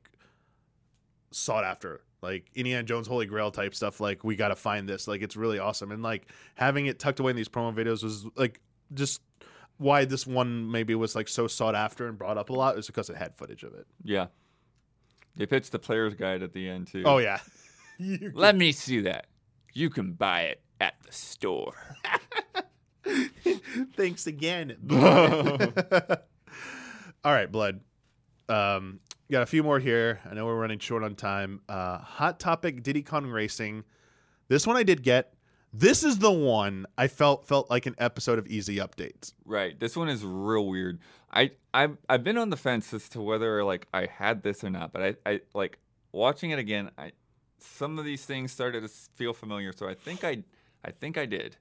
sought 1.32 1.64
after. 1.64 2.02
Like 2.22 2.50
Indiana 2.54 2.84
Jones 2.84 3.08
Holy 3.08 3.26
Grail 3.26 3.52
type 3.52 3.74
stuff. 3.74 4.00
Like 4.00 4.24
we 4.24 4.36
got 4.36 4.50
to 4.50 4.56
find 4.56 4.88
this. 4.88 5.08
Like 5.08 5.22
it's 5.22 5.36
really 5.36 5.60
awesome. 5.60 5.92
And 5.92 6.04
like 6.04 6.28
having 6.56 6.86
it 6.86 7.00
tucked 7.00 7.20
away 7.20 7.32
in 7.32 7.36
these 7.36 7.50
promo 7.50 7.74
videos 7.74 8.04
was 8.04 8.26
like 8.36 8.60
just 8.94 9.22
why 9.78 10.06
this 10.06 10.28
one 10.28 10.70
maybe 10.70 10.94
was 10.96 11.16
like 11.16 11.28
so 11.28 11.48
sought 11.48 11.76
after 11.76 12.08
and 12.08 12.18
brought 12.18 12.38
up 12.38 12.50
a 12.50 12.54
lot 12.54 12.78
is 12.78 12.88
because 12.88 13.10
it 13.10 13.16
had 13.16 13.36
footage 13.36 13.64
of 13.64 13.74
it. 13.74 13.88
Yeah. 14.04 14.28
They 15.38 15.46
pitched 15.46 15.72
the 15.72 15.80
player's 15.80 16.16
guide 16.16 16.44
at 16.44 16.52
the 16.54 16.68
end 16.68 16.88
too. 16.88 17.04
Oh 17.06 17.18
yeah. 17.18 17.40
Let 18.34 18.56
me 18.58 18.72
see 18.74 19.02
that. 19.02 19.28
You 19.74 19.90
can 19.90 20.14
buy 20.14 20.42
it 20.44 20.62
at 20.82 20.96
the 21.06 21.12
store. 21.12 21.74
Thanks 23.96 24.28
again. 24.28 24.76
All 27.24 27.34
right, 27.34 27.52
blood. 27.52 27.82
Um, 28.48 29.00
got 29.32 29.44
a 29.44 29.48
few 29.48 29.64
more 29.64 29.80
here. 29.80 30.20
I 30.30 30.34
know 30.34 30.46
we're 30.46 30.60
running 30.60 30.80
short 30.80 31.04
on 31.04 31.16
time. 31.16 31.62
Uh, 31.70 32.00
hot 32.00 32.40
topic: 32.40 32.84
Diddy 32.84 33.02
Kong 33.02 33.28
Racing. 33.28 33.84
This 34.48 34.66
one 34.66 34.78
I 34.78 34.84
did 34.84 35.04
get. 35.04 35.34
This 35.72 36.04
is 36.04 36.18
the 36.18 36.32
one 36.32 36.88
I 36.98 37.08
felt 37.08 37.46
felt 37.46 37.70
like 37.70 37.86
an 37.86 37.96
episode 38.00 38.40
of 38.40 38.48
Easy 38.48 38.78
Updates. 38.78 39.34
Right. 39.46 39.80
This 39.80 39.96
one 39.96 40.10
is 40.10 40.26
real 40.26 40.68
weird. 40.68 41.00
I 41.32 41.52
I've 41.74 41.98
I've 42.10 42.24
been 42.24 42.38
on 42.38 42.50
the 42.50 42.58
fence 42.58 42.92
as 42.94 43.08
to 43.10 43.22
whether 43.22 43.64
like 43.64 43.88
I 43.94 44.08
had 44.08 44.42
this 44.42 44.64
or 44.64 44.72
not, 44.72 44.92
but 44.92 45.02
I 45.04 45.16
I 45.32 45.42
like 45.54 45.78
watching 46.12 46.50
it 46.50 46.60
again. 46.60 46.90
I 46.98 47.12
some 47.60 48.00
of 48.00 48.06
these 48.06 48.26
things 48.26 48.52
started 48.52 48.82
to 48.82 48.88
feel 48.88 49.34
familiar, 49.34 49.72
so 49.72 49.88
I 49.88 49.94
think 49.94 50.24
I 50.24 50.44
I 50.84 50.92
think 50.92 51.18
I 51.18 51.28
did. 51.28 51.58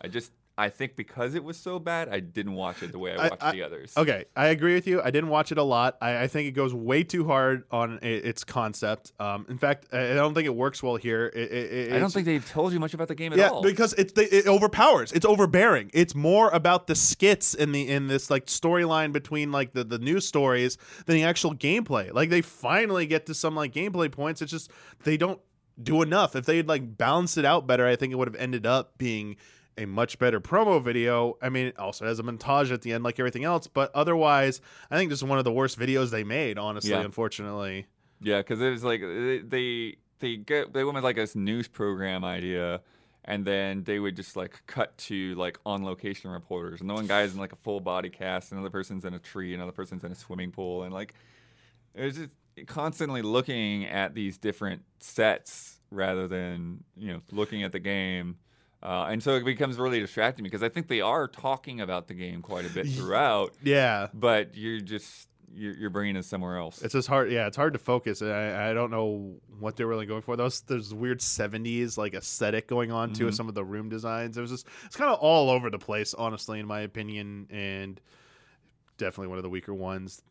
I 0.00 0.08
just 0.08 0.32
I 0.62 0.68
think 0.70 0.96
because 0.96 1.34
it 1.34 1.42
was 1.42 1.56
so 1.56 1.78
bad, 1.78 2.08
I 2.08 2.20
didn't 2.20 2.54
watch 2.54 2.82
it 2.82 2.92
the 2.92 2.98
way 2.98 3.12
I 3.12 3.16
I- 3.26 3.28
watched 3.30 3.42
I- 3.42 3.52
the 3.52 3.62
others. 3.62 3.92
Okay, 3.96 4.24
I 4.36 4.46
agree 4.46 4.74
with 4.74 4.86
you. 4.86 5.02
I 5.02 5.10
didn't 5.10 5.30
watch 5.30 5.50
it 5.52 5.58
a 5.58 5.62
lot. 5.62 5.98
I, 6.00 6.22
I 6.22 6.26
think 6.28 6.48
it 6.48 6.52
goes 6.52 6.72
way 6.72 7.02
too 7.02 7.26
hard 7.26 7.64
on 7.70 7.98
i 8.02 8.06
its 8.06 8.44
concept. 8.44 9.12
Um, 9.18 9.46
in 9.48 9.58
fact, 9.58 9.88
I 9.92 10.12
I 10.12 10.14
don't 10.14 10.34
think 10.34 10.46
it 10.46 10.54
works 10.54 10.82
well 10.82 10.96
here. 10.96 11.26
It, 11.34 11.50
it, 11.50 11.72
it- 11.72 11.92
I 11.92 11.98
don't 11.98 12.12
think 12.12 12.26
they've 12.26 12.48
told 12.48 12.72
you 12.72 12.80
much 12.80 12.94
about 12.94 13.08
the 13.08 13.14
game 13.14 13.32
at 13.32 13.38
yeah, 13.38 13.48
all. 13.48 13.62
because 13.62 13.92
it, 13.94 14.16
it 14.16 14.46
overpowers. 14.46 15.12
It's 15.12 15.26
overbearing. 15.26 15.90
It's 15.92 16.14
more 16.14 16.48
about 16.50 16.86
the 16.86 16.94
skits 16.94 17.54
in 17.54 17.72
the 17.72 17.88
in 17.88 18.06
this 18.06 18.30
like 18.30 18.46
storyline 18.46 19.12
between 19.12 19.50
like 19.52 19.72
the 19.72 19.84
the 19.84 19.98
news 19.98 20.26
stories 20.26 20.78
than 21.06 21.16
the 21.16 21.24
actual 21.24 21.54
gameplay. 21.54 22.12
Like 22.12 22.30
they 22.30 22.42
finally 22.42 23.06
get 23.06 23.26
to 23.26 23.34
some 23.34 23.56
like 23.56 23.72
gameplay 23.72 24.10
points. 24.10 24.42
It's 24.42 24.52
just 24.52 24.70
they 25.04 25.16
don't 25.16 25.40
do 25.82 26.02
enough. 26.02 26.36
If 26.36 26.46
they'd 26.46 26.68
like 26.68 26.96
balanced 26.96 27.38
it 27.38 27.44
out 27.44 27.66
better, 27.66 27.86
I 27.86 27.96
think 27.96 28.12
it 28.12 28.16
would 28.16 28.28
have 28.28 28.40
ended 28.40 28.66
up 28.66 28.98
being 28.98 29.36
a 29.78 29.86
much 29.86 30.18
better 30.18 30.40
promo 30.40 30.82
video. 30.82 31.36
I 31.40 31.48
mean, 31.48 31.66
it 31.68 31.78
also 31.78 32.04
has 32.06 32.18
a 32.18 32.22
montage 32.22 32.72
at 32.72 32.82
the 32.82 32.92
end, 32.92 33.04
like 33.04 33.18
everything 33.18 33.44
else. 33.44 33.66
But 33.66 33.90
otherwise, 33.94 34.60
I 34.90 34.96
think 34.96 35.10
this 35.10 35.18
is 35.20 35.24
one 35.24 35.38
of 35.38 35.44
the 35.44 35.52
worst 35.52 35.78
videos 35.78 36.10
they 36.10 36.24
made. 36.24 36.58
Honestly, 36.58 36.90
Yeah. 36.90 37.00
unfortunately. 37.00 37.86
Yeah, 38.20 38.38
because 38.38 38.60
it 38.60 38.70
was 38.70 38.84
like 38.84 39.00
they 39.00 39.38
they 39.38 39.96
they 40.20 40.36
get 40.36 40.72
they 40.72 40.84
went 40.84 40.94
with 40.96 41.04
like 41.04 41.16
this 41.16 41.34
news 41.34 41.66
program 41.68 42.24
idea, 42.24 42.80
and 43.24 43.44
then 43.44 43.82
they 43.84 43.98
would 43.98 44.14
just 44.14 44.36
like 44.36 44.62
cut 44.66 44.96
to 44.98 45.34
like 45.34 45.58
on 45.66 45.84
location 45.84 46.30
reporters, 46.30 46.80
and 46.80 46.88
the 46.88 46.94
one 46.94 47.06
guy's 47.06 47.32
in 47.32 47.40
like 47.40 47.52
a 47.52 47.56
full 47.56 47.80
body 47.80 48.10
cast, 48.10 48.52
another 48.52 48.70
person's 48.70 49.04
in 49.04 49.14
a 49.14 49.18
tree, 49.18 49.54
another 49.54 49.72
person's 49.72 50.04
in 50.04 50.12
a 50.12 50.14
swimming 50.14 50.52
pool, 50.52 50.84
and 50.84 50.92
like 50.94 51.14
it 51.94 52.04
was 52.04 52.16
just 52.16 52.30
constantly 52.66 53.22
looking 53.22 53.86
at 53.86 54.14
these 54.14 54.38
different 54.38 54.82
sets 55.00 55.80
rather 55.90 56.28
than 56.28 56.84
you 56.96 57.12
know 57.12 57.20
looking 57.32 57.64
at 57.64 57.72
the 57.72 57.80
game. 57.80 58.36
Uh, 58.82 59.06
and 59.10 59.22
so 59.22 59.36
it 59.36 59.44
becomes 59.44 59.76
really 59.78 60.00
distracting 60.00 60.42
because 60.42 60.62
I 60.62 60.68
think 60.68 60.88
they 60.88 61.00
are 61.00 61.28
talking 61.28 61.80
about 61.80 62.08
the 62.08 62.14
game 62.14 62.42
quite 62.42 62.66
a 62.66 62.68
bit 62.70 62.88
throughout, 62.88 63.52
Yeah. 63.62 64.08
but 64.12 64.56
you're 64.56 64.80
just 64.80 65.28
your, 65.54 65.74
your 65.74 65.90
brain 65.90 66.16
is 66.16 66.26
somewhere 66.26 66.56
else. 66.56 66.80
It's 66.82 66.94
just 66.94 67.06
hard. 67.08 67.30
Yeah, 67.30 67.46
it's 67.46 67.56
hard 67.58 67.74
to 67.74 67.78
focus. 67.78 68.22
I, 68.22 68.70
I 68.70 68.72
don't 68.74 68.90
know 68.90 69.34
what 69.60 69.76
they're 69.76 69.86
really 69.86 70.06
going 70.06 70.22
for. 70.22 70.34
Those 70.34 70.62
there's 70.62 70.94
weird 70.94 71.20
'70s 71.20 71.96
like 71.98 72.14
aesthetic 72.14 72.66
going 72.66 72.90
on 72.90 73.12
too 73.12 73.26
with 73.26 73.34
some 73.34 73.48
of 73.48 73.54
the 73.54 73.62
room 73.64 73.88
designs. 73.90 74.36
It 74.38 74.40
was 74.40 74.50
just 74.50 74.66
it's 74.86 74.96
kind 74.96 75.10
of 75.12 75.18
all 75.20 75.50
over 75.50 75.68
the 75.70 75.78
place, 75.78 76.14
honestly, 76.14 76.58
in 76.58 76.66
my 76.66 76.80
opinion, 76.80 77.46
and 77.50 78.00
definitely 78.98 79.28
one 79.28 79.38
of 79.38 79.42
the 79.44 79.50
weaker 79.50 79.74
ones. 79.74 80.22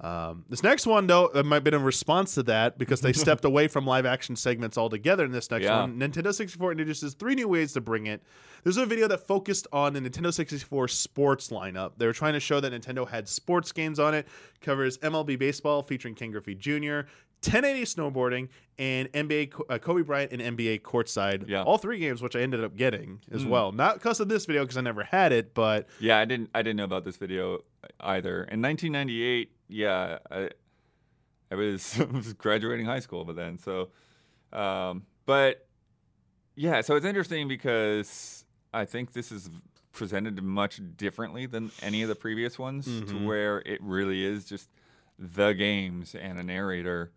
Um, 0.00 0.44
this 0.48 0.62
next 0.62 0.86
one, 0.86 1.06
though, 1.08 1.30
might 1.44 1.56
have 1.56 1.64
been 1.64 1.74
in 1.74 1.82
response 1.82 2.34
to 2.34 2.44
that 2.44 2.78
because 2.78 3.00
they 3.00 3.12
stepped 3.12 3.44
away 3.44 3.66
from 3.66 3.84
live 3.84 4.06
action 4.06 4.36
segments 4.36 4.78
altogether. 4.78 5.24
In 5.24 5.32
this 5.32 5.50
next 5.50 5.64
Yeah. 5.64 5.80
one, 5.80 5.98
Nintendo 5.98 6.32
64 6.32 6.70
introduces 6.72 7.14
three 7.14 7.34
new 7.34 7.48
ways 7.48 7.72
to 7.72 7.80
bring 7.80 8.06
it. 8.06 8.22
There's 8.62 8.76
a 8.76 8.86
video 8.86 9.08
that 9.08 9.26
focused 9.26 9.66
on 9.72 9.94
the 9.94 10.00
Nintendo 10.00 10.32
64 10.32 10.86
sports 10.88 11.48
lineup. 11.48 11.92
They 11.96 12.06
were 12.06 12.12
trying 12.12 12.34
to 12.34 12.40
show 12.40 12.60
that 12.60 12.72
Nintendo 12.72 13.08
had 13.08 13.28
sports 13.28 13.72
games 13.72 13.98
on 13.98 14.14
it. 14.14 14.28
Covers 14.60 14.98
MLB 14.98 15.36
baseball 15.36 15.82
featuring 15.82 16.14
Ken 16.14 16.30
Griffey 16.30 16.54
Jr., 16.54 17.00
1080 17.40 17.84
snowboarding, 17.84 18.48
and 18.78 19.08
NBA 19.12 19.52
uh, 19.70 19.78
Kobe 19.78 20.02
Bryant 20.02 20.32
and 20.32 20.42
NBA 20.56 20.82
courtside. 20.82 21.48
Yeah. 21.48 21.62
All 21.62 21.78
three 21.78 21.98
games, 22.00 22.20
which 22.20 22.34
I 22.34 22.40
ended 22.40 22.64
up 22.64 22.76
getting 22.76 23.20
as 23.32 23.44
well. 23.44 23.70
Not 23.72 23.94
because 23.94 24.18
of 24.18 24.28
this 24.28 24.44
video, 24.46 24.62
because 24.64 24.76
I 24.76 24.80
never 24.80 25.04
had 25.04 25.32
it, 25.32 25.54
but 25.54 25.86
Yeah, 26.00 26.18
I 26.18 26.24
didn't. 26.24 26.50
I 26.54 26.62
didn't 26.62 26.76
know 26.78 26.84
about 26.84 27.04
this 27.04 27.16
video 27.16 27.60
either. 28.00 28.38
In 28.44 28.60
1998, 28.60 29.52
yeah, 29.68 30.18
I, 30.30 30.50
I 31.50 31.54
was, 31.54 31.98
was 32.12 32.32
graduating 32.34 32.86
high 32.86 33.00
school, 33.00 33.24
but 33.24 33.36
then 33.36 33.58
so, 33.58 33.88
um, 34.52 35.04
but 35.26 35.66
yeah, 36.54 36.80
so 36.80 36.96
it's 36.96 37.06
interesting 37.06 37.48
because 37.48 38.44
I 38.72 38.84
think 38.84 39.12
this 39.12 39.30
is 39.32 39.48
presented 39.92 40.42
much 40.42 40.80
differently 40.96 41.46
than 41.46 41.70
any 41.82 42.02
of 42.02 42.08
the 42.08 42.14
previous 42.14 42.58
ones, 42.58 42.84
to 42.86 42.90
Mhm. 43.14 43.26
where 43.26 43.62
it 43.66 43.80
really 43.82 44.24
is 44.24 44.44
just 44.44 44.68
the 45.18 45.52
games 45.52 46.14
and 46.14 46.38
a 46.38 46.42
narrator. 46.42 47.10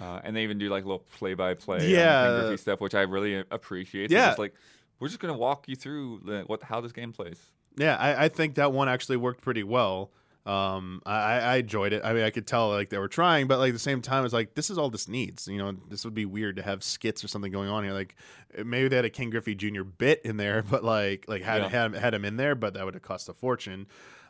Uh, 0.00 0.20
and 0.24 0.34
they 0.34 0.42
even 0.42 0.58
do 0.58 0.68
like 0.68 0.84
little 0.84 1.04
play-by-play, 1.18 1.88
Yeah. 1.92 2.56
stuff, 2.56 2.80
which 2.80 2.96
I 2.96 3.02
really 3.02 3.44
appreciate. 3.50 4.10
Yeah. 4.10 4.26
just 4.28 4.38
like 4.40 4.54
we're 4.98 5.06
just 5.08 5.20
gonna 5.20 5.36
walk 5.36 5.68
you 5.68 5.76
through 5.76 6.22
the, 6.24 6.40
what 6.46 6.62
how 6.64 6.80
this 6.80 6.90
game 6.92 7.12
plays. 7.12 7.40
Yeah, 7.76 7.96
I, 7.96 8.24
I 8.24 8.28
think 8.28 8.56
that 8.56 8.72
one 8.72 8.88
actually 8.88 9.16
worked 9.18 9.40
pretty 9.40 9.62
well. 9.62 10.10
Um, 10.46 11.00
I, 11.06 11.38
I 11.40 11.56
enjoyed 11.56 11.94
it. 11.94 12.02
I 12.04 12.12
mean, 12.12 12.22
I 12.22 12.28
could 12.30 12.46
tell 12.46 12.68
like 12.68 12.90
they 12.90 12.98
were 12.98 13.08
trying, 13.08 13.46
but 13.46 13.58
like 13.58 13.70
at 13.70 13.72
the 13.74 13.78
same 13.78 14.02
time, 14.02 14.24
it's 14.26 14.34
like 14.34 14.54
this 14.54 14.68
is 14.68 14.76
all 14.76 14.90
this 14.90 15.08
needs. 15.08 15.48
You 15.48 15.56
know, 15.58 15.72
this 15.88 16.04
would 16.04 16.12
be 16.14 16.26
weird 16.26 16.56
to 16.56 16.62
have 16.62 16.82
skits 16.82 17.24
or 17.24 17.28
something 17.28 17.50
going 17.50 17.70
on 17.70 17.82
here. 17.82 17.94
Like 17.94 18.14
maybe 18.62 18.88
they 18.88 18.96
had 18.96 19.06
a 19.06 19.10
Ken 19.10 19.30
Griffey 19.30 19.54
Jr. 19.54 19.84
bit 19.84 20.20
in 20.22 20.36
there, 20.36 20.62
but 20.70 20.84
like 20.84 21.24
like 21.28 21.42
had 21.42 21.62
Yeah. 21.62 21.68
had, 21.70 21.94
had 21.94 22.12
him 22.14 22.24
in 22.26 22.36
there, 22.36 22.54
but 22.54 22.74
that 22.74 22.84
would 22.84 22.92
have 22.94 23.02
cost 23.02 23.28
a 23.30 23.32
fortune. 23.32 23.86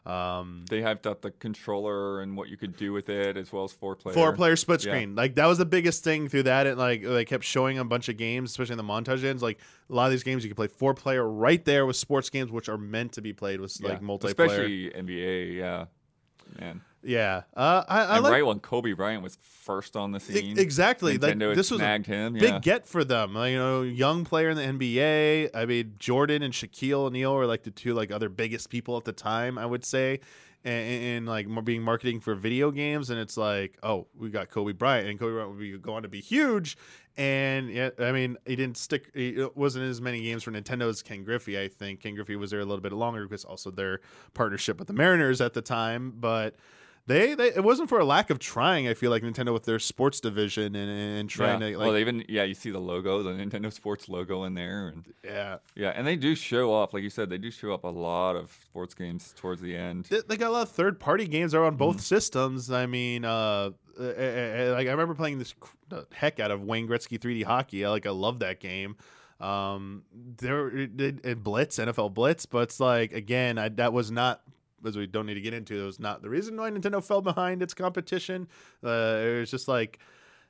Um, 0.06 0.66
They 0.68 0.82
hyped 0.82 1.06
up 1.06 1.22
the 1.22 1.30
controller 1.30 2.20
and 2.20 2.36
what 2.36 2.50
you 2.50 2.58
could 2.58 2.76
do 2.76 2.92
with 2.92 3.08
it, 3.08 3.38
as 3.38 3.50
well 3.52 3.64
as 3.64 3.72
four 3.72 3.96
player. 3.96 4.14
Four 4.14 4.34
player 4.34 4.54
split 4.54 4.84
Yeah. 4.84 4.92
screen. 4.92 5.14
Like 5.16 5.34
that 5.36 5.46
was 5.46 5.56
the 5.58 5.64
biggest 5.64 6.04
thing 6.04 6.28
through 6.28 6.42
that. 6.44 6.66
And 6.66 6.78
like 6.78 7.02
they 7.02 7.24
kept 7.24 7.42
showing 7.42 7.78
a 7.78 7.84
bunch 7.84 8.08
of 8.10 8.18
games, 8.18 8.50
especially 8.50 8.74
in 8.74 8.76
the 8.76 8.84
montage 8.84 9.24
ends. 9.24 9.42
Like 9.42 9.58
a 9.88 9.94
lot 9.94 10.04
of 10.04 10.10
these 10.12 10.22
games 10.22 10.44
you 10.44 10.50
can 10.50 10.56
play 10.56 10.66
four 10.68 10.92
player 10.94 11.26
right 11.26 11.64
there 11.64 11.86
with 11.86 11.96
sports 11.96 12.28
games, 12.28 12.50
which 12.52 12.68
are 12.68 12.76
meant 12.78 13.12
to 13.12 13.22
be 13.22 13.32
played 13.32 13.60
with 13.60 13.76
Yeah. 13.80 13.88
like 13.88 14.02
multiplayer. 14.02 14.24
especially 14.26 14.90
NBA. 14.90 15.56
Yeah, 15.56 15.86
man. 16.58 16.80
yeah. 17.02 17.42
Uh, 17.56 17.84
I, 17.88 18.00
I 18.02 18.14
and 18.16 18.24
like 18.24 18.32
right 18.32 18.46
when 18.46 18.60
Kobe 18.60 18.92
Bryant 18.92 19.22
was 19.22 19.36
first 19.40 19.96
on 19.96 20.12
the 20.12 20.20
scene, 20.20 20.58
exactly. 20.58 21.18
Nintendo 21.18 21.48
had 21.48 21.58
this 21.58 21.70
was 21.70 21.80
a 21.80 21.84
snagged 21.84 22.06
him. 22.06 22.34
big 22.34 22.42
Yeah. 22.42 22.58
get 22.60 22.86
for 22.86 23.04
them. 23.04 23.34
Like, 23.34 23.52
you 23.52 23.58
know, 23.58 23.82
young 23.82 24.24
player 24.24 24.50
in 24.50 24.56
the 24.56 24.62
NBA. 24.62 25.50
I 25.54 25.64
mean, 25.66 25.94
Jordan 25.98 26.42
and 26.42 26.52
Shaquille 26.52 27.06
O'Neal 27.06 27.34
were 27.34 27.46
like 27.46 27.62
the 27.62 27.70
two 27.70 27.94
like 27.94 28.10
other 28.10 28.28
biggest 28.28 28.70
people 28.70 28.96
at 28.96 29.04
the 29.04 29.12
time. 29.12 29.58
I 29.58 29.66
would 29.66 29.84
say, 29.84 30.20
and, 30.64 31.04
and 31.04 31.26
like 31.26 31.46
being 31.64 31.82
marketing 31.82 32.20
for 32.20 32.34
video 32.34 32.70
games. 32.70 33.10
And 33.10 33.20
it's 33.20 33.36
like, 33.36 33.78
oh, 33.82 34.06
we 34.18 34.30
got 34.30 34.50
Kobe 34.50 34.72
Bryant, 34.72 35.08
and 35.08 35.18
Kobe 35.18 35.32
Bryant 35.32 35.50
would 35.50 35.60
be 35.60 35.76
go 35.78 35.94
on 35.94 36.02
to 36.02 36.08
be 36.08 36.20
huge. 36.20 36.76
And 37.16 37.70
yeah, 37.70 37.90
I 37.98 38.12
mean, 38.12 38.36
he 38.44 38.56
didn't 38.56 38.76
stick. 38.76 39.10
It 39.14 39.56
wasn't 39.56 39.84
as 39.84 40.00
many 40.00 40.22
games 40.22 40.42
for 40.42 40.50
Nintendo 40.50 40.88
as 40.88 41.02
Ken 41.02 41.22
Griffey. 41.22 41.60
I 41.60 41.68
think 41.68 42.00
Ken 42.00 42.14
Griffey 42.14 42.36
was 42.36 42.50
there 42.50 42.60
a 42.60 42.64
little 42.64 42.82
bit 42.82 42.92
longer 42.92 43.24
because 43.26 43.44
also 43.44 43.70
their 43.70 44.00
partnership 44.32 44.78
with 44.78 44.88
the 44.88 44.94
Mariners 44.94 45.40
at 45.40 45.54
the 45.54 45.62
time, 45.62 46.14
but. 46.16 46.56
They, 47.06 47.34
they, 47.34 47.48
it 47.48 47.62
wasn't 47.62 47.90
for 47.90 47.98
a 47.98 48.04
lack 48.04 48.30
of 48.30 48.38
trying. 48.38 48.88
I 48.88 48.94
feel 48.94 49.10
like 49.10 49.22
Nintendo 49.22 49.52
with 49.52 49.64
their 49.64 49.78
sports 49.78 50.20
division 50.20 50.74
and, 50.74 51.18
and 51.18 51.28
trying 51.28 51.60
yeah. 51.60 51.68
to 51.72 51.76
like, 51.76 51.84
well, 51.84 51.92
they 51.92 52.00
even 52.00 52.24
yeah, 52.30 52.44
you 52.44 52.54
see 52.54 52.70
the 52.70 52.78
logo, 52.78 53.22
the 53.22 53.30
Nintendo 53.32 53.70
Sports 53.70 54.08
logo 54.08 54.44
in 54.44 54.54
there, 54.54 54.88
and 54.88 55.04
yeah, 55.22 55.58
yeah, 55.74 55.90
and 55.90 56.06
they 56.06 56.16
do 56.16 56.34
show 56.34 56.72
off, 56.72 56.94
like 56.94 57.02
you 57.02 57.10
said, 57.10 57.28
they 57.28 57.36
do 57.36 57.50
show 57.50 57.74
up 57.74 57.84
a 57.84 57.88
lot 57.88 58.36
of 58.36 58.50
sports 58.62 58.94
games 58.94 59.34
towards 59.36 59.60
the 59.60 59.76
end. 59.76 60.06
they, 60.06 60.22
they 60.26 60.36
got 60.38 60.48
a 60.48 60.52
lot 60.52 60.62
of 60.62 60.70
third 60.70 60.98
party 60.98 61.26
games 61.28 61.52
that 61.52 61.58
are 61.58 61.64
on 61.64 61.72
Mm-hmm. 61.74 61.78
both 61.78 62.00
systems. 62.00 62.70
I 62.70 62.86
mean, 62.86 63.26
uh, 63.26 63.70
like 63.98 64.86
I 64.86 64.90
remember 64.90 65.14
playing 65.14 65.38
this 65.38 65.54
heck 66.12 66.40
out 66.40 66.50
of 66.50 66.62
Wayne 66.62 66.88
Gretzky 66.88 67.18
3D 67.18 67.44
hockey. 67.44 67.84
I 67.84 67.90
like 67.90 68.06
I 68.06 68.10
love 68.10 68.38
that 68.38 68.60
game. 68.60 68.96
Um, 69.40 70.04
there 70.38 70.68
it, 70.68 71.00
it, 71.00 71.24
it 71.24 71.44
Blitz 71.44 71.78
NFL 71.78 72.14
Blitz, 72.14 72.46
but 72.46 72.60
it's 72.60 72.80
like 72.80 73.12
again, 73.12 73.58
I, 73.58 73.68
that 73.70 73.92
was 73.92 74.10
not. 74.10 74.40
As 74.86 74.96
we 74.96 75.06
don't 75.06 75.26
need 75.26 75.34
to 75.34 75.40
get 75.40 75.54
into, 75.54 75.80
it 75.80 75.84
was 75.84 76.00
not 76.00 76.22
the 76.22 76.28
reason 76.28 76.56
why 76.56 76.70
Nintendo 76.70 77.02
fell 77.02 77.22
behind 77.22 77.62
its 77.62 77.74
competition. 77.74 78.48
Uh, 78.82 79.20
it 79.22 79.40
was 79.40 79.50
just 79.50 79.68
like 79.68 79.98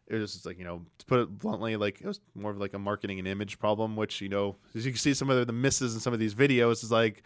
it 0.06 0.16
was 0.16 0.32
just 0.32 0.46
like 0.46 0.58
you 0.58 0.64
know 0.64 0.82
to 0.98 1.06
put 1.06 1.20
it 1.20 1.38
bluntly 1.38 1.76
like 1.76 2.00
it 2.00 2.06
was 2.06 2.20
more 2.34 2.50
of 2.50 2.58
like 2.58 2.74
a 2.74 2.78
marketing 2.78 3.18
and 3.18 3.26
image 3.26 3.58
problem 3.58 3.96
which 3.96 4.20
you 4.20 4.28
know 4.28 4.56
as 4.74 4.84
you 4.84 4.92
can 4.92 4.98
see 4.98 5.14
some 5.14 5.30
of 5.30 5.46
the 5.46 5.52
misses 5.52 5.94
in 5.94 6.00
some 6.00 6.12
of 6.12 6.18
these 6.18 6.34
videos 6.34 6.84
is 6.84 6.90
like 6.90 7.22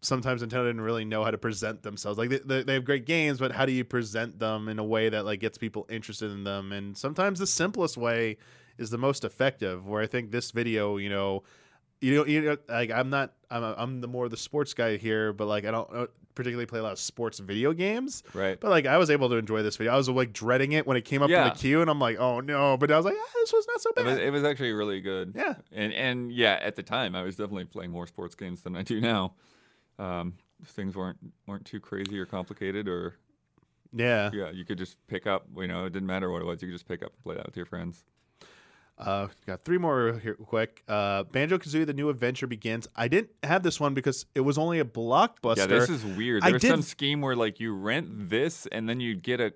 sometimes 0.00 0.42
nintendo 0.42 0.66
didn't 0.66 0.80
really 0.80 1.04
know 1.04 1.24
how 1.24 1.30
to 1.30 1.38
present 1.38 1.82
themselves 1.82 2.18
like 2.18 2.30
they, 2.30 2.38
they, 2.38 2.62
they 2.62 2.74
have 2.74 2.84
great 2.84 3.04
games 3.04 3.38
but 3.38 3.52
how 3.52 3.66
do 3.66 3.72
you 3.72 3.84
present 3.84 4.38
them 4.38 4.68
in 4.68 4.78
a 4.78 4.84
way 4.84 5.08
that 5.08 5.24
like 5.24 5.40
gets 5.40 5.58
people 5.58 5.86
interested 5.90 6.30
in 6.30 6.44
them 6.44 6.72
and 6.72 6.96
sometimes 6.96 7.38
the 7.38 7.46
simplest 7.46 7.96
way 7.96 8.36
is 8.78 8.90
the 8.90 8.98
most 8.98 9.24
effective 9.24 9.86
where 9.86 10.02
i 10.02 10.06
think 10.06 10.30
this 10.30 10.50
video 10.52 10.96
you 10.96 11.10
know 11.10 11.42
you 12.00 12.14
know, 12.14 12.26
you 12.26 12.40
know 12.42 12.56
like 12.68 12.90
i'm 12.90 13.10
not 13.10 13.32
i'm, 13.50 13.62
I'm 13.64 14.00
the 14.00 14.08
more 14.08 14.28
the 14.28 14.36
sports 14.36 14.74
guy 14.74 14.96
here 14.96 15.32
but 15.32 15.46
like 15.46 15.64
i 15.64 15.70
don't 15.70 15.88
uh, 15.92 16.06
particularly 16.34 16.66
play 16.66 16.80
a 16.80 16.82
lot 16.82 16.92
of 16.92 16.98
sports 16.98 17.38
video 17.38 17.72
games 17.72 18.22
Right. 18.34 18.60
but 18.60 18.70
like 18.70 18.84
I 18.84 18.98
was 18.98 19.08
able 19.08 19.30
to 19.30 19.36
enjoy 19.36 19.62
this 19.62 19.78
video. 19.78 19.94
I 19.94 19.96
was 19.96 20.06
like 20.10 20.34
dreading 20.34 20.72
it 20.72 20.86
when 20.86 20.98
it 20.98 21.06
came 21.06 21.22
up 21.22 21.30
Yeah. 21.30 21.44
in 21.44 21.48
the 21.48 21.54
queue, 21.58 21.80
and 21.80 21.88
I'm 21.88 21.98
like, 21.98 22.18
oh 22.18 22.40
no! 22.40 22.76
But 22.76 22.90
I 22.92 22.96
was 22.98 23.06
like, 23.06 23.14
ah, 23.18 23.30
this 23.36 23.54
was 23.54 23.66
not 23.66 23.80
so 23.80 23.88
It 23.96 24.04
was, 24.04 24.18
bad. 24.18 24.22
it 24.26 24.30
was 24.30 24.44
actually 24.44 24.72
really 24.72 25.00
good. 25.00 25.32
Yeah. 25.34 25.54
And 25.72 25.94
and 25.94 26.30
yeah, 26.30 26.58
at 26.60 26.76
the 26.76 26.82
time 26.82 27.14
I 27.14 27.22
was 27.22 27.36
definitely 27.36 27.64
playing 27.64 27.90
more 27.90 28.06
sports 28.06 28.34
games 28.34 28.60
than 28.60 28.76
I 28.76 28.82
do 28.82 29.00
now. 29.00 29.32
Um, 29.98 30.34
things 30.62 30.94
weren't 30.94 31.16
weren't 31.46 31.64
too 31.64 31.80
crazy 31.80 32.18
or 32.18 32.26
complicated 32.26 32.86
or 32.86 33.16
Yeah. 33.94 34.28
yeah, 34.34 34.50
you 34.50 34.66
could 34.66 34.76
just 34.76 34.98
pick 35.06 35.26
up, 35.26 35.46
you 35.56 35.66
know, 35.68 35.86
it 35.86 35.92
didn't 35.94 36.06
matter 36.06 36.30
what 36.30 36.42
it 36.42 36.44
was, 36.44 36.60
you 36.60 36.68
could 36.68 36.74
just 36.74 36.86
pick 36.86 37.02
up 37.02 37.12
and 37.14 37.22
play 37.22 37.36
that 37.36 37.46
with 37.46 37.56
your 37.56 37.64
friends. 37.64 38.04
Uh, 38.98 39.28
got 39.46 39.62
three 39.64 39.76
more 39.78 40.18
here 40.22 40.34
quick. 40.34 40.82
Uh, 40.88 41.24
Banjo 41.24 41.58
Kazooie: 41.58 41.86
The 41.86 41.92
New 41.92 42.08
Adventure 42.08 42.46
begins. 42.46 42.88
I 42.96 43.08
didn't 43.08 43.30
have 43.42 43.62
this 43.62 43.78
one 43.78 43.92
because 43.92 44.24
it 44.34 44.40
was 44.40 44.56
only 44.56 44.78
a 44.80 44.84
blockbuster. 44.84 45.58
Yeah, 45.58 45.66
this 45.66 45.90
is 45.90 46.04
weird. 46.04 46.42
I 46.42 46.46
There 46.46 46.54
was 46.54 46.62
some 46.62 46.82
scheme 46.82 47.20
where 47.20 47.36
like 47.36 47.60
you 47.60 47.74
rent 47.74 48.30
this 48.30 48.66
and 48.72 48.88
then 48.88 49.00
you'd 49.00 49.22
get 49.22 49.40
a 49.40 49.52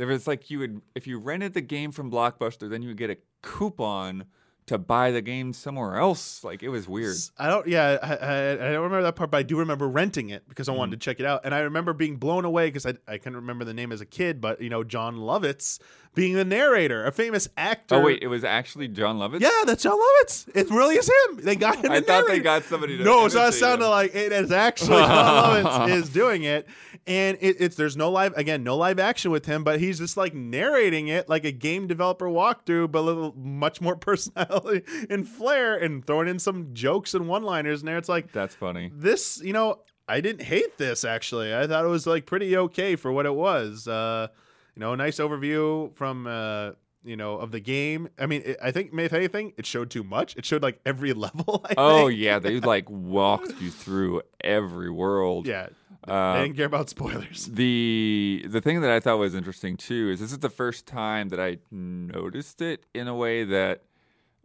there 0.00 0.06
was 0.06 0.26
like 0.26 0.48
you 0.48 0.58
would 0.60 0.80
if 0.94 1.06
you 1.06 1.18
rented 1.18 1.52
the 1.52 1.60
game 1.60 1.92
from 1.92 2.10
Blockbuster, 2.10 2.70
then 2.70 2.80
you 2.80 2.88
would 2.88 2.96
get 2.96 3.10
a 3.10 3.18
coupon 3.42 4.24
to 4.66 4.78
buy 4.78 5.10
the 5.10 5.20
game 5.20 5.52
somewhere 5.52 5.96
else. 5.96 6.44
Like 6.44 6.62
it 6.62 6.68
was 6.68 6.88
weird. 6.88 7.16
I 7.38 7.48
don't. 7.48 7.66
Yeah, 7.66 7.98
I, 8.02 8.14
I, 8.14 8.52
I 8.52 8.54
don't 8.72 8.84
remember 8.84 9.02
that 9.02 9.16
part, 9.16 9.30
but 9.30 9.38
I 9.38 9.42
do 9.42 9.58
remember 9.58 9.88
renting 9.88 10.30
it 10.30 10.48
because 10.48 10.68
I 10.68 10.72
wanted 10.72 10.92
mm-hmm. 10.92 11.00
to 11.00 11.04
check 11.04 11.20
it 11.20 11.26
out, 11.26 11.40
and 11.44 11.54
I 11.54 11.60
remember 11.60 11.92
being 11.92 12.16
blown 12.16 12.44
away 12.44 12.68
because 12.68 12.86
I 12.86 12.94
I 13.08 13.18
couldn't 13.18 13.36
remember 13.36 13.64
the 13.64 13.74
name 13.74 13.92
as 13.92 14.00
a 14.00 14.06
kid, 14.06 14.40
but 14.40 14.60
you 14.60 14.70
know 14.70 14.84
Jon 14.84 15.16
Lovitz 15.16 15.80
being 16.14 16.34
the 16.34 16.44
narrator, 16.44 17.04
a 17.04 17.12
famous 17.12 17.48
actor. 17.56 17.96
Oh 17.96 18.00
wait, 18.00 18.22
it 18.22 18.26
was 18.26 18.42
actually 18.42 18.88
Jon 18.88 19.18
Lovitz? 19.18 19.40
Yeah, 19.40 19.62
that's 19.64 19.82
Jon 19.82 19.98
Lovitz. 19.98 20.48
It 20.54 20.68
really 20.70 20.96
is 20.96 21.08
him. 21.08 21.44
They 21.44 21.56
got 21.56 21.76
him. 21.84 21.92
I 21.92 22.00
thought 22.00 22.26
they 22.26 22.40
got 22.40 22.64
somebody 22.64 22.98
to 22.98 23.04
No, 23.04 23.28
so 23.28 23.38
it 23.38 23.42
imitate 23.42 23.60
sounded 23.60 23.88
like 23.88 24.14
it 24.14 24.32
is 24.32 24.50
actually 24.50 24.98
Jon 24.98 25.64
Lovitz 25.64 25.88
is 25.96 26.08
doing 26.08 26.42
it, 26.44 26.66
and 27.10 27.36
it, 27.40 27.56
it's 27.58 27.76
there's 27.76 27.96
no 27.96 28.10
live 28.10 28.32
again, 28.36 28.62
no 28.62 28.76
live 28.76 28.98
action 29.00 29.30
with 29.32 29.44
him, 29.46 29.64
but 29.64 29.80
he's 29.80 29.98
just 29.98 30.16
like 30.16 30.32
narrating 30.32 31.08
it 31.08 31.28
like 31.28 31.44
a 31.44 31.50
game 31.52 31.86
developer 31.88 32.26
walkthrough, 32.26 32.90
but 32.92 33.00
a 33.00 33.02
little 33.02 33.34
much 33.36 33.80
more 33.80 33.96
personality 34.08 34.82
and 35.10 35.28
flair, 35.28 35.76
and 35.76 36.06
throwing 36.06 36.28
in 36.28 36.38
some 36.38 36.72
jokes 36.72 37.12
and 37.14 37.28
one-liners 37.28 37.80
in 37.80 37.86
there. 37.86 37.98
It's 37.98 38.08
like 38.08 38.30
That's 38.32 38.54
funny. 38.54 38.90
this, 38.94 39.40
you 39.42 39.52
know, 39.52 39.80
I 40.08 40.20
didn't 40.20 40.42
hate 40.42 40.78
this 40.78 41.04
actually. 41.04 41.54
I 41.54 41.66
thought 41.66 41.84
it 41.84 41.88
was 41.88 42.06
like 42.06 42.26
pretty 42.26 42.56
okay 42.56 42.96
for 42.96 43.10
what 43.12 43.26
it 43.26 43.34
was. 43.34 43.88
Uh, 43.88 44.28
you 44.76 44.80
know, 44.80 44.92
a 44.92 44.96
nice 44.96 45.16
overview 45.18 45.94
from 45.96 46.26
uh, 46.28 46.70
you 47.02 47.16
know, 47.16 47.36
of 47.38 47.50
the 47.50 47.60
game. 47.60 48.08
I 48.18 48.26
mean, 48.26 48.42
it, 48.44 48.56
I 48.62 48.70
think 48.72 48.90
if 48.92 49.12
anything, 49.12 49.52
it 49.56 49.66
showed 49.66 49.90
too 49.90 50.04
much. 50.04 50.36
It 50.36 50.44
showed 50.44 50.62
like 50.62 50.80
every 50.86 51.12
level. 51.26 51.64
I 51.68 51.74
Oh 51.76 52.08
think. 52.08 52.20
yeah, 52.20 52.38
they 52.38 52.60
like 52.60 52.88
walked 52.90 53.60
you 53.60 53.70
through 53.70 54.22
every 54.44 54.90
world. 54.90 55.46
yeah. 55.46 55.68
I 56.06 56.12
Uh, 56.38 56.42
didn't 56.42 56.56
care 56.56 56.66
about 56.66 56.88
spoilers. 56.88 57.46
the 57.46 58.44
the 58.48 58.60
thing 58.60 58.80
that 58.80 58.90
I 58.90 59.00
thought 59.00 59.18
was 59.18 59.34
interesting 59.34 59.76
too 59.76 60.10
is 60.10 60.20
this 60.20 60.32
is 60.32 60.38
the 60.38 60.48
first 60.50 60.86
time 60.86 61.28
that 61.28 61.40
I 61.40 61.58
noticed 61.70 62.62
it 62.62 62.86
in 62.94 63.06
a 63.08 63.14
way 63.14 63.44
that 63.44 63.82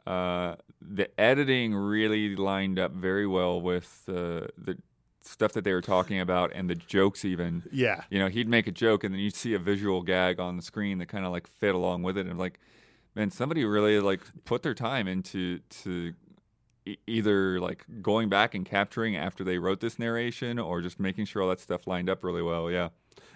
uh, 0.06 0.56
the 0.82 1.10
editing 1.20 1.74
really 1.74 2.36
lined 2.36 2.78
up 2.78 2.92
very 2.92 3.26
well 3.26 3.60
with 3.62 4.04
uh, 4.08 4.48
the 4.58 4.78
stuff 5.22 5.54
that 5.54 5.64
they 5.64 5.74
were 5.74 5.82
talking 5.82 6.20
about 6.20 6.52
and 6.54 6.70
the 6.70 6.76
jokes 6.76 7.26
even. 7.26 7.64
Yeah. 7.72 8.04
You 8.12 8.20
know, 8.20 8.28
he'd 8.28 8.48
make 8.48 8.68
a 8.68 8.72
joke 8.72 9.04
and 9.04 9.12
then 9.14 9.20
you'd 9.22 9.34
see 9.36 9.56
a 9.56 9.60
visual 9.60 10.04
gag 10.04 10.40
on 10.40 10.58
the 10.58 10.62
screen 10.62 11.00
that 11.00 11.08
kind 11.08 11.26
of 11.26 11.32
like 11.32 11.48
fit 11.48 11.74
along 11.74 12.04
with 12.04 12.18
it. 12.18 12.28
And 12.28 12.38
like, 12.38 12.60
man, 13.16 13.32
somebody 13.32 13.66
really 13.66 14.00
like 14.00 14.22
put 14.44 14.62
their 14.62 14.76
time 14.76 15.08
into 15.08 15.60
to 15.84 16.14
e- 16.86 16.98
either 17.08 17.60
like 17.60 17.86
going 18.02 18.30
back 18.30 18.54
and 18.56 18.66
capturing 18.66 19.16
after 19.16 19.44
they 19.44 19.58
wrote 19.58 19.80
this 19.80 19.98
narration 20.00 20.60
or 20.60 20.82
just 20.82 21.00
making 21.00 21.26
sure 21.26 21.42
all 21.42 21.50
that 21.50 21.60
stuff 21.60 21.88
lined 21.88 22.10
up 22.10 22.24
really 22.24 22.42
well. 22.42 22.70
Yeah. 22.72 22.90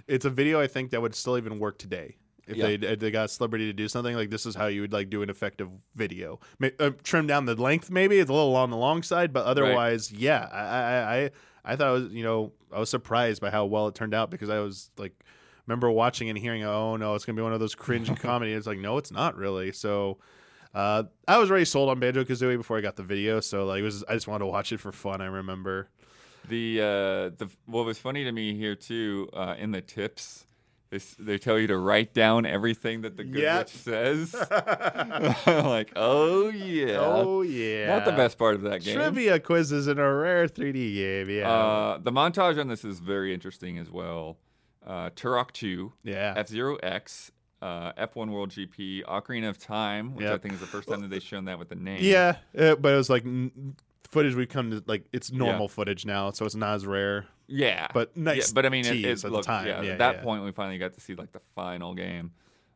It's 0.07 0.25
a 0.25 0.29
video 0.29 0.59
I 0.59 0.67
think 0.67 0.91
that 0.91 1.01
would 1.01 1.15
still 1.15 1.37
even 1.37 1.59
work 1.59 1.77
today. 1.77 2.17
If 2.47 2.57
Yeah. 2.57 2.65
they 2.65 2.73
if 2.87 2.99
they 2.99 3.11
got 3.11 3.25
a 3.25 3.27
celebrity 3.27 3.67
to 3.67 3.73
do 3.73 3.87
something 3.87 4.15
like 4.15 4.31
this 4.31 4.45
is 4.47 4.55
how 4.55 4.65
you 4.67 4.81
would 4.81 4.91
like 4.93 5.09
do 5.11 5.21
an 5.21 5.29
effective 5.29 5.69
video. 5.95 6.39
May, 6.57 6.71
uh, 6.79 6.91
trim 7.03 7.27
down 7.27 7.45
the 7.45 7.53
length 7.55 7.91
maybe 7.91 8.17
it's 8.17 8.29
a 8.29 8.33
little 8.33 8.55
on 8.55 8.71
the 8.71 8.77
long 8.77 9.03
side, 9.03 9.31
but 9.31 9.45
otherwise, 9.45 10.11
yeah, 10.11 10.47
I, 10.51 10.63
I 10.63 11.15
I 11.25 11.31
I 11.73 11.75
thought 11.75 11.89
it 11.95 12.01
was 12.05 12.11
you 12.13 12.23
know 12.23 12.51
I 12.71 12.79
was 12.79 12.89
surprised 12.89 13.39
by 13.41 13.51
how 13.51 13.65
well 13.65 13.87
it 13.87 13.93
turned 13.93 14.15
out 14.15 14.31
because 14.31 14.49
I 14.49 14.59
was 14.59 14.89
like 14.97 15.13
remember 15.67 15.91
watching 15.91 16.27
and 16.29 16.37
hearing 16.39 16.63
oh 16.63 16.95
no 16.95 17.13
it's 17.13 17.23
gonna 17.23 17.35
be 17.35 17.43
one 17.43 17.53
of 17.53 17.59
those 17.59 17.75
cringe 17.75 18.09
comedy. 18.19 18.53
It's 18.53 18.65
like 18.65 18.79
no 18.79 18.97
it's 18.97 19.11
not 19.11 19.35
really. 19.37 19.71
So 19.71 20.17
uh, 20.73 21.03
I 21.27 21.37
was 21.37 21.49
already 21.49 21.65
sold 21.65 21.89
on 21.89 21.99
Banjo 21.99 22.23
Kazooie 22.23 22.57
before 22.57 22.77
I 22.77 22.81
got 22.81 22.95
the 22.95 23.03
video, 23.03 23.39
so 23.39 23.65
like 23.65 23.79
it 23.79 23.83
was 23.83 24.03
I 24.07 24.13
just 24.13 24.27
wanted 24.27 24.39
to 24.45 24.47
watch 24.47 24.71
it 24.71 24.79
for 24.79 24.91
fun. 24.91 25.21
I 25.21 25.25
remember. 25.25 25.89
The 26.47 26.79
uh, 26.79 26.85
the 27.37 27.49
what 27.65 27.85
was 27.85 27.97
funny 27.99 28.23
to 28.23 28.31
me 28.31 28.55
here 28.55 28.75
too 28.75 29.29
uh, 29.33 29.55
in 29.59 29.71
the 29.71 29.81
tips, 29.81 30.45
They, 30.89 30.99
they 31.19 31.37
tell 31.37 31.59
you 31.59 31.67
to 31.67 31.77
write 31.77 32.13
down 32.13 32.45
everything 32.47 33.01
that 33.01 33.17
the 33.17 33.23
good 33.23 33.41
Yep. 33.43 33.59
witch 33.65 33.75
says. 33.75 34.33
like, 35.47 35.91
oh 35.95 36.49
yeah, 36.49 36.97
Oh 36.99 37.41
yeah. 37.41 37.87
not 37.95 38.05
the 38.05 38.13
best 38.13 38.37
part 38.37 38.55
of 38.55 38.61
that 38.63 38.81
game. 38.83 38.95
Trivia 38.95 39.39
quizzes 39.39 39.87
in 39.87 39.99
a 39.99 40.13
rare 40.15 40.47
3D 40.47 40.95
game. 40.95 41.29
Yeah. 41.29 41.51
Uh, 41.51 41.97
the 41.99 42.11
montage 42.11 42.59
on 42.59 42.67
this 42.67 42.83
is 42.83 42.99
very 42.99 43.33
interesting 43.33 43.77
as 43.77 43.91
well. 43.91 44.37
Uh, 44.85 45.09
Turok 45.11 45.51
2, 45.51 45.91
yeah. 46.03 46.33
F 46.37 46.47
Zero 46.47 46.77
X, 46.77 47.31
uh, 47.61 47.93
F1 47.93 48.29
World 48.31 48.49
GP, 48.51 49.03
Ocarina 49.05 49.49
of 49.49 49.57
Time, 49.57 50.15
which 50.15 50.25
I 50.25 50.37
think 50.37 50.53
is 50.53 50.59
the 50.59 50.65
first 50.65 50.87
time 50.87 51.01
that 51.01 51.09
they've 51.09 51.21
shown 51.21 51.45
that 51.45 51.59
with 51.59 51.69
the 51.69 51.75
name. 51.75 51.99
Yeah, 52.01 52.37
uh, 52.57 52.75
but 52.75 52.93
it 52.93 52.97
was 52.97 53.09
like 53.09 53.25
n- 53.25 53.75
footage 54.09 54.33
we 54.35 54.45
come 54.45 54.71
to 54.71 54.83
like 54.87 55.05
it's 55.13 55.31
normal 55.31 55.67
footage 55.67 56.05
now, 56.05 56.31
so 56.31 56.45
it's 56.45 56.55
not 56.55 56.75
as 56.75 56.85
rare. 56.85 57.25
Yeah, 57.47 57.87
But 57.93 58.11
yeah, 58.15 58.23
nice 58.23 58.51
but 58.51 58.65
I 58.65 58.69
mean, 58.69 58.85
it, 58.85 59.03
it, 59.03 59.23
at 59.25 59.31
the 59.31 59.41
time. 59.41 59.65
Yeah, 59.67 59.81
Yeah, 59.81 59.91
at 59.93 59.97
that 59.97 60.15
yeah. 60.17 60.21
point, 60.23 60.43
we 60.43 60.51
finally 60.51 60.77
got 60.77 60.93
to 60.93 61.01
see 61.01 61.15
like 61.15 61.31
the 61.31 61.39
final 61.55 61.95
game. 61.95 62.31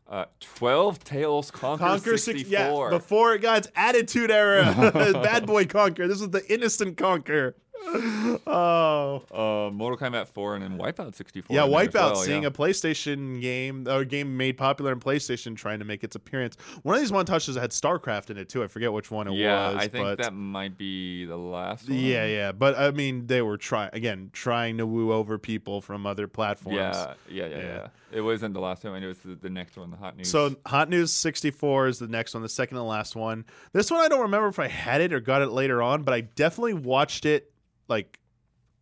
Uh, 0.07 0.25
Twelve 0.39 1.01
Tales 1.03 1.49
Conker, 1.49 1.77
Conker 1.79 2.19
64. 2.19 2.19
six, 2.19 2.49
yeah, 2.49 2.89
before 2.89 3.34
it 3.36 3.41
got 3.41 3.59
its 3.59 3.67
Attitude 3.75 4.31
Era, 4.31 4.63
Bad 5.23 5.45
Boy 5.45 5.65
Conker. 5.65 6.07
This 6.07 6.19
was 6.19 6.29
the 6.31 6.43
innocent 6.51 6.97
Conker. 6.97 7.53
Oh, 8.45 9.24
uh, 9.32 9.71
Mortal 9.71 9.97
Kombat 9.97 10.28
4 10.28 10.55
and 10.55 10.63
then 10.63 10.78
Wipeout 10.78 11.15
64. 11.15 11.55
yeah, 11.55 11.63
in 11.63 11.71
there 11.71 11.82
as 11.82 11.88
Wipeout. 11.88 11.93
well, 11.93 12.15
seeing 12.15 12.43
yeah. 12.43 12.47
a 12.47 12.51
PlayStation 12.51 13.41
game, 13.41 13.86
a 13.88 14.03
game 14.05 14.36
made 14.38 14.57
popular 14.57 14.91
in 14.91 14.99
PlayStation, 14.99 15.55
trying 15.55 15.80
to 15.80 15.86
make 15.86 16.03
its 16.03 16.15
appearance. 16.15 16.57
One 16.84 16.95
of 16.95 17.01
these 17.01 17.11
montages 17.11 17.59
had 17.59 17.71
StarCraft 17.71 18.30
in 18.30 18.38
it 18.38 18.49
too. 18.49 18.63
I 18.63 18.67
forget 18.67 18.91
which 18.91 19.11
one 19.11 19.28
it 19.28 19.34
yeah, 19.34 19.74
was. 19.74 19.78
I 19.78 19.88
think 19.88 20.05
but 20.05 20.17
that 20.19 20.34
might 20.34 20.78
be 20.78 21.26
the 21.26 21.38
last 21.38 21.89
one. 21.89 21.97
Yeah, 21.97 22.26
yeah, 22.26 22.51
but 22.51 22.78
I 22.78 22.91
mean, 22.91 23.28
they 23.28 23.41
were 23.41 23.57
trying 23.57 23.89
again, 23.93 24.30
trying 24.34 24.78
to 24.78 24.86
woo 24.88 25.11
over 25.11 25.38
people 25.38 25.82
from 25.82 26.05
other 26.05 26.28
platforms. 26.28 26.78
Yeah, 26.78 27.13
yeah, 27.30 27.45
yeah, 27.47 27.57
Yeah. 27.57 27.63
yeah. 27.63 27.88
It 28.11 28.21
wasn't 28.21 28.53
the 28.53 28.59
last 28.59 28.84
one. 28.84 29.01
It 29.01 29.07
was 29.07 29.17
the, 29.19 29.34
the 29.34 29.49
next 29.49 29.76
one, 29.76 29.89
the 29.89 29.97
hot 29.97 30.15
news. 30.15 30.30
So 30.30 30.55
Hot 30.67 30.88
News 30.88 31.11
64 31.11 31.88
is 31.88 31.99
the 31.99 32.07
next 32.07 32.36
one, 32.36 32.43
the 32.43 32.49
second 32.49 32.78
and 32.78 32.88
last 32.88 33.15
one. 33.15 33.43
This 33.71 33.89
one 33.89 34.01
I 34.01 34.07
don't 34.07 34.21
remember 34.21 34.47
if 34.49 34.59
I 34.59 34.67
had 34.67 35.01
it 35.01 35.11
or 35.13 35.19
got 35.19 35.41
it 35.41 35.49
later 35.49 35.82
on, 35.82 36.03
but 36.03 36.13
I 36.13 36.21
definitely 36.21 36.76
watched 36.76 37.26
it 37.26 37.51
like 37.88 38.19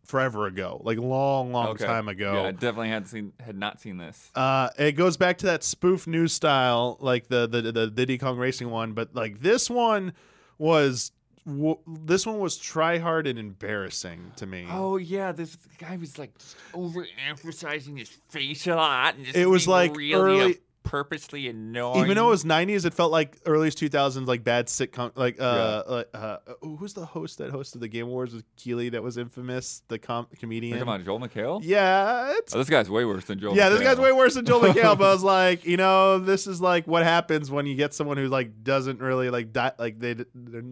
forever 0.04 0.46
ago, 0.46 0.80
like 0.84 0.98
long, 0.98 1.52
long 1.52 1.68
Okay. 1.68 1.86
time 1.86 2.08
ago. 2.08 2.34
Yeah, 2.34 2.48
I 2.48 2.50
definitely 2.52 2.88
had 2.88 3.06
seen 3.08 3.32
had 3.40 3.56
not 3.56 3.80
seen 3.80 3.96
this. 3.98 4.30
Uh, 4.34 4.68
it 4.78 4.92
goes 4.92 5.16
back 5.16 5.38
to 5.38 5.46
that 5.46 5.62
spoof 5.64 6.06
news 6.06 6.32
style, 6.32 6.96
like 7.00 7.28
the 7.28 7.46
the 7.46 7.62
the 7.72 7.86
Diddy 7.88 8.18
Kong 8.18 8.36
Racing 8.38 8.70
one, 8.70 8.92
but 8.92 9.14
like 9.14 9.40
this 9.40 9.70
one 9.70 10.12
was 10.58 11.12
w- 11.46 11.78
this 11.86 12.26
one 12.26 12.38
was 12.40 12.56
try 12.56 12.98
hard 12.98 13.26
and 13.26 13.38
embarrassing 13.38 14.32
to 14.36 14.46
me. 14.46 14.66
Oh 14.70 14.96
yeah, 14.96 15.32
this 15.32 15.56
guy 15.78 15.96
was 15.96 16.18
like 16.18 16.36
just 16.38 16.56
overemphasizing 16.72 17.98
his 17.98 18.10
face 18.28 18.66
a 18.66 18.74
lot. 18.74 19.14
And 19.16 19.24
just 19.24 19.36
It 19.36 19.46
was 19.46 19.66
like 19.68 19.96
really 19.96 20.12
early- 20.14 20.58
purposely 20.82 21.48
annoying. 21.48 22.04
Even 22.04 22.16
though 22.16 22.26
it 22.28 22.30
was 22.30 22.44
'90s, 22.44 22.84
it 22.84 22.94
felt 22.94 23.12
like 23.12 23.36
early 23.46 23.70
2000s, 23.70 24.26
like 24.26 24.44
bad 24.44 24.66
sitcom. 24.66 25.12
Like, 25.14 25.40
uh, 25.40 25.82
like 25.88 26.08
uh, 26.14 26.36
who's 26.60 26.94
the 26.94 27.04
host 27.06 27.38
that 27.38 27.50
hosted 27.52 27.80
the 27.80 27.88
Game 27.88 28.06
Awards 28.06 28.34
with 28.34 28.44
Keighley? 28.56 28.88
That 28.90 29.02
was 29.02 29.16
infamous, 29.18 29.82
the 29.88 29.98
com- 29.98 30.26
comedian. 30.38 30.78
Come 30.78 30.88
on, 30.88 31.04
Joel 31.04 31.20
McHale. 31.20 31.60
Yeah, 31.62 32.32
it's 32.36 32.54
Oh, 32.54 32.58
this 32.58 32.68
guy's 32.70 32.90
way 32.90 33.04
worse 33.04 33.24
than 33.24 33.38
Joel. 33.38 33.56
yeah. 33.56 33.68
This 33.68 33.80
guy's 33.80 33.98
way 33.98 34.12
worse 34.12 34.34
than 34.34 34.44
Joel 34.44 34.60
McHale. 34.68 34.98
but 34.98 35.04
I 35.08 35.12
was 35.12 35.22
like, 35.22 35.64
you 35.64 35.76
know, 35.76 36.18
this 36.18 36.46
is 36.46 36.60
like 36.60 36.86
what 36.86 37.02
happens 37.02 37.50
when 37.50 37.66
you 37.66 37.74
get 37.74 37.94
someone 37.94 38.16
who 38.16 38.28
like 38.28 38.62
doesn't 38.62 39.00
really 39.00 39.30
like 39.30 39.52
di- 39.52 39.72
like 39.78 39.98
they 39.98 40.14
they're 40.14 40.62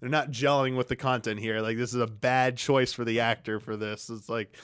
they're 0.00 0.08
not 0.10 0.30
gelling 0.30 0.76
with 0.76 0.88
the 0.88 0.96
content 0.96 1.40
here. 1.40 1.60
Like 1.60 1.76
this 1.76 1.90
is 1.94 2.00
a 2.00 2.06
bad 2.06 2.56
choice 2.56 2.92
for 2.92 3.04
the 3.04 3.20
actor 3.20 3.60
for 3.60 3.76
this. 3.76 4.10
It's 4.10 4.28
like, 4.28 4.56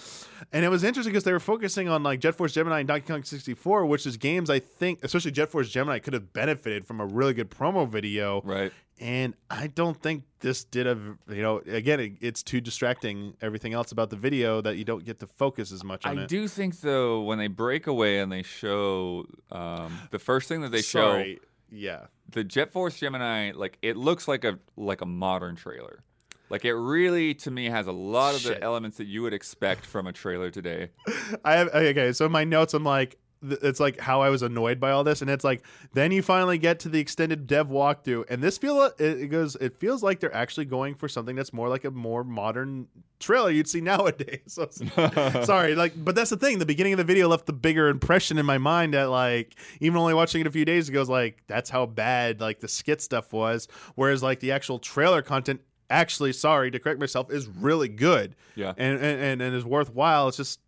and 0.52 0.64
it 0.64 0.68
was 0.68 0.84
interesting 0.84 1.12
because 1.12 1.24
they 1.24 1.32
were 1.32 1.40
focusing 1.40 1.88
on 1.88 2.02
like 2.02 2.20
Jet 2.20 2.34
Force 2.34 2.52
Gemini 2.52 2.80
and 2.80 2.88
Donkey 2.88 3.06
Kong 3.06 3.22
64, 3.22 3.86
which 3.86 4.06
is 4.06 4.16
games 4.16 4.50
I 4.50 4.58
think, 4.58 4.95
especially 5.02 5.30
Jet 5.30 5.50
Force 5.50 5.68
Gemini, 5.70 5.98
could 5.98 6.12
have 6.14 6.32
benefited 6.32 6.86
from 6.86 7.00
a 7.00 7.06
really 7.06 7.34
good 7.34 7.50
promo 7.50 7.88
video. 7.88 8.40
Right. 8.44 8.72
And 8.98 9.34
I 9.50 9.66
don't 9.66 10.00
think 10.00 10.24
this 10.40 10.64
did 10.64 10.86
a, 10.86 10.98
you 11.28 11.42
know, 11.42 11.58
again, 11.66 12.00
it, 12.00 12.12
it's 12.22 12.42
too 12.42 12.60
distracting 12.62 13.34
everything 13.42 13.74
else 13.74 13.92
about 13.92 14.08
the 14.10 14.16
video 14.16 14.62
that 14.62 14.76
you 14.76 14.84
don't 14.84 15.04
get 15.04 15.18
to 15.20 15.26
focus 15.26 15.70
as 15.70 15.84
much 15.84 16.06
on 16.06 16.18
I 16.18 16.22
it. 16.22 16.28
do 16.28 16.48
think 16.48 16.80
though 16.80 17.20
when 17.22 17.36
they 17.38 17.48
break 17.48 17.86
away 17.86 18.20
and 18.20 18.32
they 18.32 18.42
show 18.42 19.26
um, 19.50 19.98
the 20.10 20.18
first 20.18 20.48
thing 20.48 20.62
that 20.62 20.72
they 20.72 20.80
show 20.80 21.22
Yeah. 21.70 22.06
the 22.30 22.42
Jet 22.42 22.72
Force 22.72 22.98
Gemini, 22.98 23.52
like 23.54 23.76
it 23.82 23.98
looks 23.98 24.26
like 24.28 24.44
a 24.44 24.58
like 24.76 25.02
a 25.02 25.06
modern 25.06 25.56
trailer. 25.56 26.02
Like 26.48 26.64
it 26.64 26.74
really, 26.74 27.34
to 27.34 27.50
me, 27.50 27.66
has 27.66 27.88
a 27.88 27.92
lot 27.92 28.34
of 28.36 28.40
Shit. 28.42 28.60
the 28.60 28.62
elements 28.62 28.96
that 28.98 29.08
you 29.08 29.20
would 29.22 29.34
expect 29.34 29.84
from 29.84 30.06
a 30.06 30.12
trailer 30.12 30.50
today. 30.50 30.90
I 31.44 31.56
have 31.56 31.68
okay. 31.74 32.12
So 32.12 32.24
in 32.24 32.32
my 32.32 32.44
notes, 32.44 32.72
I'm 32.72 32.84
like, 32.84 33.18
it's 33.62 33.80
like 33.80 33.98
how 34.00 34.20
I 34.20 34.28
was 34.30 34.42
annoyed 34.42 34.78
by 34.80 34.90
all 34.90 35.04
this, 35.04 35.22
and 35.22 35.30
it's 35.30 35.44
like 35.44 35.62
then 35.92 36.12
you 36.12 36.22
finally 36.22 36.58
get 36.58 36.80
to 36.80 36.88
the 36.88 36.98
extended 37.00 37.46
dev 37.46 37.68
walkthrough, 37.68 38.24
and 38.28 38.42
this 38.42 38.58
feel 38.58 38.76
uh, 38.78 38.90
it, 38.98 39.20
it 39.22 39.26
goes. 39.28 39.56
It 39.56 39.78
feels 39.78 40.02
like 40.02 40.20
they're 40.20 40.34
actually 40.34 40.66
going 40.66 40.94
for 40.94 41.08
something 41.08 41.36
that's 41.36 41.52
more 41.52 41.68
like 41.68 41.84
a 41.84 41.90
more 41.90 42.24
modern 42.24 42.88
trailer 43.18 43.50
you'd 43.50 43.68
see 43.68 43.80
nowadays. 43.92 44.40
So 44.46 44.68
sorry, 45.44 45.74
like, 45.74 45.92
but 45.96 46.14
that's 46.14 46.30
the 46.30 46.36
thing. 46.36 46.58
The 46.58 46.66
beginning 46.66 46.92
of 46.92 46.98
the 46.98 47.04
video 47.04 47.28
left 47.28 47.46
the 47.46 47.52
bigger 47.52 47.88
impression 47.88 48.38
in 48.38 48.46
my 48.46 48.58
mind 48.58 48.94
that 48.94 49.10
like 49.10 49.54
even 49.80 49.98
only 49.98 50.14
watching 50.14 50.40
it 50.40 50.46
a 50.46 50.50
few 50.50 50.64
days 50.64 50.88
ago 50.88 51.00
is 51.00 51.08
like 51.08 51.42
that's 51.46 51.70
how 51.70 51.86
bad 51.86 52.40
like 52.40 52.60
the 52.60 52.68
skit 52.68 53.00
stuff 53.00 53.32
was, 53.32 53.68
whereas 53.94 54.22
like 54.22 54.40
the 54.40 54.52
actual 54.52 54.78
trailer 54.78 55.22
content. 55.22 55.60
Actually, 55.88 56.32
sorry 56.32 56.68
to 56.72 56.80
correct 56.80 56.98
myself, 56.98 57.30
is 57.30 57.46
really 57.46 57.86
good 57.88 58.34
Yeah. 58.56 58.72
and, 58.76 58.98
and, 59.00 59.40
and 59.40 59.54
is 59.54 59.64
worthwhile. 59.64 60.26
It's 60.26 60.36
just 60.36 60.58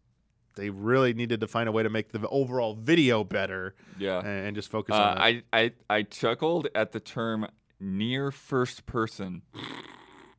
they 0.59 0.70
really 0.70 1.14
needed 1.14 1.40
to 1.40 1.46
find 1.48 1.68
a 1.68 1.72
way 1.72 1.82
to 1.82 1.88
make 1.88 2.12
the 2.12 2.28
overall 2.28 2.74
video 2.74 3.24
better 3.24 3.74
Yeah. 3.98 4.18
and, 4.18 4.46
and 4.48 4.56
just 4.56 4.70
focus 4.70 4.94
Uh, 4.94 4.98
on 4.98 5.18
it. 5.18 5.44
I, 5.52 5.59
I 5.59 5.72
I 5.88 6.02
chuckled 6.02 6.68
at 6.74 6.92
the 6.92 7.00
term 7.00 7.46
near 7.80 8.30
first 8.30 8.84
person. 8.86 9.42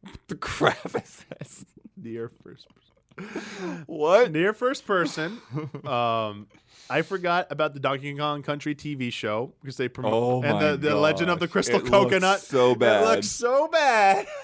what 0.02 0.14
the 0.28 0.36
crap 0.36 0.86
is 0.96 1.26
this? 1.40 1.66
near 1.98 2.30
first 2.44 2.68
person. 2.70 3.84
What? 3.86 4.32
Near 4.32 4.54
first 4.54 4.86
person. 4.86 5.42
um, 5.86 6.48
I 6.90 7.02
forgot 7.02 7.48
about 7.50 7.74
the 7.74 7.80
Donkey 7.82 8.14
Kong 8.16 8.42
Country 8.44 8.74
TV 8.76 9.12
show 9.12 9.52
because 9.62 9.76
they 9.76 9.90
promote 9.90 10.14
Oh 10.14 10.42
and 10.44 10.60
the, 10.82 10.90
the 10.90 10.96
Legend 10.96 11.30
of 11.30 11.40
the. 11.42 11.48
Crystal 11.50 11.76
It 11.80 11.84
looks 11.84 11.90
Coconut. 11.90 12.40
so 12.40 12.76
bad. 12.76 13.04
It 13.04 13.06
looks 13.08 13.28
so 13.28 13.68
bad. 13.68 14.26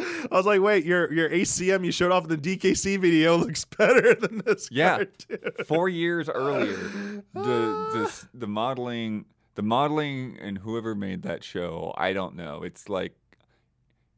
I 0.00 0.36
was 0.36 0.46
like, 0.46 0.60
wait, 0.60 0.84
your 0.84 1.12
your 1.12 1.28
ACM 1.30 1.84
you 1.84 1.92
showed 1.92 2.12
off 2.12 2.24
in 2.24 2.40
the 2.40 2.56
DKC 2.56 2.98
video 2.98 3.36
looks 3.36 3.64
better 3.64 4.14
than 4.20 4.42
this 4.44 4.68
Yeah. 4.70 5.04
Four 5.66 5.88
years 5.88 6.28
earlier, 6.28 6.76
the 7.34 7.40
the 7.42 8.28
the 8.34 8.46
modeling 8.46 9.26
the 9.54 9.62
modeling 9.62 10.38
and 10.40 10.58
whoever 10.58 10.94
made 10.94 11.22
that 11.22 11.44
show, 11.44 11.92
I 11.96 12.12
don't 12.12 12.36
know. 12.36 12.62
It's 12.62 12.88
like 12.88 13.14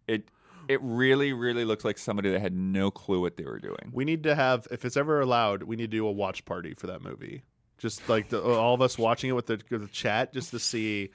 it 0.06 0.28
it 0.68 0.80
really 0.82 1.32
really 1.32 1.64
looks 1.64 1.84
like 1.84 1.98
somebody 1.98 2.30
that 2.30 2.40
had 2.40 2.54
no 2.54 2.90
clue 2.90 3.20
what 3.20 3.36
they 3.36 3.44
were 3.44 3.58
doing. 3.58 3.90
We 3.92 4.04
need 4.04 4.22
to 4.24 4.34
have, 4.34 4.68
if 4.70 4.84
it's 4.84 4.96
ever 4.96 5.20
allowed, 5.20 5.64
we 5.64 5.76
need 5.76 5.90
to 5.90 5.96
do 5.96 6.06
a 6.06 6.12
watch 6.12 6.44
party 6.44 6.74
for 6.74 6.86
that 6.88 7.02
movie. 7.02 7.42
Just 7.78 8.08
like 8.08 8.28
the, 8.28 8.40
all 8.40 8.74
of 8.74 8.80
us 8.80 8.96
watching 8.96 9.30
it 9.30 9.32
with 9.32 9.46
the, 9.46 9.60
with 9.70 9.82
the 9.82 9.88
chat, 9.88 10.32
just 10.32 10.50
to 10.52 10.60
see. 10.60 11.10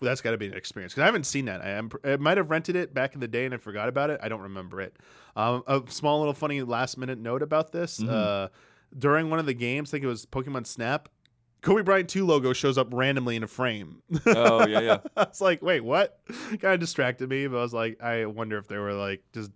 That's 0.00 0.20
got 0.20 0.30
to 0.30 0.38
be 0.38 0.46
an 0.46 0.54
experience 0.54 0.94
because 0.94 1.02
I 1.02 1.06
haven't 1.06 1.26
seen 1.26 1.44
that. 1.44 1.60
I, 1.60 1.70
am, 1.70 1.90
I 2.04 2.16
might 2.16 2.36
have 2.38 2.50
rented 2.50 2.74
it 2.76 2.94
back 2.94 3.14
in 3.14 3.20
the 3.20 3.28
day 3.28 3.44
and 3.44 3.52
I 3.52 3.58
forgot 3.58 3.88
about 3.88 4.08
it. 4.10 4.18
I 4.22 4.28
don't 4.28 4.40
remember 4.40 4.80
it. 4.80 4.96
Um, 5.36 5.62
a 5.66 5.82
small 5.88 6.18
little 6.20 6.34
funny 6.34 6.62
last 6.62 6.96
minute 6.96 7.18
note 7.18 7.42
about 7.42 7.72
this: 7.72 8.00
Mhm. 8.00 8.08
uh, 8.10 8.48
during 8.98 9.28
one 9.30 9.38
of 9.38 9.46
the 9.46 9.54
games, 9.54 9.90
I 9.90 9.92
think 9.92 10.04
it 10.04 10.08
was 10.08 10.24
Pokemon 10.26 10.66
Snap. 10.66 11.08
Kobe 11.60 11.82
Bryant 11.82 12.08
2 12.08 12.24
logo 12.24 12.52
shows 12.52 12.78
up 12.78 12.88
randomly 12.92 13.34
in 13.36 13.42
a 13.42 13.48
frame. 13.48 14.00
Oh, 14.26 14.66
yeah, 14.66 14.80
yeah. 14.80 14.98
I 15.16 15.24
was 15.24 15.40
like, 15.40 15.60
wait, 15.60 15.80
what? 15.80 16.20
Kind 16.60 16.74
of 16.74 16.78
distracted 16.80 17.28
me, 17.28 17.48
but 17.48 17.58
I 17.58 17.62
was 17.62 17.74
like, 17.74 18.00
I 18.00 18.26
wonder 18.26 18.58
if 18.58 18.68
they 18.68 18.78
were 18.78 18.92
like 18.92 19.22
just 19.34 19.50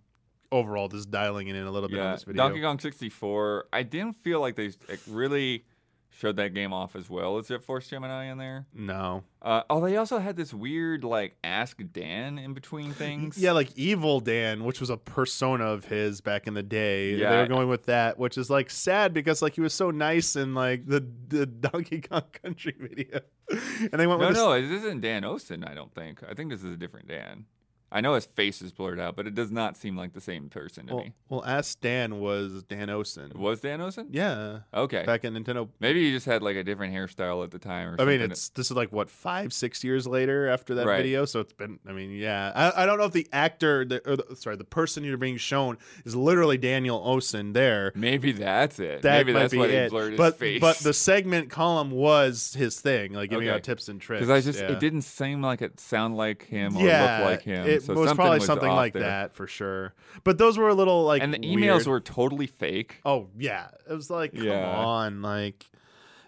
overall 0.50 0.88
just 0.88 1.10
dialing 1.10 1.46
it 1.48 1.54
in 1.56 1.64
a 1.64 1.70
little 1.70 1.88
bit 1.88 2.00
on 2.00 2.12
this 2.12 2.24
video. 2.24 2.42
Donkey 2.42 2.60
Kong 2.60 2.78
64. 2.78 3.66
I 3.72 3.84
didn't 3.84 4.14
feel 4.16 4.40
like 4.40 4.56
they 4.56 4.72
like, 4.88 5.00
really 5.08 5.64
showed 6.14 6.36
that 6.36 6.54
game 6.54 6.72
off 6.72 6.94
as 6.94 7.08
well 7.10 7.38
Is 7.38 7.48
Jet 7.48 7.64
Force 7.64 7.88
Gemini 7.88 8.30
in 8.30 8.38
there. 8.38 8.66
No. 8.74 9.24
Uh, 9.40 9.62
oh, 9.70 9.80
they 9.80 9.96
also 9.96 10.18
had 10.18 10.36
this 10.36 10.52
weird 10.54 11.02
like 11.04 11.36
Ask 11.42 11.80
Dan 11.92 12.38
in 12.38 12.54
between 12.54 12.92
things. 12.92 13.36
Yeah, 13.38 13.52
like 13.52 13.70
Evil 13.76 14.20
Dan, 14.20 14.64
which 14.64 14.78
was 14.80 14.90
a 14.90 14.96
persona 14.96 15.64
of 15.64 15.84
his 15.86 16.20
back 16.20 16.46
in 16.46 16.54
the 16.54 16.62
day. 16.62 17.14
Yeah, 17.14 17.30
They 17.30 17.36
were 17.38 17.46
going 17.48 17.68
with 17.68 17.86
that, 17.86 18.18
which 18.18 18.38
is 18.38 18.50
like 18.50 18.70
sad 18.70 19.12
because 19.12 19.42
like 19.42 19.54
he 19.54 19.60
was 19.60 19.74
so 19.74 19.90
nice 19.90 20.36
in 20.36 20.54
like 20.54 20.86
the, 20.86 21.04
the 21.28 21.46
Donkey 21.46 22.00
Kong 22.02 22.22
Country 22.42 22.76
video. 22.78 23.20
and 23.50 23.92
they 23.92 24.06
went 24.06 24.20
No, 24.20 24.26
with 24.28 24.36
this- 24.36 24.36
no, 24.36 24.60
this 24.60 24.82
isn't 24.84 25.00
Dan 25.00 25.22
Owsen. 25.24 25.66
I 25.68 25.74
don't 25.74 25.94
think. 25.94 26.22
I 26.28 26.34
think 26.34 26.50
this 26.50 26.62
is 26.62 26.72
a 26.72 26.76
different 26.76 27.08
Dan. 27.08 27.46
I 27.92 28.00
know 28.00 28.14
his 28.14 28.24
face 28.24 28.62
is 28.62 28.72
blurred 28.72 28.98
out, 28.98 29.16
but 29.16 29.26
it 29.26 29.34
does 29.34 29.50
not 29.50 29.76
seem 29.76 29.96
like 29.96 30.14
the 30.14 30.20
same 30.20 30.48
person 30.48 30.86
to 30.86 30.94
Well, 30.94 31.04
me. 31.04 31.12
well, 31.28 31.44
Ask 31.44 31.80
Dan 31.80 32.20
was 32.20 32.62
Dan 32.64 32.88
Owsen. 32.88 33.34
Was 33.36 33.60
Dan 33.60 33.80
Owsen? 33.80 34.06
Yeah. 34.10 34.60
Okay. 34.72 35.04
Back 35.04 35.24
in 35.24 35.34
Nintendo. 35.34 35.68
Maybe 35.78 36.02
he 36.04 36.12
just 36.12 36.24
had 36.26 36.42
like 36.42 36.56
a 36.56 36.64
different 36.64 36.94
hairstyle 36.94 37.44
at 37.44 37.50
the 37.50 37.58
time 37.58 37.88
or 37.88 37.90
something. 37.92 38.02
I 38.08 38.12
something. 38.12 38.20
mean, 38.20 38.30
it's 38.32 38.48
this 38.50 38.70
is 38.70 38.76
like 38.76 38.90
what 38.92 39.10
five, 39.10 39.52
six 39.52 39.84
years 39.84 40.06
later 40.06 40.48
after 40.48 40.74
that 40.76 40.86
Right. 40.86 40.96
video. 40.96 41.24
So 41.26 41.40
it's 41.40 41.52
been. 41.52 41.78
I 41.86 41.92
mean, 41.92 42.10
yeah. 42.12 42.52
I, 42.54 42.82
I 42.82 42.86
don't 42.86 42.98
know 42.98 43.04
if 43.04 43.12
the 43.12 43.26
actor, 43.32 43.84
the, 43.84 44.00
or 44.08 44.16
the, 44.16 44.36
sorry, 44.36 44.56
the 44.56 44.64
person 44.64 45.04
you're 45.04 45.16
being 45.18 45.36
shown 45.36 45.76
is 46.04 46.16
literally 46.16 46.56
Daniel 46.56 47.00
Owsen 47.00 47.52
there. 47.52 47.92
Maybe 47.94 48.32
that's 48.32 48.78
it. 48.78 49.02
That 49.02 49.18
Maybe 49.26 49.32
might 49.34 49.40
that's 49.40 49.52
be 49.52 49.58
why 49.58 49.66
it. 49.66 49.90
blurred 49.90 50.12
his 50.12 50.18
but 50.18 50.38
face. 50.38 50.60
but 50.60 50.78
the 50.78 50.94
segment 50.94 51.50
column 51.50 51.90
was 51.90 52.54
his 52.54 52.80
thing, 52.80 53.12
like 53.12 53.28
giving 53.30 53.48
Okay. 53.48 53.54
out 53.56 53.62
tips 53.62 53.88
and 53.88 54.00
tricks. 54.00 54.20
because 54.20 54.30
I 54.30 54.40
just 54.40 54.60
yeah. 54.62 54.72
it 54.72 54.80
didn't 54.80 55.02
seem 55.02 55.42
like 55.42 55.60
it 55.60 55.78
sound 55.78 56.16
like 56.16 56.46
him 56.46 56.76
or 56.76 56.82
yeah, 56.86 57.18
look 57.18 57.26
like 57.30 57.42
him. 57.42 57.66
It 57.66 57.81
so 57.86 57.94
was 57.94 58.08
something 58.08 58.16
probably 58.16 58.38
was 58.38 58.46
something 58.46 58.70
like 58.70 58.92
there. 58.92 59.02
that 59.02 59.34
for 59.34 59.46
sure. 59.46 59.94
But 60.24 60.38
those 60.38 60.58
were 60.58 60.68
a 60.68 60.74
little 60.74 61.04
like 61.04 61.22
And 61.22 61.32
the 61.34 61.38
emails 61.38 61.74
weird. 61.78 61.86
were 61.86 62.00
totally 62.00 62.46
fake. 62.46 63.00
Oh 63.04 63.28
yeah, 63.38 63.68
it 63.88 63.94
was 63.94 64.10
like 64.10 64.34
come 64.34 64.44
Yeah. 64.44 64.76
on, 64.76 65.22
like 65.22 65.66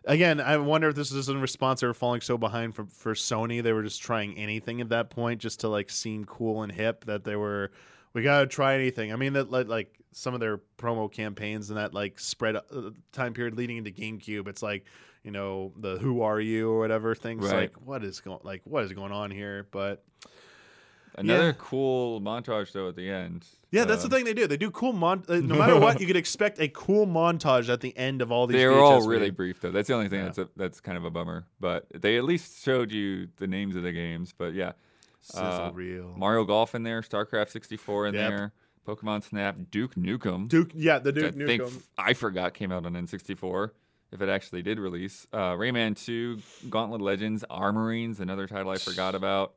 again. 0.05 0.41
I 0.41 0.57
wonder 0.59 0.89
if 0.89 0.95
this 0.95 1.13
is 1.13 1.29
in 1.29 1.41
response 1.41 1.81
they 1.81 1.87
were 1.87 1.95
falling 1.95 2.21
so 2.21 2.37
behind 2.39 2.75
for 2.75 2.85
for 2.87 3.15
Sony. 3.15 3.63
They 3.63 3.73
were 3.73 3.83
just 3.83 4.03
trying 4.03 4.37
anything 4.39 4.81
at 4.81 4.89
that 4.91 5.11
point 5.11 5.41
just 5.41 5.61
to 5.61 5.69
like 5.69 5.91
seem 5.91 6.25
cool 6.25 6.63
and 6.63 6.73
hip. 6.73 7.05
That 7.07 7.25
they 7.25 7.37
were 7.37 7.71
we 8.13 8.23
gotta 8.23 8.47
try 8.47 8.75
anything. 8.75 9.13
I 9.13 9.17
mean 9.17 9.33
that 9.35 9.51
like, 9.51 9.69
like 9.69 9.99
some 10.13 10.33
of 10.35 10.41
their 10.41 10.61
promo 10.79 11.11
campaigns 11.11 11.71
and 11.71 11.79
that 11.79 11.93
like 11.93 12.21
spread 12.21 12.55
uh, 12.57 12.63
time 13.13 13.35
period 13.35 13.57
leading 13.57 13.79
into 13.79 13.91
GameCube. 13.91 14.47
It's 14.49 14.63
like 14.63 14.85
you 15.25 15.31
know 15.31 15.73
the 15.77 15.97
Who 15.99 16.23
Are 16.23 16.39
You 16.41 16.71
or 16.71 16.79
whatever 16.79 17.15
things. 17.15 17.45
Right. 17.45 17.63
Like 17.73 17.73
what 17.85 18.05
is 18.05 18.21
going 18.21 18.41
like 18.45 18.61
what 18.65 18.85
is 18.85 18.93
going 18.93 19.11
on 19.13 19.31
here? 19.31 19.67
But 19.71 20.05
Another 21.17 21.47
Yeah. 21.49 21.53
cool 21.59 22.21
montage 22.21 22.73
though 22.73 22.89
at 22.89 22.97
the 22.97 23.09
end. 23.09 23.47
Yeah, 23.71 23.85
that's 23.85 24.05
Uh, 24.05 24.09
the 24.09 24.17
thing 24.17 24.25
they 24.25 24.35
do. 24.35 24.47
They 24.47 24.57
do 24.57 24.71
cool 24.71 24.93
mon. 24.93 25.25
uh, 25.29 25.37
No 25.37 25.55
matter 25.59 25.79
what, 25.79 26.01
you 26.01 26.07
could 26.07 26.17
expect 26.17 26.61
a 26.61 26.69
cool 26.69 27.07
montage 27.07 27.69
at 27.69 27.81
the 27.81 27.97
end 27.97 28.21
of 28.23 28.33
all 28.33 28.47
these. 28.47 28.57
They 28.57 28.67
were 28.67 28.79
all 28.81 29.07
really 29.07 29.31
videos. 29.31 29.37
brief 29.37 29.61
though. 29.61 29.71
That's 29.71 29.89
the 29.89 29.95
only 29.95 30.09
thing 30.09 30.21
Yeah. 30.21 30.25
that's 30.27 30.39
a, 30.39 30.49
that's 30.57 30.81
kind 30.81 30.97
of 30.99 31.05
a 31.05 31.11
bummer. 31.11 31.47
But 31.61 31.87
they 31.95 32.17
at 32.17 32.25
least 32.25 32.65
showed 32.65 32.91
you 32.93 33.29
the 33.37 33.47
names 33.47 33.77
of 33.77 33.83
the 33.85 33.93
games. 33.93 34.33
But 34.37 34.55
yeah, 34.55 34.73
Sizzle 35.21 35.45
Uh, 35.47 35.71
reel. 35.73 36.15
Mario 36.17 36.45
Golf 36.45 36.75
in 36.75 36.83
there, 36.83 37.01
StarCraft 37.03 37.51
64 37.51 38.09
in 38.09 38.15
Yep. 38.15 38.31
there, 38.31 38.53
Pokemon 38.87 39.23
Snap, 39.23 39.57
Duke 39.71 39.95
Nukem. 39.95 40.49
Duke, 40.49 40.71
yeah, 40.75 40.99
the 40.99 41.13
Duke 41.13 41.35
I 41.35 41.47
think 41.47 41.63
Nukem. 41.63 41.77
f- 41.77 41.91
I 41.97 42.13
forgot 42.13 42.55
came 42.55 42.71
out 42.73 42.85
on 42.85 42.93
N64. 42.95 43.71
If 44.13 44.21
it 44.23 44.29
actually 44.29 44.63
did 44.63 44.79
release, 44.79 45.27
uh, 45.33 45.55
Rayman 45.55 45.97
2, 45.97 46.39
Gauntlet 46.71 47.01
Legends, 47.01 47.45
Armorines, 47.51 48.21
another 48.21 48.47
title 48.47 48.71
I 48.71 48.77
forgot 48.77 49.15
about. 49.15 49.55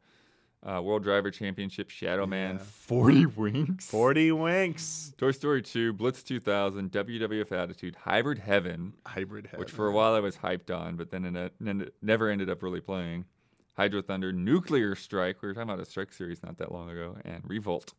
Uh, 0.65 0.81
World 0.81 1.03
Driver 1.03 1.29
Championship, 1.31 1.89
Shadow 1.89 2.25
Man, 2.25 2.55
Yeah. 2.55 2.63
40 2.63 3.25
Winks, 3.27 3.87
Forty 3.89 4.31
winks. 4.31 5.13
Toy 5.17 5.31
Story 5.31 5.61
2, 5.61 5.93
Blitz 5.93 6.23
2000, 6.23 6.91
WWF 6.91 7.51
Attitude, 7.51 7.95
Hybrid 7.95 8.39
Heaven, 8.39 8.93
Hybrid 9.05 9.47
head. 9.47 9.59
which 9.59 9.69
for 9.71 9.87
a 9.87 9.91
while 9.91 10.15
I 10.15 10.19
was 10.19 10.37
hyped 10.37 10.75
on, 10.75 10.95
but 10.95 11.11
then 11.11 11.23
it 11.35 11.53
ne- 11.59 11.85
never 12.01 12.29
ended 12.29 12.49
up 12.49 12.63
really 12.63 12.81
playing. 12.81 13.25
Hydro 13.77 14.01
Thunder, 14.01 14.33
Nuclear 14.33 14.95
Strike. 14.95 15.41
We 15.43 15.47
were 15.49 15.53
talking 15.53 15.69
about 15.69 15.79
a 15.79 15.85
Strike 15.85 16.11
series 16.11 16.41
not 16.41 16.57
that 16.57 16.71
long 16.71 16.89
ago, 16.89 17.15
and 17.23 17.43
Revolt. 17.47 17.93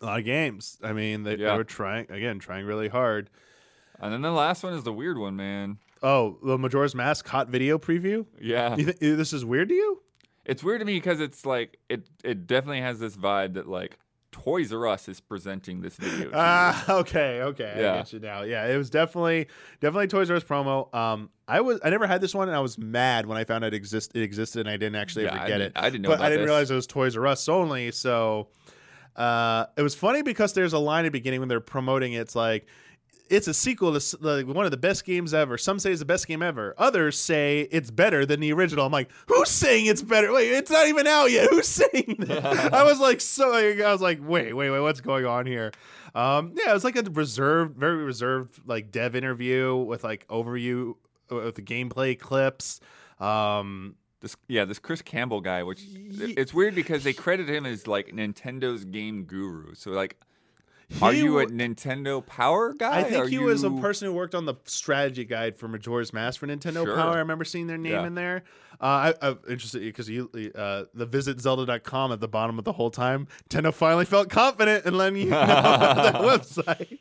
a 0.00 0.06
lot 0.06 0.18
of 0.20 0.24
games. 0.24 0.78
I 0.82 0.94
mean, 0.94 1.24
they, 1.24 1.36
Yeah. 1.36 1.50
they 1.52 1.56
were 1.58 1.64
trying 1.64 2.10
again, 2.10 2.38
trying 2.38 2.64
really 2.64 2.88
hard. 2.88 3.28
And 4.00 4.10
then 4.12 4.22
the 4.22 4.32
last 4.32 4.62
one 4.64 4.72
is 4.72 4.82
the 4.84 4.92
weird 4.92 5.18
one, 5.18 5.36
man. 5.36 5.76
Oh, 6.02 6.38
the 6.42 6.56
Majora's 6.56 6.94
Mask 6.94 7.28
hot 7.28 7.48
video 7.48 7.78
preview. 7.78 8.24
Yeah, 8.40 8.74
You 8.76 8.86
think 8.86 8.98
this 8.98 9.34
is 9.34 9.44
weird 9.44 9.68
to 9.68 9.74
you? 9.74 10.00
It's 10.44 10.62
weird 10.62 10.80
to 10.80 10.84
me 10.84 10.94
because 10.94 11.20
it's 11.20 11.44
like 11.46 11.78
it. 11.88 12.08
It 12.22 12.46
definitely 12.46 12.80
has 12.80 12.98
this 12.98 13.16
vibe 13.16 13.54
that 13.54 13.66
like 13.68 13.98
Toys 14.32 14.72
R 14.72 14.86
Us 14.88 15.08
is 15.08 15.20
presenting 15.20 15.80
this 15.80 15.96
video. 15.96 16.30
Ah, 16.34 16.84
okay, 17.00 17.40
okay. 17.42 17.74
Yeah. 17.78 17.92
I 17.92 17.96
get 17.98 18.12
you 18.12 18.20
now. 18.20 18.42
Yeah, 18.42 18.66
it 18.66 18.76
was 18.76 18.90
definitely 18.90 19.46
definitely 19.80 20.08
Toys 20.08 20.30
R 20.30 20.36
Us 20.36 20.44
promo. 20.44 20.92
Um, 20.94 21.30
I 21.46 21.60
was 21.60 21.78
I 21.84 21.90
never 21.90 22.06
had 22.06 22.20
this 22.20 22.34
one, 22.34 22.48
and 22.48 22.56
I 22.56 22.60
was 22.60 22.76
mad 22.78 23.26
when 23.26 23.38
I 23.38 23.44
found 23.44 23.64
it 23.64 23.74
exist 23.74 24.12
it 24.14 24.22
existed, 24.22 24.60
and 24.60 24.68
I 24.68 24.76
didn't 24.76 24.96
actually 24.96 25.24
Yeah, 25.26 25.34
ever 25.34 25.40
I 25.44 25.46
get 25.48 25.60
it. 25.60 25.72
I 25.76 25.88
didn't 25.90 26.02
know 26.02 26.08
but 26.08 26.20
I 26.20 26.28
didn't 26.28 26.40
this. 26.42 26.46
realize 26.48 26.70
it 26.70 26.74
was 26.74 26.86
Toys 26.86 27.16
R 27.16 27.26
Us 27.26 27.48
only. 27.48 27.90
So, 27.92 28.48
uh, 29.16 29.66
it 29.76 29.82
was 29.82 29.94
funny 29.94 30.22
because 30.22 30.52
there's 30.52 30.72
a 30.72 30.78
line 30.78 31.04
at 31.04 31.08
the 31.12 31.18
beginning 31.18 31.40
when 31.40 31.48
they're 31.48 31.60
promoting 31.60 32.12
it. 32.14 32.18
It's 32.20 32.36
like. 32.36 32.66
It's 33.30 33.48
a 33.48 33.54
sequel 33.54 33.98
to 33.98 34.16
like 34.20 34.46
one 34.46 34.64
of 34.66 34.70
the 34.70 34.76
best 34.76 35.04
games 35.04 35.32
ever. 35.32 35.56
Some 35.56 35.78
say 35.78 35.90
it's 35.90 36.00
the 36.00 36.04
best 36.04 36.26
game 36.28 36.42
ever. 36.42 36.74
Others 36.76 37.18
say 37.18 37.68
it's 37.70 37.90
better 37.90 38.26
than 38.26 38.40
the 38.40 38.52
original. 38.52 38.84
I'm 38.84 38.92
like, 38.92 39.10
who's 39.26 39.48
saying 39.48 39.86
it's 39.86 40.02
better? 40.02 40.30
Wait, 40.32 40.50
it's 40.52 40.70
not 40.70 40.86
even 40.88 41.06
out 41.06 41.30
yet. 41.30 41.48
Who's 41.50 41.68
saying 41.68 42.16
that? 42.20 42.74
I 42.74 42.82
was 42.84 43.00
like, 43.00 43.20
so 43.22 43.54
I 43.54 43.90
was 43.92 44.02
like, 44.02 44.18
wait, 44.22 44.52
wait, 44.52 44.70
wait, 44.70 44.80
what's 44.80 45.00
going 45.00 45.24
on 45.24 45.46
here? 45.46 45.72
Um, 46.14 46.52
yeah, 46.54 46.70
it 46.70 46.74
was 46.74 46.84
like 46.84 46.96
a 46.96 47.02
reserved, 47.02 47.76
very 47.76 48.04
reserved, 48.04 48.60
like 48.66 48.90
dev 48.90 49.16
interview 49.16 49.74
with 49.74 50.04
like 50.04 50.28
overview 50.28 50.94
uh, 51.32 51.36
with 51.36 51.54
the 51.54 51.62
gameplay 51.62 52.18
clips. 52.18 52.80
Um, 53.20 53.96
This 54.20 54.36
yeah, 54.48 54.64
this 54.64 54.78
Chris 54.78 55.02
Campbell 55.02 55.40
guy, 55.40 55.62
which 55.62 55.82
it's 55.86 56.52
weird 56.54 56.74
because 56.74 57.04
they 57.04 57.12
credit 57.14 57.48
him 57.48 57.64
as 57.66 57.86
like 57.86 58.08
Nintendo's 58.08 58.84
game 58.84 59.24
guru. 59.24 59.74
So 59.74 59.90
like, 59.90 60.20
are 61.02 61.12
you 61.12 61.38
a 61.40 61.46
Nintendo 61.46 62.24
Power 62.24 62.72
guy? 62.74 63.00
I 63.00 63.02
think 63.04 63.16
Are 63.24 63.28
he 63.28 63.38
was 63.38 63.62
a 63.64 63.70
person 63.70 64.08
who 64.08 64.14
worked 64.14 64.34
on 64.34 64.44
the 64.44 64.54
strategy 64.64 65.24
guide 65.24 65.56
for 65.56 65.68
Majora's 65.68 66.12
Mask 66.12 66.40
for 66.40 66.46
Nintendo 66.46 66.84
Sure. 66.84 66.96
Power. 66.96 67.14
I 67.14 67.18
remember 67.18 67.44
seeing 67.44 67.66
their 67.66 67.78
name 67.78 67.92
Yeah. 67.92 68.06
in 68.06 68.14
there. 68.14 68.44
Uh, 68.80 68.84
I, 68.84 69.14
I'm 69.22 69.38
interested 69.48 69.82
because 69.82 70.08
you 70.08 70.28
uh, 70.54 70.84
the 70.94 71.06
visit 71.06 71.40
Zelda.com 71.40 72.12
at 72.12 72.20
the 72.20 72.28
bottom 72.28 72.58
of 72.58 72.64
the 72.64 72.72
whole 72.72 72.90
time. 72.90 73.28
Nintendo 73.48 73.72
finally 73.72 74.04
felt 74.04 74.28
confident 74.28 74.84
in 74.84 74.94
letting 74.98 75.22
you 75.22 75.30
know 75.30 75.40
about 75.42 75.96
that 75.96 76.14
website. 76.22 76.98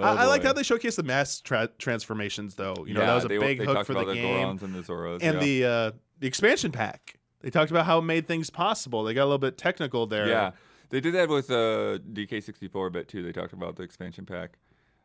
Oh, 0.00 0.04
I, 0.04 0.22
I 0.22 0.24
liked 0.26 0.44
how 0.44 0.52
they 0.52 0.62
showcased 0.62 0.96
the 0.96 1.02
mask 1.02 1.44
tra- 1.44 1.68
transformations, 1.78 2.54
though. 2.54 2.74
You 2.86 2.94
know, 2.94 3.00
yeah, 3.00 3.06
that 3.06 3.14
was 3.14 3.24
a 3.26 3.28
they, 3.28 3.38
big 3.38 3.58
they 3.58 3.64
hook 3.66 3.86
for 3.86 3.94
the 3.94 4.00
about 4.00 4.14
game. 4.14 4.24
Gorons 4.48 4.62
and 4.62 4.74
the 4.74 4.80
Zoras. 4.80 5.18
and 5.22 5.34
yeah. 5.34 5.40
the 5.40 5.64
uh, 5.64 5.90
the 6.20 6.26
expansion 6.26 6.72
pack. 6.72 7.18
They 7.40 7.50
talked 7.50 7.70
about 7.70 7.86
how 7.86 7.98
it 7.98 8.02
made 8.02 8.26
things 8.28 8.50
possible. 8.50 9.02
They 9.04 9.14
got 9.14 9.22
a 9.22 9.26
little 9.26 9.38
bit 9.38 9.58
technical 9.58 10.06
there. 10.06 10.28
Yeah, 10.28 10.52
they 10.92 11.00
did 11.00 11.14
that 11.14 11.30
with 11.30 11.50
uh, 11.50 11.98
DK64 12.12 12.92
bit 12.92 13.08
too. 13.08 13.22
They 13.22 13.32
talked 13.32 13.54
about 13.54 13.76
the 13.76 13.82
expansion 13.82 14.26
pack. 14.26 14.58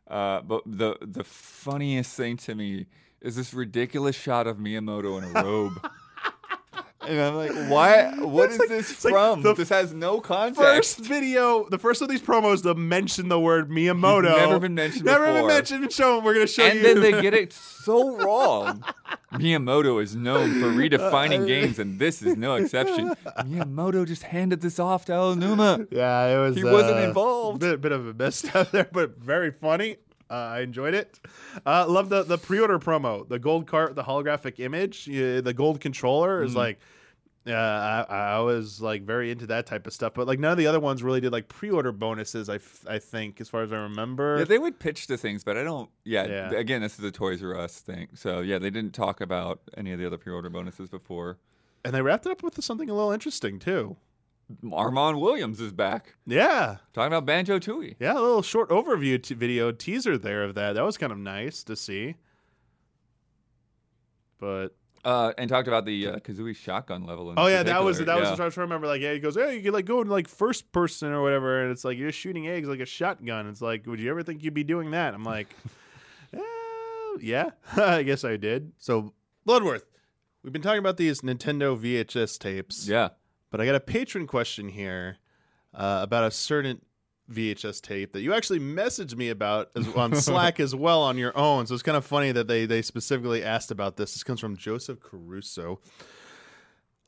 Uh, 0.06 0.42
but 0.42 0.62
the 0.66 0.96
the 1.00 1.24
funniest 1.24 2.14
thing 2.14 2.36
to 2.36 2.54
me 2.54 2.86
is 3.20 3.36
this 3.36 3.52
ridiculous 3.52 4.14
shot 4.14 4.46
of 4.46 4.58
Miyamoto 4.58 5.18
in 5.18 5.24
a 5.24 5.42
robe. 5.42 5.72
and 7.08 7.20
I'm 7.20 7.34
like, 7.34 7.52
why? 7.70 8.12
What 8.18 8.50
is 8.50 8.58
like- 8.58 8.68
this 8.68 8.90
it's 8.90 9.04
like 9.04 9.14
from? 9.14 9.42
this 9.42 9.68
has 9.70 9.92
no 9.94 10.20
context. 10.20 10.60
First 10.96 10.98
video, 11.08 11.68
the 11.68 11.78
first 11.78 12.02
of 12.02 12.08
these 12.08 12.20
promos 12.22 12.62
to 12.62 12.74
mention 12.74 13.28
the 13.28 13.40
word 13.40 13.70
Miyamoto. 13.70 14.22
never 14.36 14.58
been 14.58 14.74
mentioned 14.74 15.04
Never 15.06 15.26
been 15.32 15.46
mentioned. 15.46 15.84
and 15.84 15.92
Show 15.92 16.20
we're 16.20 16.34
gonna 16.34 16.46
show 16.46 16.64
and 16.64 16.80
you. 16.80 16.86
And 16.90 17.02
then 17.02 17.12
they 17.12 17.22
get 17.22 17.34
it 17.42 17.52
so 17.52 18.16
wrong. 18.16 18.84
Miyamoto 19.32 20.02
is 20.02 20.14
known 20.16 20.60
for 20.60 20.66
redefining 20.68 21.46
games, 21.46 21.78
and 21.78 21.98
this 21.98 22.22
is 22.22 22.36
no 22.36 22.54
exception. 22.54 23.08
Miyamoto 23.44 24.06
just 24.06 24.22
handed 24.22 24.60
this 24.60 24.78
off 24.78 25.04
to 25.06 25.12
Aonuma. 25.12 25.86
yeah, 25.90 26.26
it 26.26 26.38
was. 26.40 26.56
He 26.56 26.64
wasn't 26.64 26.98
uh, 26.98 27.02
involved. 27.08 27.60
Bit, 27.60 27.80
bit 27.80 27.92
of 27.92 28.06
a 28.08 28.14
misstep 28.14 28.70
there, 28.70 28.88
but 28.90 29.18
very 29.18 29.50
funny. 29.50 29.96
Uh, 30.30 30.34
I 30.34 30.60
enjoyed 30.60 30.92
it. 30.94 31.18
Uh, 31.64 31.86
love 31.88 32.08
the 32.10 32.22
the 32.22 32.36
pre-order 32.38 32.78
promo. 32.78 33.26
The 33.28 33.38
gold 33.38 33.66
cart, 33.66 33.94
the 33.94 34.02
holographic 34.04 34.60
image, 34.60 35.08
uh, 35.08 35.40
the 35.40 35.54
gold 35.54 35.80
controller 35.80 36.42
Mm. 36.42 36.46
is 36.46 36.54
like. 36.56 36.78
Yeah, 37.48 38.04
I, 38.08 38.34
I 38.34 38.38
was 38.40 38.80
like 38.80 39.02
very 39.02 39.30
into 39.30 39.46
that 39.46 39.64
type 39.66 39.86
of 39.86 39.92
stuff, 39.94 40.12
but 40.14 40.26
like 40.26 40.38
none 40.38 40.52
of 40.52 40.58
the 40.58 40.66
other 40.66 40.80
ones 40.80 41.02
really 41.02 41.20
did 41.20 41.32
like 41.32 41.48
pre-order 41.48 41.92
bonuses. 41.92 42.48
I, 42.50 42.56
f- 42.56 42.84
I 42.86 42.98
think, 42.98 43.40
as 43.40 43.48
far 43.48 43.62
as 43.62 43.72
I 43.72 43.76
remember. 43.76 44.38
Yeah, 44.38 44.44
they 44.44 44.58
would 44.58 44.78
pitch 44.78 45.06
the 45.06 45.16
things, 45.16 45.44
but 45.44 45.56
I 45.56 45.64
don't. 45.64 45.88
Yeah, 46.04 46.26
Yeah. 46.26 46.50
again, 46.52 46.82
this 46.82 46.98
is 46.98 47.04
a 47.04 47.10
Toys 47.10 47.42
R 47.42 47.56
Us 47.58 47.80
thing. 47.80 48.08
So 48.14 48.40
yeah, 48.40 48.58
they 48.58 48.70
didn't 48.70 48.92
talk 48.92 49.20
about 49.22 49.60
any 49.76 49.92
of 49.92 49.98
the 49.98 50.06
other 50.06 50.18
pre-order 50.18 50.50
bonuses 50.50 50.88
before. 50.90 51.38
and 51.84 51.94
they 51.94 52.02
wrapped 52.02 52.26
it 52.26 52.32
up 52.32 52.42
with 52.42 52.62
something 52.62 52.90
a 52.90 52.94
little 52.94 53.12
interesting 53.12 53.58
too. 53.58 53.96
Armond 54.64 55.20
Williams 55.20 55.60
is 55.60 55.72
back 55.72 56.14
Yeah, 56.26 56.76
talking 56.94 57.08
about 57.12 57.26
Banjo 57.26 57.58
Tooie. 57.58 57.96
Yeah, 58.00 58.12
a 58.14 58.20
little 58.20 58.42
short 58.42 58.70
overview 58.70 59.22
t- 59.22 59.34
video 59.34 59.72
teaser 59.72 60.16
there 60.18 60.42
of 60.44 60.54
that. 60.54 60.72
That 60.74 60.84
was 60.84 60.96
kind 60.98 61.12
of 61.12 61.18
nice 61.18 61.62
to 61.64 61.76
see. 61.76 62.14
But 64.38 64.74
Uh, 65.08 65.32
and 65.38 65.48
talked 65.48 65.68
about 65.68 65.86
the 65.86 66.06
uh, 66.06 66.16
Kazooie 66.18 66.54
shotgun 66.54 67.06
level. 67.06 67.30
In 67.30 67.38
oh 67.38 67.46
yeah, 67.46 67.62
that 67.62 67.82
was 67.82 67.96
that 67.98 68.20
was 68.20 68.28
what 68.28 68.40
I 68.40 68.44
was 68.44 68.52
trying 68.52 68.52
to 68.52 68.60
remember. 68.60 68.86
Like, 68.86 69.00
yeah, 69.00 69.14
he 69.14 69.18
goes, 69.18 69.36
yeah, 69.36 69.48
you 69.48 69.62
could 69.62 69.72
like 69.72 69.86
go 69.86 70.02
in 70.02 70.08
like 70.08 70.28
first 70.28 70.70
person 70.70 71.12
or 71.12 71.22
whatever, 71.22 71.62
and 71.62 71.72
it's 71.72 71.82
like 71.82 71.96
you're 71.96 72.12
shooting 72.12 72.46
eggs 72.46 72.68
like 72.68 72.80
a 72.80 72.84
shotgun. 72.84 73.48
It's 73.48 73.62
like, 73.62 73.86
would 73.86 74.00
you 74.00 74.10
ever 74.10 74.22
think 74.22 74.44
you'd 74.44 74.52
be 74.52 74.64
doing 74.64 74.90
that? 74.90 75.14
I'm 75.14 75.24
like, 75.24 75.48
eh, 76.34 76.40
yeah, 77.22 77.52
I 77.78 78.02
guess 78.02 78.22
I 78.22 78.36
did. 78.36 78.72
So 78.76 79.14
Bloodworth, 79.46 79.86
we've 80.42 80.52
been 80.52 80.60
talking 80.60 80.80
about 80.80 80.98
these 80.98 81.22
Nintendo 81.22 81.74
VHS 81.74 82.38
tapes. 82.38 82.86
Yeah. 82.86 83.08
But 83.50 83.62
I 83.62 83.64
got 83.64 83.76
a 83.76 83.80
patron 83.80 84.26
question 84.26 84.68
here 84.68 85.16
uh, 85.72 86.00
about 86.02 86.24
a 86.24 86.30
certain 86.30 86.82
VHS 87.30 87.80
tape 87.82 88.12
that 88.12 88.20
you 88.20 88.32
actually 88.34 88.60
messaged 88.60 89.16
me 89.16 89.28
about 89.28 89.70
as, 89.76 89.88
on 89.94 90.14
Slack 90.14 90.60
as 90.60 90.74
well 90.74 91.02
on 91.02 91.18
your 91.18 91.36
own. 91.36 91.66
So 91.66 91.74
it's 91.74 91.82
kind 91.82 91.96
of 91.96 92.04
funny 92.04 92.32
that 92.32 92.48
they 92.48 92.66
they 92.66 92.82
specifically 92.82 93.44
asked 93.44 93.70
about 93.70 93.96
this. 93.96 94.14
This 94.14 94.24
comes 94.24 94.40
from 94.40 94.56
Joseph 94.56 95.00
Caruso. 95.00 95.80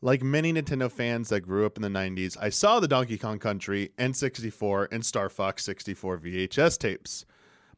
Like 0.02 0.22
many 0.22 0.52
Nintendo 0.52 0.90
fans 0.90 1.28
that 1.28 1.42
grew 1.42 1.66
up 1.66 1.76
in 1.76 1.82
the 1.82 1.88
90s, 1.88 2.36
I 2.40 2.48
saw 2.48 2.80
the 2.80 2.88
Donkey 2.88 3.18
Kong 3.18 3.38
Country, 3.38 3.92
N64, 3.98 4.88
and 4.90 5.04
Star 5.04 5.28
Fox 5.28 5.62
64 5.64 6.18
VHS 6.20 6.78
tapes. 6.78 7.26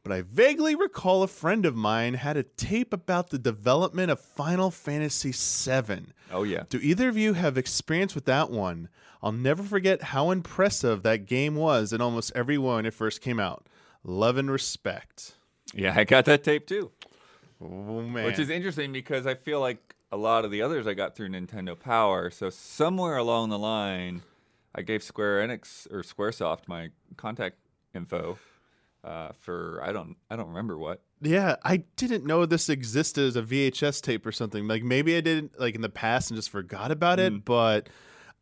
But 0.03 0.13
I 0.13 0.23
vaguely 0.23 0.75
recall 0.75 1.23
a 1.23 1.29
friend 1.29 1.65
of 1.65 1.77
mine 1.77 2.15
had 2.15 2.37
a 2.37 2.43
tape 2.43 2.93
about 2.93 3.31
the 3.31 3.39
development 3.39 4.11
of 4.11 4.19
Final 4.19 4.73
Fantasy 4.73 5.31
VII. 5.31 6.07
Oh 6.33 6.43
yeah. 6.43 6.65
Do 6.69 6.79
either 6.79 7.09
of 7.09 7.17
you 7.17 7.35
have 7.35 7.57
experience 7.57 8.15
with 8.15 8.25
that 8.25 8.51
one? 8.51 8.89
I'll 9.23 9.31
never 9.31 9.63
forget 9.63 10.03
how 10.03 10.33
impressive 10.33 11.05
that 11.05 11.27
game 11.27 11.55
was 11.55 11.93
in 11.93 12.01
almost 12.01 12.33
every 12.35 12.59
one 12.59 12.77
when 12.77 12.87
it 12.87 12.95
first 12.95 13.21
came 13.21 13.39
out. 13.39 13.69
Love 14.03 14.37
and 14.39 14.51
respect. 14.51 15.37
Yeah, 15.73 15.95
I 15.97 16.03
got 16.03 16.25
that 16.25 16.43
tape 16.43 16.67
too. 16.67 16.91
Oh 17.61 18.03
man. 18.03 18.25
Which 18.25 18.41
is 18.41 18.51
interesting 18.51 18.93
because 18.93 19.25
I 19.25 19.35
feel 19.35 19.61
like 19.61 19.95
a 20.11 20.17
lot 20.17 20.45
of 20.45 20.51
the 20.51 20.63
others 20.63 20.89
I 20.89 20.95
got 20.95 21.15
through 21.15 21.29
Nintendo 21.29 21.79
Power. 21.79 22.29
So 22.29 22.51
somewhere 22.51 23.19
along 23.19 23.51
the 23.51 23.59
line, 23.59 24.23
I 24.75 24.83
gave 24.83 25.05
Square 25.05 25.47
Enix 25.47 25.89
or 25.93 26.03
SquareSoft 26.03 26.67
my 26.67 26.91
contact 27.17 27.59
info 27.95 28.37
uh, 29.05 29.31
for 29.41 29.81
I 29.83 29.93
don't 29.93 30.17
I 30.31 30.37
don't 30.37 30.49
remember 30.49 30.79
what. 30.79 31.03
Yeah, 31.21 31.57
I 31.65 31.79
didn't 31.97 32.25
know 32.25 32.47
this 32.47 32.69
existed 32.69 33.25
as 33.25 33.37
a 33.37 33.43
VHS 33.43 34.01
tape 34.03 34.27
or 34.27 34.33
something. 34.33 34.67
Like 34.67 34.83
maybe 34.83 35.17
I 35.17 35.21
did 35.21 35.51
like 35.59 35.75
in 35.75 35.81
the 35.81 35.89
past 35.89 36.31
and 36.31 36.37
just 36.39 36.51
forgot 36.51 36.91
about 36.91 37.19
it, 37.21 37.33
Mm. 37.33 37.45
but 37.45 37.89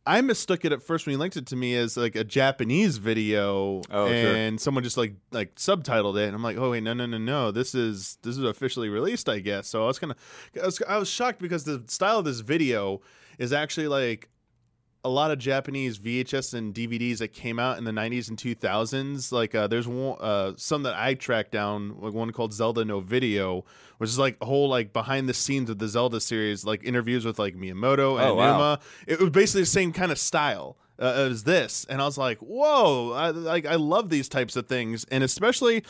I 0.03 0.19
mistook 0.21 0.65
it 0.65 0.71
at 0.71 0.81
first 0.81 1.05
when 1.05 1.11
you 1.13 1.19
linked 1.19 1.37
it 1.37 1.45
to 1.47 1.55
me 1.55 1.75
as 1.75 1.95
like 1.95 2.15
a 2.15 2.23
Japanese 2.23 2.97
video 2.97 3.81
Oh, 3.91 4.07
sure. 4.07 4.35
and 4.35 4.59
someone 4.59 4.83
just 4.83 4.97
like 4.97 5.13
like 5.31 5.53
subtitled 5.55 6.17
it 6.19 6.25
and 6.25 6.35
I'm 6.35 6.41
like, 6.41 6.57
"Oh 6.57 6.71
wait, 6.71 6.81
no 6.81 6.93
no 6.93 7.05
no 7.05 7.19
no. 7.19 7.51
This 7.51 7.75
is 7.75 8.17
this 8.23 8.35
is 8.37 8.43
officially 8.43 8.89
released, 8.89 9.29
I 9.29 9.39
guess." 9.39 9.67
So 9.67 9.83
I 9.83 9.87
was 9.87 9.99
kind 9.99 10.11
of 10.11 10.17
I 10.61 10.65
was, 10.65 10.81
I 10.87 10.97
was 10.97 11.07
shocked 11.09 11.39
because 11.39 11.65
the 11.65 11.83
style 11.87 12.17
of 12.19 12.25
this 12.25 12.39
video 12.39 13.01
is 13.37 13.53
actually 13.53 13.87
like 13.89 14.29
a 15.03 15.09
lot 15.09 15.31
of 15.31 15.39
Japanese 15.39 15.97
VHS 15.97 16.53
and 16.53 16.73
DVDs 16.73 17.17
that 17.17 17.29
came 17.29 17.57
out 17.59 17.77
in 17.77 17.83
the 17.85 17.91
90s 17.91 18.29
and 18.29 18.37
2000s. 18.37 19.31
Like 19.31 19.55
uh, 19.55 19.67
there's 19.67 19.87
one, 19.87 20.17
uh, 20.19 20.53
some 20.57 20.83
that 20.83 20.93
I 20.95 21.15
tracked 21.15 21.51
down, 21.51 21.99
like 21.99 22.13
one 22.13 22.31
called 22.31 22.53
Zelda 22.53 22.85
No 22.85 22.99
Video, 22.99 23.65
which 23.97 24.09
is 24.09 24.19
like 24.19 24.37
a 24.41 24.45
whole 24.45 24.69
like 24.69 24.93
behind 24.93 25.27
the 25.27 25.33
scenes 25.33 25.69
of 25.69 25.79
the 25.79 25.87
Zelda 25.87 26.19
series, 26.21 26.65
like 26.65 26.83
interviews 26.83 27.25
with 27.25 27.39
like 27.39 27.55
Miyamoto 27.55 28.19
and 28.19 28.29
Oh, 28.29 28.35
wow. 28.35 28.51
Numa. 28.53 28.79
It 29.07 29.19
was 29.19 29.31
basically 29.31 29.61
the 29.61 29.65
same 29.67 29.91
kind 29.91 30.11
of 30.11 30.19
style. 30.19 30.77
Uh, 30.99 31.29
as 31.31 31.45
this, 31.45 31.83
and 31.89 31.99
I 31.99 32.05
was 32.05 32.15
like, 32.15 32.37
"Whoa!" 32.39 33.13
I, 33.13 33.31
like 33.31 33.65
I 33.65 33.73
love 33.73 34.09
these 34.11 34.29
types 34.29 34.55
of 34.55 34.67
things, 34.67 35.03
and 35.05 35.23
especially 35.23 35.83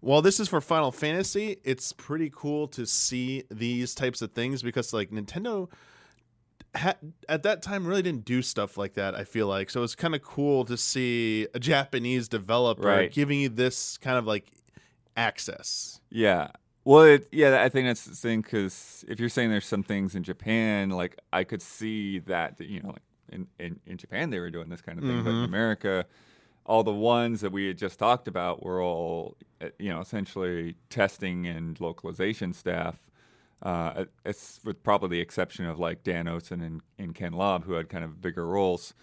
while 0.00 0.22
this 0.22 0.38
is 0.38 0.46
for 0.48 0.60
Final 0.60 0.92
Fantasy, 0.92 1.56
it's 1.64 1.92
pretty 1.92 2.30
cool 2.32 2.68
to 2.68 2.86
see 2.86 3.42
these 3.50 3.96
types 3.96 4.22
of 4.22 4.30
things 4.30 4.62
because 4.62 4.92
like 4.92 5.10
Nintendo 5.10 5.68
ha- 6.74 6.96
at 7.28 7.42
that 7.44 7.62
time 7.62 7.86
really 7.86 8.02
didn't 8.02 8.24
do 8.24 8.42
stuff 8.42 8.76
like 8.76 8.94
that. 8.94 9.14
I 9.14 9.24
feel 9.24 9.46
like 9.46 9.70
so 9.70 9.82
it's 9.82 9.94
kind 9.94 10.14
of 10.14 10.22
cool 10.22 10.64
to 10.66 10.76
see 10.76 11.46
a 11.54 11.58
Japanese 11.60 12.28
developer 12.28 12.82
Right. 12.88 13.12
giving 13.12 13.40
you 13.40 13.48
this 13.48 13.98
kind 13.98 14.18
of 14.18 14.26
like 14.26 14.50
access. 15.16 16.00
Yeah. 16.10 16.48
Well, 16.84 17.02
it, 17.04 17.28
yeah, 17.32 17.62
I 17.62 17.68
think 17.70 17.86
that's 17.86 18.04
the 18.04 18.14
thing 18.14 18.42
because 18.42 19.04
if 19.08 19.18
you're 19.18 19.28
saying 19.30 19.50
there's 19.50 19.66
some 19.66 19.82
things 19.82 20.14
in 20.14 20.22
Japan, 20.22 20.90
like 20.90 21.18
I 21.32 21.44
could 21.44 21.62
see 21.62 22.18
that, 22.20 22.60
you 22.60 22.80
know, 22.82 22.90
like 22.90 23.02
in, 23.32 23.46
in, 23.58 23.80
in 23.86 23.96
Japan 23.96 24.30
they 24.30 24.38
were 24.38 24.50
doing 24.50 24.68
this 24.68 24.82
kind 24.82 24.98
of 24.98 25.04
thing, 25.04 25.22
but 25.24 25.30
in 25.30 25.36
Mhm. 25.36 25.44
America, 25.44 26.04
all 26.66 26.82
the 26.82 26.92
ones 26.92 27.40
that 27.40 27.52
we 27.52 27.66
had 27.68 27.78
just 27.78 27.98
talked 27.98 28.28
about 28.28 28.62
were 28.62 28.82
all, 28.82 29.36
uh, 29.62 29.68
you 29.78 29.88
know, 29.88 30.00
essentially 30.00 30.76
testing 30.90 31.46
and 31.46 31.80
localization 31.80 32.52
staff. 32.52 32.98
Uh, 33.62 34.04
it's 34.24 34.60
with 34.64 34.82
probably 34.82 35.08
the 35.16 35.20
exception 35.20 35.64
of 35.66 35.78
like 35.78 36.02
Dan 36.04 36.26
Owsen 36.26 36.62
and, 36.64 36.80
and 36.98 37.14
Ken 37.14 37.32
Lobb, 37.32 37.64
who 37.64 37.72
had 37.74 37.88
kind 37.88 38.04
of 38.04 38.20
bigger 38.20 38.46
roles. 38.46 38.94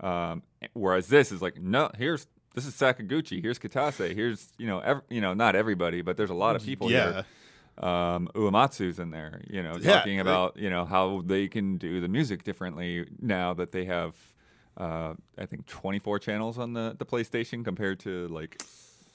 Um, 0.00 0.42
whereas 0.74 1.08
this 1.08 1.32
is 1.32 1.40
like, 1.42 1.60
no, 1.60 1.90
here's 1.96 2.26
this 2.54 2.66
is 2.66 2.74
Sakaguchi, 2.74 3.42
here's 3.42 3.58
Kitase, 3.58 4.14
here's 4.14 4.48
you 4.58 4.66
know, 4.66 4.78
ev- 4.80 5.02
you 5.10 5.20
know, 5.20 5.34
not 5.34 5.56
everybody, 5.56 6.02
but 6.02 6.16
there's 6.16 6.30
a 6.30 6.34
lot 6.34 6.56
of 6.56 6.62
people 6.64 6.90
yeah, 6.90 7.12
here. 7.78 7.88
Um, 7.88 8.28
Uematsu's 8.34 8.98
in 8.98 9.10
there, 9.10 9.42
you 9.50 9.62
know, 9.62 9.76
Yeah, 9.80 9.96
talking 9.98 10.16
they- 10.16 10.20
about 10.22 10.56
you 10.56 10.70
know 10.70 10.84
how 10.84 11.22
they 11.24 11.48
can 11.48 11.76
do 11.76 12.00
the 12.00 12.08
music 12.08 12.44
differently 12.44 13.06
now 13.20 13.52
that 13.54 13.72
they 13.72 13.84
have, 13.86 14.14
uh, 14.76 15.14
I 15.36 15.46
think 15.46 15.66
24 15.66 16.18
channels 16.20 16.58
on 16.58 16.72
the 16.74 16.94
the 16.98 17.04
PlayStation 17.06 17.64
compared 17.64 17.98
to 18.00 18.28
like 18.28 18.62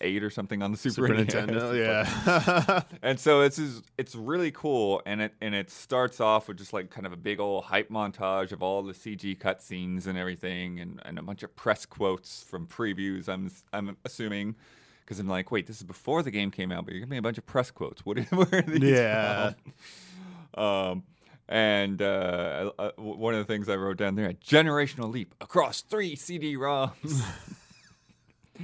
eight 0.02 0.24
or 0.24 0.30
something 0.30 0.62
on 0.62 0.72
the 0.72 0.78
Super, 0.78 1.08
Super. 1.08 1.14
Nintendo. 1.16 1.72
Yeah, 1.78 2.82
and 3.02 3.20
so 3.20 3.42
it's 3.42 3.56
just, 3.58 3.84
it's 3.98 4.16
really 4.16 4.52
cool, 4.52 5.02
and 5.06 5.22
it 5.22 5.34
and 5.42 5.56
it 5.56 5.70
starts 5.72 6.20
off 6.20 6.48
with 6.48 6.58
just 6.58 6.74
like 6.74 6.90
kind 6.90 7.06
of 7.06 7.14
a 7.14 7.18
big 7.18 7.40
old 7.40 7.64
hype 7.66 7.90
montage 7.90 8.52
of 8.52 8.62
all 8.62 8.84
the 8.84 8.94
CG 8.94 9.38
cutscenes 9.38 10.08
and 10.08 10.18
everything, 10.18 10.80
and, 10.80 11.02
and 11.06 11.18
a 11.18 11.22
bunch 11.24 11.44
of 11.44 11.56
press 11.56 11.86
quotes 11.86 12.44
from 12.44 12.68
previews. 12.68 13.30
I'm 13.30 13.50
I'm 13.72 13.96
assuming 14.06 14.56
because 15.06 15.20
I'm 15.20 15.28
like, 15.28 15.52
wait, 15.52 15.68
this 15.68 15.78
is 15.78 15.84
before 15.84 16.24
the 16.24 16.32
game 16.32 16.52
came 16.52 16.72
out, 16.72 16.86
but 16.86 16.92
you're 16.94 17.00
giving 17.00 17.12
me 17.12 17.18
a 17.18 17.22
bunch 17.22 17.38
of 17.38 17.46
press 17.46 17.70
quotes. 17.72 18.06
What 18.06 18.18
are, 18.32 18.62
these 18.62 18.82
Yeah. 18.90 19.54
Um, 20.56 21.04
and 21.48 22.02
uh, 22.02 22.72
I- 22.80 22.84
I- 22.86 22.92
w- 22.98 23.18
one 23.18 23.34
of 23.34 23.40
the 23.40 23.46
things 23.54 23.68
I 23.70 23.76
wrote 23.76 23.98
down 23.98 24.16
there: 24.16 24.28
a 24.30 24.34
generational 24.34 25.12
leap 25.12 25.34
across 25.42 25.82
three 25.82 26.16
CD-ROMs. 26.16 27.24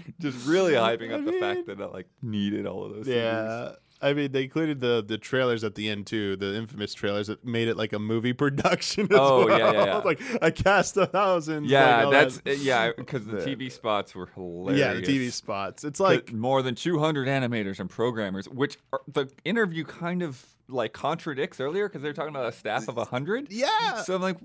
Just 0.19 0.47
really 0.47 0.73
hyping 0.73 1.11
up 1.13 1.25
the 1.25 1.33
fact 1.39 1.67
that 1.67 1.81
I 1.81 1.85
like 1.85 2.07
needed 2.21 2.65
all 2.65 2.85
of 2.85 2.95
those. 2.95 3.07
Yeah. 3.07 3.73
I 3.99 4.13
mean, 4.13 4.31
they 4.31 4.43
included 4.43 4.79
the 4.79 5.03
the 5.03 5.17
trailers 5.17 5.63
at 5.63 5.73
the 5.73 5.89
end 5.89 6.05
too, 6.05 6.35
the 6.35 6.53
infamous 6.55 6.93
trailers 6.93 7.27
that 7.27 7.43
made 7.43 7.67
it 7.67 7.77
like 7.77 7.93
a 7.93 7.99
movie 7.99 8.31
production. 8.45 9.05
As 9.11 9.17
Oh, 9.19 9.47
well. 9.47 9.57
yeah, 9.57 9.71
yeah, 9.71 9.85
yeah. 9.85 9.97
like 9.97 10.21
a 10.41 10.51
cast 10.51 10.97
of 10.97 11.09
thousands. 11.11 11.71
Yeah, 11.71 12.03
like, 12.05 12.11
that's 12.11 12.37
that. 12.41 12.57
yeah, 12.59 12.91
because 12.95 13.25
the 13.25 13.37
TV 13.37 13.71
spots 13.71 14.13
were 14.13 14.27
hilarious. 14.35 14.79
yeah, 14.79 14.93
the 14.93 15.01
TV 15.01 15.31
spots. 15.31 15.83
It's 15.83 15.99
Like 15.99 16.31
more 16.31 16.61
than 16.61 16.75
200 16.75 17.27
animators 17.27 17.79
and 17.79 17.89
programmers, 17.89 18.47
which 18.47 18.77
are, 18.93 19.01
the 19.11 19.31
interview 19.43 19.83
kind 19.83 20.21
of 20.21 20.45
like 20.69 20.93
contradicts 20.93 21.59
earlier 21.59 21.87
because 21.89 22.03
they're 22.03 22.13
talking 22.13 22.29
about 22.35 22.45
a 22.45 22.51
staff 22.51 22.87
of 22.87 22.97
100. 22.97 23.47
yeah. 23.51 24.03
So 24.03 24.13
I'm 24.13 24.21
like, 24.21 24.37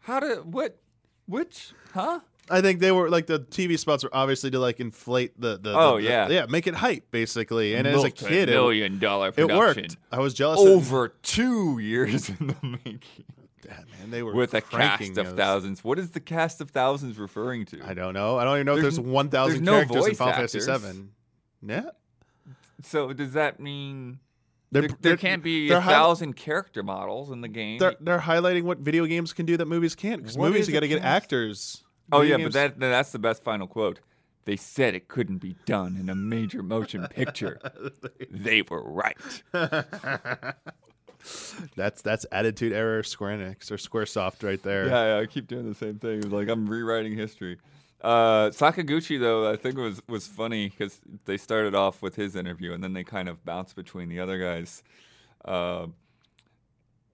how 0.00 0.18
did 0.20 0.52
what, 0.52 0.76
which, 1.26 1.72
huh? 1.92 2.20
I 2.50 2.60
think 2.60 2.80
they 2.80 2.92
were 2.92 3.08
like 3.08 3.26
the 3.26 3.40
TV 3.40 3.78
spots 3.78 4.04
were 4.04 4.10
obviously 4.14 4.50
to 4.50 4.58
like 4.58 4.78
inflate 4.80 5.40
the 5.40 5.58
the 5.58 5.72
Oh, 5.78 5.96
the- 5.96 6.02
the- 6.02 6.08
yeah. 6.08 6.28
yeah 6.28 6.46
make 6.46 6.66
it 6.66 6.74
hype 6.74 7.10
basically. 7.10 7.74
And 7.74 7.86
as 7.86 8.04
a 8.04 8.10
kid, 8.10 8.48
it, 8.48 8.52
million 8.52 8.98
dollar 8.98 9.32
it 9.36 9.48
worked. 9.48 9.96
I 10.12 10.18
was 10.18 10.34
jealous. 10.34 10.60
of- 10.60 10.66
over 10.66 11.08
two 11.22 11.78
years 11.78 12.28
in 12.28 12.48
the 12.48 12.56
making 12.62 13.00
Yeah, 13.64 13.78
man, 13.98 14.10
they 14.10 14.22
were 14.22 14.34
with 14.34 14.52
a 14.52 14.60
cast 14.60 15.08
of 15.10 15.14
those. 15.14 15.34
thousands. 15.34 15.82
What 15.82 15.98
is 15.98 16.10
the 16.10 16.20
cast 16.20 16.60
of 16.60 16.68
thousands 16.70 17.18
referring 17.18 17.64
to? 17.66 17.80
I 17.82 17.94
don't 17.94 18.12
know. 18.12 18.36
I 18.38 18.44
don't 18.44 18.56
even 18.56 18.66
know 18.66 18.76
if 18.76 18.82
There's 18.82 18.96
there's 18.96 19.06
one 19.06 19.30
thousand 19.30 19.64
there's 19.64 19.88
no 19.88 19.94
characters 19.94 20.06
in 20.08 20.14
Final 20.16 20.34
Fantasy. 20.34 20.60
Seven. 20.60 21.10
Yeah, 21.66 21.84
So 22.82 23.14
does 23.14 23.32
that 23.32 23.58
mean 23.58 24.18
they're, 24.70 24.82
there, 24.82 24.88
there 24.90 24.96
they're- 25.00 25.16
can't 25.16 25.42
be 25.42 25.70
a 25.70 25.80
hi- 25.80 25.92
thousand 25.92 26.34
character 26.36 26.82
models 26.82 27.30
in 27.30 27.40
the 27.40 27.48
game? 27.48 27.78
They're, 27.78 27.94
they're 28.00 28.18
highlighting 28.18 28.64
what 28.64 28.80
video 28.80 29.06
games 29.06 29.32
can 29.32 29.46
do 29.46 29.56
that 29.56 29.64
movies 29.66 29.94
can't. 29.94 30.20
Because 30.20 30.36
movies, 30.36 30.68
you 30.68 30.74
got 30.74 30.80
to 30.80 30.88
get 30.88 31.00
cast? 31.00 31.06
actors. 31.24 31.83
Oh 32.12 32.22
yeah, 32.22 32.36
but 32.38 32.52
that 32.52 32.78
that's 32.78 33.12
the 33.12 33.18
best 33.18 33.42
final 33.42 33.66
quote. 33.66 34.00
They 34.44 34.56
said 34.56 34.94
it 34.94 35.08
couldn't 35.08 35.38
be 35.38 35.56
done 35.64 35.96
in 35.96 36.10
a 36.10 36.14
major 36.14 36.62
motion 36.62 37.06
picture. 37.10 37.60
they 38.30 38.62
were 38.62 38.82
right. 38.82 39.16
that's 41.76 42.02
that's 42.02 42.26
attitude 42.30 42.72
error 42.72 43.02
Square 43.02 43.38
Enix 43.38 43.70
or 43.70 43.76
SquareSoft 43.76 44.42
right 44.42 44.62
there. 44.62 44.86
Yeah, 44.86 45.16
yeah, 45.16 45.22
I 45.22 45.26
keep 45.26 45.46
doing 45.46 45.66
the 45.68 45.74
same 45.74 45.98
thing. 45.98 46.28
Like 46.30 46.48
I'm 46.48 46.66
rewriting 46.66 47.16
history. 47.16 47.58
Uh, 48.02 48.50
Sakaguchi 48.50 49.18
though, 49.18 49.50
I 49.50 49.56
think 49.56 49.78
was 49.78 50.02
was 50.08 50.26
funny 50.26 50.68
because 50.68 51.00
they 51.24 51.38
started 51.38 51.74
off 51.74 52.02
with 52.02 52.16
his 52.16 52.36
interview 52.36 52.74
and 52.74 52.84
then 52.84 52.92
they 52.92 53.04
kind 53.04 53.30
of 53.30 53.42
bounced 53.44 53.76
between 53.76 54.10
the 54.10 54.20
other 54.20 54.38
guys. 54.38 54.82
Uh, 55.42 55.86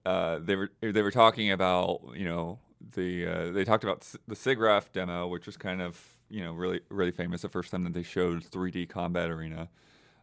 uh, 0.05 0.39
they 0.41 0.55
were 0.57 0.69
they 0.81 1.01
were 1.01 1.11
talking 1.11 1.51
about 1.51 2.01
you 2.15 2.25
know 2.25 2.59
the 2.95 3.25
uh, 3.25 3.51
they 3.51 3.63
talked 3.63 3.83
about 3.83 4.01
the 4.27 4.35
SIGGRAPH 4.35 4.91
demo, 4.91 5.27
which 5.27 5.45
was 5.45 5.57
kind 5.57 5.81
of 5.81 5.99
you 6.29 6.43
know 6.43 6.53
really 6.53 6.81
really 6.89 7.11
famous 7.11 7.41
the 7.41 7.49
first 7.49 7.71
time 7.71 7.83
that 7.83 7.93
they 7.93 8.03
showed 8.03 8.43
3D 8.43 8.89
Combat 8.89 9.29
Arena. 9.29 9.69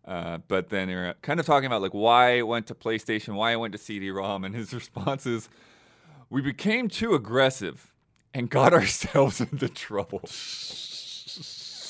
Uh, 0.04 0.38
but 0.48 0.70
then 0.70 0.88
they 0.88 0.94
were 0.94 1.14
kind 1.20 1.38
of 1.38 1.44
talking 1.44 1.66
about 1.66 1.82
like 1.82 1.92
why 1.92 2.30
it 2.30 2.46
went 2.46 2.66
to 2.68 2.74
PlayStation, 2.74 3.34
why 3.34 3.52
it 3.52 3.56
went 3.56 3.72
to 3.72 3.78
CD-ROM, 3.78 4.44
and 4.44 4.54
his 4.54 4.72
response 4.82 5.26
is, 5.26 5.48
"We 6.30 6.40
became 6.40 6.88
too 6.88 7.14
aggressive 7.14 7.92
and 8.32 8.48
got 8.48 8.72
ourselves 8.80 9.40
into 9.40 9.68
trouble." 9.68 10.22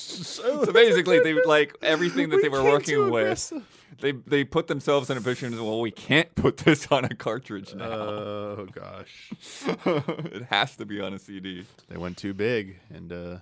so 0.09 0.73
basically, 0.73 1.21
they 1.21 1.35
like 1.45 1.77
everything 1.83 2.31
that 2.31 2.41
they 2.43 2.49
were 2.49 2.63
working 2.65 3.11
with. 3.11 3.53
They 4.01 4.13
they 4.13 4.45
put 4.45 4.67
themselves 4.69 5.11
in 5.11 5.17
a 5.17 5.21
position 5.21 5.53
as 5.55 5.61
well. 5.61 5.81
We 5.81 5.91
can't 5.91 6.33
put 6.35 6.57
this 6.59 6.87
on 6.91 7.05
a 7.05 7.15
cartridge 7.15 7.75
now. 7.75 7.85
Oh 7.91 8.67
gosh, 8.73 9.31
it 9.87 10.45
has 10.45 10.77
to 10.77 10.85
be 10.87 11.01
on 11.01 11.15
a 11.15 11.19
CD. 11.19 11.65
they 11.89 11.97
went 11.97 12.17
too 12.17 12.33
big, 12.35 12.79
and 12.95 13.13
uh, 13.13 13.37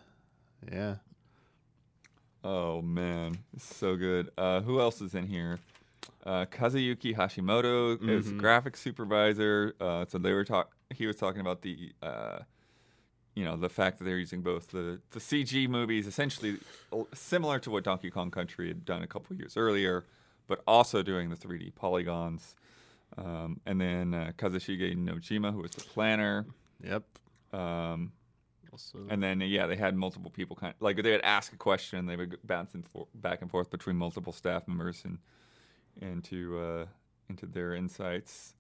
yeah, 0.72 0.96
Oh 2.44 2.80
man, 2.80 3.38
so 3.58 3.96
good. 3.96 4.30
Uh, 4.38 4.60
who 4.60 4.80
else 4.80 5.00
is 5.00 5.14
in 5.14 5.26
here? 5.26 5.58
Uh, 6.24 6.44
Kazuyuki 6.46 7.14
Hashimoto 7.16 7.94
is 8.08 8.26
Mhm. 8.32 8.40
graphics 8.40 8.76
supervisor. 8.78 9.74
Uh, 9.80 10.04
so 10.08 10.18
they 10.18 10.32
were 10.32 10.44
talk. 10.44 10.72
he 10.94 11.06
was 11.06 11.16
talking 11.16 11.40
about 11.40 11.62
the 11.62 11.92
uh, 12.02 12.38
you 13.36 13.44
know 13.44 13.56
the 13.56 13.68
fact 13.68 13.98
that 13.98 14.04
they're 14.04 14.18
using 14.18 14.42
both 14.42 14.68
the 14.68 14.98
the 15.10 15.20
CG 15.20 15.68
movies, 15.68 16.06
essentially 16.08 16.56
similar 17.14 17.58
to 17.60 17.70
what 17.70 17.84
Donkey 17.84 18.10
Kong 18.10 18.30
Country 18.32 18.68
had 18.68 18.84
done 18.84 19.02
a 19.02 19.06
couple 19.06 19.36
years 19.36 19.56
earlier, 19.56 20.04
but 20.48 20.62
also 20.66 21.02
doing 21.02 21.30
the 21.30 21.36
3D 21.36 21.74
polygons. 21.74 22.56
Um, 23.16 23.60
and 23.66 23.80
then 23.80 24.14
uh, 24.14 24.32
Kazushige 24.36 24.96
Nojima, 24.96 25.52
who 25.52 25.60
was 25.62 25.70
the 25.70 25.82
planner. 25.82 26.44
Yep. 26.82 27.04
Um, 27.52 28.12
Also, 28.72 28.98
and 29.08 29.22
then 29.22 29.40
yeah, 29.40 29.66
they 29.66 29.76
had 29.76 29.94
multiple 29.96 30.30
people 30.30 30.56
kind 30.56 30.74
of 30.74 30.82
like 30.82 30.96
they 31.02 31.12
would 31.12 31.22
ask 31.22 31.52
a 31.52 31.56
question, 31.56 32.06
they 32.06 32.16
would 32.16 32.30
bounce 32.44 32.72
bouncing 32.72 32.84
for, 32.92 33.06
back 33.14 33.42
and 33.42 33.50
forth 33.50 33.70
between 33.70 33.96
multiple 33.96 34.32
staff 34.32 34.66
members 34.66 35.04
and 35.04 35.18
into 36.00 36.58
uh, 36.58 36.86
into 37.28 37.46
their 37.46 37.74
insights. 37.74 38.54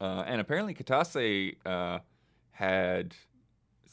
Uh, 0.00 0.24
and 0.26 0.40
apparently, 0.40 0.74
Kitase 0.74 1.56
uh, 1.64 1.98
had 2.50 3.14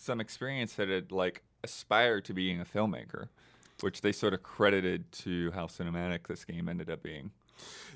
some 0.03 0.19
experience 0.19 0.73
that 0.73 0.89
had 0.89 1.11
like 1.11 1.43
aspired 1.63 2.25
to 2.25 2.33
being 2.33 2.59
a 2.59 2.65
filmmaker, 2.65 3.29
which 3.81 4.01
they 4.01 4.11
sort 4.11 4.33
of 4.33 4.43
credited 4.43 5.11
to 5.11 5.51
how 5.51 5.65
cinematic 5.65 6.27
this 6.27 6.45
game 6.45 6.67
ended 6.67 6.89
up 6.89 7.01
being. 7.01 7.31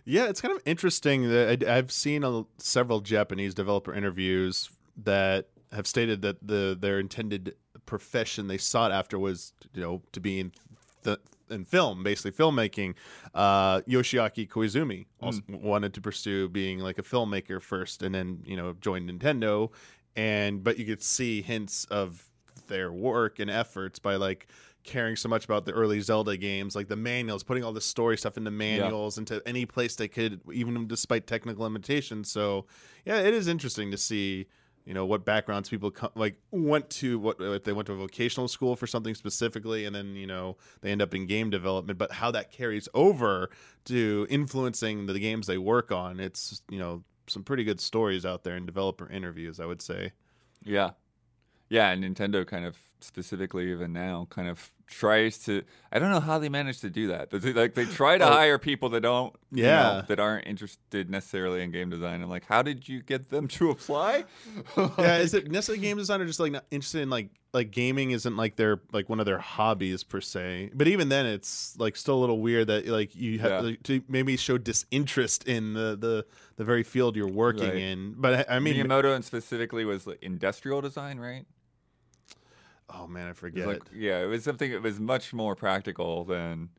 Yeah, 0.06 0.26
it's 0.26 0.40
kind 0.40 0.56
of 0.56 0.62
interesting 0.66 1.30
that 1.30 1.64
I've 1.64 1.92
seen 1.92 2.24
a, 2.24 2.46
several 2.58 3.02
Japanese 3.02 3.54
developer 3.54 3.94
interviews 3.94 4.70
that 5.04 5.50
have 5.74 5.86
stated 5.86 6.22
that 6.22 6.48
the 6.48 6.78
their 6.80 7.00
intended 7.00 7.56
profession 7.86 8.48
they 8.48 8.58
sought 8.58 8.92
after 8.92 9.20
was 9.20 9.54
you 9.74 9.82
know 9.82 10.02
to 10.14 10.20
be 10.20 10.40
in 10.40 10.52
the 11.04 11.20
in 11.50 11.66
film, 11.66 12.04
basically 12.04 12.32
filmmaking. 12.32 12.96
Uh, 13.34 13.82
Yoshiaki 13.82 14.48
Koizumi 14.48 15.06
also 15.22 15.42
wanted 15.50 15.94
to 15.94 16.02
pursue 16.02 16.50
being 16.50 16.80
like 16.80 16.98
a 16.98 17.04
filmmaker 17.04 17.62
first, 17.62 18.04
and 18.04 18.14
then 18.14 18.44
you 18.46 18.56
know 18.56 18.76
joined 18.82 19.10
Nintendo. 19.10 19.72
And 20.18 20.64
but 20.64 20.78
you 20.78 20.86
could 20.86 21.02
see 21.02 21.42
hints 21.42 21.86
of 21.86 22.28
their 22.68 22.92
work 22.92 23.40
and 23.40 23.50
efforts 23.50 24.00
by 24.00 24.16
like 24.16 24.48
caring 24.84 25.16
so 25.16 25.30
much 25.30 25.46
about 25.46 25.66
the 25.66 25.74
early 25.74 26.00
Zelda 26.00 26.36
games, 26.38 26.76
like 26.76 26.88
the 26.88 26.96
manuals, 26.96 27.44
putting 27.44 27.64
all 27.64 27.74
the 27.74 27.82
story 27.82 28.18
stuff 28.18 28.38
into 28.38 28.50
manuals, 28.50 29.18
into 29.18 29.42
any 29.46 29.66
place 29.66 29.96
they 29.96 30.08
could, 30.08 30.42
even 30.52 30.88
despite 30.88 31.28
technical 31.28 31.64
limitations. 31.64 32.32
So, 32.32 32.66
yeah, 33.06 33.20
it 33.20 33.34
is 33.34 33.48
interesting 33.48 33.92
to 33.92 33.98
see, 33.98 34.48
you 34.86 34.94
know, 34.94 35.06
what 35.06 35.26
backgrounds 35.26 35.70
people 35.70 35.92
come, 35.92 36.10
like 36.16 36.36
went 36.52 36.90
to, 36.92 37.20
what 37.20 37.36
if 37.40 37.64
they 37.64 37.74
went 37.74 37.86
to 37.88 37.94
a 37.94 37.98
vocational 37.98 38.48
school 38.48 38.76
for 38.76 38.88
something 38.88 39.14
specifically, 39.14 39.86
and 39.86 39.94
then 39.94 40.16
you 40.16 40.26
know 40.26 40.56
they 40.82 40.92
end 40.92 41.02
up 41.02 41.14
in 41.14 41.28
game 41.28 41.50
development, 41.50 42.00
but 42.00 42.14
how 42.14 42.32
that 42.32 42.52
carries 42.52 42.88
over 42.94 43.50
to 43.86 44.26
influencing 44.30 45.06
the 45.06 45.20
games 45.20 45.46
they 45.48 45.58
work 45.58 45.92
on. 45.92 46.20
It's 46.22 46.62
you 46.70 46.80
know 46.80 47.04
some 47.28 47.44
pretty 47.44 47.64
good 47.64 47.80
stories 47.80 48.26
out 48.26 48.44
there 48.44 48.56
in 48.58 48.66
developer 48.66 49.10
interviews, 49.10 49.60
I 49.60 49.66
would 49.66 49.82
say. 49.82 50.14
Yeah. 50.64 50.92
Yeah, 51.70 51.90
and 51.92 52.04
Nintendo 52.04 52.46
kind 52.46 52.66
of 52.66 52.78
specifically 53.00 53.72
even 53.72 53.94
now 53.94 54.28
kind 54.30 54.48
of 54.48 54.70
tries 54.88 55.38
to 55.40 55.64
I 55.92 56.00
don't 56.00 56.12
know 56.12 56.20
how 56.22 56.40
they 56.40 56.48
manage 56.50 56.80
to 56.82 56.90
do 56.90 57.08
that. 57.08 57.30
They, 57.30 57.52
like 57.54 57.74
they 57.76 57.86
try 58.02 58.18
to 58.18 58.26
Oh. 58.26 58.32
hire 58.34 58.58
people 58.58 58.90
that 58.90 59.02
don't 59.02 59.36
you 59.52 59.64
know, 59.64 59.70
Yeah. 59.70 60.02
that 60.08 60.20
aren't 60.20 60.48
interested 60.48 61.10
necessarily 61.10 61.62
in 61.62 61.72
game 61.72 61.90
design. 61.90 62.22
I'm 62.22 62.30
like, 62.30 62.46
how 62.46 62.62
did 62.62 62.88
you 62.88 63.02
get 63.02 63.30
them 63.30 63.48
to 63.50 63.70
apply? 63.72 64.24
yeah, 64.98 65.18
is 65.18 65.34
it 65.34 65.52
necessarily 65.52 65.82
game 65.82 65.98
design 65.98 66.22
or 66.22 66.26
just 66.26 66.40
like 66.40 66.52
not 66.54 66.66
interested 66.72 67.02
in 67.02 67.10
like 67.10 67.30
like 67.54 67.72
gaming 67.72 68.12
isn't 68.12 68.36
like 68.38 68.56
their 68.56 68.82
like 68.92 69.10
one 69.10 69.20
of 69.20 69.26
their 69.26 69.40
hobbies 69.40 70.04
per 70.04 70.22
se. 70.22 70.72
But 70.74 70.88
even 70.88 71.10
then, 71.10 71.26
it's 71.26 71.76
like 71.80 71.96
still 71.96 72.16
a 72.16 72.22
little 72.22 72.40
weird 72.40 72.68
that 72.68 72.88
like 72.88 73.16
you 73.16 73.40
have 73.40 73.52
Yeah. 73.52 73.60
like, 73.62 73.84
to 73.84 74.02
maybe 74.08 74.38
show 74.38 74.58
disinterest 74.58 75.46
in 75.48 75.74
the 75.74 75.96
the 76.00 76.26
the 76.58 76.64
very 76.64 76.84
field 76.84 77.16
you're 77.16 77.28
working 77.28 77.64
Right. 77.70 77.78
in. 77.78 78.14
But 78.18 78.50
I, 78.50 78.56
I 78.56 78.60
mean, 78.60 78.76
Miyamoto 78.76 79.16
and 79.16 79.24
specifically 79.26 79.86
was 79.86 80.08
like, 80.08 80.20
industrial 80.22 80.82
design, 80.82 81.20
right? 81.20 81.46
Oh 82.90 83.08
man, 83.08 83.28
I 83.28 83.32
It 83.32 83.36
forget. 83.38 83.68
like 83.68 83.84
yeah, 83.94 84.20
it 84.24 84.28
was 84.28 84.44
something 84.44 84.72
that 84.72 84.82
was 84.82 85.00
much 85.00 85.34
more 85.34 85.56
practical 85.56 86.24
than 86.24 86.70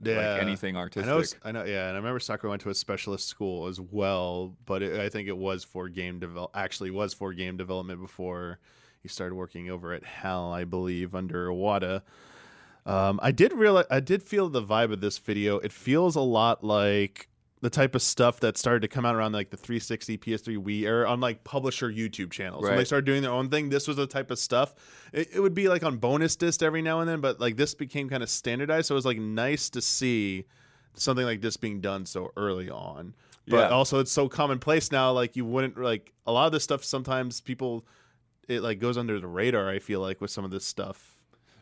like 0.00 0.40
anything 0.40 0.76
I 0.76 0.80
artistic. 0.80 1.42
know, 1.44 1.48
I 1.48 1.52
know, 1.52 1.64
yeah, 1.64 1.88
and 1.88 1.92
I 1.94 1.98
remember 1.98 2.20
Sakurai 2.20 2.50
went 2.50 2.62
to 2.62 2.70
a 2.70 2.74
specialist 2.74 3.28
school 3.28 3.66
as 3.66 3.80
well, 3.80 4.56
but 4.66 4.82
it, 4.82 4.98
I 5.00 5.08
think 5.08 5.28
it 5.28 5.36
was 5.36 5.64
for 5.64 5.88
game 5.88 6.18
develop. 6.18 6.50
Actually, 6.54 6.90
was 6.90 7.14
for 7.14 7.32
game 7.32 7.56
development 7.56 8.00
before 8.00 8.58
he 9.02 9.08
started 9.08 9.34
working 9.34 9.70
over 9.70 9.92
at 9.92 10.04
HAL, 10.04 10.52
I 10.52 10.64
believe, 10.64 11.14
under 11.14 11.48
Iwata. 11.48 12.02
Um, 12.86 13.20
I 13.22 13.32
did 13.32 13.52
realize, 13.52 13.84
I 13.90 14.00
did 14.00 14.22
feel 14.22 14.48
the 14.48 14.62
vibe 14.62 14.92
of 14.92 15.00
this 15.00 15.18
video. 15.18 15.58
It 15.58 15.72
feels 15.72 16.16
a 16.16 16.20
lot 16.20 16.64
like 16.64 17.28
the 17.60 17.70
type 17.70 17.94
of 17.94 18.02
stuff 18.02 18.38
that 18.40 18.56
started 18.56 18.80
to 18.82 18.88
come 18.88 19.04
out 19.04 19.16
around 19.16 19.32
like 19.32 19.50
the 19.50 19.56
360, 19.56 20.16
PS3, 20.18 20.58
Wii 20.58 20.82
era 20.82 21.08
on 21.10 21.20
like 21.20 21.42
publisher 21.42 21.90
YouTube 21.90 22.30
channels. 22.30 22.62
When 22.62 22.76
they 22.76 22.84
started 22.84 23.04
doing 23.04 23.22
their 23.22 23.32
own 23.32 23.48
thing, 23.48 23.68
this 23.68 23.88
was 23.88 23.96
the 23.96 24.06
type 24.06 24.30
of 24.30 24.38
stuff. 24.38 24.74
It, 25.12 25.28
it 25.34 25.40
would 25.40 25.54
be 25.54 25.68
like 25.68 25.82
on 25.82 25.96
bonus 25.96 26.36
disc 26.36 26.62
every 26.62 26.82
now 26.82 27.00
and 27.00 27.08
then, 27.08 27.20
but 27.20 27.40
like 27.40 27.56
this 27.56 27.74
became 27.74 28.08
kind 28.08 28.22
of 28.22 28.30
standardized. 28.30 28.86
So 28.86 28.94
it 28.94 28.96
was 28.96 29.06
like 29.06 29.18
nice 29.18 29.70
to 29.70 29.80
see 29.82 30.44
something 30.94 31.24
like 31.24 31.40
this 31.40 31.56
being 31.56 31.80
done 31.80 32.06
so 32.06 32.30
early 32.36 32.70
on. 32.70 33.14
But 33.48 33.56
Yeah. 33.56 33.68
also 33.68 33.98
it's 33.98 34.12
so 34.12 34.28
commonplace 34.28 34.92
now. 34.92 35.10
Like 35.12 35.34
you 35.34 35.44
wouldn't 35.44 35.80
like 35.80 36.12
a 36.26 36.32
lot 36.32 36.46
of 36.46 36.52
this 36.52 36.62
stuff. 36.64 36.84
Sometimes 36.84 37.40
people 37.40 37.84
it 38.46 38.62
like 38.62 38.78
goes 38.78 38.96
under 38.96 39.18
the 39.18 39.26
radar. 39.26 39.68
I 39.68 39.78
feel 39.78 40.00
like 40.00 40.20
with 40.20 40.30
some 40.30 40.44
of 40.44 40.50
this 40.50 40.64
stuff. 40.64 41.16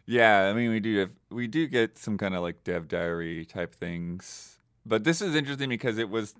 Yeah, 0.05 0.43
I 0.49 0.53
mean 0.53 0.71
we 0.71 0.81
do 0.81 0.99
have 0.99 1.11
we 1.31 1.47
do 1.47 1.67
get 1.67 1.97
some 1.97 2.19
kind 2.19 2.35
of 2.35 2.43
like 2.43 2.65
dev 2.65 2.87
diary 2.87 3.45
type 3.45 3.75
things. 3.75 4.56
But 4.87 5.05
this 5.05 5.23
is 5.23 5.35
interesting 5.35 5.71
because 5.71 5.99
it 5.99 6.11
was 6.11 6.35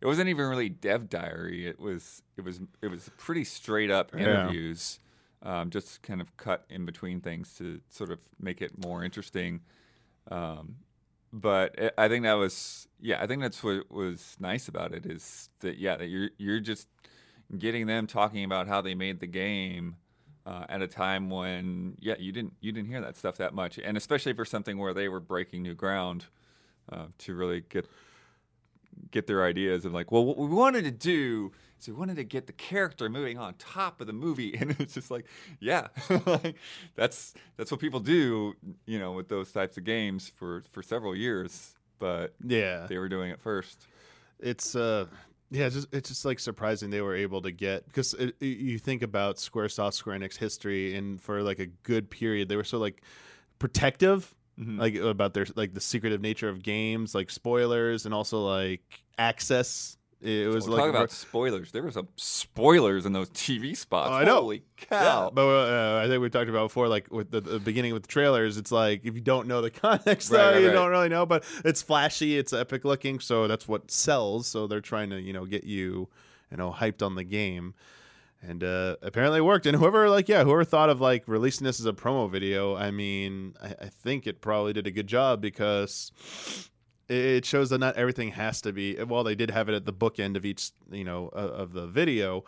it 0.00 0.06
wasn't 0.06 0.28
even 0.28 0.46
really 0.48 0.68
dev 0.70 1.08
diary. 1.10 1.66
It 1.66 1.80
was 1.80 2.22
it 2.36 2.44
was 2.44 2.60
it 2.82 2.88
was 2.88 3.10
pretty 3.18 3.44
straight 3.44 3.90
up 3.90 4.12
Yeah. 4.12 4.18
interviews. 4.18 5.00
Um, 5.42 5.70
just 5.70 6.02
kind 6.02 6.20
of 6.20 6.36
cut 6.36 6.66
in 6.70 6.86
between 6.86 7.20
things 7.20 7.54
to 7.58 7.80
sort 7.90 8.10
of 8.10 8.20
make 8.40 8.62
it 8.62 8.78
more 8.78 9.04
interesting. 9.04 9.60
Um, 10.30 10.76
but 11.32 11.74
it, 11.78 11.94
I 11.98 12.08
think 12.08 12.24
that 12.24 12.34
was 12.34 12.88
yeah, 13.00 13.22
I 13.22 13.26
think 13.26 13.42
that's 13.42 13.62
what 13.62 13.90
was 13.90 14.36
nice 14.40 14.68
about 14.68 14.94
it 14.94 15.06
is 15.06 15.50
that 15.60 15.78
yeah, 15.78 15.96
that 15.96 16.06
you're 16.08 16.30
you're 16.38 16.60
just 16.60 16.88
getting 17.58 17.86
them 17.86 18.06
talking 18.06 18.44
about 18.44 18.68
how 18.68 18.80
they 18.82 18.94
made 18.94 19.20
the 19.20 19.26
game 19.26 19.96
uh, 20.46 20.64
at 20.68 20.82
a 20.82 20.88
time 20.88 21.30
when 21.30 21.96
yeah 22.00 22.14
you 22.18 22.32
didn't 22.32 22.54
you 22.60 22.72
didn't 22.72 22.88
hear 22.88 23.00
that 23.00 23.16
stuff 23.16 23.36
that 23.38 23.54
much 23.54 23.78
and 23.78 23.96
especially 23.96 24.32
for 24.34 24.44
something 24.44 24.78
where 24.78 24.94
they 24.94 25.08
were 25.08 25.20
breaking 25.20 25.62
new 25.62 25.74
ground 25.74 26.26
uh, 26.92 27.06
to 27.18 27.34
really 27.34 27.62
get 27.68 27.86
get 29.10 29.26
their 29.26 29.44
ideas 29.44 29.84
of 29.84 29.92
like 29.92 30.10
well 30.10 30.24
what 30.24 30.36
we 30.36 30.46
wanted 30.46 30.82
to 30.84 30.90
do 30.90 31.52
is 31.78 31.86
we 31.88 31.94
wanted 31.94 32.16
to 32.16 32.24
get 32.24 32.46
the 32.46 32.52
character 32.52 33.08
moving 33.08 33.38
on 33.38 33.54
top 33.54 34.00
of 34.00 34.06
the 34.06 34.12
movie. 34.12 34.56
And 34.60 34.74
it's 34.80 34.94
just 34.94 35.10
like 35.10 35.26
yeah 35.60 35.88
like, 36.26 36.56
that's 36.96 37.34
that's 37.56 37.70
what 37.70 37.80
people 37.80 38.00
do 38.00 38.54
you 38.86 38.98
know 38.98 39.12
with 39.12 39.28
those 39.28 39.52
types 39.52 39.76
of 39.76 39.84
games 39.84 40.30
for 40.36 40.64
for 40.70 40.82
several 40.82 41.14
years. 41.14 41.74
But 41.98 42.34
Yeah, 42.44 42.86
they 42.88 42.98
were 42.98 43.08
doing 43.08 43.30
it 43.30 43.40
first. 43.40 43.86
It's 44.38 44.74
uh 44.74 45.06
yeah 45.50 45.66
it's 45.66 45.74
just, 45.74 45.88
it's 45.92 46.08
just 46.08 46.24
like 46.24 46.38
surprising 46.38 46.90
they 46.90 47.00
were 47.00 47.14
able 47.14 47.42
to 47.42 47.50
get 47.50 47.86
because 47.86 48.14
it, 48.14 48.34
you 48.40 48.78
think 48.78 49.02
about 49.02 49.36
squaresoft 49.36 49.94
square 49.94 50.18
enix 50.18 50.36
history 50.36 50.94
and 50.94 51.20
for 51.20 51.42
like 51.42 51.58
a 51.58 51.66
good 51.66 52.10
period 52.10 52.48
they 52.48 52.56
were 52.56 52.64
so 52.64 52.78
like 52.78 53.02
protective 53.58 54.34
Mhm. 54.58 54.78
like 54.78 54.94
about 54.96 55.34
their 55.34 55.46
like 55.54 55.72
the 55.74 55.80
secretive 55.80 56.20
nature 56.20 56.48
of 56.48 56.62
games 56.62 57.14
like 57.14 57.30
spoilers 57.30 58.06
and 58.06 58.12
also 58.14 58.40
like 58.44 58.82
access 59.18 59.96
it 60.20 60.48
was 60.48 60.66
Well, 60.66 60.78
like 60.78 60.86
talk 60.86 60.90
about 60.96 61.10
spoilers. 61.12 61.70
There 61.70 61.80
were 61.84 61.92
some 61.92 62.08
spoilers 62.16 63.06
in 63.06 63.12
those 63.12 63.28
TV 63.30 63.76
spots. 63.76 64.10
Oh, 64.10 64.14
I 64.14 64.24
know. 64.24 64.40
Holy 64.40 64.64
yeah, 64.90 64.98
cow! 65.00 65.30
but 65.32 65.46
uh, 65.46 66.00
I 66.04 66.08
think 66.08 66.20
we 66.20 66.28
talked 66.28 66.50
about 66.50 66.64
before, 66.64 66.88
like 66.88 67.12
with 67.12 67.30
the, 67.30 67.40
the 67.40 67.60
beginning 67.60 67.92
with 67.92 68.02
the 68.02 68.08
trailers. 68.08 68.56
It's 68.56 68.72
like 68.72 69.02
if 69.04 69.14
you 69.14 69.20
don't 69.20 69.46
know 69.46 69.62
the 69.62 69.70
context, 69.86 70.32
Right, 70.32 70.38
though, 70.38 70.50
right, 70.54 70.60
you 70.60 70.66
right. 70.68 70.74
don't 70.74 70.90
really 70.90 71.08
know. 71.08 71.24
But 71.24 71.44
it's 71.64 71.82
flashy, 71.82 72.36
it's 72.36 72.52
epic 72.52 72.84
looking, 72.84 73.20
so 73.20 73.46
that's 73.46 73.68
what 73.68 73.92
sells. 73.92 74.48
So 74.48 74.66
they're 74.66 74.80
trying 74.80 75.10
to, 75.10 75.20
you 75.20 75.32
know, 75.32 75.46
get 75.46 75.62
you, 75.62 76.08
you 76.50 76.56
know, 76.56 76.72
hyped 76.72 77.00
on 77.06 77.14
the 77.14 77.22
game, 77.22 77.74
and 78.42 78.62
uh, 78.62 78.96
apparently 79.02 79.38
it 79.38 79.44
worked. 79.44 79.66
And 79.66 79.76
whoever, 79.76 80.08
like, 80.08 80.28
yeah, 80.28 80.44
whoever 80.44 80.64
thought 80.64 80.90
of 80.90 81.00
like 81.00 81.24
releasing 81.26 81.64
this 81.64 81.80
as 81.80 81.86
a 81.86 81.92
promo 81.92 82.30
video, 82.30 82.76
I 82.76 82.90
mean, 82.90 83.54
I, 83.60 83.74
I 83.82 83.86
think 83.86 84.26
it 84.26 84.40
probably 84.40 84.72
did 84.72 84.86
a 84.86 84.90
good 84.90 85.06
job 85.06 85.40
because 85.40 86.12
it 87.08 87.44
shows 87.44 87.70
that 87.70 87.78
not 87.78 87.96
everything 87.96 88.30
has 88.32 88.60
to 88.62 88.72
be. 88.72 88.96
While 88.96 89.24
they 89.24 89.34
did 89.34 89.50
have 89.50 89.68
it 89.68 89.74
at 89.74 89.86
the 89.86 89.92
bookend 89.92 90.36
of 90.36 90.44
each, 90.44 90.70
you 90.90 91.04
know, 91.04 91.30
uh, 91.34 91.38
of 91.38 91.72
the 91.72 91.86
video, 91.86 92.44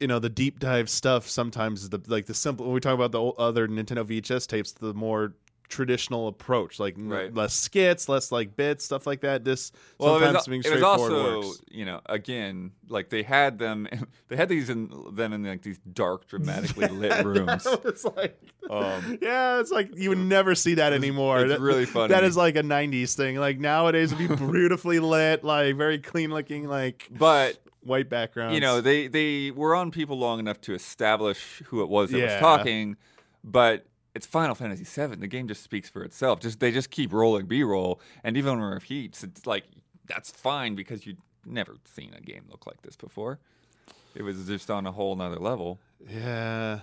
you 0.00 0.06
know, 0.06 0.18
the 0.18 0.30
deep 0.30 0.60
dive 0.60 0.88
stuff 0.88 1.28
sometimes 1.28 1.82
is 1.82 1.90
the 1.90 2.00
like 2.06 2.26
the 2.26 2.34
simple. 2.34 2.66
When 2.66 2.74
we 2.74 2.80
talk 2.80 2.94
about 2.94 3.12
the 3.12 3.22
other 3.22 3.66
Nintendo 3.68 4.04
VHS 4.04 4.46
tapes, 4.46 4.72
the 4.72 4.94
more 4.94 5.34
traditional 5.68 6.28
approach, 6.28 6.78
like 6.78 6.96
n- 6.98 7.08
Right. 7.08 7.34
less 7.34 7.52
skits, 7.54 8.08
less 8.08 8.30
like 8.30 8.56
bits, 8.56 8.84
stuff 8.84 9.06
like 9.06 9.20
that. 9.22 9.44
This 9.44 9.72
Well, 9.98 10.16
it 10.16 10.20
sometimes 10.20 10.34
was, 10.36 10.46
being 10.48 10.60
it 10.60 10.70
was 10.70 10.78
straightforward 10.78 11.12
also, 11.12 11.48
works. 11.48 11.60
you 11.70 11.84
know, 11.84 12.00
again, 12.06 12.72
like 12.88 13.10
they 13.10 13.22
had 13.22 13.58
them, 13.58 13.88
they 14.28 14.36
had 14.36 14.48
these 14.48 14.70
in 14.70 14.90
them 15.12 15.32
in 15.32 15.44
like 15.44 15.62
these 15.62 15.78
dark, 15.92 16.28
dramatically 16.28 16.88
lit 17.02 17.24
rooms. 17.24 17.66
it's 17.84 18.04
like, 18.04 18.40
Um, 18.70 19.18
yeah, 19.22 19.60
it's 19.60 19.70
like 19.70 19.90
you 19.96 20.08
would 20.10 20.18
never 20.18 20.54
see 20.54 20.74
that 20.74 20.92
anymore. 20.92 21.40
it's 21.40 21.50
That- 21.50 21.60
really 21.60 21.86
funny. 21.86 22.08
That 22.14 22.24
is 22.24 22.36
like 22.36 22.56
a 22.56 22.62
'90s 22.62 23.14
thing. 23.14 23.36
Like 23.36 23.58
nowadays, 23.58 24.12
it'd 24.12 24.28
be 24.28 24.34
beautifully 24.34 24.98
lit, 25.00 25.44
like 25.44 25.76
very 25.76 25.98
clean 25.98 26.30
looking. 26.30 26.68
Like 26.68 27.08
But 27.10 27.58
white 27.82 28.08
background. 28.08 28.52
you 28.54 28.60
know 28.60 28.80
they 28.80 29.06
they 29.06 29.52
were 29.52 29.74
on 29.74 29.90
people 29.92 30.18
long 30.18 30.40
enough 30.40 30.60
to 30.62 30.74
establish 30.74 31.62
who 31.66 31.82
it 31.82 31.88
was 31.88 32.10
that 32.10 32.18
Yeah. 32.18 32.24
was 32.34 32.40
talking, 32.40 32.96
but 33.44 33.86
it's 34.16 34.26
Final 34.26 34.54
Fantasy 34.54 34.84
VII. 34.84 35.16
The 35.16 35.26
game 35.28 35.46
just 35.46 35.62
speaks 35.62 35.88
for 35.88 36.02
itself. 36.02 36.40
Just 36.40 36.58
they 36.58 36.72
just 36.72 36.90
keep 36.90 37.12
rolling 37.12 37.46
B-roll, 37.46 38.00
and 38.24 38.36
even 38.36 38.58
when 38.58 38.68
it 38.70 38.74
repeats, 38.74 39.22
it's 39.22 39.46
like 39.46 39.64
that's 40.06 40.30
fine 40.30 40.74
because 40.74 41.06
you'd 41.06 41.18
never 41.44 41.76
seen 41.94 42.14
a 42.16 42.20
game 42.20 42.44
look 42.50 42.66
like 42.66 42.80
this 42.82 42.96
before. 42.96 43.38
It 44.14 44.22
was 44.22 44.46
just 44.46 44.70
on 44.70 44.86
a 44.86 44.92
whole 44.92 45.14
nother 45.16 45.36
level. 45.38 45.78
yeah. 46.08 46.80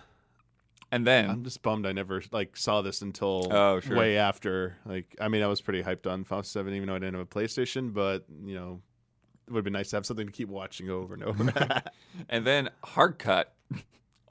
And 0.91 1.07
then 1.07 1.27
I'm 1.27 1.43
just 1.43 1.63
bummed 1.63 1.87
I 1.87 1.91
never 1.91 2.21
like 2.31 2.55
saw 2.55 2.83
this 2.83 3.01
until 3.01 3.47
Oh, 3.51 3.79
sure. 3.79 3.97
way 3.97 4.17
after. 4.17 4.77
Like, 4.85 5.15
I 5.19 5.27
mean, 5.27 5.41
I 5.41 5.47
was 5.47 5.59
pretty 5.59 5.81
hyped 5.81 6.05
on 6.05 6.23
Final 6.23 6.43
Seven, 6.43 6.71
even 6.75 6.87
though 6.87 6.93
I 6.93 6.99
didn't 6.99 7.15
have 7.15 7.23
a 7.23 7.25
PlayStation. 7.25 7.91
But 7.91 8.25
you 8.45 8.53
know, 8.53 8.79
it 9.47 9.51
would 9.51 9.57
have 9.59 9.63
been 9.63 9.73
nice 9.73 9.89
to 9.89 9.95
have 9.95 10.05
something 10.05 10.27
to 10.27 10.31
keep 10.31 10.49
watching 10.49 10.91
over 10.91 11.15
and 11.15 11.23
over. 11.23 11.81
and 12.29 12.45
then 12.45 12.69
hard 12.83 13.17
cut. 13.17 13.55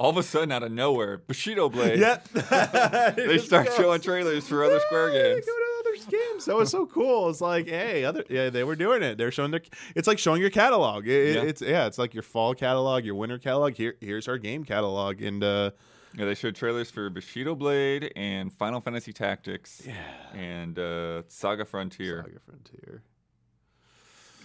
All 0.03 0.11
of 0.11 0.17
a 0.17 0.23
sudden, 0.25 0.51
out 0.51 0.65
of 0.65 0.73
nowhere, 0.73 1.19
Bushido 1.19 1.69
Blade. 1.69 2.01
yeah, 2.01 2.19
They 3.17 3.39
start 3.39 3.69
showing 3.77 4.01
trailers 4.01 4.49
for 4.49 4.65
other 4.65 4.81
Square 4.81 5.11
games. 5.13 5.47
Go 5.47 5.53
to 5.53 5.67
other 5.79 6.11
games. 6.11 6.45
That 6.47 6.57
was 6.57 6.71
so 6.71 6.87
cool. 6.87 7.31
It's 7.31 7.41
like, 7.41 7.69
hey, 7.69 8.05
other 8.05 8.25
yeah, 8.29 8.51
they 8.51 8.65
were 8.65 8.75
doing 8.75 9.03
it. 9.05 9.17
They're 9.17 9.31
showing 9.31 9.53
their. 9.53 9.61
It's 9.95 10.09
like 10.09 10.19
showing 10.19 10.41
your 10.41 10.51
catalog. 10.51 11.07
It- 11.07 11.37
Yeah. 11.37 11.43
It's 11.43 11.63
yeah, 11.63 11.87
it's 11.87 11.99
like 11.99 12.15
your 12.15 12.25
fall 12.25 12.53
catalog, 12.55 13.05
your 13.05 13.15
winter 13.15 13.39
catalog. 13.39 13.75
Here, 13.75 13.95
here's 14.01 14.27
our 14.27 14.39
game 14.39 14.65
catalog, 14.65 15.23
and 15.23 15.45
uh, 15.45 15.71
Yeah, 16.19 16.25
they 16.25 16.35
showed 16.35 16.57
trailers 16.57 16.91
for 16.91 17.09
Bushido 17.09 17.55
Blade 17.55 18.13
and 18.17 18.53
Final 18.53 18.81
Fantasy 18.81 19.13
Tactics 19.13 19.83
Yeah. 19.87 19.95
and 20.35 20.79
uh, 20.81 21.23
Saga 21.29 21.65
Frontier. 21.65 22.25
Saga 22.27 22.41
Frontier. 22.45 23.03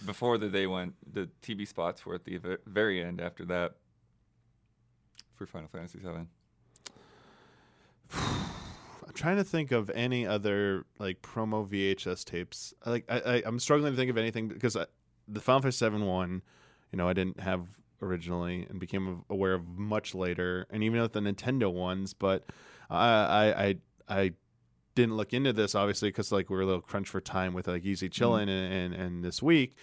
Before 0.06 0.38
that, 0.38 0.52
they 0.52 0.68
went, 0.68 0.94
the 1.12 1.28
TV 1.42 1.66
spots 1.66 2.06
were 2.06 2.14
at 2.14 2.24
the 2.24 2.38
very 2.66 3.02
end 3.02 3.20
after 3.20 3.44
that 3.46 3.72
for 5.38 5.46
Final 5.46 5.68
Fantasy 5.68 6.00
VII. 6.00 6.26
I'm 9.06 9.14
trying 9.14 9.36
to 9.36 9.44
think 9.44 9.72
of 9.72 9.90
any 9.94 10.26
other 10.26 10.84
like 10.98 11.22
promo 11.22 11.66
VHS 11.66 12.24
tapes. 12.24 12.74
Like 12.84 13.04
I, 13.08 13.20
I 13.20 13.42
I'm 13.46 13.58
struggling 13.58 13.92
to 13.92 13.96
think 13.96 14.10
of 14.10 14.18
anything 14.18 14.48
because 14.48 14.76
I, 14.76 14.86
the 15.26 15.40
Final 15.40 15.62
Fantasy 15.62 15.78
Seven 15.78 16.04
one, 16.04 16.42
you 16.92 16.96
know, 16.96 17.08
I 17.08 17.12
didn't 17.12 17.40
have 17.40 17.66
originally 18.02 18.66
and 18.68 18.78
became 18.78 19.24
aware 19.30 19.54
of 19.54 19.66
much 19.66 20.14
later, 20.14 20.66
and 20.70 20.82
even 20.82 21.00
with 21.00 21.12
the 21.12 21.20
Nintendo 21.20 21.72
ones. 21.72 22.12
But 22.12 22.50
I 22.90 23.08
I 23.08 23.64
I, 23.66 23.76
I 24.08 24.32
didn't 24.94 25.16
look 25.16 25.32
into 25.32 25.52
this 25.52 25.76
obviously 25.76 26.08
because 26.08 26.32
like 26.32 26.50
we 26.50 26.56
were 26.56 26.62
a 26.62 26.66
little 26.66 26.82
crunch 26.82 27.08
for 27.08 27.20
time 27.20 27.54
with 27.54 27.68
like 27.68 27.84
Easy 27.84 28.08
mm. 28.08 28.12
Chillin' 28.12 28.48
and, 28.48 28.72
and 28.72 28.94
and 28.94 29.24
this 29.24 29.42
week. 29.42 29.76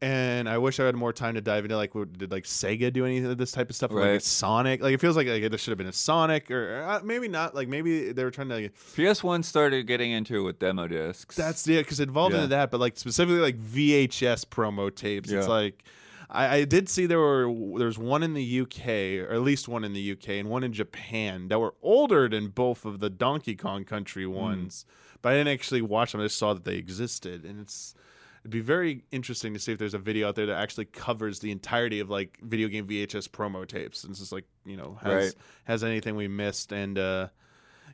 And 0.00 0.48
I 0.48 0.58
wish 0.58 0.78
I 0.78 0.84
had 0.84 0.94
more 0.94 1.12
time 1.12 1.34
to 1.34 1.40
dive 1.40 1.64
into 1.64 1.76
like 1.76 1.94
what 1.94 2.16
did 2.16 2.30
like 2.30 2.44
Sega 2.44 2.92
do 2.92 3.04
any 3.04 3.18
of 3.18 3.36
this 3.36 3.50
type 3.50 3.68
of 3.68 3.74
stuff 3.74 3.90
like 3.90 4.04
Right. 4.04 4.12
it's 4.14 4.28
Sonic 4.28 4.80
like 4.80 4.94
it 4.94 5.00
feels 5.00 5.16
like, 5.16 5.26
like 5.26 5.42
there 5.48 5.58
should 5.58 5.72
have 5.72 5.78
been 5.78 5.88
a 5.88 5.92
Sonic 5.92 6.50
or 6.52 6.84
uh, 6.88 7.00
maybe 7.02 7.26
not 7.26 7.54
like 7.54 7.66
maybe 7.66 8.12
they 8.12 8.22
were 8.22 8.30
trying 8.30 8.48
to 8.48 8.68
PS1 8.96 9.44
started 9.44 9.88
getting 9.88 10.12
into 10.12 10.36
it 10.36 10.42
with 10.42 10.60
demo 10.60 10.86
discs. 10.86 11.34
that's 11.34 11.66
yeah, 11.66 11.80
because 11.80 11.98
involved 11.98 12.32
Yeah. 12.32 12.42
into 12.42 12.50
that, 12.50 12.70
but 12.70 12.78
like 12.78 12.96
specifically 12.96 13.40
like 13.40 13.58
VHS 13.58 14.44
promo 14.46 14.94
tapes. 14.94 15.30
It's 15.32 15.48
like 15.48 15.82
I, 16.30 16.56
I 16.58 16.64
did 16.64 16.88
see 16.88 17.06
there 17.06 17.18
were 17.18 17.52
there's 17.78 17.98
one 17.98 18.22
in 18.22 18.34
the 18.34 18.60
UK, 18.60 19.26
or 19.28 19.32
at 19.34 19.40
least 19.42 19.66
one 19.66 19.82
in 19.82 19.94
the 19.94 20.12
UK, 20.12 20.28
and 20.38 20.48
one 20.48 20.62
in 20.62 20.72
Japan 20.72 21.48
that 21.48 21.58
were 21.58 21.74
older 21.82 22.28
than 22.28 22.48
both 22.48 22.84
of 22.84 23.00
the 23.00 23.10
Donkey 23.10 23.56
Kong 23.56 23.82
Country 23.84 24.24
Hmm. 24.24 24.30
ones. 24.32 24.84
But 25.22 25.30
I 25.32 25.36
didn't 25.38 25.54
actually 25.54 25.82
watch 25.82 26.12
them. 26.12 26.20
I 26.20 26.24
just 26.26 26.36
saw 26.38 26.54
that 26.54 26.64
they 26.64 26.76
existed, 26.76 27.44
and 27.44 27.58
it's 27.60 27.94
it'd 28.48 28.50
be 28.52 28.60
very 28.60 29.04
interesting 29.12 29.52
to 29.52 29.60
see 29.60 29.72
if 29.72 29.78
there's 29.78 29.92
a 29.94 29.98
video 29.98 30.26
out 30.28 30.34
there 30.34 30.46
that 30.46 30.56
actually 30.56 30.86
covers 30.86 31.38
the 31.40 31.50
entirety 31.50 32.00
of 32.00 32.08
like 32.08 32.38
video 32.42 32.68
game 32.68 32.86
VHS 32.86 33.28
promo 33.28 33.66
tapes. 33.66 34.04
And 34.04 34.10
it's 34.10 34.20
just 34.20 34.32
like 34.32 34.44
you 34.64 34.76
know 34.76 34.98
has 35.02 35.12
Right. 35.26 35.34
has 35.64 35.84
anything 35.84 36.16
we 36.16 36.28
missed 36.28 36.72
and. 36.72 36.98
uh 36.98 37.28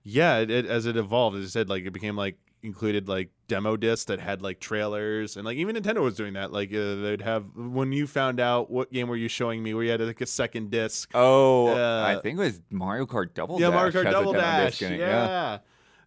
yeah, 0.06 0.36
it, 0.40 0.50
it, 0.50 0.66
as 0.66 0.84
it 0.84 0.98
evolved, 0.98 1.34
as 1.38 1.46
I 1.46 1.48
said, 1.48 1.70
like 1.70 1.86
it 1.86 1.90
became 1.92 2.14
like 2.14 2.36
included 2.62 3.08
like 3.08 3.30
demo 3.48 3.74
discs 3.74 4.04
that 4.06 4.20
had 4.20 4.42
like 4.42 4.60
trailers, 4.60 5.36
and 5.38 5.46
like 5.46 5.56
even 5.56 5.76
Nintendo 5.76 6.02
was 6.02 6.14
doing 6.14 6.34
that. 6.34 6.52
Like 6.52 6.74
uh, 6.74 6.96
they'd 6.96 7.22
have 7.22 7.44
when 7.56 7.90
you 7.90 8.06
found 8.06 8.38
out 8.38 8.70
what 8.70 8.92
game 8.92 9.08
were 9.08 9.16
you 9.16 9.28
showing 9.28 9.62
me, 9.62 9.72
where 9.72 9.82
you 9.82 9.90
had 9.90 10.02
like 10.02 10.20
a 10.20 10.26
second 10.26 10.70
disc. 10.70 11.10
Oh, 11.14 11.68
Uh, 11.68 12.04
I 12.06 12.20
think 12.20 12.38
it 12.38 12.42
was 12.42 12.60
Mario 12.70 13.06
Kart 13.06 13.32
Double 13.32 13.58
yeah, 13.58 13.68
Dash. 13.70 13.74
Mario 13.74 13.92
Kart 13.92 14.10
Double 14.12 14.32
Dash. 14.34 14.78
disc 14.78 14.82
in 14.92 14.98
Yeah. 14.98 15.58